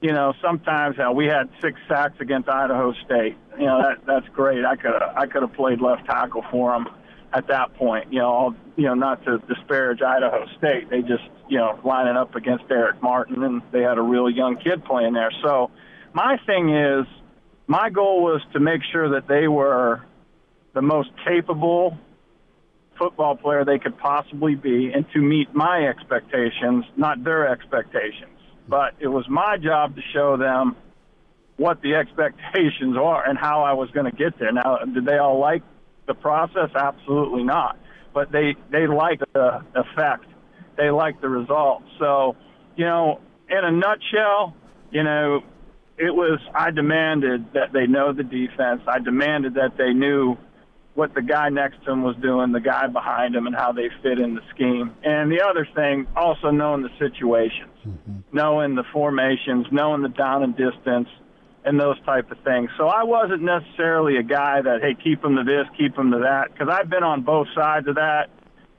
You 0.00 0.12
know, 0.12 0.32
sometimes 0.40 0.96
hell, 0.96 1.14
we 1.14 1.26
had 1.26 1.48
six 1.60 1.80
sacks 1.88 2.20
against 2.20 2.48
Idaho 2.48 2.92
State. 3.04 3.36
You 3.58 3.66
know, 3.66 3.82
that 3.82 4.06
that's 4.06 4.28
great. 4.28 4.64
I 4.64 4.76
could 4.76 4.94
I 4.94 5.26
could 5.26 5.42
have 5.42 5.54
played 5.54 5.80
left 5.80 6.06
tackle 6.06 6.44
for 6.50 6.72
them 6.72 6.88
at 7.32 7.48
that 7.48 7.74
point. 7.74 8.12
You 8.12 8.20
know, 8.20 8.28
all, 8.28 8.54
you 8.76 8.84
know, 8.84 8.94
not 8.94 9.24
to 9.24 9.38
disparage 9.52 10.00
Idaho 10.02 10.46
State, 10.58 10.90
they 10.90 11.00
just 11.00 11.24
you 11.48 11.58
know 11.58 11.78
lining 11.84 12.16
up 12.16 12.34
against 12.34 12.64
Eric 12.70 13.02
Martin, 13.02 13.42
and 13.42 13.62
they 13.72 13.82
had 13.82 13.98
a 13.98 14.02
real 14.02 14.30
young 14.30 14.56
kid 14.56 14.84
playing 14.84 15.14
there. 15.14 15.32
So 15.42 15.70
my 16.12 16.38
thing 16.46 16.74
is, 16.74 17.06
my 17.68 17.90
goal 17.90 18.22
was 18.22 18.40
to 18.54 18.60
make 18.60 18.80
sure 18.90 19.10
that 19.10 19.28
they 19.28 19.46
were 19.46 20.02
the 20.74 20.82
most 20.82 21.10
capable 21.24 21.96
football 22.98 23.36
player 23.36 23.64
they 23.64 23.78
could 23.78 23.96
possibly 23.98 24.56
be, 24.56 24.90
and 24.92 25.06
to 25.12 25.20
meet 25.20 25.54
my 25.54 25.86
expectations, 25.86 26.84
not 26.96 27.22
their 27.22 27.46
expectations. 27.46 28.32
But 28.66 28.94
it 28.98 29.06
was 29.06 29.26
my 29.28 29.56
job 29.56 29.94
to 29.94 30.02
show 30.12 30.36
them 30.36 30.76
what 31.56 31.80
the 31.82 31.94
expectations 31.94 32.96
are 32.96 33.28
and 33.28 33.38
how 33.38 33.62
I 33.62 33.74
was 33.74 33.90
going 33.90 34.10
to 34.10 34.16
get 34.16 34.38
there. 34.38 34.52
Now, 34.52 34.78
did 34.78 35.04
they 35.04 35.18
all 35.18 35.38
like 35.38 35.62
the 36.06 36.14
process? 36.14 36.70
Absolutely 36.74 37.44
not. 37.44 37.78
But 38.14 38.32
they 38.32 38.56
they 38.70 38.86
like 38.86 39.20
the 39.32 39.62
effect. 39.74 40.24
They 40.76 40.90
like 40.90 41.20
the 41.20 41.28
result. 41.28 41.82
So, 41.98 42.36
you 42.76 42.84
know, 42.84 43.20
in 43.48 43.64
a 43.64 43.70
nutshell, 43.70 44.56
you 44.90 45.02
know, 45.02 45.42
it 45.98 46.14
was 46.14 46.40
I 46.54 46.70
demanded 46.70 47.52
that 47.54 47.72
they 47.72 47.86
know 47.86 48.12
the 48.12 48.22
defense. 48.22 48.82
I 48.86 48.98
demanded 48.98 49.54
that 49.54 49.76
they 49.76 49.92
knew 49.92 50.36
what 50.94 51.14
the 51.14 51.22
guy 51.22 51.48
next 51.48 51.84
to 51.84 51.92
him 51.92 52.02
was 52.02 52.16
doing, 52.16 52.50
the 52.50 52.60
guy 52.60 52.88
behind 52.88 53.34
him, 53.34 53.46
and 53.46 53.54
how 53.54 53.70
they 53.70 53.88
fit 54.02 54.18
in 54.18 54.34
the 54.34 54.40
scheme. 54.52 54.92
And 55.04 55.30
the 55.30 55.42
other 55.42 55.66
thing, 55.74 56.08
also 56.16 56.50
knowing 56.50 56.82
the 56.82 56.90
situations, 56.98 57.70
mm-hmm. 57.86 58.18
knowing 58.32 58.74
the 58.74 58.82
formations, 58.92 59.66
knowing 59.70 60.02
the 60.02 60.08
down 60.08 60.42
and 60.42 60.56
distance, 60.56 61.08
and 61.64 61.78
those 61.78 62.00
type 62.04 62.30
of 62.30 62.38
things. 62.44 62.70
So 62.76 62.88
I 62.88 63.04
wasn't 63.04 63.42
necessarily 63.42 64.16
a 64.16 64.22
guy 64.22 64.62
that 64.62 64.80
hey 64.80 64.96
keep 65.02 65.22
them 65.22 65.36
to 65.36 65.44
this, 65.44 65.66
keep 65.76 65.94
them 65.94 66.10
to 66.12 66.18
that, 66.20 66.52
because 66.52 66.68
I've 66.68 66.88
been 66.88 67.04
on 67.04 67.22
both 67.22 67.48
sides 67.54 67.86
of 67.88 67.96
that. 67.96 68.30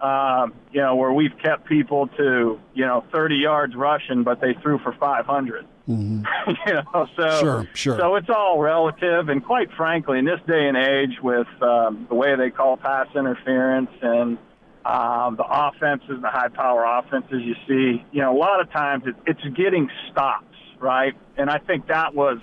Um, 0.01 0.53
you 0.71 0.79
know, 0.79 0.95
where 0.95 1.11
we've 1.11 1.37
kept 1.43 1.67
people 1.67 2.07
to 2.07 2.59
you 2.73 2.85
know 2.85 3.03
30 3.13 3.35
yards 3.35 3.75
rushing, 3.75 4.23
but 4.23 4.39
they 4.39 4.53
threw 4.61 4.79
for 4.79 4.93
500. 4.93 5.65
Mm-hmm. 5.89 6.51
you 6.67 6.73
know, 6.73 7.07
so 7.17 7.39
sure, 7.39 7.69
sure. 7.73 7.97
so 7.97 8.15
it's 8.15 8.29
all 8.29 8.59
relative, 8.59 9.29
and 9.29 9.43
quite 9.43 9.71
frankly, 9.75 10.19
in 10.19 10.25
this 10.25 10.39
day 10.47 10.67
and 10.67 10.77
age, 10.77 11.17
with 11.23 11.47
um, 11.61 12.05
the 12.09 12.15
way 12.15 12.35
they 12.35 12.51
call 12.51 12.77
pass 12.77 13.07
interference 13.15 13.89
and 14.01 14.37
um, 14.85 15.35
the 15.35 15.45
offenses, 15.49 16.21
the 16.21 16.29
high 16.29 16.49
power 16.49 16.85
offenses, 16.85 17.41
you 17.41 17.55
see, 17.67 18.05
you 18.11 18.21
know, 18.21 18.35
a 18.35 18.37
lot 18.37 18.61
of 18.61 18.71
times 18.71 19.03
it, 19.07 19.15
it's 19.25 19.57
getting 19.57 19.89
stops, 20.11 20.55
right? 20.79 21.13
And 21.37 21.49
I 21.49 21.57
think 21.57 21.87
that 21.87 22.13
was 22.13 22.37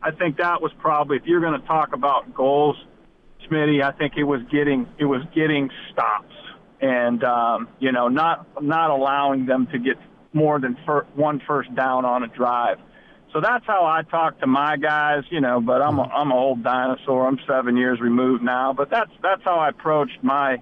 I 0.00 0.10
think 0.12 0.36
that 0.36 0.62
was 0.62 0.70
probably 0.78 1.16
if 1.16 1.24
you're 1.24 1.40
going 1.40 1.60
to 1.60 1.66
talk 1.66 1.94
about 1.94 2.32
goals, 2.32 2.76
Smitty, 3.48 3.82
I 3.82 3.90
think 3.92 4.14
it 4.16 4.24
was 4.24 4.40
getting 4.52 4.86
it 4.98 5.06
was 5.06 5.22
getting 5.34 5.70
stops 5.92 6.34
and 6.80 7.24
um, 7.24 7.68
you 7.80 7.90
know 7.90 8.08
not 8.08 8.62
not 8.62 8.90
allowing 8.90 9.46
them 9.46 9.66
to 9.72 9.78
get 9.78 9.96
more 10.34 10.58
than 10.60 10.76
fir- 10.84 11.06
one 11.14 11.40
first 11.46 11.74
down 11.74 12.04
on 12.04 12.22
a 12.22 12.28
drive. 12.28 12.78
So 13.32 13.40
that's 13.40 13.64
how 13.66 13.84
I 13.84 14.02
talk 14.02 14.38
to 14.40 14.46
my 14.46 14.76
guys, 14.76 15.24
you 15.30 15.40
know. 15.40 15.60
But 15.60 15.82
I'm 15.82 15.98
a, 15.98 16.02
I'm 16.02 16.30
an 16.30 16.36
old 16.36 16.62
dinosaur. 16.62 17.26
I'm 17.26 17.40
seven 17.48 17.76
years 17.76 18.00
removed 18.00 18.44
now. 18.44 18.72
But 18.72 18.90
that's 18.90 19.10
that's 19.22 19.42
how 19.42 19.56
I 19.56 19.70
approached 19.70 20.22
my 20.22 20.58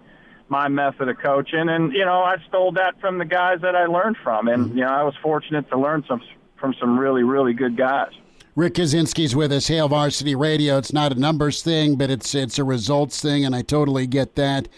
my 0.49 0.69
method 0.69 1.09
of 1.09 1.19
coaching, 1.19 1.69
and 1.69 1.93
you 1.93 2.05
know 2.05 2.23
I 2.23 2.37
stole 2.49 2.73
that 2.73 3.01
from 3.01 3.19
the 3.19 3.25
guys 3.25 3.61
that 3.63 3.75
I 3.75 3.87
learned 3.87 4.17
from, 4.23 4.49
and 4.49 4.71
you 4.71 4.83
know 4.83 4.89
I 4.89 5.03
was 5.03 5.15
fortunate 5.23 5.69
to 5.71 5.79
learn 5.79 6.05
some 6.07 6.23
from 6.57 6.75
some 6.79 6.99
really 6.99 7.23
really 7.23 7.55
good 7.55 7.77
guys. 7.77 8.13
Rick 8.55 8.75
Kaczenski's 8.75 9.35
with 9.35 9.51
us, 9.51 9.69
Hail 9.69 9.89
Varsity 9.89 10.35
Radio. 10.35 10.77
It's 10.77 10.93
not 10.93 11.11
a 11.11 11.15
numbers 11.15 11.63
thing, 11.63 11.97
but 11.97 12.11
it's 12.11 12.35
it's 12.35 12.59
a 12.59 12.65
results 12.65 13.21
thing, 13.21 13.45
and 13.45 13.57
I 13.57 13.63
totally 13.63 14.07
get 14.07 14.35
that. 14.35 14.69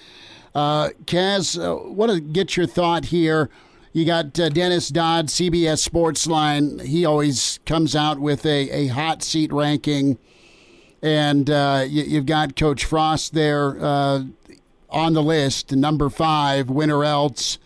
Uh, 0.55 0.91
Kaz, 1.07 1.59
uh, 1.59 1.91
want 1.91 2.13
to 2.13 2.21
get 2.21 2.57
your 2.57 2.67
thought 2.67 3.07
here. 3.07 3.51
You 3.95 4.05
got 4.05 4.41
uh, 4.41 4.49
Dennis 4.49 4.89
Dodd, 4.89 5.29
CBS 5.29 5.89
Sportsline. 5.89 6.83
He 6.83 7.05
always 7.05 7.61
comes 7.65 7.95
out 7.95 8.19
with 8.19 8.45
a, 8.45 8.69
a 8.71 8.87
hot 8.89 9.23
seat 9.23 9.53
ranking, 9.53 10.19
and 11.01 11.49
uh, 11.49 11.85
you, 11.87 12.17
have 12.17 12.27
got 12.27 12.57
Coach 12.57 12.87
Frost 12.87 13.35
there 13.35 13.81
uh, 13.81 14.25
on 14.91 15.13
the 15.13 15.23
list, 15.23 15.71
number 15.71 16.11
five, 16.11 16.69
winner 16.69 17.05
else. 17.05 17.61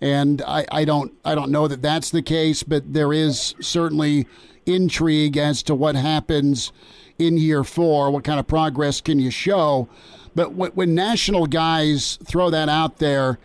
And 0.00 0.42
I, 0.42 0.66
I 0.72 0.84
don't 0.84 1.12
I 1.24 1.36
don't 1.36 1.52
know 1.52 1.68
that 1.68 1.80
that's 1.80 2.10
the 2.10 2.22
case, 2.22 2.64
but 2.64 2.92
there 2.92 3.12
is 3.12 3.54
certainly 3.60 4.26
intrigue 4.66 5.36
as 5.36 5.62
to 5.62 5.76
what 5.76 5.94
happens 5.94 6.72
in 7.20 7.38
year 7.38 7.62
four. 7.62 8.10
What 8.10 8.24
kind 8.24 8.40
of 8.40 8.48
progress 8.48 9.00
can 9.00 9.20
you 9.20 9.30
show? 9.30 9.88
But 10.34 10.54
when 10.54 10.96
national 10.96 11.46
guys 11.46 12.18
throw 12.24 12.50
that 12.50 12.68
out 12.68 12.98
there, 12.98 13.38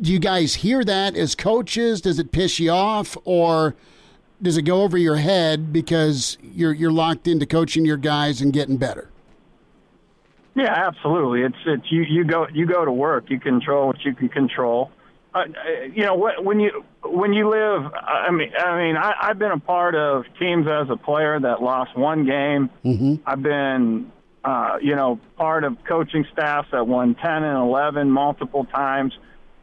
do 0.00 0.12
you 0.12 0.18
guys 0.18 0.56
hear 0.56 0.84
that 0.84 1.16
as 1.16 1.34
coaches? 1.34 2.00
Does 2.00 2.18
it 2.18 2.32
piss 2.32 2.58
you 2.58 2.70
off, 2.70 3.16
or 3.24 3.74
does 4.40 4.56
it 4.56 4.62
go 4.62 4.82
over 4.82 4.98
your 4.98 5.16
head 5.16 5.72
because 5.72 6.36
you're 6.42 6.72
you're 6.72 6.92
locked 6.92 7.26
into 7.26 7.46
coaching 7.46 7.84
your 7.84 7.96
guys 7.96 8.40
and 8.40 8.52
getting 8.52 8.76
better? 8.76 9.10
Yeah, 10.54 10.72
absolutely. 10.72 11.42
It's 11.42 11.56
it's 11.66 11.90
you 11.90 12.02
you 12.02 12.24
go 12.24 12.46
you 12.52 12.66
go 12.66 12.84
to 12.84 12.92
work. 12.92 13.30
You 13.30 13.40
control 13.40 13.88
what 13.88 14.04
you 14.04 14.14
can 14.14 14.28
control. 14.28 14.90
Uh, 15.34 15.44
you 15.92 16.04
know 16.04 16.14
when 16.14 16.60
you 16.60 16.84
when 17.04 17.32
you 17.32 17.48
live. 17.48 17.92
I 17.94 18.30
mean, 18.30 18.52
I 18.58 18.78
mean, 18.78 18.96
I, 18.96 19.14
I've 19.20 19.38
been 19.38 19.52
a 19.52 19.60
part 19.60 19.94
of 19.94 20.24
teams 20.38 20.66
as 20.66 20.88
a 20.90 20.96
player 20.96 21.38
that 21.38 21.62
lost 21.62 21.96
one 21.96 22.24
game. 22.24 22.70
Mm-hmm. 22.84 23.16
I've 23.26 23.42
been, 23.42 24.10
uh, 24.44 24.78
you 24.80 24.96
know, 24.96 25.20
part 25.36 25.64
of 25.64 25.76
coaching 25.84 26.26
staffs 26.32 26.68
that 26.72 26.86
won 26.86 27.14
ten 27.16 27.44
and 27.44 27.58
eleven 27.58 28.10
multiple 28.10 28.64
times. 28.64 29.12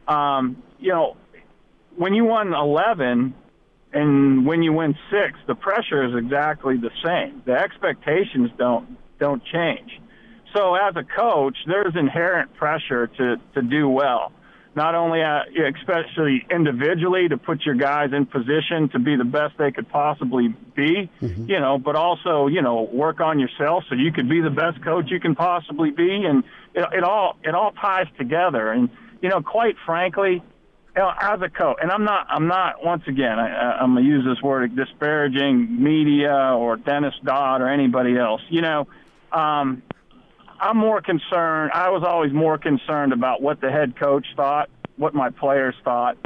Um, 0.07 0.61
you 0.79 0.89
know, 0.89 1.17
when 1.95 2.13
you 2.13 2.25
won 2.25 2.53
eleven 2.53 3.33
and 3.93 4.45
when 4.45 4.63
you 4.63 4.73
win 4.73 4.95
six, 5.11 5.37
the 5.47 5.55
pressure 5.55 6.03
is 6.05 6.15
exactly 6.17 6.77
the 6.77 6.91
same. 7.03 7.43
The 7.45 7.53
expectations 7.53 8.49
don't 8.57 8.97
don't 9.19 9.43
change. 9.45 9.99
So 10.55 10.75
as 10.75 10.95
a 10.95 11.03
coach, 11.03 11.57
there's 11.67 11.95
inherent 11.95 12.53
pressure 12.55 13.07
to 13.07 13.37
to 13.55 13.61
do 13.61 13.89
well 13.89 14.31
not 14.75 14.95
only 14.95 15.21
uh, 15.21 15.41
especially 15.79 16.45
individually 16.49 17.27
to 17.29 17.37
put 17.37 17.61
your 17.65 17.75
guys 17.75 18.09
in 18.11 18.25
position 18.25 18.89
to 18.89 18.99
be 18.99 19.15
the 19.15 19.23
best 19.23 19.57
they 19.57 19.71
could 19.71 19.87
possibly 19.89 20.47
be, 20.75 21.09
mm-hmm. 21.21 21.45
you 21.47 21.59
know, 21.59 21.77
but 21.77 21.95
also 21.95 22.47
you 22.47 22.61
know 22.61 22.89
work 22.91 23.19
on 23.19 23.39
yourself 23.39 23.83
so 23.89 23.95
you 23.95 24.11
could 24.11 24.27
be 24.27 24.41
the 24.41 24.49
best 24.49 24.83
coach 24.83 25.05
you 25.09 25.19
can 25.19 25.35
possibly 25.35 25.91
be, 25.91 26.23
and 26.25 26.43
it, 26.73 26.85
it 26.93 27.03
all 27.03 27.37
it 27.43 27.53
all 27.53 27.71
ties 27.71 28.07
together. 28.17 28.71
And 28.71 28.89
you 29.23 29.29
know, 29.29 29.41
quite 29.41 29.77
frankly, 29.85 30.33
you 30.33 31.01
know, 31.01 31.11
as 31.19 31.41
a 31.41 31.49
coach, 31.49 31.77
and 31.81 31.89
I'm 31.89 32.03
not 32.03 32.27
I'm 32.29 32.47
not 32.47 32.85
once 32.85 33.03
again 33.07 33.39
I, 33.39 33.77
I'm 33.79 33.95
gonna 33.95 34.05
use 34.05 34.25
this 34.25 34.43
word 34.43 34.75
disparaging 34.75 35.81
media 35.81 36.53
or 36.55 36.75
Dennis 36.75 37.15
Dodd 37.23 37.61
or 37.61 37.69
anybody 37.69 38.15
else. 38.17 38.41
You 38.49 38.61
know. 38.61 38.87
Um, 39.31 39.81
I'm 40.59 40.77
more 40.77 41.01
concerned. 41.01 41.71
I 41.73 41.89
was 41.89 42.03
always 42.03 42.31
more 42.31 42.57
concerned 42.57 43.11
about 43.11 43.41
what 43.41 43.59
the 43.59 43.71
head 43.71 43.97
coach 43.97 44.25
thought, 44.35 44.69
what 44.95 45.13
my 45.13 45.31
players 45.31 45.75
thought, 45.83 46.17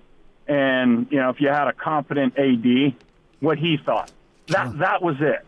and 0.48 1.08
you 1.10 1.18
know, 1.18 1.30
if 1.30 1.40
you 1.40 1.48
had 1.48 1.68
a 1.68 1.74
competent 1.74 2.38
AD, 2.38 2.94
what 3.40 3.58
he 3.58 3.78
thought. 3.78 4.12
That 4.48 4.78
that 4.80 5.02
was 5.02 5.16
it. 5.22 5.46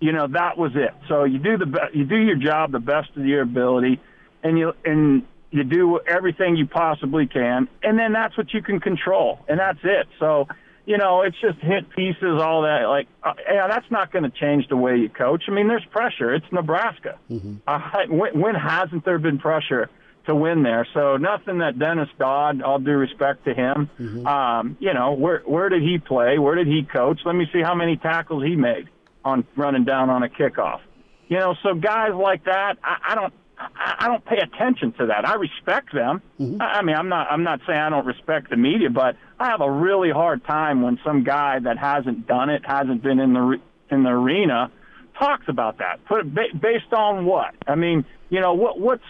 You 0.00 0.12
know, 0.12 0.26
that 0.28 0.56
was 0.56 0.72
it. 0.74 0.94
So 1.08 1.24
you 1.24 1.38
do 1.38 1.58
the 1.58 1.66
be- 1.66 1.98
you 1.98 2.04
do 2.04 2.16
your 2.16 2.36
job 2.36 2.72
the 2.72 2.80
best 2.80 3.10
of 3.16 3.26
your 3.26 3.42
ability, 3.42 4.00
and 4.42 4.58
you 4.58 4.72
and 4.84 5.24
you 5.54 5.62
do 5.62 6.00
everything 6.04 6.56
you 6.56 6.66
possibly 6.66 7.28
can, 7.28 7.68
and 7.80 7.96
then 7.96 8.12
that's 8.12 8.36
what 8.36 8.52
you 8.52 8.60
can 8.60 8.80
control, 8.80 9.38
and 9.48 9.60
that's 9.60 9.78
it. 9.84 10.08
So, 10.18 10.48
you 10.84 10.98
know, 10.98 11.22
it's 11.22 11.40
just 11.40 11.60
hit 11.60 11.88
pieces, 11.90 12.42
all 12.42 12.62
that. 12.62 12.86
Like, 12.88 13.06
uh, 13.22 13.34
yeah, 13.48 13.68
that's 13.68 13.88
not 13.88 14.12
going 14.12 14.24
to 14.24 14.30
change 14.30 14.66
the 14.68 14.76
way 14.76 14.96
you 14.96 15.08
coach. 15.08 15.44
I 15.46 15.52
mean, 15.52 15.68
there's 15.68 15.84
pressure. 15.92 16.34
It's 16.34 16.44
Nebraska. 16.50 17.20
Mm-hmm. 17.30 17.56
Uh, 17.68 17.80
when, 18.08 18.40
when 18.40 18.54
hasn't 18.56 19.04
there 19.04 19.20
been 19.20 19.38
pressure 19.38 19.88
to 20.26 20.34
win 20.34 20.64
there? 20.64 20.88
So 20.92 21.18
nothing 21.18 21.58
that 21.58 21.78
Dennis 21.78 22.08
Dodd. 22.18 22.60
All 22.60 22.80
due 22.80 22.90
respect 22.90 23.44
to 23.44 23.54
him. 23.54 23.88
Mm-hmm. 24.00 24.26
Um, 24.26 24.76
you 24.80 24.92
know, 24.92 25.12
where 25.12 25.40
where 25.46 25.68
did 25.68 25.82
he 25.82 25.98
play? 25.98 26.36
Where 26.40 26.56
did 26.56 26.66
he 26.66 26.82
coach? 26.82 27.20
Let 27.24 27.36
me 27.36 27.46
see 27.52 27.62
how 27.62 27.76
many 27.76 27.96
tackles 27.96 28.42
he 28.42 28.56
made 28.56 28.88
on 29.24 29.46
running 29.54 29.84
down 29.84 30.10
on 30.10 30.24
a 30.24 30.28
kickoff. 30.28 30.80
You 31.28 31.38
know, 31.38 31.54
so 31.62 31.74
guys 31.74 32.12
like 32.12 32.44
that, 32.46 32.78
I, 32.82 32.96
I 33.10 33.14
don't. 33.14 33.32
I 33.76 34.06
don't 34.08 34.24
pay 34.24 34.38
attention 34.38 34.92
to 34.98 35.06
that. 35.06 35.26
I 35.28 35.34
respect 35.34 35.92
them. 35.92 36.22
Mm-hmm. 36.40 36.60
I 36.60 36.82
mean, 36.82 36.96
I'm 36.96 37.08
not. 37.08 37.28
I'm 37.30 37.42
not 37.42 37.60
saying 37.66 37.78
I 37.78 37.90
don't 37.90 38.06
respect 38.06 38.50
the 38.50 38.56
media, 38.56 38.90
but 38.90 39.16
I 39.38 39.48
have 39.48 39.60
a 39.60 39.70
really 39.70 40.10
hard 40.10 40.44
time 40.44 40.82
when 40.82 40.98
some 41.04 41.24
guy 41.24 41.58
that 41.60 41.78
hasn't 41.78 42.26
done 42.26 42.50
it, 42.50 42.64
hasn't 42.64 43.02
been 43.02 43.18
in 43.18 43.32
the 43.32 43.60
in 43.90 44.02
the 44.02 44.10
arena, 44.10 44.70
talks 45.18 45.46
about 45.48 45.78
that. 45.78 46.04
Put 46.06 46.34
based 46.34 46.92
on 46.92 47.24
what? 47.26 47.54
I 47.66 47.74
mean, 47.74 48.04
you 48.30 48.40
know, 48.40 48.54
what 48.54 48.80
what's 48.80 49.04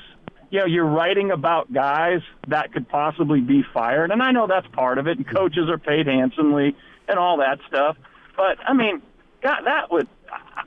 you 0.51 0.61
know, 0.61 0.67
you're 0.67 0.87
writing 0.87 1.33
about 1.33 1.73
guys 1.73 2.21
that 2.47 2.73
could 2.73 2.89
possibly 2.89 3.41
be 3.41 3.65
fired, 3.73 4.11
and 4.11 4.23
I 4.23 4.31
know 4.31 4.47
that's 4.47 4.69
part 4.69 4.99
of 4.99 5.09
it. 5.09 5.19
And 5.19 5.27
coaches 5.29 5.69
are 5.69 5.79
paid 5.79 6.07
handsomely 6.07 6.77
and 7.09 7.19
all 7.19 7.39
that 7.39 7.59
stuff. 7.67 7.97
But 8.37 8.59
I 8.67 8.73
mean, 8.73 9.03
God, 9.43 9.63
that 9.65 9.91
would. 9.91 10.09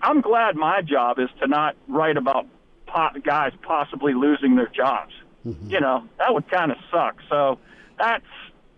I'm 0.01 0.21
glad 0.21 0.55
my 0.55 0.81
job 0.81 1.19
is 1.19 1.29
to 1.41 1.47
not 1.47 1.75
write 1.87 2.17
about 2.17 2.45
po- 2.87 3.19
guys 3.23 3.53
possibly 3.61 4.13
losing 4.13 4.55
their 4.55 4.67
jobs. 4.67 5.13
Mm-hmm. 5.45 5.69
You 5.69 5.79
know, 5.79 6.07
that 6.17 6.33
would 6.33 6.49
kind 6.49 6.71
of 6.71 6.77
suck. 6.91 7.17
So 7.29 7.59
that's 7.97 8.25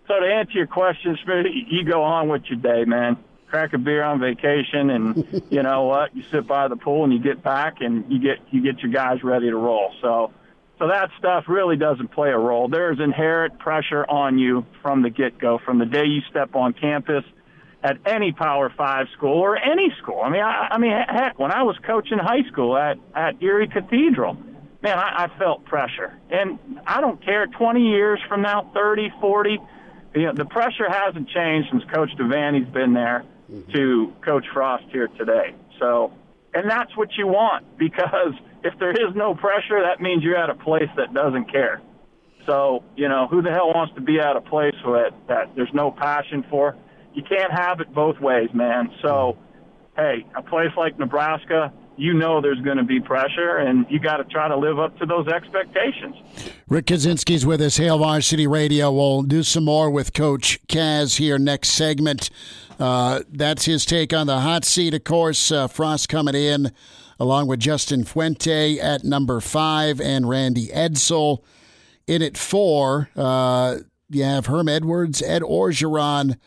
so 0.07 0.19
to 0.19 0.25
answer 0.25 0.53
your 0.53 0.67
question, 0.67 1.17
Smith, 1.23 1.45
you 1.67 1.83
go 1.83 2.03
on 2.03 2.29
with 2.29 2.43
your 2.45 2.59
day, 2.59 2.83
man. 2.85 3.17
Crack 3.47 3.73
a 3.73 3.77
beer 3.77 4.03
on 4.03 4.19
vacation, 4.19 4.89
and 4.89 5.43
you 5.49 5.63
know 5.63 5.83
what? 5.83 6.15
You 6.15 6.23
sit 6.31 6.47
by 6.47 6.67
the 6.67 6.75
pool 6.75 7.03
and 7.03 7.13
you 7.13 7.19
get 7.19 7.43
back, 7.43 7.81
and 7.81 8.11
you 8.11 8.19
get 8.19 8.39
you 8.51 8.61
get 8.61 8.81
your 8.81 8.91
guys 8.91 9.23
ready 9.23 9.49
to 9.49 9.55
roll. 9.55 9.93
So, 10.01 10.31
so 10.77 10.87
that 10.87 11.09
stuff 11.17 11.45
really 11.47 11.77
doesn't 11.77 12.09
play 12.09 12.29
a 12.29 12.37
role. 12.37 12.67
There's 12.67 12.99
inherent 12.99 13.59
pressure 13.59 14.05
on 14.05 14.37
you 14.37 14.65
from 14.81 15.01
the 15.01 15.09
get 15.09 15.39
go, 15.39 15.59
from 15.59 15.79
the 15.79 15.85
day 15.85 16.05
you 16.05 16.21
step 16.29 16.55
on 16.55 16.73
campus 16.73 17.23
at 17.83 17.97
any 18.05 18.31
Power 18.31 18.71
Five 18.75 19.07
school 19.15 19.39
or 19.39 19.57
any 19.57 19.93
school. 20.01 20.21
I 20.21 20.29
mean, 20.29 20.41
I, 20.41 20.67
I 20.71 20.77
mean, 20.77 20.91
heck, 20.91 21.39
when 21.39 21.51
I 21.51 21.63
was 21.63 21.77
coaching 21.85 22.17
high 22.17 22.43
school 22.51 22.77
at 22.77 22.97
at 23.15 23.41
Erie 23.41 23.67
Cathedral, 23.67 24.35
man, 24.81 24.97
I, 24.97 25.25
I 25.25 25.39
felt 25.39 25.65
pressure, 25.65 26.17
and 26.29 26.59
I 26.85 27.01
don't 27.01 27.23
care. 27.23 27.47
Twenty 27.47 27.89
years 27.89 28.19
from 28.27 28.41
now, 28.41 28.71
thirty, 28.73 29.11
forty, 29.21 29.59
you 30.13 30.23
know, 30.23 30.33
the 30.33 30.45
pressure 30.45 30.89
hasn't 30.89 31.29
changed 31.29 31.69
since 31.71 31.83
Coach 31.93 32.09
Devaney's 32.17 32.71
been 32.73 32.93
there 32.93 33.23
mm-hmm. 33.51 33.71
to 33.71 34.13
Coach 34.21 34.45
Frost 34.53 34.85
here 34.91 35.07
today. 35.07 35.55
So, 35.79 36.11
and 36.53 36.69
that's 36.69 36.95
what 36.97 37.09
you 37.17 37.27
want 37.27 37.77
because 37.77 38.33
if 38.63 38.77
there 38.79 38.91
is 38.91 39.15
no 39.15 39.35
pressure, 39.35 39.81
that 39.83 40.01
means 40.01 40.23
you're 40.23 40.37
at 40.37 40.49
a 40.49 40.55
place 40.55 40.89
that 40.97 41.13
doesn't 41.13 41.51
care. 41.51 41.81
So, 42.45 42.83
you 42.95 43.07
know, 43.07 43.27
who 43.27 43.41
the 43.41 43.51
hell 43.51 43.67
wants 43.67 43.93
to 43.95 44.01
be 44.01 44.19
at 44.19 44.35
a 44.35 44.41
place 44.41 44.75
that, 44.83 45.13
that 45.27 45.55
there's 45.55 45.73
no 45.73 45.91
passion 45.91 46.43
for? 46.49 46.75
You 47.13 47.23
can't 47.23 47.51
have 47.51 47.79
it 47.79 47.93
both 47.93 48.19
ways, 48.19 48.49
man. 48.53 48.91
So, 49.01 49.37
hey, 49.95 50.25
a 50.35 50.41
place 50.41 50.71
like 50.77 50.97
Nebraska, 50.99 51.73
you 51.97 52.13
know 52.13 52.39
there's 52.39 52.61
going 52.61 52.77
to 52.77 52.83
be 52.83 52.99
pressure, 52.99 53.57
and 53.57 53.85
you 53.89 53.99
got 53.99 54.17
to 54.17 54.23
try 54.25 54.47
to 54.47 54.57
live 54.57 54.79
up 54.79 54.97
to 54.99 55.05
those 55.05 55.27
expectations. 55.27 56.15
Rick 56.69 56.85
Kaczenski's 56.85 57.45
with 57.45 57.61
us, 57.61 57.77
Hail 57.77 57.97
Varsity 57.97 58.47
Radio. 58.47 58.91
We'll 58.91 59.23
do 59.23 59.43
some 59.43 59.65
more 59.65 59.89
with 59.89 60.13
Coach 60.13 60.65
Kaz 60.67 61.17
here 61.17 61.37
next 61.37 61.69
segment. 61.69 62.29
Uh, 62.79 63.21
that's 63.29 63.65
his 63.65 63.85
take 63.85 64.13
on 64.13 64.27
the 64.27 64.39
hot 64.39 64.63
seat, 64.63 64.93
of 64.93 65.03
course. 65.03 65.51
Uh, 65.51 65.67
Frost 65.67 66.07
coming 66.07 66.35
in 66.35 66.71
along 67.19 67.47
with 67.47 67.59
Justin 67.59 68.05
Fuente 68.05 68.79
at 68.79 69.03
number 69.03 69.41
five 69.41 69.99
and 69.99 70.29
Randy 70.29 70.67
Edsall 70.67 71.43
in 72.07 72.21
at 72.21 72.37
four. 72.37 73.09
Uh, 73.15 73.79
you 74.09 74.23
have 74.23 74.45
Herm 74.45 74.69
Edwards, 74.69 75.21
Ed 75.21 75.41
Orgeron 75.41 76.37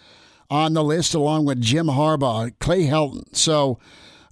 on 0.52 0.74
the 0.74 0.84
list, 0.84 1.14
along 1.14 1.46
with 1.46 1.62
Jim 1.62 1.86
Harbaugh, 1.86 2.52
Clay 2.60 2.84
Helton. 2.84 3.34
So 3.34 3.78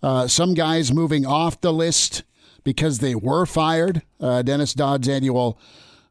uh, 0.03 0.29
some 0.29 0.53
guys 0.53 0.93
moving 0.93 1.25
off 1.25 1.61
the 1.63 1.73
list 1.73 2.25
because 2.63 2.99
they 2.99 3.15
were 3.15 3.47
fired. 3.47 4.03
Uh, 4.21 4.43
Dennis 4.43 4.75
Dodd's 4.75 5.09
annual 5.09 5.59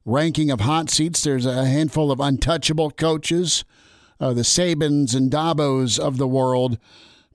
ranking 0.05 0.49
of 0.49 0.61
hot 0.61 0.89
seats. 0.89 1.23
There's 1.23 1.45
a 1.45 1.65
handful 1.65 2.11
of 2.11 2.19
untouchable 2.19 2.89
coaches, 2.89 3.63
uh, 4.19 4.33
the 4.33 4.41
Sabans 4.41 5.15
and 5.15 5.31
Dabos 5.31 5.99
of 5.99 6.17
the 6.17 6.27
world. 6.27 6.79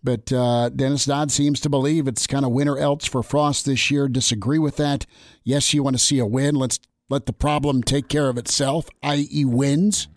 But 0.03 0.33
uh, 0.33 0.71
Dennis 0.71 1.05
Dodd 1.05 1.31
seems 1.31 1.61
to 1.61 1.71
believe 1.71 2.09
it's 2.09 2.27
kind 2.27 2.45
of 2.45 2.51
winner 2.51 2.77
else 2.77 3.07
for 3.07 3.23
Frost 3.23 3.67
this 3.67 3.89
year. 3.89 4.09
Disagree 4.09 4.59
with 4.59 4.77
that. 4.79 5.07
Yes, 5.45 5.73
you 5.73 5.85
want 5.85 5.95
to 5.95 6.03
see 6.03 6.19
a 6.19 6.27
win. 6.27 6.57
Let's 6.57 6.81
let 7.09 7.27
the 7.27 7.33
problem 7.33 7.85
take 7.85 8.09
care 8.09 8.29
of 8.29 8.37
itself, 8.37 8.89
i.e., 9.05 9.45
wins 9.45 10.09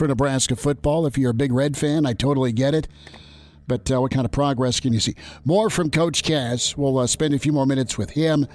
for 0.00 0.08
Nebraska 0.08 0.56
football. 0.56 1.04
If 1.04 1.18
you're 1.18 1.32
a 1.32 1.34
big 1.34 1.52
Red 1.52 1.76
fan, 1.76 2.06
I 2.06 2.14
totally 2.14 2.52
get 2.52 2.74
it. 2.74 2.88
But 3.66 3.90
uh, 3.90 4.00
what 4.00 4.10
kind 4.10 4.24
of 4.24 4.32
progress 4.32 4.80
can 4.80 4.94
you 4.94 4.98
see? 4.98 5.14
More 5.44 5.68
from 5.68 5.90
Coach 5.90 6.22
Kaz. 6.22 6.74
We'll 6.74 6.96
uh, 6.96 7.06
spend 7.06 7.34
a 7.34 7.38
few 7.38 7.52
more 7.52 7.66
minutes 7.66 7.98
with 7.98 8.12
him. 8.12 8.48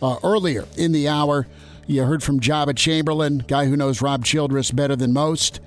Uh, 0.00 0.18
earlier 0.22 0.64
in 0.76 0.92
the 0.92 1.08
hour, 1.08 1.48
you 1.88 2.04
heard 2.04 2.22
from 2.22 2.38
Joba 2.38 2.76
Chamberlain, 2.76 3.38
guy 3.48 3.66
who 3.66 3.76
knows 3.76 4.00
Rob 4.00 4.24
Childress 4.24 4.70
better 4.70 4.94
than 4.94 5.12
most. 5.12 5.58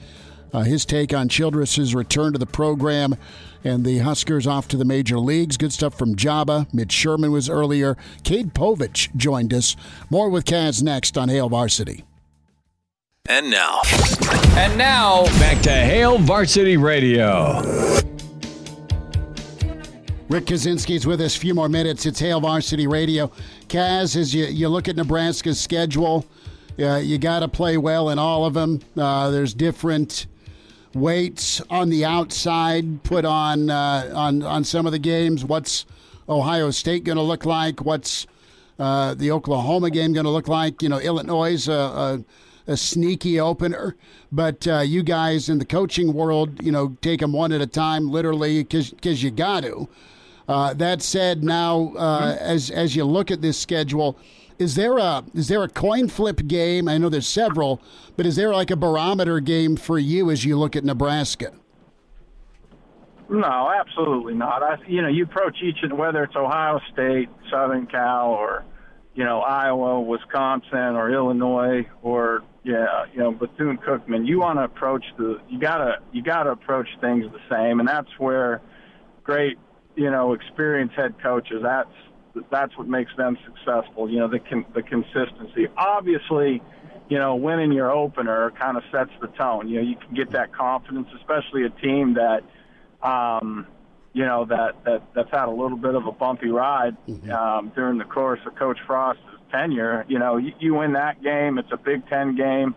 Uh, 0.54 0.62
his 0.62 0.86
take 0.86 1.14
on 1.14 1.28
Childress's 1.28 1.94
return 1.94 2.32
to 2.32 2.40
the 2.40 2.46
program 2.46 3.18
and 3.66 3.84
the 3.84 3.98
Huskers 3.98 4.48
off 4.48 4.70
to 4.70 4.78
the 4.78 4.86
major 4.86 5.20
leagues. 5.20 5.58
Good 5.58 5.74
stuff 5.74 5.98
from 5.98 6.16
Joba. 6.16 6.74
Mitch 6.74 6.94
Sherman 6.94 7.34
was 7.34 7.50
earlier. 7.50 7.98
Cade 8.24 8.54
Povich 8.54 9.14
joined 9.18 9.54
us. 9.54 9.76
More 10.10 10.30
with 10.30 10.46
Kaz 10.46 10.82
next 10.82 11.18
on 11.18 11.28
Hail 11.28 11.50
Varsity. 11.50 12.06
And 13.28 13.50
now. 13.50 13.82
And 14.56 14.78
now, 14.78 15.24
back 15.40 15.60
to 15.64 15.72
Hail 15.72 16.20
Varsity 16.20 16.78
Radio. 16.78 17.60
Rick 20.30 20.46
Kaczenski's 20.46 21.08
with 21.08 21.22
us. 21.22 21.36
A 21.36 21.40
few 21.40 21.56
more 21.56 21.68
minutes. 21.68 22.06
It's 22.06 22.20
Hail 22.20 22.40
Varsity 22.40 22.86
Radio. 22.86 23.32
Kaz, 23.68 24.16
as 24.16 24.36
you, 24.36 24.46
you 24.46 24.70
look 24.70 24.88
at 24.88 24.96
Nebraska's 24.96 25.60
schedule, 25.60 26.24
uh, 26.80 26.98
you 26.98 27.18
got 27.18 27.40
to 27.40 27.48
play 27.48 27.78
well 27.78 28.12
in 28.12 28.20
all 28.20 28.46
of 28.46 28.54
them. 28.54 28.80
Uh, 28.96 29.32
there's 29.32 29.56
different 29.56 30.28
weights 30.94 31.62
on 31.72 31.90
the 31.90 32.06
outside 32.06 33.02
put 33.02 33.26
on 33.26 33.72
uh, 33.72 34.12
on 34.14 34.44
on 34.44 34.64
some 34.64 34.86
of 34.86 34.92
the 34.92 35.00
games. 35.00 35.44
What's 35.44 35.88
Ohio 36.30 36.70
State 36.70 37.04
going 37.04 37.18
to 37.18 37.24
look 37.24 37.44
like? 37.44 37.84
What's 37.84 38.28
uh, 38.78 39.16
the 39.16 39.32
Oklahoma 39.32 39.90
game 39.90 40.14
going 40.14 40.26
to 40.26 40.32
look 40.32 40.48
like? 40.48 40.84
You 40.84 40.90
know, 40.90 41.00
Illinois. 41.00 41.68
Uh, 41.68 41.74
uh, 41.74 42.18
a 42.68 42.78
sneaky 42.78 43.40
opener. 43.40 43.96
But 44.32 44.68
uh, 44.68 44.80
you 44.80 45.04
guys 45.04 45.50
in 45.50 45.60
the 45.60 45.66
coaching 45.66 46.14
world, 46.14 46.64
you 46.64 46.72
know, 46.72 46.98
take 47.02 47.20
them 47.20 47.34
one 47.34 47.52
at 47.52 47.62
a 47.62 47.68
time, 47.68 48.10
literally, 48.10 48.64
because 48.64 49.24
you 49.24 49.32
got 49.32 49.64
to. 49.64 49.88
Uh, 50.48 50.74
that 50.76 51.02
said, 51.02 51.44
now 51.44 51.94
uh, 51.98 52.34
mm-hmm. 52.34 52.44
as 52.44 52.70
as 52.70 52.96
you 52.96 53.04
look 53.04 53.32
at 53.32 53.42
this 53.42 53.58
schedule, 53.58 54.18
is 54.60 54.76
there 54.76 54.98
a 54.98 55.24
is 55.34 55.48
there 55.48 55.64
a 55.64 55.70
coin 55.70 56.08
flip 56.08 56.46
game? 56.48 56.88
I 56.88 56.98
know 56.98 57.10
there's 57.10 57.28
several, 57.28 57.82
but 58.16 58.26
is 58.26 58.36
there 58.36 58.54
like 58.54 58.70
a 58.70 58.76
barometer 58.76 59.40
game 59.40 59.76
for 59.76 59.98
you 59.98 60.30
as 60.30 60.46
you 60.46 60.58
look 60.58 60.76
at 60.76 60.84
Nebraska? 60.84 61.52
No, 63.28 63.72
absolutely 63.72 64.36
not. 64.36 64.62
I, 64.62 64.78
you 64.88 65.02
know, 65.02 65.08
you 65.08 65.24
approach 65.24 65.58
each 65.64 65.80
and 65.82 65.98
whether 65.98 66.24
it's 66.24 66.36
Ohio 66.36 66.80
State, 66.94 67.28
Southern 67.50 67.88
Cal, 67.88 68.28
or 68.28 68.66
you 69.16 69.24
know 69.24 69.42
Iowa, 69.42 70.00
Wisconsin, 70.02 70.96
or 70.96 71.12
Illinois, 71.12 71.88
or 72.04 72.44
yeah, 72.66 73.06
you 73.14 73.20
know 73.20 73.32
Bethune 73.32 73.78
Cookman. 73.78 74.26
You 74.26 74.40
want 74.40 74.58
to 74.58 74.64
approach 74.64 75.06
the 75.18 75.40
you 75.48 75.60
gotta 75.60 76.00
you 76.12 76.24
gotta 76.24 76.50
approach 76.50 76.88
things 77.00 77.26
the 77.32 77.40
same, 77.48 77.80
and 77.80 77.88
that's 77.88 78.10
where 78.18 78.60
great 79.24 79.60
you 79.96 80.10
know 80.10 80.34
experienced 80.34 80.96
head 80.96 81.14
coaches. 81.22 81.62
That's 81.62 82.44
that's 82.52 82.76
what 82.76 82.88
makes 82.88 83.12
them 83.18 83.38
successful. 83.46 84.10
You 84.10 84.20
know 84.20 84.28
the 84.28 84.40
con, 84.40 84.66
the 84.74 84.82
consistency. 84.82 85.68
Obviously, 85.78 86.64
you 87.08 87.20
know 87.20 87.36
winning 87.36 87.72
your 87.72 87.92
opener 87.92 88.52
kind 88.60 88.78
of 88.78 88.84
sets 88.92 89.12
the 89.22 89.28
tone. 89.28 89.70
You 89.70 89.76
know 89.76 89.88
you 89.88 89.96
can 89.98 90.16
get 90.16 90.32
that 90.32 90.52
confidence, 90.52 91.08
especially 91.18 91.66
a 91.66 91.70
team 91.70 92.16
that. 92.16 92.42
Um, 93.08 93.68
you 94.14 94.26
know 94.26 94.46
that 94.46 94.82
that 94.86 95.04
that's 95.14 95.30
had 95.30 95.50
a 95.50 95.52
little 95.52 95.78
bit 95.78 95.94
of 95.94 96.08
a 96.08 96.12
bumpy 96.12 96.48
ride 96.48 96.96
mm-hmm. 97.06 97.30
um, 97.32 97.72
during 97.76 97.98
the 97.98 98.06
course 98.06 98.40
of 98.48 98.56
Coach 98.56 98.80
Frost's 98.88 99.22
tenure. 99.56 100.06
You 100.08 100.20
know, 100.20 100.38
you, 100.38 100.52
you 100.60 100.74
win 100.76 100.94
that 100.94 101.22
game. 101.24 101.58
It's 101.58 101.72
a 101.72 101.78
Big 101.78 102.08
Ten 102.10 102.36
game. 102.36 102.76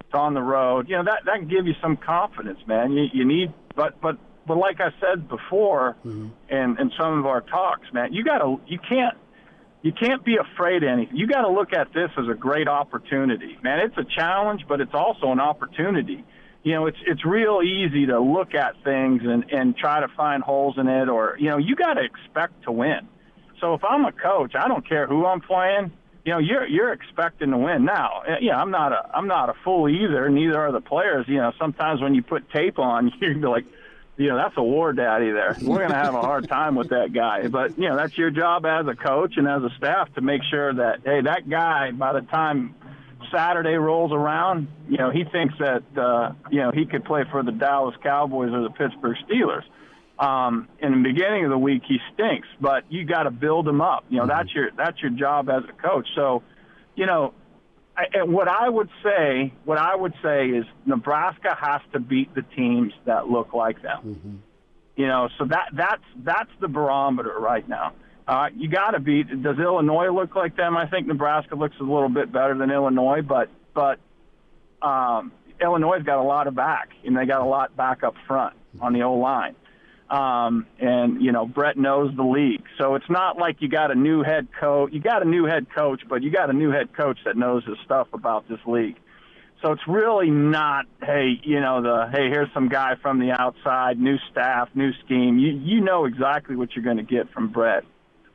It's 0.00 0.14
on 0.14 0.34
the 0.34 0.42
road. 0.42 0.88
You 0.88 0.96
know 0.96 1.04
that 1.04 1.20
that 1.26 1.36
can 1.38 1.48
give 1.48 1.66
you 1.66 1.74
some 1.82 1.96
confidence, 1.96 2.60
man. 2.66 2.92
You 2.92 3.06
you 3.12 3.24
need, 3.24 3.52
but 3.76 4.00
but 4.00 4.16
but 4.46 4.56
like 4.56 4.80
I 4.80 4.90
said 5.00 5.28
before, 5.28 5.96
mm-hmm. 6.04 6.28
in 6.48 6.76
in 6.80 6.90
some 6.98 7.18
of 7.18 7.26
our 7.26 7.40
talks, 7.40 7.92
man, 7.92 8.12
you 8.12 8.24
gotta 8.24 8.56
you 8.66 8.78
can't 8.78 9.16
you 9.82 9.92
can't 9.92 10.24
be 10.24 10.36
afraid 10.36 10.82
of 10.82 10.88
anything. 10.88 11.16
You 11.16 11.26
got 11.26 11.42
to 11.42 11.50
look 11.50 11.72
at 11.72 11.92
this 11.92 12.10
as 12.18 12.28
a 12.28 12.34
great 12.34 12.66
opportunity, 12.68 13.56
man. 13.62 13.78
It's 13.78 13.96
a 13.96 14.04
challenge, 14.04 14.62
but 14.68 14.80
it's 14.80 14.94
also 14.94 15.30
an 15.30 15.40
opportunity. 15.40 16.24
you 16.64 16.72
know, 16.74 16.86
it's 16.86 16.98
it's 17.06 17.24
real 17.24 17.60
easy 17.62 18.06
to 18.06 18.18
look 18.20 18.54
at 18.54 18.74
things 18.82 19.22
and 19.24 19.44
and 19.52 19.76
try 19.76 20.00
to 20.00 20.08
find 20.16 20.42
holes 20.42 20.76
in 20.78 20.88
it, 20.88 21.08
or 21.08 21.36
you 21.38 21.48
know, 21.50 21.58
you 21.58 21.76
got 21.76 21.94
to 21.94 22.02
expect 22.02 22.64
to 22.64 22.72
win. 22.72 23.08
So 23.60 23.74
if 23.74 23.84
I'm 23.84 24.04
a 24.04 24.12
coach, 24.12 24.54
I 24.54 24.68
don't 24.68 24.86
care 24.88 25.06
who 25.06 25.26
I'm 25.26 25.40
playing. 25.40 25.92
You 26.24 26.32
know, 26.32 26.38
you're 26.38 26.66
you're 26.66 26.92
expecting 26.92 27.50
to 27.52 27.58
win. 27.58 27.84
Now, 27.84 28.22
eh, 28.26 28.36
yeah, 28.42 28.60
I'm 28.60 28.70
not 28.70 28.92
a 28.92 29.10
I'm 29.14 29.28
not 29.28 29.48
a 29.48 29.54
fool 29.64 29.88
either. 29.88 30.28
Neither 30.28 30.58
are 30.58 30.72
the 30.72 30.80
players. 30.80 31.26
You 31.28 31.38
know, 31.38 31.52
sometimes 31.58 32.00
when 32.02 32.14
you 32.14 32.22
put 32.22 32.50
tape 32.50 32.78
on, 32.78 33.12
you're 33.20 33.34
like, 33.36 33.64
you 34.18 34.28
know, 34.28 34.36
that's 34.36 34.56
a 34.56 34.62
war 34.62 34.92
daddy 34.92 35.30
there. 35.30 35.56
We're 35.62 35.78
going 35.78 35.90
to 35.90 35.96
have 35.96 36.14
a 36.14 36.20
hard 36.20 36.48
time 36.50 36.74
with 36.74 36.88
that 36.88 37.12
guy. 37.12 37.46
But, 37.46 37.78
you 37.78 37.88
know, 37.88 37.96
that's 37.96 38.18
your 38.18 38.30
job 38.30 38.66
as 38.66 38.86
a 38.88 38.94
coach 38.94 39.34
and 39.36 39.46
as 39.46 39.62
a 39.62 39.70
staff 39.78 40.12
to 40.14 40.20
make 40.20 40.42
sure 40.50 40.74
that, 40.74 41.02
hey, 41.04 41.20
that 41.22 41.48
guy, 41.48 41.92
by 41.92 42.12
the 42.12 42.22
time 42.22 42.74
Saturday 43.32 43.74
rolls 43.74 44.12
around, 44.12 44.66
you 44.88 44.98
know, 44.98 45.10
he 45.10 45.22
thinks 45.22 45.54
that, 45.60 45.84
uh, 45.96 46.32
you 46.50 46.60
know, 46.60 46.72
he 46.72 46.84
could 46.84 47.04
play 47.04 47.22
for 47.30 47.44
the 47.44 47.52
Dallas 47.52 47.94
Cowboys 48.02 48.50
or 48.52 48.62
the 48.62 48.70
Pittsburgh 48.70 49.16
Steelers. 49.28 49.62
Um, 50.18 50.68
in 50.80 50.90
the 50.90 51.08
beginning 51.08 51.44
of 51.44 51.50
the 51.50 51.58
week, 51.58 51.82
he 51.86 51.98
stinks, 52.12 52.48
but 52.60 52.90
you 52.90 53.04
got 53.04 53.22
to 53.22 53.30
build 53.30 53.68
him 53.68 53.80
up. 53.80 54.04
You 54.08 54.18
know, 54.18 54.26
that's 54.26 54.52
your, 54.52 54.70
that's 54.76 55.00
your 55.00 55.12
job 55.12 55.48
as 55.48 55.62
a 55.68 55.72
coach. 55.80 56.08
So, 56.16 56.42
you 56.96 57.06
know, 57.06 57.34
I, 57.96 58.24
what 58.24 58.48
I 58.48 58.68
would 58.68 58.90
say, 59.02 59.52
what 59.64 59.78
I 59.78 59.94
would 59.94 60.14
say 60.22 60.48
is 60.48 60.64
Nebraska 60.86 61.56
has 61.60 61.80
to 61.92 62.00
beat 62.00 62.34
the 62.34 62.42
teams 62.42 62.92
that 63.06 63.28
look 63.28 63.52
like 63.54 63.82
them. 63.82 63.98
Mm-hmm. 64.04 64.36
You 64.96 65.06
know, 65.06 65.28
so 65.38 65.44
that 65.46 65.68
that's 65.72 66.02
that's 66.24 66.50
the 66.60 66.66
barometer 66.66 67.34
right 67.38 67.68
now. 67.68 67.92
Uh, 68.26 68.48
you 68.56 68.68
got 68.68 68.90
to 68.90 69.00
beat. 69.00 69.42
Does 69.42 69.58
Illinois 69.58 70.10
look 70.10 70.34
like 70.34 70.56
them? 70.56 70.76
I 70.76 70.86
think 70.86 71.06
Nebraska 71.06 71.54
looks 71.54 71.76
a 71.80 71.84
little 71.84 72.08
bit 72.08 72.32
better 72.32 72.56
than 72.56 72.70
Illinois, 72.70 73.22
but 73.22 73.48
but 73.74 74.00
um, 74.82 75.32
Illinois's 75.60 76.04
got 76.04 76.18
a 76.18 76.22
lot 76.22 76.46
of 76.46 76.54
back, 76.54 76.90
and 77.04 77.16
they 77.16 77.26
got 77.26 77.40
a 77.40 77.46
lot 77.46 77.76
back 77.76 78.02
up 78.02 78.14
front 78.26 78.54
on 78.80 78.92
the 78.92 79.02
O 79.02 79.14
line. 79.14 79.54
Um, 80.10 80.66
and 80.78 81.22
you 81.22 81.32
know, 81.32 81.44
Brett 81.44 81.76
knows 81.76 82.16
the 82.16 82.22
league, 82.22 82.64
so 82.78 82.94
it's 82.94 83.10
not 83.10 83.36
like 83.36 83.60
you 83.60 83.68
got 83.68 83.90
a 83.90 83.94
new 83.94 84.22
head 84.22 84.48
coach. 84.58 84.90
You 84.92 85.00
got 85.00 85.22
a 85.22 85.28
new 85.28 85.44
head 85.44 85.66
coach, 85.74 86.00
but 86.08 86.22
you 86.22 86.30
got 86.30 86.48
a 86.48 86.54
new 86.54 86.70
head 86.70 86.96
coach 86.96 87.18
that 87.26 87.36
knows 87.36 87.62
his 87.64 87.76
stuff 87.84 88.08
about 88.14 88.48
this 88.48 88.60
league. 88.66 88.96
So 89.62 89.72
it's 89.72 89.86
really 89.88 90.30
not, 90.30 90.86
hey, 91.02 91.40
you 91.42 91.60
know, 91.60 91.82
the 91.82 92.08
hey, 92.10 92.30
here's 92.30 92.52
some 92.54 92.68
guy 92.68 92.94
from 93.02 93.18
the 93.18 93.32
outside, 93.32 94.00
new 94.00 94.16
staff, 94.30 94.68
new 94.74 94.92
scheme. 95.04 95.38
You 95.38 95.50
you 95.50 95.80
know 95.80 96.06
exactly 96.06 96.56
what 96.56 96.74
you're 96.74 96.84
going 96.84 96.98
to 96.98 97.02
get 97.02 97.30
from 97.30 97.48
Brett. 97.48 97.84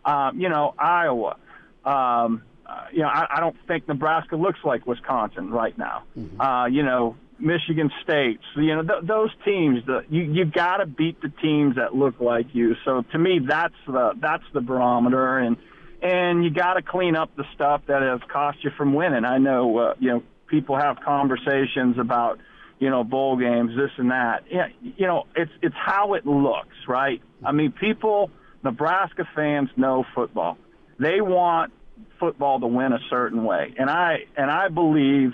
Um, 0.05 0.39
you 0.39 0.49
know, 0.49 0.75
Iowa. 0.77 1.37
Um, 1.85 2.43
uh, 2.65 2.85
you 2.91 2.99
know, 2.99 3.07
I, 3.07 3.37
I 3.37 3.39
don't 3.39 3.55
think 3.67 3.87
Nebraska 3.87 4.35
looks 4.35 4.59
like 4.63 4.85
Wisconsin 4.85 5.49
right 5.49 5.77
now. 5.77 6.03
Mm-hmm. 6.17 6.39
Uh, 6.39 6.67
you 6.67 6.83
know, 6.83 7.15
Michigan 7.44 7.91
State. 8.03 8.40
So, 8.56 8.61
you 8.61 8.76
know, 8.76 8.84
th- 8.84 9.03
those 9.03 9.30
teams, 9.45 9.86
the, 9.86 10.06
you 10.10 10.24
you 10.24 10.45
got 10.45 10.78
to 10.78 10.86
beat 10.86 11.22
the 11.22 11.30
teams 11.30 11.76
that 11.76 11.94
look 11.94 12.20
like 12.20 12.48
you. 12.53 12.76
So 12.86 13.03
to 13.11 13.20
me, 13.20 13.40
that's 13.48 13.76
the 13.86 14.14
that's 14.20 14.44
the 14.53 14.61
barometer, 14.61 15.38
and 15.38 15.57
and 16.02 16.44
you 16.44 16.52
got 16.52 16.76
to 16.76 16.82
clean 16.82 17.15
up 17.15 17.36
the 17.36 17.44
stuff 17.53 17.82
that 17.88 18.02
has 18.02 18.22
cost 18.32 18.64
you 18.64 18.72
from 18.78 18.94
winning. 18.94 19.26
I 19.26 19.38
know, 19.38 19.78
uh, 19.78 19.94
you 19.99 20.10
know, 20.10 20.24
people 20.48 20.78
have 20.78 20.98
conversations 21.03 21.98
about 21.99 22.40
you 22.80 22.90
know 22.90 23.03
bowl 23.03 23.38
games, 23.38 23.72
this 23.76 23.91
and 23.98 24.11
that. 24.11 24.45
Yeah, 24.49 24.68
you 24.82 25.07
know, 25.07 25.26
it's 25.36 25.52
it's 25.61 25.76
how 25.76 26.14
it 26.14 26.26
looks, 26.26 26.76
right? 26.88 27.22
I 27.44 27.52
mean, 27.52 27.74
people, 27.74 28.32
Nebraska 28.64 29.28
fans 29.36 29.70
know 29.76 30.06
football. 30.15 30.57
They 30.98 31.20
want 31.20 31.74
football 32.20 32.60
to 32.61 32.68
win 32.68 32.94
a 32.94 32.99
certain 33.10 33.44
way, 33.44 33.74
and 33.78 33.90
I 33.90 34.26
and 34.38 34.49
I 34.49 34.70
believe 34.70 35.34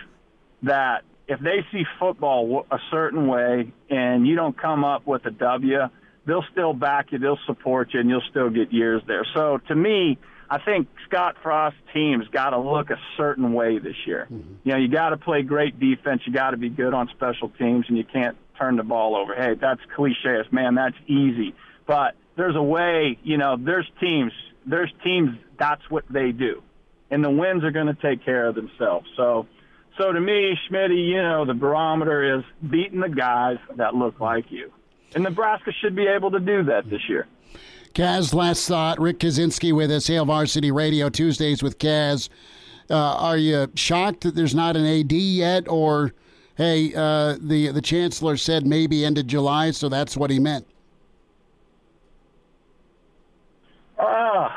that 0.64 1.04
if 1.30 1.40
they 1.40 1.64
see 1.72 1.84
football 2.00 2.66
a 2.72 2.80
certain 2.90 3.28
way 3.28 3.72
and 3.90 4.28
you 4.28 4.36
don't 4.36 4.60
come 4.60 4.84
up 4.84 5.06
with 5.06 5.26
a 5.28 5.32
W, 5.32 5.78
they'll 6.26 6.46
still 6.52 6.74
back 6.74 7.12
you, 7.12 7.20
they'll 7.20 7.40
support 7.46 7.94
you, 7.94 8.00
and 8.00 8.10
you'll 8.10 8.24
still 8.32 8.50
get 8.50 8.74
years 8.74 9.04
there. 9.08 9.26
So 9.36 9.60
to 9.68 9.76
me, 9.76 10.18
I 10.50 10.58
think 10.58 10.88
Scott 11.08 11.36
Frost's 11.44 11.78
team's 11.94 12.28
got 12.30 12.50
to 12.50 12.60
look 12.60 12.90
a 12.90 12.98
certain 13.16 13.54
way 13.54 13.78
this 13.78 13.96
year. 14.08 14.28
Mm-hmm. 14.32 14.54
You 14.64 14.72
know, 14.72 14.78
you 14.80 14.88
got 14.88 15.10
to 15.10 15.18
play 15.18 15.44
great 15.44 15.80
defense, 15.80 16.24
you 16.26 16.34
got 16.34 16.52
to 16.52 16.58
be 16.58 16.70
good 16.70 16.96
on 16.96 17.08
special 17.16 17.50
teams, 17.50 17.86
and 17.88 17.96
you 17.96 18.04
can't 18.04 18.36
turn 18.58 18.78
the 18.78 18.84
ball 18.84 19.16
over. 19.16 19.36
Hey, 19.36 19.54
that's 19.54 19.82
cliche, 19.96 20.42
man. 20.52 20.74
That's 20.74 20.98
easy, 21.06 21.54
but 21.86 22.16
there's 22.36 22.56
a 22.56 22.64
way. 22.64 23.20
You 23.24 23.38
know, 23.38 23.56
there's 23.56 23.88
teams. 24.02 24.34
There's 24.66 24.92
teams. 25.04 25.38
That's 25.60 25.84
what 25.90 26.06
they 26.10 26.32
do, 26.32 26.64
and 27.12 27.24
the 27.24 27.30
wins 27.30 27.64
are 27.64 27.72
going 27.72 27.88
to 27.88 28.02
take 28.02 28.26
care 28.26 28.48
of 28.48 28.56
themselves. 28.56 29.08
So 29.16 29.46
so 30.00 30.14
to 30.14 30.22
me, 30.22 30.58
Schmitty, 30.70 31.10
you 31.10 31.22
know, 31.22 31.44
the 31.44 31.54
barometer 31.54 32.38
is 32.38 32.44
beating 32.70 33.02
the 33.02 33.10
guys 33.10 33.58
that 33.76 33.96
look 33.96 34.20
like 34.22 34.50
you. 34.50 34.72
And 35.14 35.26
Nebraska 35.26 35.74
should 35.82 35.96
be 35.96 36.08
able 36.08 36.32
to 36.32 36.40
do 36.40 36.64
that 36.64 36.90
this 36.90 37.02
year. 37.10 37.28
Kaz, 37.94 38.34
last 38.34 38.68
thought. 38.68 39.00
Rick 39.00 39.20
Kaczenski 39.20 39.74
with 39.76 39.92
us, 39.92 40.08
Hail 40.08 40.24
Varsity 40.24 40.72
Radio, 40.72 41.10
Tuesdays 41.10 41.62
with 41.62 41.80
Kaz. 41.80 42.30
Uh, 42.90 42.96
are 42.96 43.38
you 43.38 43.70
shocked 43.76 44.22
that 44.22 44.36
there's 44.36 44.56
not 44.56 44.78
an 44.78 44.86
AD 44.86 45.12
yet? 45.12 45.68
Or, 45.68 46.14
hey, 46.56 46.94
uh, 46.96 47.38
the, 47.42 47.72
the 47.74 47.82
chancellor 47.82 48.38
said 48.38 48.66
maybe 48.66 49.04
end 49.04 49.18
of 49.18 49.28
July, 49.28 49.72
so 49.72 49.90
that's 49.90 50.16
what 50.16 50.30
he 50.30 50.40
meant? 50.40 50.66
Uh, 53.98 54.48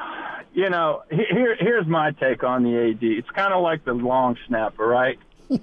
you 0.53 0.71
know, 0.71 1.03
here, 1.11 1.57
here's 1.59 1.87
my 1.89 2.13
take 2.13 2.45
on 2.45 2.63
the 2.63 2.91
AD. 2.91 3.03
It's 3.03 3.31
kind 3.31 3.53
of 3.53 3.63
like 3.63 3.85
the 3.85 3.93
long 3.93 4.37
snapper, 4.47 4.87
right? 4.87 5.19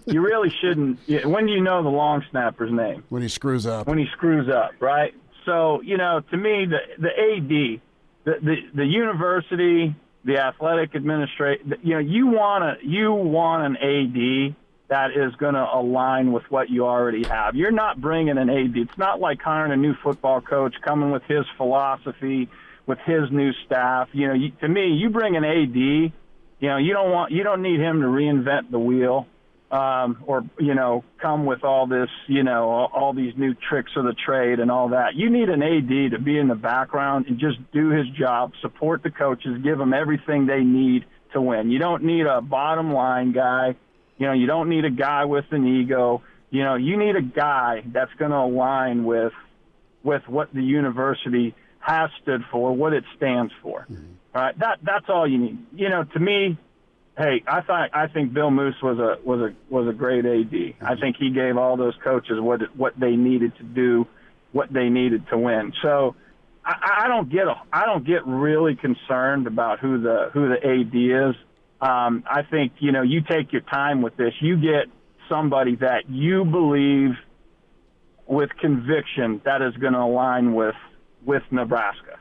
You 0.05 0.21
really 0.21 0.51
shouldn't. 0.61 0.99
When 1.25 1.45
do 1.45 1.51
you 1.51 1.61
know 1.61 1.83
the 1.83 1.89
long 1.89 2.23
snapper's 2.31 2.71
name? 2.71 3.03
When 3.09 3.21
he 3.21 3.29
screws 3.29 3.65
up. 3.65 3.87
When 3.87 3.97
he 3.97 4.07
screws 4.13 4.49
up, 4.49 4.71
right? 4.79 5.13
So 5.45 5.81
you 5.81 5.97
know, 5.97 6.21
to 6.31 6.37
me, 6.37 6.65
the 6.65 6.79
the 6.97 7.09
AD, 7.09 7.81
the 8.25 8.45
the, 8.45 8.55
the 8.75 8.85
university, 8.85 9.95
the 10.23 10.37
athletic 10.37 10.95
administration, 10.95 11.75
you 11.83 11.93
know, 11.93 11.99
you 11.99 12.27
want 12.27 12.63
a 12.63 12.75
you 12.85 13.11
want 13.11 13.63
an 13.65 13.77
AD 13.77 14.55
that 14.89 15.11
is 15.11 15.33
going 15.35 15.53
to 15.53 15.65
align 15.71 16.31
with 16.31 16.43
what 16.49 16.69
you 16.69 16.85
already 16.85 17.23
have. 17.23 17.55
You're 17.55 17.71
not 17.71 18.01
bringing 18.01 18.37
an 18.37 18.49
AD. 18.49 18.75
It's 18.75 18.97
not 18.97 19.19
like 19.19 19.41
hiring 19.41 19.71
a 19.71 19.77
new 19.77 19.93
football 20.03 20.41
coach 20.41 20.73
coming 20.83 21.11
with 21.11 21.23
his 21.23 21.45
philosophy, 21.57 22.49
with 22.87 22.97
his 23.05 23.31
new 23.31 23.53
staff. 23.65 24.09
You 24.13 24.29
know, 24.29 24.33
you, 24.33 24.51
to 24.61 24.67
me, 24.67 24.93
you 24.93 25.09
bring 25.09 25.37
an 25.37 25.45
AD. 25.45 25.75
You 25.75 26.67
know, 26.67 26.77
you 26.77 26.93
don't 26.93 27.11
want 27.11 27.31
you 27.31 27.43
don't 27.43 27.61
need 27.61 27.79
him 27.79 28.01
to 28.01 28.07
reinvent 28.07 28.71
the 28.71 28.79
wheel 28.79 29.27
um, 29.71 30.23
or 30.25 30.43
you 30.59 30.73
know 30.73 31.03
come 31.21 31.45
with 31.45 31.63
all 31.63 31.87
this 31.87 32.09
you 32.27 32.43
know 32.43 32.69
all, 32.69 32.91
all 32.93 33.13
these 33.13 33.33
new 33.37 33.53
tricks 33.53 33.91
of 33.95 34.03
the 34.03 34.13
trade 34.13 34.59
and 34.59 34.71
all 34.71 34.89
that. 34.89 35.15
You 35.15 35.29
need 35.29 35.49
an 35.49 35.61
AD 35.61 36.11
to 36.11 36.19
be 36.19 36.37
in 36.37 36.47
the 36.47 36.55
background 36.55 37.27
and 37.27 37.39
just 37.39 37.57
do 37.71 37.89
his 37.89 38.07
job, 38.17 38.53
support 38.61 39.03
the 39.03 39.11
coaches, 39.11 39.61
give 39.63 39.77
them 39.77 39.93
everything 39.93 40.47
they 40.47 40.63
need 40.63 41.05
to 41.33 41.41
win. 41.41 41.69
You 41.69 41.79
don't 41.79 42.03
need 42.03 42.25
a 42.25 42.41
bottom 42.41 42.93
line 42.93 43.31
guy. 43.31 43.75
You 44.17 44.27
know, 44.27 44.33
you 44.33 44.47
don't 44.47 44.69
need 44.69 44.85
a 44.85 44.89
guy 44.89 45.25
with 45.25 45.45
an 45.51 45.65
ego. 45.65 46.23
You 46.49 46.63
know, 46.63 46.75
you 46.75 46.97
need 46.97 47.15
a 47.15 47.21
guy 47.21 47.83
that's 47.85 48.11
going 48.17 48.31
to 48.31 48.37
align 48.37 49.03
with 49.03 49.33
with 50.03 50.23
what 50.27 50.53
the 50.53 50.63
university 50.63 51.53
has 51.79 52.09
stood 52.21 52.41
for, 52.51 52.75
what 52.75 52.93
it 52.93 53.03
stands 53.17 53.53
for. 53.61 53.85
Mm-hmm. 53.89 54.13
All 54.35 54.41
right, 54.41 54.59
that 54.59 54.79
that's 54.83 55.05
all 55.09 55.27
you 55.27 55.37
need. 55.37 55.65
You 55.73 55.89
know, 55.89 56.03
to 56.03 56.19
me, 56.19 56.57
hey, 57.19 57.43
I 57.45 57.61
thought 57.61 57.89
I 57.93 58.07
think 58.07 58.33
Bill 58.33 58.49
Moos 58.49 58.75
was 58.81 58.97
a 58.97 59.23
was 59.27 59.51
a 59.51 59.73
was 59.73 59.87
a 59.87 59.93
great 59.93 60.25
AD. 60.25 60.75
I 60.81 60.95
think 60.95 61.17
he 61.19 61.31
gave 61.31 61.57
all 61.57 61.77
those 61.77 61.93
coaches 62.03 62.39
what 62.39 62.61
what 62.75 62.99
they 62.99 63.11
needed 63.11 63.55
to 63.57 63.63
do, 63.63 64.07
what 64.53 64.71
they 64.71 64.89
needed 64.89 65.27
to 65.29 65.37
win. 65.37 65.73
So 65.83 66.15
I, 66.65 67.03
I 67.03 67.07
don't 67.07 67.29
get 67.29 67.47
a, 67.47 67.55
I 67.71 67.85
don't 67.85 68.07
get 68.07 68.25
really 68.25 68.75
concerned 68.75 69.45
about 69.45 69.79
who 69.79 70.01
the 70.01 70.29
who 70.33 70.49
the 70.49 70.55
AD 70.55 71.29
is. 71.31 71.35
Um, 71.81 72.23
I 72.29 72.43
think 72.43 72.73
you 72.79 72.91
know 72.93 73.01
you 73.01 73.21
take 73.21 73.51
your 73.51 73.61
time 73.61 74.01
with 74.01 74.15
this. 74.15 74.33
You 74.39 74.55
get 74.55 74.87
somebody 75.27 75.75
that 75.75 76.09
you 76.09 76.45
believe 76.45 77.11
with 78.25 78.49
conviction 78.61 79.41
that 79.43 79.61
is 79.61 79.75
going 79.75 79.93
to 79.93 79.99
align 79.99 80.53
with 80.53 80.75
with 81.25 81.43
Nebraska 81.51 82.18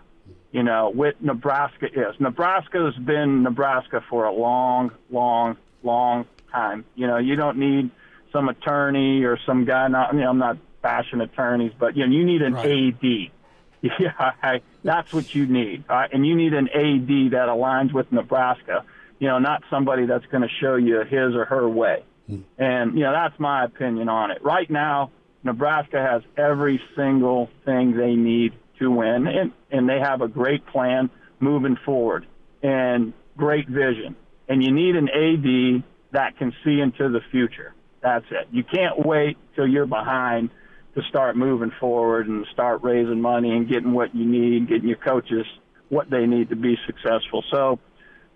you 0.51 0.63
know, 0.63 0.91
what 0.91 1.23
Nebraska 1.23 1.87
is. 1.87 2.19
Nebraska 2.19 2.91
has 2.93 3.05
been 3.05 3.43
Nebraska 3.43 4.03
for 4.09 4.25
a 4.25 4.33
long, 4.33 4.93
long, 5.11 5.57
long 5.83 6.27
time. 6.51 6.85
You 6.95 7.07
know, 7.07 7.19
you 7.19 7.37
don't 7.37 7.59
need 7.59 7.91
some 8.33 8.49
attorney 8.49 9.25
or 9.25 9.39
some 9.45 9.65
guy. 9.65 9.89
Not, 9.89 10.15
you 10.15 10.21
know, 10.21 10.31
I'm 10.31 10.39
not 10.39 10.59
bashing 10.81 11.21
attorneys, 11.21 11.73
but 11.79 11.97
you 11.97 12.07
know, 12.07 12.13
you 12.13 12.25
need 12.25 12.43
an 12.43 12.55
right. 12.55 12.95
AD. 12.95 13.31
Yeah, 13.81 14.33
I, 14.43 14.63
that's 14.83 15.13
what 15.13 15.37
you 15.37 15.47
need. 15.47 15.85
All 15.89 15.95
right? 15.95 16.13
And 16.13 16.27
you 16.27 16.35
need 16.35 16.53
an 16.53 16.69
AD 16.69 17.31
that 17.31 17.47
aligns 17.49 17.93
with 17.93 18.11
Nebraska. 18.11 18.85
You 19.21 19.29
know, 19.29 19.39
not 19.39 19.63
somebody 19.71 20.05
that's 20.05 20.27
going 20.27 20.43
to 20.43 20.49
show 20.61 20.75
you 20.75 21.05
his 21.05 21.37
or 21.37 21.45
her 21.45 21.69
way. 21.69 22.03
Hmm. 22.27 22.41
And 22.59 22.95
you 22.95 23.05
know, 23.05 23.13
that's 23.13 23.39
my 23.39 23.65
opinion 23.65 24.09
on 24.09 24.33
it. 24.33 24.43
Right 24.43 24.69
now, 24.69 25.13
Nebraska 25.45 26.01
has 26.03 26.23
every 26.37 26.83
single 26.97 27.51
thing 27.65 27.97
they 27.97 28.17
need 28.17 28.53
to 28.79 28.91
win, 28.91 29.27
and, 29.27 29.53
and 29.71 29.89
they 29.89 29.99
have 30.01 30.21
a 30.21 30.29
great 30.29 30.67
plan 30.67 31.11
moving 31.41 31.77
forward 31.85 32.27
and 32.63 33.13
great 33.37 33.69
vision. 33.69 34.17
And 34.49 34.63
you 34.63 34.73
need 34.73 34.97
an 34.97 35.09
AD 35.09 35.85
that 36.13 36.39
can 36.39 36.53
see 36.65 36.81
into 36.81 37.11
the 37.11 37.21
future. 37.31 37.75
That's 38.03 38.25
it. 38.31 38.49
You 38.51 38.65
can't 38.65 39.05
wait 39.05 39.37
till 39.55 39.67
you're 39.67 39.87
behind 39.87 40.51
to 40.95 41.03
start 41.09 41.37
moving 41.37 41.73
forward 41.79 42.29
and 42.29 42.47
start 42.53 42.83
raising 42.83 43.21
money 43.21 43.51
and 43.51 43.69
getting 43.69 43.93
what 43.93 44.15
you 44.15 44.25
need, 44.25 44.69
getting 44.69 44.89
your 44.89 44.99
coaches 44.99 45.45
what 45.89 46.11
they 46.11 46.27
need 46.27 46.51
to 46.51 46.57
be 46.57 46.77
successful. 46.87 47.45
So, 47.51 47.79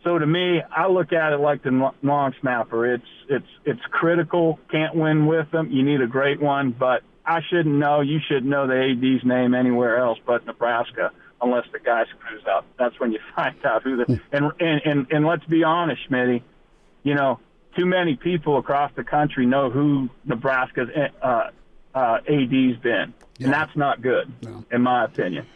so 0.05 0.19
to 0.19 0.27
me, 0.27 0.63
I 0.75 0.89
look 0.89 1.13
at 1.13 1.33
it 1.33 1.39
like 1.39 1.63
the 1.63 1.93
long 2.03 2.35
snapper. 2.41 2.95
It's 2.95 3.05
it's 3.29 3.47
it's 3.65 3.81
critical. 3.91 4.59
Can't 4.71 4.95
win 4.95 5.27
with 5.27 5.51
them. 5.51 5.71
You 5.71 5.83
need 5.85 6.01
a 6.01 6.07
great 6.07 6.41
one, 6.41 6.75
but 6.79 7.03
I 7.25 7.41
shouldn't 7.49 7.75
know. 7.75 8.01
You 8.01 8.19
should 8.27 8.45
know 8.45 8.67
the 8.67 8.75
AD's 8.75 9.25
name 9.25 9.55
anywhere 9.55 9.99
else 9.99 10.19
but 10.27 10.45
Nebraska, 10.47 11.11
unless 11.41 11.67
the 11.73 11.79
guy 11.79 12.05
screws 12.05 12.43
up. 12.51 12.67
That's 12.79 12.99
when 12.99 13.13
you 13.13 13.21
find 13.37 13.55
out 13.65 13.83
who 13.83 13.97
the 13.97 14.21
and 14.33 14.53
and 14.61 14.81
and, 14.85 15.07
and 15.11 15.27
let's 15.27 15.45
be 15.45 15.65
honest, 15.65 16.03
Schmitty. 16.11 16.43
You 17.03 17.15
know, 17.15 17.41
too 17.77 17.87
many 17.87 18.17
people 18.17 18.59
across 18.59 18.93
the 18.95 19.05
country 19.05 19.47
know 19.47 19.71
who 19.71 20.09
Nebraska's 20.25 20.89
uh, 21.23 21.51
uh, 21.95 22.19
AD's 22.29 22.79
been, 22.83 23.15
yeah. 23.39 23.45
and 23.45 23.53
that's 23.53 23.77
not 23.77 24.03
good, 24.03 24.33
no. 24.43 24.65
in 24.71 24.83
my 24.83 25.05
opinion. 25.05 25.47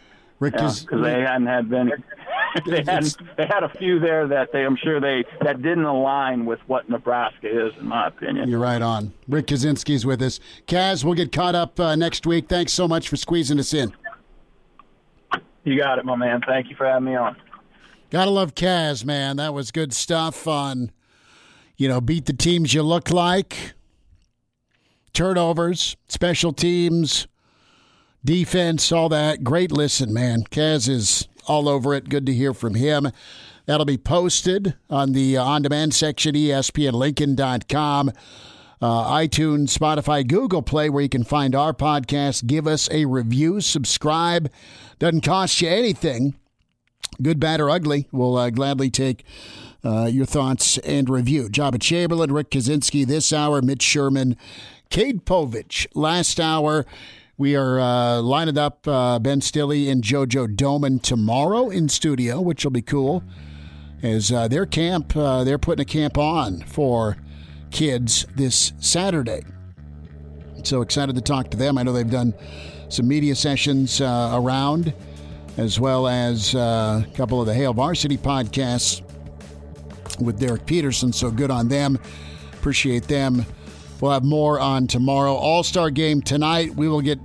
Because 0.40 0.86
yeah, 0.90 0.98
they 0.98 1.20
hadn't 1.20 1.46
had 1.46 1.70
been 1.70 1.92
they 2.66 2.82
had 2.82 3.04
they 3.36 3.46
had 3.46 3.62
a 3.62 3.68
few 3.78 3.98
there 3.98 4.26
that 4.28 4.52
they 4.52 4.64
I'm 4.64 4.76
sure 4.76 5.00
they 5.00 5.24
that 5.42 5.62
didn't 5.62 5.84
align 5.84 6.44
with 6.46 6.60
what 6.66 6.88
Nebraska 6.88 7.48
is 7.48 7.72
in 7.78 7.86
my 7.86 8.08
opinion. 8.08 8.48
You're 8.48 8.60
right 8.60 8.82
on. 8.82 9.12
Rick 9.28 9.46
Kaczenski's 9.46 10.04
with 10.06 10.22
us. 10.22 10.40
Kaz, 10.66 11.04
we'll 11.04 11.14
get 11.14 11.32
caught 11.32 11.54
up 11.54 11.78
uh, 11.80 11.96
next 11.96 12.26
week. 12.26 12.48
Thanks 12.48 12.72
so 12.72 12.86
much 12.86 13.08
for 13.08 13.16
squeezing 13.16 13.58
us 13.58 13.72
in. 13.74 13.92
You 15.64 15.76
got 15.76 15.98
it, 15.98 16.04
my 16.04 16.16
man. 16.16 16.40
Thank 16.46 16.70
you 16.70 16.76
for 16.76 16.86
having 16.86 17.04
me 17.04 17.16
on. 17.16 17.36
Gotta 18.10 18.30
love 18.30 18.54
Kaz, 18.54 19.04
man. 19.04 19.36
That 19.36 19.52
was 19.52 19.70
good 19.72 19.92
stuff 19.92 20.46
on, 20.46 20.92
you 21.76 21.88
know, 21.88 22.00
beat 22.00 22.26
the 22.26 22.32
teams 22.32 22.72
you 22.72 22.82
look 22.82 23.10
like, 23.10 23.74
turnovers, 25.12 25.96
special 26.06 26.52
teams, 26.52 27.26
defense, 28.24 28.90
all 28.92 29.08
that. 29.08 29.44
Great 29.44 29.72
listen, 29.72 30.12
man. 30.12 30.42
Kaz 30.50 30.88
is 30.88 31.28
all 31.46 31.68
over 31.68 31.94
it. 31.94 32.08
Good 32.08 32.26
to 32.26 32.34
hear 32.34 32.52
from 32.54 32.74
him. 32.74 33.10
That'll 33.66 33.86
be 33.86 33.98
posted 33.98 34.74
on 34.88 35.12
the 35.12 35.36
on 35.36 35.62
demand 35.62 35.92
section, 35.94 36.34
espnlincoln.com, 36.34 38.12
uh, 38.80 39.12
iTunes, 39.12 39.76
Spotify, 39.76 40.26
Google 40.26 40.62
Play, 40.62 40.88
where 40.88 41.02
you 41.02 41.08
can 41.08 41.24
find 41.24 41.54
our 41.54 41.72
podcast. 41.72 42.46
Give 42.46 42.66
us 42.66 42.88
a 42.90 43.06
review, 43.06 43.60
subscribe. 43.60 44.50
Doesn't 44.98 45.22
cost 45.22 45.60
you 45.60 45.68
anything. 45.68 46.36
Good, 47.20 47.40
bad, 47.40 47.60
or 47.60 47.70
ugly. 47.70 48.06
We'll 48.12 48.36
uh, 48.36 48.50
gladly 48.50 48.90
take 48.90 49.24
uh, 49.84 50.06
your 50.06 50.26
thoughts 50.26 50.78
and 50.78 51.08
review. 51.08 51.48
Joba 51.48 51.80
Chamberlain, 51.80 52.32
Rick 52.32 52.50
Kaczenski 52.50 53.06
this 53.06 53.32
hour, 53.32 53.62
Mitch 53.62 53.82
Sherman, 53.82 54.36
Cade 54.90 55.24
Povich 55.24 55.86
last 55.94 56.38
hour. 56.38 56.84
We 57.38 57.54
are 57.54 57.78
uh, 57.78 58.22
lining 58.22 58.56
up 58.56 58.88
uh, 58.88 59.18
Ben 59.18 59.42
Stille 59.42 59.90
and 59.90 60.02
JoJo 60.02 60.56
Domann 60.56 61.02
tomorrow 61.02 61.68
in 61.68 61.90
studio, 61.90 62.40
which 62.40 62.64
will 62.64 62.70
be 62.70 62.80
cool. 62.80 63.22
As 64.02 64.32
uh, 64.32 64.48
their 64.48 64.64
camp, 64.64 65.14
uh, 65.14 65.44
they're 65.44 65.58
putting 65.58 65.82
a 65.82 65.84
camp 65.84 66.16
on 66.16 66.62
for 66.62 67.18
kids 67.70 68.26
this 68.36 68.72
Saturday. 68.78 69.42
So 70.62 70.80
excited 70.80 71.14
to 71.14 71.20
talk 71.20 71.50
to 71.50 71.58
them. 71.58 71.76
I 71.76 71.82
know 71.82 71.92
they've 71.92 72.10
done 72.10 72.32
some 72.88 73.06
media 73.06 73.34
sessions 73.34 74.00
uh, 74.00 74.30
around, 74.32 74.94
as 75.58 75.78
well 75.78 76.08
as 76.08 76.54
uh, 76.54 77.04
a 77.06 77.16
couple 77.16 77.38
of 77.38 77.46
the 77.46 77.54
Hail 77.54 77.74
Varsity 77.74 78.16
podcasts 78.16 79.02
with 80.22 80.38
Derek 80.38 80.64
Peterson. 80.64 81.12
So 81.12 81.30
good 81.30 81.50
on 81.50 81.68
them. 81.68 81.98
Appreciate 82.54 83.02
them 83.04 83.44
We'll 84.00 84.12
have 84.12 84.24
more 84.24 84.60
on 84.60 84.86
tomorrow. 84.86 85.34
All 85.34 85.62
Star 85.62 85.90
game 85.90 86.20
tonight. 86.22 86.74
We 86.74 86.88
will 86.88 87.00
get 87.00 87.18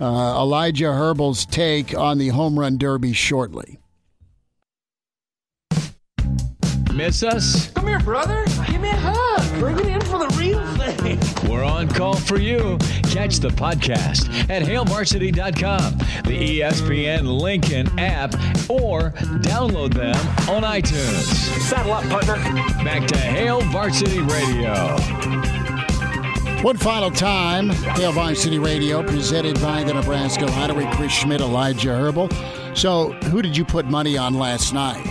uh, 0.00 0.04
Elijah 0.40 0.92
Herbal's 0.92 1.46
take 1.46 1.96
on 1.96 2.18
the 2.18 2.28
home 2.28 2.58
run 2.58 2.78
derby 2.78 3.12
shortly. 3.12 3.78
Miss 6.96 7.22
us? 7.22 7.70
Come 7.72 7.88
here, 7.88 8.00
brother. 8.00 8.46
Give 8.66 8.80
me 8.80 8.88
a 8.88 8.96
hug. 8.96 9.60
Bring 9.60 9.78
it 9.78 9.86
in 9.86 10.00
for 10.00 10.18
the 10.18 10.34
real 10.38 10.64
thing. 10.76 11.20
We're 11.50 11.62
on 11.62 11.88
call 11.88 12.16
for 12.16 12.38
you. 12.38 12.78
Catch 13.10 13.40
the 13.40 13.50
podcast 13.50 14.30
at 14.48 14.62
hailvarsity.com, 14.62 15.98
the 16.24 16.60
ESPN 16.60 17.38
Lincoln 17.38 17.86
app, 17.98 18.32
or 18.70 19.10
download 19.42 19.92
them 19.92 20.16
on 20.48 20.62
iTunes. 20.62 21.24
Saddle 21.68 21.92
up, 21.92 22.04
partner. 22.04 22.36
Back 22.82 23.06
to 23.08 23.18
Hail 23.18 23.60
Varsity 23.60 24.20
Radio. 24.20 25.55
One 26.62 26.78
final 26.78 27.10
time, 27.10 27.68
Hail 27.68 28.12
Varsity 28.12 28.58
Radio, 28.58 29.02
presented 29.02 29.60
by 29.60 29.84
the 29.84 29.94
Nebraska 29.94 30.46
Lottery, 30.46 30.86
Chris 30.92 31.12
Schmidt, 31.12 31.40
Elijah 31.40 31.94
Herbal. 31.94 32.28
So, 32.74 33.12
who 33.12 33.40
did 33.40 33.56
you 33.56 33.64
put 33.64 33.86
money 33.86 34.16
on 34.16 34.34
last 34.34 34.72
night? 34.72 35.04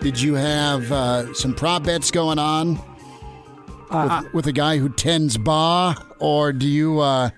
Did 0.00 0.20
you 0.20 0.34
have 0.34 0.92
uh, 0.92 1.34
some 1.34 1.54
prop 1.54 1.84
bets 1.84 2.10
going 2.10 2.38
on 2.38 2.78
uh, 3.90 4.20
with, 4.22 4.34
with, 4.34 4.46
a 4.46 4.52
guy 4.52 4.76
who 4.76 4.90
tends 4.90 5.36
bar, 5.38 5.96
or 6.20 6.52
do 6.52 6.68
you 6.68 7.00
uh, 7.00 7.30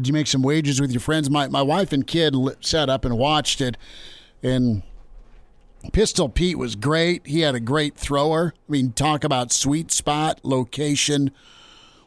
do 0.00 0.08
you 0.08 0.12
make 0.12 0.26
some 0.26 0.42
wagers 0.42 0.80
with 0.80 0.90
your 0.90 1.00
friends? 1.00 1.30
My 1.30 1.48
my 1.48 1.62
wife 1.62 1.92
and 1.92 2.06
kid 2.06 2.34
sat 2.60 2.88
up 2.88 3.04
and 3.04 3.16
watched 3.16 3.60
it, 3.60 3.76
and 4.42 4.82
Pistol 5.92 6.28
Pete 6.28 6.58
was 6.58 6.76
great. 6.76 7.26
He 7.26 7.40
had 7.40 7.54
a 7.54 7.60
great 7.60 7.94
thrower. 7.94 8.54
I 8.56 8.72
mean, 8.72 8.92
talk 8.92 9.22
about 9.22 9.52
sweet 9.52 9.92
spot 9.92 10.40
location 10.42 11.30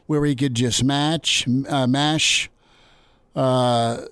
where 0.06 0.24
he 0.24 0.34
could 0.34 0.54
just 0.54 0.82
match, 0.84 1.46
uh, 1.68 1.86
mash. 1.86 2.50
Uh, 3.34 4.02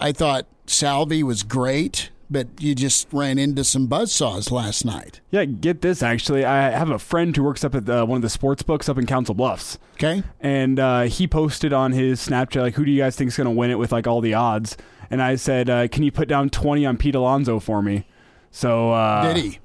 I 0.00 0.12
thought 0.12 0.46
Salvy 0.66 1.22
was 1.22 1.42
great, 1.42 2.10
but 2.30 2.48
you 2.58 2.74
just 2.74 3.06
ran 3.12 3.38
into 3.38 3.64
some 3.64 3.88
buzzsaws 3.88 4.50
last 4.50 4.84
night. 4.84 5.20
Yeah, 5.30 5.44
get 5.44 5.82
this 5.82 6.02
actually. 6.02 6.44
I 6.44 6.70
have 6.70 6.90
a 6.90 6.98
friend 6.98 7.34
who 7.36 7.44
works 7.44 7.64
up 7.64 7.74
at 7.74 7.86
the, 7.86 8.04
one 8.04 8.16
of 8.16 8.22
the 8.22 8.30
sports 8.30 8.62
books 8.62 8.88
up 8.88 8.98
in 8.98 9.06
Council 9.06 9.34
Bluffs. 9.34 9.78
Okay. 9.94 10.22
And 10.40 10.80
uh, 10.80 11.02
he 11.02 11.28
posted 11.28 11.72
on 11.72 11.92
his 11.92 12.26
Snapchat, 12.26 12.60
like, 12.60 12.74
who 12.74 12.84
do 12.84 12.90
you 12.90 13.00
guys 13.00 13.16
think 13.16 13.28
is 13.28 13.36
going 13.36 13.46
to 13.46 13.50
win 13.50 13.70
it 13.70 13.78
with 13.78 13.92
like 13.92 14.06
all 14.06 14.20
the 14.20 14.34
odds? 14.34 14.76
And 15.10 15.22
I 15.22 15.36
said, 15.36 15.70
uh, 15.70 15.86
can 15.88 16.02
you 16.02 16.10
put 16.10 16.28
down 16.28 16.50
20 16.50 16.84
on 16.86 16.96
Pete 16.96 17.14
Alonso 17.14 17.60
for 17.60 17.82
me? 17.82 18.06
So, 18.50 18.92
uh, 18.92 19.32
did 19.32 19.44
he? 19.44 19.58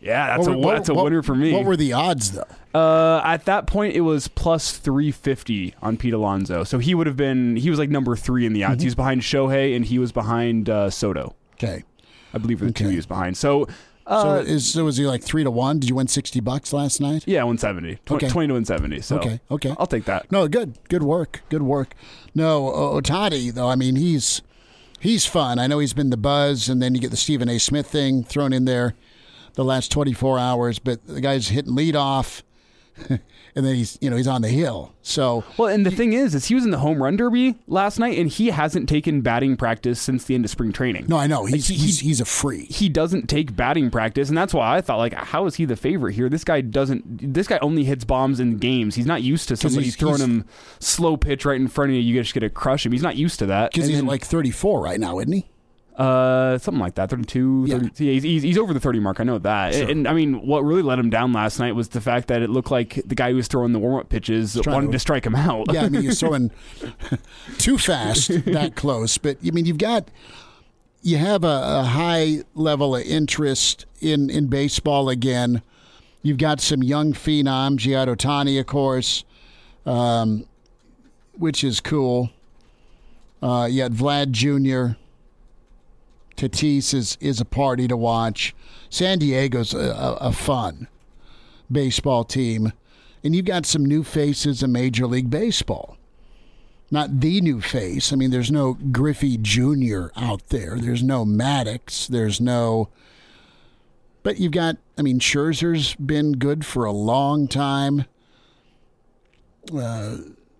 Yeah, 0.00 0.36
that's 0.36 0.46
a 0.46 0.60
that's 0.60 0.88
a 0.88 0.94
what, 0.94 1.04
winner 1.04 1.22
for 1.22 1.34
me. 1.34 1.52
What 1.52 1.64
were 1.64 1.76
the 1.76 1.92
odds 1.92 2.32
though? 2.32 2.46
Uh, 2.72 3.20
at 3.24 3.46
that 3.46 3.66
point, 3.66 3.96
it 3.96 4.02
was 4.02 4.28
plus 4.28 4.76
three 4.76 5.10
fifty 5.10 5.74
on 5.82 5.96
Pete 5.96 6.14
Alonso. 6.14 6.62
So 6.62 6.78
he 6.78 6.94
would 6.94 7.08
have 7.08 7.16
been 7.16 7.56
he 7.56 7.68
was 7.68 7.78
like 7.78 7.90
number 7.90 8.14
three 8.14 8.46
in 8.46 8.52
the 8.52 8.62
odds. 8.62 8.74
Mm-hmm. 8.74 8.80
He 8.80 8.86
was 8.86 8.94
behind 8.94 9.22
Shohei 9.22 9.74
and 9.74 9.84
he 9.84 9.98
was 9.98 10.12
behind 10.12 10.70
uh, 10.70 10.90
Soto. 10.90 11.34
Okay, 11.54 11.82
I 12.32 12.38
believe 12.38 12.60
the 12.60 12.66
okay. 12.66 12.84
two 12.84 12.90
he 12.90 12.96
was 12.96 13.06
behind. 13.06 13.36
So. 13.36 13.66
Uh, 14.06 14.22
so, 14.22 14.50
is, 14.50 14.72
so 14.72 14.84
was 14.84 14.96
he 14.96 15.04
like 15.04 15.22
three 15.22 15.44
to 15.44 15.50
one? 15.50 15.78
Did 15.78 15.90
you 15.90 15.96
win 15.96 16.06
sixty 16.06 16.40
bucks 16.40 16.72
last 16.72 16.98
night? 16.98 17.24
Yeah, 17.26 17.42
one 17.42 17.58
seventy. 17.58 17.96
Tw- 18.06 18.12
okay. 18.12 18.28
Twenty 18.30 18.48
to 18.48 18.54
one 18.54 18.64
seventy. 18.64 19.02
So 19.02 19.18
okay, 19.18 19.38
okay, 19.50 19.74
I'll 19.78 19.86
take 19.86 20.06
that. 20.06 20.32
No, 20.32 20.48
good, 20.48 20.78
good 20.88 21.02
work, 21.02 21.42
good 21.50 21.60
work. 21.60 21.92
No, 22.34 22.70
Ohtani 22.70 23.52
though. 23.52 23.68
I 23.68 23.74
mean, 23.74 23.96
he's 23.96 24.40
he's 24.98 25.26
fun. 25.26 25.58
I 25.58 25.66
know 25.66 25.78
he's 25.78 25.92
been 25.92 26.08
the 26.08 26.16
buzz, 26.16 26.70
and 26.70 26.80
then 26.80 26.94
you 26.94 27.02
get 27.02 27.10
the 27.10 27.18
Stephen 27.18 27.50
A. 27.50 27.58
Smith 27.58 27.86
thing 27.86 28.24
thrown 28.24 28.54
in 28.54 28.64
there 28.64 28.94
the 29.54 29.64
last 29.64 29.90
24 29.90 30.38
hours, 30.38 30.78
but 30.78 31.06
the 31.06 31.20
guy's 31.20 31.48
hitting 31.48 31.74
lead 31.74 31.96
off. 31.96 32.42
and 33.08 33.66
then 33.66 33.74
he's 33.74 33.98
you 34.00 34.10
know 34.10 34.16
he's 34.16 34.26
on 34.26 34.42
the 34.42 34.48
hill. 34.48 34.94
So 35.02 35.44
well, 35.56 35.68
and 35.68 35.84
the 35.84 35.90
he, 35.90 35.96
thing 35.96 36.12
is, 36.12 36.34
is 36.34 36.46
he 36.46 36.54
was 36.54 36.64
in 36.64 36.70
the 36.70 36.78
home 36.78 37.02
run 37.02 37.16
derby 37.16 37.56
last 37.66 37.98
night, 37.98 38.18
and 38.18 38.28
he 38.28 38.48
hasn't 38.48 38.88
taken 38.88 39.20
batting 39.20 39.56
practice 39.56 40.00
since 40.00 40.24
the 40.24 40.34
end 40.34 40.44
of 40.44 40.50
spring 40.50 40.72
training. 40.72 41.06
No, 41.08 41.16
I 41.16 41.26
know 41.26 41.44
he's 41.44 41.68
like 41.68 41.78
he, 41.78 41.86
he's 41.86 42.00
he's 42.00 42.20
a 42.20 42.24
free. 42.24 42.66
He 42.66 42.88
doesn't 42.88 43.28
take 43.28 43.54
batting 43.56 43.90
practice, 43.90 44.28
and 44.28 44.36
that's 44.36 44.54
why 44.54 44.76
I 44.76 44.80
thought 44.80 44.98
like, 44.98 45.14
how 45.14 45.46
is 45.46 45.56
he 45.56 45.64
the 45.64 45.76
favorite 45.76 46.14
here? 46.14 46.28
This 46.28 46.44
guy 46.44 46.60
doesn't. 46.60 47.34
This 47.34 47.46
guy 47.46 47.58
only 47.62 47.84
hits 47.84 48.04
bombs 48.04 48.40
in 48.40 48.58
games. 48.58 48.94
He's 48.94 49.06
not 49.06 49.22
used 49.22 49.48
to 49.48 49.56
somebody 49.56 49.90
throwing 49.90 50.20
him 50.20 50.44
slow 50.80 51.16
pitch 51.16 51.44
right 51.44 51.60
in 51.60 51.68
front 51.68 51.90
of 51.90 51.96
you. 51.96 52.02
You 52.02 52.20
just 52.20 52.34
get 52.34 52.40
to 52.40 52.50
crush 52.50 52.84
him. 52.84 52.92
He's 52.92 53.02
not 53.02 53.16
used 53.16 53.38
to 53.40 53.46
that. 53.46 53.72
Because 53.72 53.88
he's 53.88 53.98
then, 53.98 54.06
like 54.06 54.24
34 54.24 54.80
right 54.80 55.00
now, 55.00 55.18
isn't 55.18 55.32
he? 55.32 55.46
Uh, 55.98 56.56
something 56.58 56.80
like 56.80 56.94
that, 56.94 57.10
32, 57.10 57.64
yeah. 57.66 57.78
30, 57.78 58.04
yeah 58.04 58.12
he's, 58.12 58.22
he's, 58.22 58.42
he's, 58.44 58.58
over 58.58 58.72
the 58.72 58.78
30 58.78 59.00
mark. 59.00 59.18
I 59.18 59.24
know 59.24 59.38
that. 59.38 59.74
Sure. 59.74 59.82
And, 59.82 59.90
and, 59.90 60.08
I 60.08 60.12
mean, 60.12 60.46
what 60.46 60.60
really 60.60 60.82
let 60.82 60.96
him 60.96 61.10
down 61.10 61.32
last 61.32 61.58
night 61.58 61.74
was 61.74 61.88
the 61.88 62.00
fact 62.00 62.28
that 62.28 62.40
it 62.40 62.50
looked 62.50 62.70
like 62.70 63.02
the 63.04 63.16
guy 63.16 63.30
who 63.30 63.36
was 63.36 63.48
throwing 63.48 63.72
the 63.72 63.80
warm 63.80 63.98
up 63.98 64.08
pitches 64.08 64.56
wanted 64.64 64.86
to, 64.86 64.92
to, 64.92 64.98
strike 65.00 65.26
him 65.26 65.34
out. 65.34 65.66
yeah, 65.72 65.82
I 65.82 65.88
mean, 65.88 66.02
he's 66.02 66.20
throwing 66.20 66.52
too 67.58 67.78
fast, 67.78 68.28
that 68.28 68.76
close. 68.76 69.18
But, 69.18 69.38
I 69.44 69.50
mean, 69.50 69.66
you've 69.66 69.78
got, 69.78 70.08
you 71.02 71.16
have 71.16 71.42
a, 71.42 71.80
a 71.80 71.82
high 71.82 72.44
level 72.54 72.94
of 72.94 73.02
interest 73.02 73.84
in, 74.00 74.30
in 74.30 74.46
baseball 74.46 75.08
again. 75.08 75.62
You've 76.22 76.38
got 76.38 76.60
some 76.60 76.80
young 76.80 77.12
phenoms, 77.12 77.84
you 77.84 77.96
Ohtani, 77.96 78.60
of 78.60 78.66
course, 78.66 79.24
um, 79.84 80.46
which 81.36 81.64
is 81.64 81.80
cool. 81.80 82.30
Uh, 83.42 83.66
you 83.68 83.82
had 83.82 83.94
Vlad 83.94 84.30
Jr., 84.30 84.96
Tatis 86.38 86.94
is 86.94 87.18
is 87.20 87.40
a 87.40 87.44
party 87.44 87.88
to 87.88 87.96
watch. 87.96 88.54
San 88.88 89.18
Diego's 89.18 89.74
a, 89.74 90.16
a, 90.20 90.32
fun 90.32 90.86
baseball 91.70 92.24
team, 92.24 92.72
and 93.22 93.34
you've 93.34 93.44
got 93.44 93.66
some 93.66 93.84
new 93.84 94.04
faces 94.04 94.62
in 94.62 94.72
Major 94.72 95.06
League 95.06 95.28
Baseball. 95.28 95.98
Not 96.90 97.20
the 97.20 97.40
new 97.42 97.60
face. 97.60 98.12
I 98.12 98.16
mean, 98.16 98.30
there's 98.30 98.52
no 98.52 98.74
Griffey 98.74 99.36
Jr. 99.36 100.06
out 100.16 100.48
there. 100.48 100.78
There's 100.78 101.02
no 101.02 101.26
Maddux. 101.26 102.06
There's 102.06 102.40
no. 102.40 102.88
But 104.22 104.38
you've 104.38 104.52
got, 104.52 104.76
I 104.96 105.02
mean, 105.02 105.18
Scherzer's 105.18 105.94
been 105.96 106.32
good 106.32 106.64
for 106.64 106.84
a 106.84 106.92
long 106.92 107.48
time. 107.48 108.06
Uh, 109.74 110.18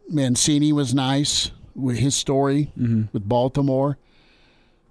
Mancini 0.08 0.72
was 0.72 0.92
nice 0.92 1.50
with 1.74 1.98
his 1.98 2.14
story 2.14 2.72
with 3.12 3.28
Baltimore. 3.28 3.96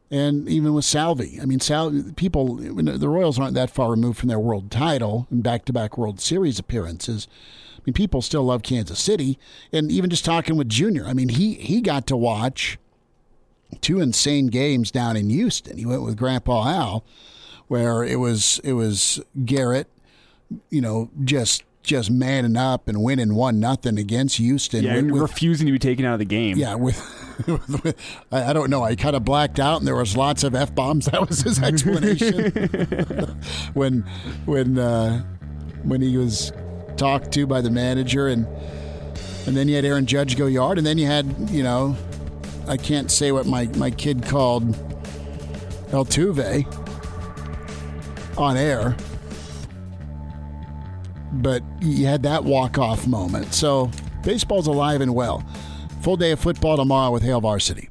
And 0.09 0.47
even 0.47 0.73
with 0.73 0.85
Salvy, 0.85 1.37
I 1.41 1.45
mean, 1.45 1.59
Sal, 1.59 1.91
people, 2.15 2.55
the 2.55 3.09
Royals 3.09 3.37
aren't 3.37 3.55
that 3.55 3.69
far 3.69 3.91
removed 3.91 4.17
from 4.17 4.29
their 4.29 4.39
world 4.39 4.71
title 4.71 5.27
and 5.29 5.43
back 5.43 5.65
to 5.65 5.73
back 5.73 5.97
World 5.97 6.21
Series 6.21 6.57
appearances. 6.59 7.27
I 7.77 7.81
mean, 7.85 7.93
people 7.93 8.21
still 8.21 8.43
love 8.43 8.63
Kansas 8.63 8.99
City. 8.99 9.37
And 9.73 9.91
even 9.91 10.09
just 10.09 10.23
talking 10.23 10.55
with 10.55 10.69
Junior, 10.69 11.05
I 11.05 11.13
mean, 11.13 11.29
he, 11.29 11.55
he 11.55 11.81
got 11.81 12.07
to 12.07 12.15
watch 12.15 12.77
two 13.81 13.99
insane 13.99 14.47
games 14.47 14.91
down 14.91 15.17
in 15.17 15.29
Houston. 15.29 15.77
He 15.77 15.85
went 15.85 16.03
with 16.03 16.15
Grandpa 16.17 16.67
Al, 16.69 17.03
where 17.67 18.01
it 18.03 18.15
was 18.17 18.59
it 18.63 18.73
was 18.73 19.19
Gerrit, 19.39 19.85
you 20.69 20.79
know, 20.79 21.09
just 21.25 21.63
just 21.83 22.09
manning 22.11 22.55
up 22.57 22.87
and 22.87 23.01
winning 23.01 23.33
one 23.35 23.59
nothing 23.59 23.97
against 23.97 24.37
Houston. 24.37 24.83
Yeah, 24.83 25.01
with- 25.01 25.21
refusing 25.21 25.65
to 25.67 25.71
be 25.73 25.79
taken 25.79 26.05
out 26.05 26.13
of 26.13 26.19
the 26.19 26.25
game. 26.25 26.57
yeah, 26.57 26.75
with 26.75 26.97
I 28.31 28.53
don't 28.53 28.69
know. 28.69 28.83
I 28.83 28.95
kind 28.95 29.15
of 29.15 29.23
blacked 29.23 29.59
out, 29.59 29.79
and 29.79 29.87
there 29.87 29.95
was 29.95 30.17
lots 30.17 30.43
of 30.43 30.55
f 30.55 30.73
bombs. 30.73 31.05
That 31.11 31.27
was 31.27 31.41
his 31.41 31.61
explanation 31.61 32.51
when 33.73 34.01
when 34.45 34.77
uh, 34.77 35.23
when 35.83 36.01
he 36.01 36.17
was 36.17 36.51
talked 36.95 37.31
to 37.33 37.47
by 37.47 37.61
the 37.61 37.69
manager, 37.69 38.27
and 38.27 38.45
and 39.45 39.55
then 39.55 39.67
you 39.67 39.75
had 39.75 39.85
Aaron 39.85 40.05
Judge 40.05 40.35
go 40.35 40.47
yard, 40.47 40.77
and 40.77 40.85
then 40.85 40.97
you 40.97 41.05
had 41.05 41.49
you 41.49 41.63
know 41.63 41.95
I 42.67 42.77
can't 42.77 43.09
say 43.09 43.31
what 43.31 43.45
my 43.45 43.65
my 43.77 43.91
kid 43.91 44.25
called 44.25 44.75
Altuve 45.91 46.65
on 48.37 48.57
air. 48.57 48.95
But 51.33 51.61
you 51.81 52.05
had 52.05 52.23
that 52.23 52.43
walk 52.43 52.77
off 52.77 53.05
moment. 53.05 53.53
So 53.53 53.91
baseball's 54.23 54.67
alive 54.67 55.01
and 55.01 55.13
well. 55.13 55.45
Full 56.01 56.17
day 56.17 56.31
of 56.31 56.39
football 56.39 56.77
tomorrow 56.77 57.11
with 57.11 57.23
Hail 57.23 57.41
Varsity. 57.41 57.89